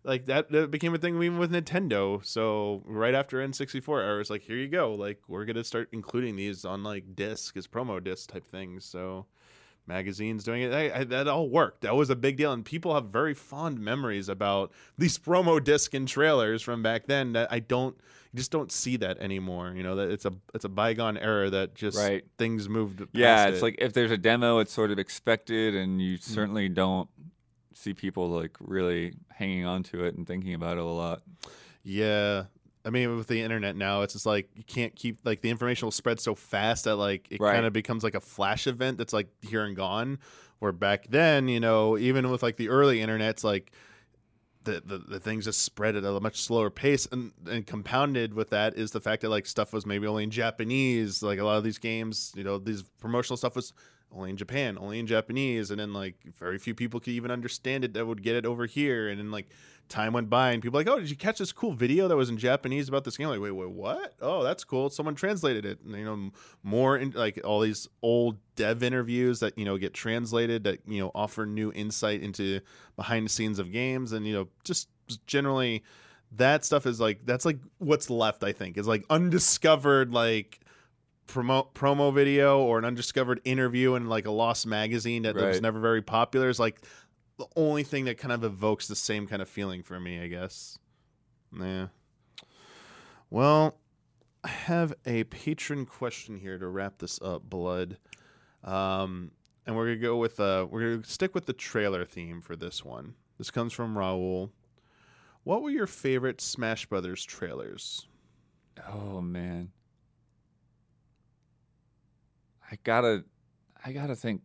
Like 0.03 0.25
that, 0.27 0.51
that 0.51 0.71
became 0.71 0.93
a 0.95 0.97
thing 0.97 1.15
even 1.21 1.37
with 1.39 1.51
Nintendo. 1.51 2.23
So 2.25 2.81
right 2.85 3.13
after 3.13 3.37
N64 3.45 4.01
era, 4.03 4.19
it's 4.21 4.29
like 4.29 4.43
here 4.43 4.55
you 4.57 4.67
go. 4.67 4.93
Like 4.93 5.19
we're 5.27 5.45
gonna 5.45 5.63
start 5.63 5.89
including 5.91 6.35
these 6.35 6.63
on 6.65 6.83
like 6.83 7.15
disc 7.15 7.57
as 7.57 7.67
promo 7.67 8.03
disc 8.03 8.31
type 8.31 8.45
things. 8.47 8.85
So 8.85 9.25
magazines 9.85 10.43
doing 10.43 10.61
it. 10.63 10.73
I, 10.73 10.99
I, 10.99 11.03
that 11.05 11.27
all 11.27 11.49
worked. 11.49 11.81
That 11.81 11.95
was 11.95 12.09
a 12.09 12.15
big 12.15 12.37
deal, 12.37 12.51
and 12.51 12.63
people 12.63 12.93
have 12.93 13.05
very 13.05 13.33
fond 13.33 13.79
memories 13.79 14.27
about 14.29 14.71
these 14.97 15.17
promo 15.17 15.63
disc 15.63 15.93
and 15.93 16.07
trailers 16.07 16.61
from 16.61 16.83
back 16.83 17.07
then. 17.07 17.33
That 17.33 17.51
I 17.51 17.59
don't, 17.59 17.95
you 18.33 18.37
just 18.37 18.51
don't 18.51 18.71
see 18.71 18.97
that 18.97 19.17
anymore. 19.19 19.73
You 19.75 19.83
know 19.83 19.95
that 19.95 20.09
it's 20.09 20.25
a 20.25 20.33
it's 20.53 20.65
a 20.65 20.69
bygone 20.69 21.17
era 21.17 21.49
that 21.49 21.73
just 21.75 21.97
Right. 21.97 22.25
things 22.37 22.67
moved. 22.69 23.01
Yeah, 23.13 23.47
it's 23.47 23.59
it. 23.59 23.63
like 23.63 23.75
if 23.79 23.93
there's 23.93 24.11
a 24.11 24.17
demo, 24.17 24.59
it's 24.59 24.73
sort 24.73 24.91
of 24.91 24.99
expected, 24.99 25.73
and 25.75 26.01
you 26.01 26.17
Mm. 26.17 26.21
certainly 26.23 26.69
don't 26.69 27.09
see 27.77 27.93
people 27.93 28.29
like 28.29 28.55
really 28.59 29.13
hanging 29.31 29.65
on 29.65 29.83
to 29.83 30.03
it 30.03 30.15
and 30.15 30.27
thinking 30.27 30.53
about 30.53 30.77
it 30.77 30.83
a 30.83 30.85
lot. 30.85 31.21
Yeah. 31.83 32.45
I 32.85 32.89
mean, 32.89 33.17
with 33.17 33.27
the 33.27 33.41
internet 33.41 33.75
now, 33.75 34.01
it's 34.01 34.13
just 34.13 34.25
like 34.25 34.49
you 34.55 34.63
can't 34.63 34.95
keep 34.95 35.19
like 35.25 35.41
the 35.41 35.49
information 35.49 35.85
will 35.85 35.91
spread 35.91 36.19
so 36.19 36.35
fast 36.35 36.85
that 36.85 36.95
like 36.95 37.27
it 37.29 37.39
Right. 37.41 37.53
kind 37.53 37.65
of 37.65 37.73
becomes 37.73 38.03
like 38.03 38.15
a 38.15 38.21
flash 38.21 38.65
event 38.67 38.97
that's 38.97 39.13
like 39.13 39.27
here 39.41 39.63
and 39.65 39.75
gone. 39.75 40.19
Where 40.59 40.71
back 40.71 41.07
then, 41.09 41.47
you 41.49 41.59
know, 41.59 41.97
even 41.97 42.31
with 42.31 42.41
like 42.41 42.57
the 42.57 42.69
early 42.69 43.01
internet's 43.01 43.43
like 43.43 43.71
the, 44.63 44.81
the, 44.83 44.97
the 44.97 45.19
things 45.19 45.45
just 45.45 45.61
spread 45.61 45.95
at 45.95 46.03
a 46.03 46.19
much 46.19 46.41
slower 46.41 46.69
pace 46.69 47.07
and, 47.11 47.31
and 47.49 47.65
compounded 47.65 48.33
with 48.33 48.49
that 48.49 48.75
is 48.75 48.91
the 48.91 48.99
fact 48.99 49.21
that 49.21 49.29
like 49.29 49.45
stuff 49.45 49.71
was 49.71 49.85
maybe 49.85 50.07
only 50.07 50.23
in 50.23 50.31
Japanese 50.31 51.21
like 51.23 51.39
a 51.39 51.43
lot 51.45 51.57
of 51.57 51.63
these 51.63 51.77
games 51.77 52.33
you 52.35 52.43
know 52.43 52.57
these 52.57 52.83
promotional 52.99 53.37
stuff 53.37 53.55
was 53.55 53.71
only 54.15 54.29
in 54.29 54.38
Japan 54.38 54.77
only 54.79 54.99
in 54.99 55.07
Japanese 55.07 55.71
and 55.71 55.79
then 55.79 55.93
like 55.93 56.15
very 56.38 56.57
few 56.57 56.73
people 56.73 56.99
could 56.99 57.13
even 57.13 57.31
understand 57.31 57.84
it 57.84 57.93
that 57.93 58.05
would 58.05 58.23
get 58.23 58.35
it 58.35 58.45
over 58.45 58.65
here 58.65 59.09
and 59.09 59.19
then 59.19 59.31
like 59.31 59.49
time 59.89 60.13
went 60.13 60.29
by 60.29 60.51
and 60.51 60.61
people 60.61 60.77
like 60.77 60.88
oh 60.88 60.99
did 60.99 61.09
you 61.09 61.15
catch 61.15 61.38
this 61.38 61.51
cool 61.51 61.73
video 61.73 62.07
that 62.07 62.15
was 62.15 62.29
in 62.29 62.38
Japanese 62.38 62.89
about 62.89 63.03
this 63.03 63.17
game? 63.17 63.27
Like 63.27 63.39
wait 63.39 63.51
wait 63.51 63.69
what? 63.69 64.13
Oh 64.21 64.43
that's 64.43 64.63
cool. 64.63 64.89
Someone 64.89 65.15
translated 65.15 65.65
it. 65.65 65.79
And 65.81 65.95
you 65.95 66.05
know 66.05 66.31
more 66.63 66.97
in, 66.97 67.11
like 67.11 67.39
all 67.43 67.59
these 67.61 67.88
old 68.01 68.38
dev 68.55 68.84
interviews 68.84 69.39
that 69.39 69.57
you 69.57 69.65
know 69.65 69.77
get 69.77 69.93
translated 69.93 70.63
that 70.65 70.79
you 70.88 70.99
know 71.01 71.11
offer 71.13 71.45
new 71.45 71.71
insight 71.73 72.21
into 72.21 72.59
behind 72.95 73.25
the 73.25 73.29
scenes 73.29 73.59
of 73.59 73.71
games 73.71 74.11
and 74.11 74.27
you 74.27 74.34
know 74.34 74.47
just 74.63 74.89
generally 75.25 75.84
that 76.34 76.65
stuff 76.65 76.85
is 76.85 76.99
like 76.99 77.25
that's 77.25 77.45
like 77.45 77.57
what's 77.77 78.09
left 78.09 78.43
i 78.43 78.51
think 78.51 78.77
is 78.77 78.88
like 78.88 79.05
undiscovered 79.09 80.11
like 80.11 80.59
promo 81.27 81.71
promo 81.73 82.13
video 82.13 82.59
or 82.59 82.79
an 82.79 82.85
undiscovered 82.85 83.41
interview 83.43 83.95
in 83.95 84.07
like 84.07 84.25
a 84.25 84.31
lost 84.31 84.65
magazine 84.65 85.23
that, 85.23 85.35
that 85.35 85.45
was 85.45 85.61
never 85.61 85.79
very 85.79 86.01
popular 86.01 86.49
is 86.49 86.59
like 86.59 86.81
the 87.37 87.45
only 87.55 87.83
thing 87.83 88.05
that 88.05 88.17
kind 88.17 88.31
of 88.33 88.43
evokes 88.43 88.87
the 88.87 88.95
same 88.95 89.27
kind 89.27 89.41
of 89.41 89.49
feeling 89.49 89.83
for 89.83 89.99
me 89.99 90.19
i 90.19 90.27
guess. 90.27 90.79
Yeah. 91.57 91.87
Well 93.29 93.77
i 94.43 94.49
have 94.49 94.93
a 95.05 95.23
patron 95.25 95.85
question 95.85 96.37
here 96.37 96.57
to 96.57 96.67
wrap 96.67 96.99
this 96.99 97.19
up 97.21 97.43
blood. 97.43 97.97
Um 98.63 99.31
and 99.65 99.75
we're 99.75 99.85
gonna 99.85 99.97
go 99.97 100.17
with 100.17 100.39
uh 100.39 100.65
we're 100.69 100.95
gonna 100.95 101.03
stick 101.03 101.35
with 101.35 101.45
the 101.45 101.53
trailer 101.53 102.05
theme 102.05 102.41
for 102.41 102.55
this 102.55 102.83
one. 102.83 103.15
This 103.37 103.51
comes 103.51 103.73
from 103.73 103.95
raul 103.95 104.51
what 105.47 105.61
were 105.61 105.69
your 105.69 105.87
favorite 105.87 106.41
smash 106.41 106.87
brothers 106.87 107.23
trailers? 107.23 108.05
Oh 108.85 109.21
man, 109.21 109.71
I 112.72 112.77
gotta, 112.84 113.23
I 113.84 113.91
gotta 113.91 114.15
think. 114.15 114.41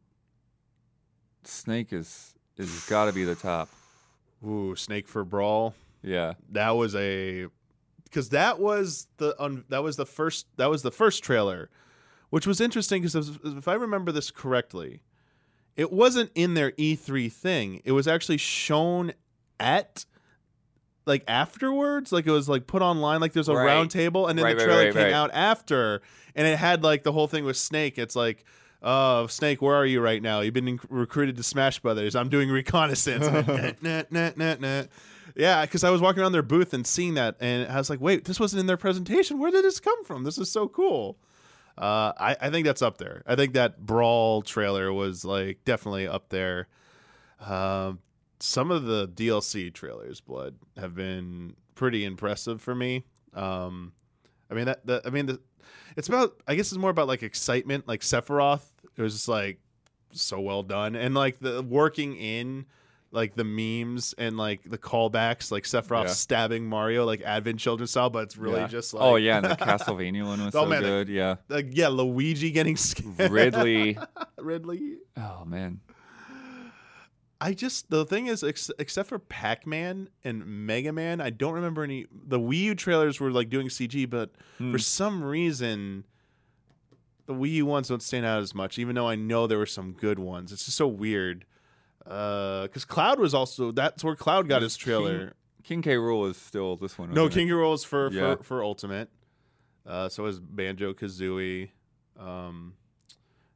Snake 1.45 1.93
is 1.93 2.35
is 2.57 2.87
got 2.89 3.07
to 3.07 3.13
be 3.13 3.25
the 3.25 3.35
top. 3.35 3.69
ooh 4.47 4.77
snake 4.77 5.09
for 5.09 5.25
brawl 5.25 5.75
Yeah, 6.03 6.35
that 6.51 6.71
was 6.71 6.95
a 6.95 7.47
because 8.05 8.29
that 8.29 8.61
was 8.61 9.09
the 9.17 9.35
un, 9.43 9.65
that 9.69 9.83
was 9.83 9.97
the 9.97 10.07
first 10.07 10.47
that 10.57 10.71
was 10.71 10.83
the 10.83 10.91
first 10.91 11.25
trailer 11.25 11.71
which 12.31 12.47
was 12.47 12.61
interesting 12.61 13.03
because 13.03 13.39
if 13.45 13.67
i 13.67 13.73
remember 13.75 14.13
this 14.13 14.31
correctly 14.31 15.03
it 15.77 15.91
wasn't 15.91 16.31
in 16.35 16.55
their 16.55 16.73
e3 16.73 17.33
thing 17.33 17.81
it 17.85 17.93
was 17.93 18.07
actually 18.07 18.37
shown 18.37 19.13
at 19.59 20.05
like 21.07 21.25
afterwards 21.29 22.13
like 22.13 22.27
it 22.27 22.31
was 22.31 22.49
like 22.49 22.67
put 22.67 22.83
online 22.83 23.21
like 23.21 23.33
there's 23.33 23.49
a 23.49 23.55
Right. 23.55 23.65
round 23.67 23.91
table 23.91 24.27
and 24.29 24.39
then 24.39 24.45
Right, 24.45 24.57
the 24.57 24.65
trailer 24.65 24.85
right, 24.87 24.93
came 24.95 25.13
out 25.15 25.31
after 25.33 26.01
and 26.35 26.47
it 26.47 26.57
had 26.59 26.83
like 26.83 27.03
the 27.03 27.13
whole 27.13 27.27
thing 27.29 27.45
with 27.45 27.57
snake 27.57 27.99
it's 27.99 28.15
like 28.17 28.45
uh, 28.85 29.29
Snake, 29.29 29.63
where 29.63 29.77
are 29.77 29.87
you 29.87 30.01
right 30.01 30.21
now? 30.21 30.41
You've 30.41 30.55
been 30.55 30.67
in- 30.67 30.81
recruited 30.89 31.37
to 31.37 31.45
Smash 31.45 31.79
Brothers. 31.79 32.17
I'm 32.17 32.29
doing 32.29 32.51
reconnaissance. 32.51 33.25
Nah, 33.81 34.03
nah, 34.11 34.55
nah. 34.59 34.83
Yeah, 35.37 35.65
because 35.65 35.85
I 35.85 35.91
was 35.91 36.01
walking 36.01 36.21
around 36.21 36.33
their 36.33 36.43
booth 36.43 36.75
and 36.75 36.85
seeing 36.85 37.15
that, 37.15 37.37
and 37.39 37.71
I 37.71 37.77
was 37.77 37.89
like, 37.89 38.01
"Wait, 38.01 38.25
this 38.25 38.41
wasn't 38.41 38.59
in 38.59 38.67
their 38.67 38.77
presentation. 38.77 39.39
Where 39.39 39.53
did 39.53 39.65
this 39.65 39.79
come 39.79 40.03
from? 40.03 40.25
This 40.25 40.37
is 40.37 40.51
so 40.51 40.67
cool." 40.67 41.17
Uh, 41.79 42.13
I, 42.19 42.37
I 42.41 42.51
think 42.51 42.67
that's 42.67 42.83
up 42.83 42.99
there. 42.99 43.23
I 43.25 43.37
think 43.37 43.53
that 43.53 43.87
Brawl 43.87 44.43
trailer 44.43 44.93
was 44.93 45.25
like 45.25 45.65
definitely 45.65 46.09
up 46.09 46.29
there. 46.31 46.67
Um, 47.39 48.01
some 48.45 48.73
of 48.73 48.85
the 48.85 49.07
DLC 49.07 49.73
trailers, 49.73 50.21
Blood, 50.21 50.57
have 50.77 50.97
been 50.97 51.55
pretty 51.77 52.05
impressive 52.05 52.61
for 52.61 52.75
me. 52.75 53.05
Um, 53.35 53.93
I 54.51 54.55
mean 54.55 54.65
that, 54.67 54.85
that 54.87 55.03
I 55.07 55.11
mean 55.11 55.27
the, 55.27 55.41
it's 55.97 56.09
about 56.09 56.43
I 56.49 56.57
guess 56.57 56.73
it's 56.73 56.79
more 56.79 56.91
about 56.91 57.07
like 57.07 57.23
excitement. 57.23 57.87
Like 57.87 58.01
Sephiroth, 58.01 58.65
it 58.97 59.01
was 59.03 59.15
just 59.15 59.29
like 59.29 59.61
so 60.13 60.41
well 60.41 60.63
done, 60.65 60.97
and 60.97 61.15
like 61.15 61.39
the 61.39 61.63
working 61.63 62.17
in 62.17 62.67
like 63.13 63.35
the 63.37 63.45
memes 63.45 64.15
and 64.19 64.37
like 64.37 64.63
the 64.69 64.79
callbacks, 64.79 65.53
like 65.53 65.63
Sephiroth 65.65 66.05
Yeah. 66.07 66.13
stabbing 66.13 66.67
Mario 66.67 67.05
like 67.05 67.21
Advent 67.23 67.61
Children 67.61 67.87
style, 67.87 68.11
but 68.11 68.25
it's 68.25 68.37
really 68.37 68.61
Yeah. 68.61 68.67
just 68.67 68.93
like 68.93 69.03
oh 69.05 69.17
yeah, 69.17 69.37
and 69.37 69.47
the 69.47 69.57
Castlevania 69.57 70.27
one 70.27 70.45
was 70.45 70.55
Oh, 70.57 70.65
so 70.65 70.67
man, 70.67 70.83
the- 70.83 70.89
good. 70.89 71.09
Yeah, 71.09 71.37
like 71.49 71.69
yeah, 71.71 71.89
Luigi 71.89 72.51
getting 72.51 72.77
scared. 72.89 73.31
Ridley. 73.31 73.97
Ridley. 74.39 74.97
Oh 75.17 75.45
man, 75.47 75.81
I 77.45 77.55
just 77.55 77.91
the 77.91 78.05
thing 78.05 78.29
is, 78.29 78.45
ex- 78.45 78.71
except 78.79 79.09
for 79.09 79.19
Pac 79.19 79.67
Man 79.67 80.09
and 80.23 80.47
Mega 80.47 80.93
Man, 80.93 81.21
I 81.21 81.31
don't 81.31 81.55
remember 81.55 81.83
any. 81.83 82.07
The 82.13 82.39
Wii 82.39 82.59
U 82.59 82.75
trailers 82.77 83.19
were 83.19 83.31
like 83.33 83.49
doing 83.51 83.69
CG, 83.69 84.09
but 84.09 84.31
Hmm. 84.59 84.71
for 84.73 84.79
some 84.79 85.25
reason, 85.25 86.05
the 87.27 87.35
Wii 87.35 87.51
U 87.55 87.67
ones 87.67 87.89
don't 87.89 88.03
stand 88.03 88.25
out 88.25 88.41
as 88.41 88.55
much. 88.55 88.79
Even 88.79 88.95
though 88.95 89.09
I 89.09 89.17
know 89.17 89.47
there 89.47 89.59
were 89.59 89.67
some 89.67 89.93
good 89.93 90.19
ones, 90.21 90.53
it's 90.53 90.65
just 90.67 90.77
so 90.77 90.87
weird. 90.87 91.45
Because 92.05 92.85
Cloud 92.85 93.19
was 93.19 93.35
also 93.35 93.73
that's 93.73 94.05
where 94.05 94.15
Cloud 94.17 94.49
got 94.49 94.63
his 94.63 94.77
trailer. 94.77 95.35
King 95.65 95.83
K. 95.83 95.95
Rool 95.95 96.29
is 96.31 96.37
still 96.37 96.77
this 96.77 96.99
one. 96.99 97.13
no? 97.13 97.29
King 97.29 97.49
Rool 97.49 97.75
is 97.75 97.85
for, 97.85 98.11
Yeah. 98.13 98.37
for 98.37 98.43
for 98.43 98.65
Ultimate. 98.65 99.09
Uh, 99.87 100.09
so 100.09 100.27
is 100.27 100.39
Banjo 100.41 100.93
Kazooie. 100.95 101.71
Um, 102.19 102.75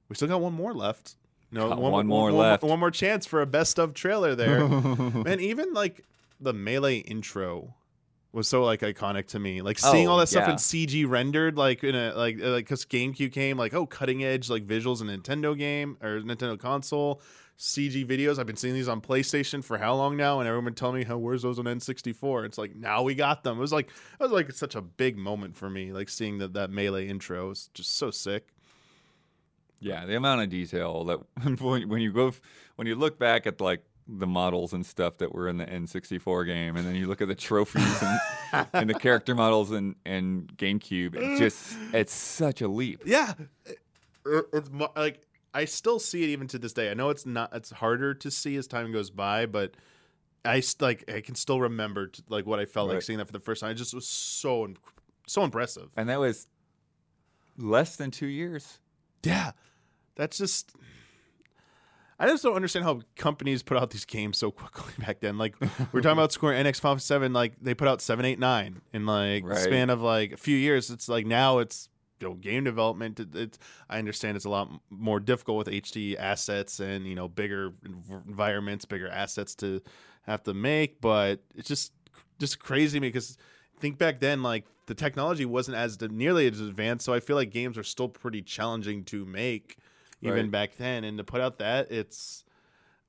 we 0.08 0.16
still 0.16 0.28
got 0.28 0.40
one 0.40 0.52
more 0.54 0.72
left. 0.74 1.16
No, 1.50 1.68
Got 1.68 1.78
one 1.80 2.06
more 2.06 2.32
left. 2.32 2.62
One 2.62 2.80
more 2.80 2.90
chance 2.90 3.24
for 3.26 3.40
a 3.40 3.46
best 3.46 3.78
of 3.78 3.94
trailer 3.94 4.34
there. 4.34 4.66
Man, 4.68 5.40
even 5.40 5.72
like 5.72 6.04
the 6.40 6.52
melee 6.52 6.98
intro 6.98 7.74
was 8.32 8.48
so 8.48 8.64
like 8.64 8.80
iconic 8.80 9.28
to 9.28 9.38
me. 9.38 9.62
Like 9.62 9.78
seeing 9.78 10.08
Oh, 10.08 10.12
all 10.12 10.18
that 10.18 10.28
stuff 10.28 10.46
yeah. 10.46 10.52
in 10.52 10.56
CG 10.56 11.08
rendered, 11.08 11.56
like 11.56 11.82
in 11.84 11.94
a 11.94 12.12
like 12.14 12.42
uh, 12.42 12.50
like 12.50 12.64
because 12.64 12.84
GameCube 12.84 13.32
came, 13.32 13.56
like 13.56 13.74
oh 13.74 13.86
cutting 13.86 14.24
edge 14.24 14.50
like 14.50 14.66
visuals 14.66 15.00
in 15.00 15.06
Nintendo 15.06 15.56
game 15.56 15.96
or 16.02 16.20
Nintendo 16.20 16.58
console. 16.58 17.22
CG 17.58 18.06
videos. 18.06 18.38
I've 18.38 18.46
been 18.46 18.56
seeing 18.56 18.74
these 18.74 18.88
on 18.88 19.00
PlayStation 19.00 19.64
for 19.64 19.78
how 19.78 19.94
long 19.94 20.14
now, 20.14 20.40
and 20.40 20.46
everyone 20.48 20.74
telling 20.74 20.96
me 20.98 21.04
how 21.04 21.16
where's 21.16 21.40
those 21.40 21.58
on 21.58 21.64
N64. 21.64 22.44
It's 22.44 22.58
like 22.58 22.76
now 22.76 23.02
we 23.02 23.14
got 23.14 23.44
them. 23.44 23.56
It 23.56 23.60
was 23.60 23.72
like 23.72 23.86
it 23.88 24.22
was 24.22 24.30
like 24.32 24.52
such 24.52 24.74
a 24.74 24.82
big 24.82 25.16
moment 25.16 25.56
for 25.56 25.70
me, 25.70 25.92
like 25.92 26.10
seeing 26.10 26.36
that 26.38 26.52
that 26.52 26.70
melee 26.70 27.08
intro 27.08 27.48
was 27.48 27.70
just 27.72 27.96
so 27.96 28.10
sick. 28.10 28.48
Yeah, 29.80 30.06
the 30.06 30.16
amount 30.16 30.42
of 30.42 30.48
detail 30.48 31.04
that 31.04 31.60
when 31.60 31.88
when 31.88 32.00
you 32.00 32.12
go 32.12 32.32
when 32.76 32.86
you 32.86 32.94
look 32.94 33.18
back 33.18 33.46
at 33.46 33.60
like 33.60 33.84
the 34.08 34.26
models 34.26 34.72
and 34.72 34.86
stuff 34.86 35.18
that 35.18 35.34
were 35.34 35.48
in 35.48 35.56
the 35.58 35.66
N64 35.66 36.46
game, 36.46 36.76
and 36.76 36.86
then 36.86 36.94
you 36.94 37.06
look 37.08 37.20
at 37.20 37.26
the 37.28 37.34
trophies 37.34 38.02
and, 38.02 38.66
and 38.72 38.88
the 38.90 38.94
character 38.94 39.34
models 39.34 39.72
and 39.72 39.96
in 40.06 40.48
GameCube, 40.56 41.16
it 41.16 41.38
just 41.38 41.76
it's 41.92 42.14
such 42.14 42.60
a 42.60 42.68
leap. 42.68 43.02
Yeah, 43.04 43.32
It- 43.66 43.78
it's 44.52 44.70
like 44.96 45.22
I 45.54 45.64
still 45.64 45.98
see 45.98 46.22
it 46.24 46.28
even 46.30 46.46
to 46.48 46.58
this 46.58 46.72
day. 46.72 46.90
I 46.90 46.94
know 46.94 47.10
it's 47.10 47.26
not 47.26 47.54
it's 47.54 47.70
harder 47.70 48.12
to 48.14 48.30
see 48.30 48.56
as 48.56 48.66
time 48.66 48.92
goes 48.92 49.10
by, 49.10 49.46
but 49.46 49.74
I 50.44 50.62
like 50.80 51.10
I 51.12 51.20
can 51.20 51.34
still 51.34 51.60
remember 51.60 52.06
t- 52.08 52.22
like 52.28 52.46
what 52.46 52.58
I 52.60 52.64
felt 52.66 52.88
like 52.88 53.02
seeing 53.02 53.18
that 53.18 53.26
for 53.26 53.32
the 53.32 53.40
first 53.40 53.60
time. 53.60 53.70
It 53.72 53.74
just 53.74 53.94
was 53.94 54.06
so 54.06 54.68
so 55.26 55.42
impressive. 55.44 55.90
And 55.96 56.08
that 56.08 56.20
was 56.20 56.46
less 57.56 57.96
than 57.96 58.10
two 58.10 58.26
years. 58.26 58.78
Yeah, 59.26 59.52
that's 60.14 60.38
just. 60.38 60.72
I 62.18 62.26
just 62.28 62.42
don't 62.42 62.54
understand 62.56 62.84
how 62.86 63.02
companies 63.16 63.62
put 63.62 63.76
out 63.76 63.90
these 63.90 64.06
games 64.06 64.38
so 64.38 64.50
quickly 64.50 64.94
back 65.04 65.20
then. 65.20 65.36
Like 65.36 65.54
we're 65.92 66.00
talking 66.00 66.12
about 66.18 66.32
Square 66.38 66.62
Enix 66.64 66.80
five 66.80 67.02
seven, 67.02 67.32
like 67.34 67.52
they 67.60 67.74
put 67.74 67.88
out 67.88 68.00
seven, 68.00 68.24
eight, 68.24 68.38
nine 68.38 68.80
in 68.92 69.04
like 69.04 69.42
the 69.42 69.50
Right. 69.50 69.58
span 69.58 69.90
of 69.90 70.00
like 70.00 70.32
a 70.32 70.36
few 70.38 70.56
years. 70.56 70.90
It's 70.90 71.08
like 71.10 71.26
now 71.26 71.58
it's 71.58 71.90
you 72.20 72.28
know 72.28 72.34
game 72.34 72.64
development. 72.64 73.20
It, 73.20 73.34
it's 73.34 73.58
I 73.90 73.98
understand 73.98 74.36
it's 74.36 74.46
a 74.46 74.50
lot 74.50 74.70
more 74.88 75.20
difficult 75.20 75.58
with 75.58 75.66
HD 75.68 76.16
assets 76.16 76.80
and 76.80 77.06
you 77.06 77.14
know 77.14 77.28
bigger 77.28 77.74
environments, 78.26 78.86
bigger 78.86 79.08
assets 79.08 79.54
to 79.56 79.82
have 80.22 80.42
to 80.44 80.54
make, 80.54 81.02
but 81.02 81.40
it's 81.54 81.68
just 81.68 81.92
just 82.38 82.58
crazy 82.60 82.98
because 82.98 83.36
think 83.78 83.98
back 83.98 84.20
then 84.20 84.42
like 84.42 84.64
the 84.86 84.94
technology 84.94 85.44
wasn't 85.44 85.76
as 85.76 86.00
nearly 86.00 86.46
as 86.46 86.60
advanced 86.60 87.04
so 87.04 87.12
i 87.12 87.20
feel 87.20 87.36
like 87.36 87.50
games 87.50 87.76
are 87.76 87.82
still 87.82 88.08
pretty 88.08 88.42
challenging 88.42 89.04
to 89.04 89.24
make 89.24 89.76
even 90.22 90.34
Right. 90.46 90.50
back 90.50 90.76
then 90.76 91.04
and 91.04 91.18
to 91.18 91.24
put 91.24 91.40
out 91.40 91.58
that 91.58 91.90
it's 91.92 92.42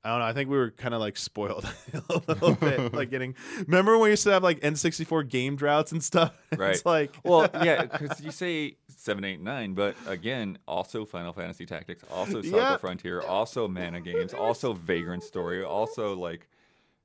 I 0.04 0.10
don't 0.10 0.20
know. 0.20 0.26
I 0.26 0.32
think 0.32 0.48
we 0.48 0.56
were 0.56 0.70
kind 0.70 0.94
of 0.94 1.00
like 1.00 1.16
spoiled 1.16 1.64
a 2.08 2.14
little 2.28 2.54
bit, 2.54 2.92
like 2.94 3.10
getting. 3.10 3.34
Remember 3.66 3.92
when 3.92 4.02
we 4.02 4.10
used 4.10 4.22
to 4.22 4.30
have 4.30 4.44
like 4.44 4.60
N64 4.60 5.28
game 5.28 5.56
droughts 5.56 5.90
and 5.90 6.02
stuff? 6.02 6.32
Right. 6.56 6.70
It's 6.76 6.86
like, 6.86 7.16
Well, 7.24 7.50
yeah, 7.62 7.82
because 7.84 8.20
you 8.20 8.30
say 8.30 8.76
seven, 8.86 9.24
eight, 9.24 9.40
nine, 9.40 9.74
but 9.74 9.96
again, 10.06 10.58
also 10.68 11.04
Final 11.04 11.32
Fantasy 11.32 11.66
Tactics, 11.66 12.04
also 12.12 12.42
Saga 12.42 12.56
Yeah. 12.56 12.76
Frontier, 12.76 13.20
also 13.22 13.66
Mana 13.66 14.00
Games, 14.00 14.32
also 14.32 14.72
Vagrant 14.72 15.24
Story, 15.24 15.64
also 15.64 16.14
like, 16.14 16.48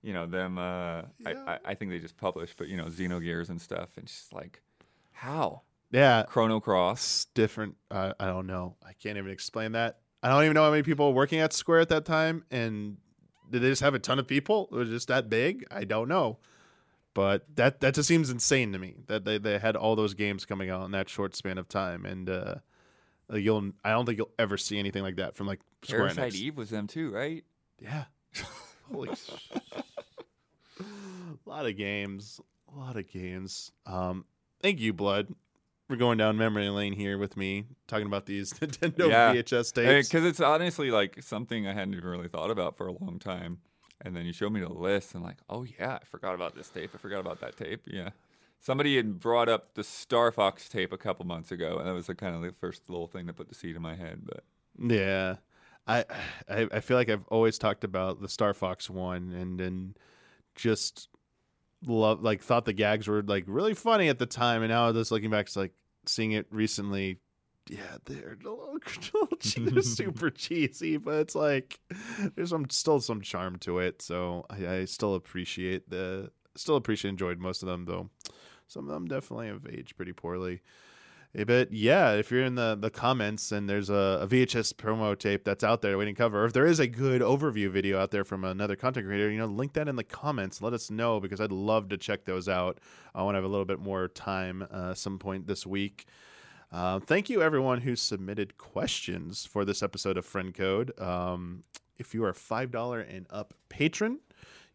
you 0.04 0.14
know, 0.14 0.28
them. 0.28 0.58
Uh, 0.58 1.04
I, 1.26 1.34
I, 1.48 1.60
I 1.66 1.74
think 1.74 1.92
they 1.92 2.00
just 2.00 2.18
published, 2.18 2.58
but 2.58 2.68
you 2.68 2.78
know, 2.78 2.86
Xenogears 2.86 3.50
and 3.50 3.60
stuff, 3.60 3.98
and 3.98 4.06
just 4.06 4.32
like, 4.34 4.62
how 5.12 5.62
yeah, 5.94 6.24
Chrono 6.28 6.60
Cross? 6.60 7.28
different. 7.36 7.76
Uh, 7.90 8.14
I 8.20 8.26
don't 8.26 8.48
know. 8.48 8.76
I 8.84 8.94
can't 8.94 9.18
even 9.18 9.32
explain 9.32 9.74
that. 9.74 10.00
I 10.24 10.30
don't 10.30 10.44
even 10.44 10.56
know 10.56 10.64
how 10.64 10.72
many 10.72 10.82
people 10.82 11.10
were 11.10 11.16
working 11.16 11.40
at 11.40 11.54
Square 11.54 11.82
at 11.82 11.90
that 11.90 12.04
time, 12.04 12.44
and 12.50 12.98
did 13.50 13.62
they 13.62 13.70
just 13.70 13.82
have 13.82 13.94
a 13.94 14.00
ton 14.00 14.18
of 14.18 14.28
people? 14.28 14.70
It 14.72 14.76
was 14.76 14.90
just 14.90 15.08
that 15.10 15.30
big. 15.30 15.66
I 15.70 15.84
don't 15.84 16.08
know, 16.08 16.40
but 17.14 17.46
that 17.56 17.80
that 17.82 17.94
just 17.94 18.08
seems 18.08 18.32
insane 18.32 18.72
to 18.74 18.80
me 18.80 18.96
that 19.06 19.24
they, 19.24 19.38
they 19.38 19.60
had 19.60 19.76
all 19.76 19.96
those 19.96 20.16
games 20.16 20.46
coming 20.46 20.72
out 20.72 20.84
in 20.86 20.92
that 20.92 21.10
short 21.10 21.36
span 21.36 21.60
of 21.60 21.70
time, 21.70 22.06
and 22.06 22.28
uh, 22.28 22.56
you'll 23.32 23.72
I 23.84 23.92
don't 23.92 24.08
think 24.08 24.18
you'll 24.18 24.32
ever 24.40 24.58
see 24.58 24.80
anything 24.80 25.04
like 25.04 25.18
that 25.18 25.36
from 25.36 25.46
like 25.46 25.60
Square 25.84 26.00
Parasite 26.00 26.34
Enix. 26.34 26.36
Eve 26.38 26.58
was 26.58 26.70
them 26.72 26.88
too, 26.88 27.12
right? 27.12 27.44
Yeah. 27.80 28.06
Holy 28.92 29.10
lot 31.50 31.66
of 31.66 31.78
games. 31.78 32.40
A 32.74 32.78
lot 32.78 32.98
of 32.98 33.08
games. 33.12 33.72
Um, 33.86 34.26
thank 34.62 34.80
you, 34.80 34.94
Blood, 34.94 35.28
We're 35.90 35.96
going 35.98 36.18
down 36.18 36.38
memory 36.38 36.70
lane 36.70 36.94
here 36.94 37.18
with 37.18 37.38
me, 37.38 37.66
talking 37.88 38.08
about 38.08 38.26
these 38.26 38.54
Nintendo 38.54 39.10
Yeah. 39.10 39.34
VHS 39.34 39.74
tapes. 39.74 40.08
Because 40.10 40.26
it's 40.26 40.40
honestly 40.40 40.90
like 40.92 41.22
something 41.22 41.68
I 41.68 41.74
hadn't 41.74 41.94
even 41.94 42.08
really 42.10 42.28
thought 42.30 42.50
about 42.52 42.78
for 42.78 42.88
a 42.88 42.92
long 42.94 43.20
time. 43.20 43.60
And 44.02 44.16
then 44.16 44.26
you 44.26 44.34
showed 44.34 44.52
me 44.52 44.60
the 44.60 44.68
list, 44.70 45.14
and 45.16 45.24
like, 45.24 45.38
oh 45.50 45.64
yeah, 45.64 46.00
I 46.02 46.06
forgot 46.06 46.34
about 46.36 46.56
this 46.56 46.68
tape. 46.70 46.90
I 46.94 46.98
forgot 46.98 47.20
about 47.20 47.40
that 47.40 47.56
tape. 47.56 47.84
Yeah, 47.86 48.10
somebody 48.60 48.98
had 48.98 49.18
brought 49.20 49.48
up 49.48 49.76
the 49.76 49.84
Star 49.84 50.30
Fox 50.32 50.68
tape 50.68 50.92
a 50.92 50.98
couple 50.98 51.26
months 51.26 51.52
ago, 51.54 51.78
and 51.78 51.88
that 51.88 51.94
was 51.94 52.08
the 52.08 52.16
kind 52.16 52.36
of 52.36 52.42
the 52.42 52.52
first 52.52 52.90
little 52.90 53.08
thing 53.08 53.28
that 53.28 53.38
put 53.38 53.48
the 53.48 53.56
seed 53.56 53.76
in 53.78 53.82
my 53.82 53.96
head. 53.96 54.24
But 54.26 54.44
Yeah. 54.78 55.36
I, 55.88 56.04
I 56.50 56.68
I 56.72 56.80
feel 56.82 56.98
like 56.98 57.10
I've 57.10 57.26
always 57.30 57.58
talked 57.58 57.84
about 57.86 58.20
the 58.22 58.28
Star 58.28 58.54
Fox 58.54 58.90
one 58.90 59.32
and 59.32 59.58
then 59.60 59.96
just 60.56 61.08
love 61.86 62.22
like 62.22 62.42
thought 62.42 62.66
the 62.66 62.74
gags 62.74 63.08
were 63.08 63.22
like 63.24 63.44
really 63.48 63.74
funny 63.74 64.10
at 64.10 64.20
the 64.20 64.26
time 64.26 64.62
and 64.64 64.72
now 64.72 64.92
just 64.92 65.12
looking 65.12 65.30
back 65.30 65.46
it's 65.46 65.56
like 65.56 65.74
seeing 66.06 66.32
it 66.32 66.46
recently 66.50 67.20
yeah 67.70 67.98
they're 68.06 68.38
a 68.40 68.44
little, 68.44 68.78
a 69.16 69.18
little 69.18 69.72
they're 69.72 69.82
super 69.82 70.30
cheesy 70.30 70.98
but 70.98 71.16
it's 71.16 71.36
like 71.36 71.80
there's 72.36 72.50
some 72.50 72.70
still 72.70 73.00
some 73.00 73.22
charm 73.22 73.58
to 73.58 73.80
it 73.80 74.02
so 74.02 74.46
I, 74.50 74.68
I 74.68 74.86
still 74.86 75.16
appreciate 75.16 75.90
the 75.90 76.32
still 76.56 76.76
appreciate 76.76 77.10
enjoyed 77.10 77.40
most 77.40 77.64
of 77.64 77.70
them 77.70 77.86
though. 77.86 78.10
Some 78.68 78.88
of 78.88 78.94
them 78.94 79.08
definitely 79.08 79.48
have 79.48 79.68
aged 79.68 79.96
pretty 79.96 80.14
poorly 80.14 80.62
But 81.36 81.74
yeah, 81.74 82.12
if 82.14 82.30
you're 82.30 82.44
in 82.44 82.54
the, 82.54 82.78
the 82.80 82.92
comments 82.92 83.52
and 83.52 83.68
there's 83.68 83.90
a, 83.90 84.20
a 84.22 84.28
VHS 84.28 84.76
promo 84.76 85.18
tape 85.18 85.44
that's 85.44 85.64
out 85.64 85.82
there 85.82 85.98
waiting 85.98 86.14
cover, 86.14 86.44
or 86.44 86.46
if 86.46 86.54
there 86.54 86.68
is 86.68 86.80
a 86.80 86.86
good 86.86 87.22
overview 87.22 87.72
video 87.72 88.00
out 88.00 88.12
there 88.12 88.24
from 88.24 88.44
another 88.44 88.76
content 88.76 89.08
creator, 89.08 89.32
you 89.32 89.40
know, 89.40 89.48
link 89.48 89.74
that 89.74 89.88
in 89.88 89.96
the 89.96 90.04
comments. 90.04 90.62
Let 90.62 90.74
us 90.74 90.92
know 90.92 91.20
because 91.20 91.42
I'd 91.42 91.52
love 91.52 91.90
to 91.90 91.98
check 91.98 92.26
those 92.26 92.48
out. 92.48 92.80
I 93.16 93.24
want 93.24 93.34
to 93.34 93.38
have 93.38 93.46
a 93.46 93.48
little 93.48 93.66
bit 93.66 93.80
more 93.80 94.10
time 94.10 94.68
uh, 94.70 94.94
some 94.94 95.18
point 95.18 95.48
this 95.48 95.66
week. 95.66 96.06
Uh, 96.72 97.00
thank 97.00 97.30
you, 97.32 97.42
everyone 97.42 97.82
who 97.82 97.96
submitted 97.96 98.58
questions 98.58 99.46
for 99.46 99.66
this 99.66 99.82
episode 99.82 100.18
of 100.18 100.26
Friend 100.26 100.54
Code. 100.54 101.00
Um, 101.00 101.64
if 101.98 102.14
you 102.14 102.24
are 102.26 102.30
a 102.30 102.34
$5 102.34 103.16
and 103.16 103.26
up 103.32 103.56
patron, 103.70 104.20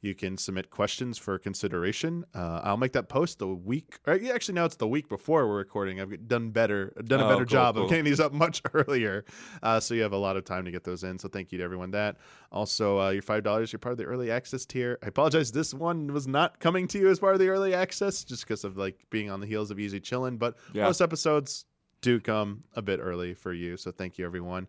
you 0.00 0.14
can 0.14 0.36
submit 0.38 0.70
questions 0.70 1.18
for 1.18 1.38
consideration. 1.38 2.24
Uh, 2.34 2.60
I'll 2.62 2.76
make 2.76 2.92
that 2.92 3.08
post 3.08 3.38
the 3.40 3.48
week. 3.48 3.98
Actually, 4.06 4.54
now 4.54 4.64
it's 4.64 4.76
the 4.76 4.86
week 4.86 5.08
before 5.08 5.48
we're 5.48 5.56
recording. 5.56 6.00
I've 6.00 6.28
done 6.28 6.50
better, 6.50 6.92
done 7.04 7.20
a 7.20 7.24
Oh, 7.24 7.28
better 7.28 7.38
cool, 7.40 7.46
job 7.46 7.74
cool. 7.74 7.84
of 7.84 7.90
getting 7.90 8.04
these 8.04 8.20
up 8.20 8.32
much 8.44 8.62
earlier, 8.74 9.24
uh, 9.62 9.80
so 9.80 9.94
you 9.94 10.02
have 10.02 10.12
a 10.12 10.16
lot 10.18 10.36
of 10.36 10.44
time 10.44 10.64
to 10.66 10.70
get 10.70 10.84
those 10.84 11.02
in. 11.02 11.18
So 11.18 11.28
thank 11.28 11.50
you 11.50 11.58
to 11.58 11.64
everyone 11.64 11.90
that. 11.92 12.16
Also, 12.52 13.00
uh, 13.00 13.10
your 13.10 13.22
five 13.22 13.42
dollars, 13.42 13.72
you're 13.72 13.78
part 13.80 13.92
of 13.92 13.98
the 13.98 14.04
early 14.04 14.30
access 14.30 14.64
tier. 14.64 14.98
I 15.02 15.08
apologize, 15.08 15.50
this 15.52 15.74
one 15.74 16.12
was 16.12 16.26
not 16.28 16.60
coming 16.60 16.86
to 16.88 16.98
you 16.98 17.08
as 17.08 17.18
part 17.18 17.34
of 17.34 17.40
the 17.40 17.48
early 17.48 17.74
access, 17.74 18.22
just 18.24 18.44
because 18.46 18.64
of 18.64 18.76
like 18.76 19.04
being 19.10 19.30
on 19.30 19.40
the 19.40 19.46
heels 19.46 19.70
of 19.70 19.80
Easy 19.80 20.00
Chillin'. 20.00 20.38
But 20.38 20.56
Yeah. 20.72 20.84
most 20.84 21.00
episodes 21.00 21.64
do 22.00 22.20
come 22.20 22.62
a 22.76 22.82
bit 22.82 23.00
early 23.02 23.34
for 23.34 23.52
you. 23.52 23.76
So 23.76 23.90
thank 23.90 24.18
you, 24.18 24.24
everyone. 24.24 24.68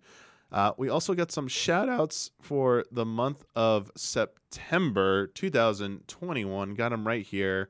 Uh, 0.51 0.71
we 0.77 0.89
also 0.89 1.13
got 1.13 1.31
some 1.31 1.47
shout 1.47 1.89
outs 1.89 2.31
for 2.41 2.83
the 2.91 3.05
month 3.05 3.45
of 3.55 3.91
September 3.95 5.27
2021. 5.27 6.73
Got 6.73 6.89
them 6.89 7.05
right 7.05 7.25
here. 7.25 7.69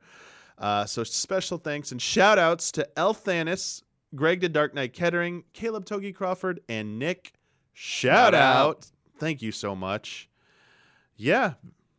Uh, 0.58 0.86
so 0.86 1.04
special 1.04 1.58
thanks 1.58 1.92
and 1.92 2.02
shout 2.02 2.38
outs 2.40 2.72
to 2.74 2.88
El 2.98 3.14
Thanis, 3.14 3.84
Greg 4.16 4.42
the 4.42 4.50
Dark 4.50 4.74
Knight 4.74 4.94
Kettering, 4.94 5.44
Caleb 5.54 5.86
Togi 5.86 6.12
Crawford, 6.14 6.62
and 6.70 7.00
Nick. 7.00 7.34
Shout, 7.74 8.34
Shout 8.34 8.34
out. 8.36 8.56
out. 8.68 8.92
Thank 9.18 9.42
you 9.42 9.52
so 9.52 9.76
much. 9.76 10.30
Yeah, 11.16 11.54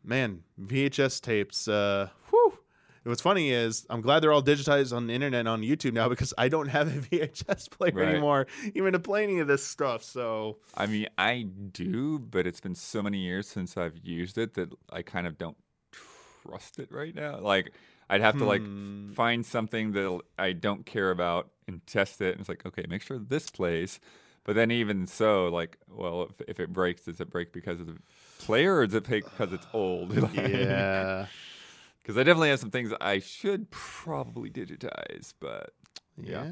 man, 0.04 0.42
VHS 0.60 1.20
tapes. 1.20 1.68
Uh, 1.68 2.08
whew. 2.30 2.58
What's 3.04 3.22
funny 3.22 3.50
is 3.50 3.86
I'm 3.88 4.02
glad 4.02 4.20
they're 4.20 4.32
all 4.32 4.42
digitized 4.42 4.94
on 4.94 5.06
the 5.06 5.14
internet 5.14 5.40
and 5.40 5.48
on 5.48 5.62
YouTube 5.62 5.94
now 5.94 6.08
because 6.14 6.34
I 6.36 6.48
don't 6.48 6.68
have 6.68 6.88
a 6.88 7.00
VHS 7.00 7.68
player 7.70 7.92
Right. 7.94 8.08
anymore, 8.08 8.46
even 8.74 8.92
to 8.92 8.98
play 8.98 9.22
any 9.24 9.38
of 9.38 9.48
this 9.48 9.64
stuff. 9.66 10.02
So 10.02 10.58
I 10.74 10.86
mean, 10.86 11.06
I 11.16 11.42
do, 11.72 12.18
but 12.18 12.46
it's 12.46 12.60
been 12.60 12.74
so 12.74 13.02
many 13.02 13.18
years 13.18 13.48
since 13.48 13.76
I've 13.76 13.98
used 14.02 14.36
it 14.38 14.54
that 14.54 14.72
I 14.92 15.02
kind 15.02 15.26
of 15.26 15.38
don't 15.38 15.56
trust 16.42 16.78
it 16.78 16.92
right 16.92 17.14
now. 17.14 17.38
Like, 17.40 17.72
I'd 18.08 18.20
have 18.20 18.36
to 18.38 18.44
like 18.44 18.62
Hmm. 18.62 19.08
f- 19.10 19.16
find 19.16 19.46
something 19.46 19.92
that 19.92 20.20
I 20.38 20.52
don't 20.52 20.84
care 20.84 21.10
about 21.10 21.50
and 21.66 21.84
test 21.86 22.20
it. 22.20 22.32
And 22.32 22.40
it's 22.40 22.48
like, 22.48 22.66
okay, 22.66 22.84
make 22.88 23.02
sure 23.02 23.18
this 23.18 23.50
plays. 23.50 23.98
But 24.44 24.56
then 24.56 24.70
even 24.70 25.06
so, 25.06 25.48
like, 25.48 25.78
well, 25.88 26.22
if, 26.30 26.40
if 26.48 26.60
it 26.60 26.72
breaks, 26.72 27.02
does 27.02 27.20
it 27.20 27.30
break 27.30 27.52
because 27.52 27.78
of 27.80 27.86
the 27.86 27.96
player 28.38 28.76
or 28.78 28.86
does 28.86 28.94
it 28.96 29.04
break 29.04 29.24
because 29.24 29.52
it's 29.52 29.66
old? 29.72 30.14
yeah, 30.34 31.26
Because 32.10 32.18
I 32.20 32.24
definitely 32.24 32.48
have 32.48 32.58
some 32.58 32.72
things 32.72 32.92
I 33.00 33.20
should 33.20 33.70
probably 33.70 34.50
digitize, 34.50 35.32
but 35.38 35.74
yeah. 36.20 36.42
Yeah. 36.44 36.50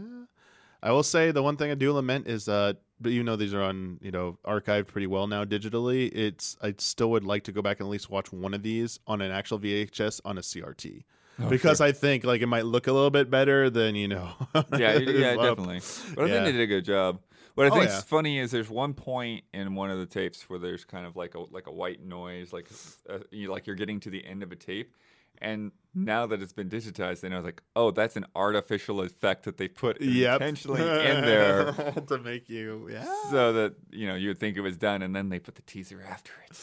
I 0.81 0.93
will 0.93 1.03
say 1.03 1.33
the 1.33 1.43
one 1.43 1.57
thing 1.57 1.73
I 1.73 1.75
do 1.75 1.93
lament 1.93 2.29
is, 2.29 2.49
uh, 2.49 2.75
but 3.01 3.11
you 3.11 3.25
know 3.25 3.35
these 3.35 3.53
are 3.53 3.63
on 3.63 3.99
you 4.01 4.13
know 4.13 4.39
archived 4.47 4.87
pretty 4.87 5.09
well 5.09 5.27
now 5.27 5.45
digitally. 5.45 6.11
It's 6.15 6.57
I 6.63 6.75
still 6.79 7.11
would 7.11 7.25
like 7.25 7.43
to 7.45 7.53
go 7.53 7.61
back 7.61 7.81
and 7.81 7.89
at 7.89 7.91
least 7.91 8.09
watch 8.09 8.33
one 8.33 8.55
of 8.55 8.63
these 8.63 9.01
on 9.09 9.21
an 9.21 9.33
actual 9.33 9.59
VHS 9.59 10.21
on 10.25 10.39
a 10.39 10.43
CRT. 10.43 11.03
Oh, 11.41 11.49
because 11.49 11.81
I 11.81 11.91
think 11.91 12.23
like 12.23 12.41
it 12.41 12.47
might 12.47 12.65
look 12.65 12.87
a 12.87 12.93
little 12.93 13.11
bit 13.11 13.29
better 13.29 13.69
than 13.69 13.97
you 13.97 14.07
know. 14.07 14.31
yeah, 14.77 14.97
yeah, 14.99 15.37
definitely. 15.37 15.81
But 16.15 16.27
I 16.27 16.29
Yeah. 16.29 16.35
think 16.35 16.45
they 16.45 16.53
did 16.53 16.61
a 16.61 16.67
good 16.69 16.85
job. 16.85 17.19
What 17.57 17.67
I 17.67 17.71
Oh, 17.71 17.81
think's 17.81 17.95
yeah. 17.95 18.01
funny 18.03 18.39
is 18.39 18.53
there's 18.53 18.71
one 18.71 18.95
point 18.95 19.43
in 19.53 19.75
one 19.75 19.91
of 19.91 19.99
the 19.99 20.07
tapes 20.07 20.49
where 20.49 20.61
there's 20.61 20.85
kind 20.85 21.07
of 21.07 21.17
like 21.17 21.35
a 21.35 21.41
like 21.41 21.67
a 21.67 21.73
white 21.73 22.01
noise, 22.05 22.53
like 22.53 22.69
uh, 23.11 23.19
you 23.33 23.51
like 23.51 23.67
you're 23.67 23.75
getting 23.75 23.99
to 24.01 24.11
the 24.11 24.25
end 24.25 24.45
of 24.45 24.53
a 24.53 24.57
tape. 24.57 24.95
And 25.41 25.73
hmm? 25.95 26.05
now 26.05 26.27
that 26.27 26.43
it's 26.43 26.53
been 26.53 26.69
digitized, 26.69 27.21
then 27.21 27.33
I 27.33 27.37
was 27.37 27.45
like, 27.45 27.63
oh, 27.77 27.91
that's 27.91 28.17
an 28.17 28.27
artificial 28.35 29.01
effect 29.03 29.45
that 29.45 29.57
they 29.57 29.69
put 29.69 30.01
Yep. 30.01 30.41
intentionally 30.41 30.81
in 30.83 31.25
there 31.25 31.73
to 32.07 32.19
make 32.19 32.49
you 32.49 32.89
yeah. 32.93 33.07
so 33.31 33.53
that 33.53 33.75
you 33.91 34.07
know 34.07 34.15
you 34.15 34.29
would 34.29 34.39
think 34.39 34.57
it 34.57 34.63
was 34.63 34.77
done, 34.77 35.03
and 35.03 35.15
then 35.15 35.29
they 35.29 35.39
put 35.39 35.55
the 35.55 35.63
teaser 35.63 36.03
after 36.09 36.33
it. 36.49 36.57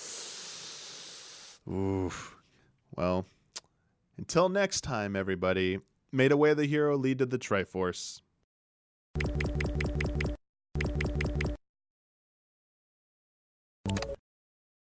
Oof. 1.72 2.36
Well, 2.96 3.26
until 4.18 4.50
next 4.50 4.82
time, 4.82 5.16
everybody. 5.16 5.80
May 6.12 6.28
the 6.30 6.38
way 6.38 6.52
of 6.52 6.58
the 6.58 6.66
hero 6.66 6.96
lead 6.96 7.20
to 7.20 7.26
the 7.26 7.38
Triforce. 7.38 8.22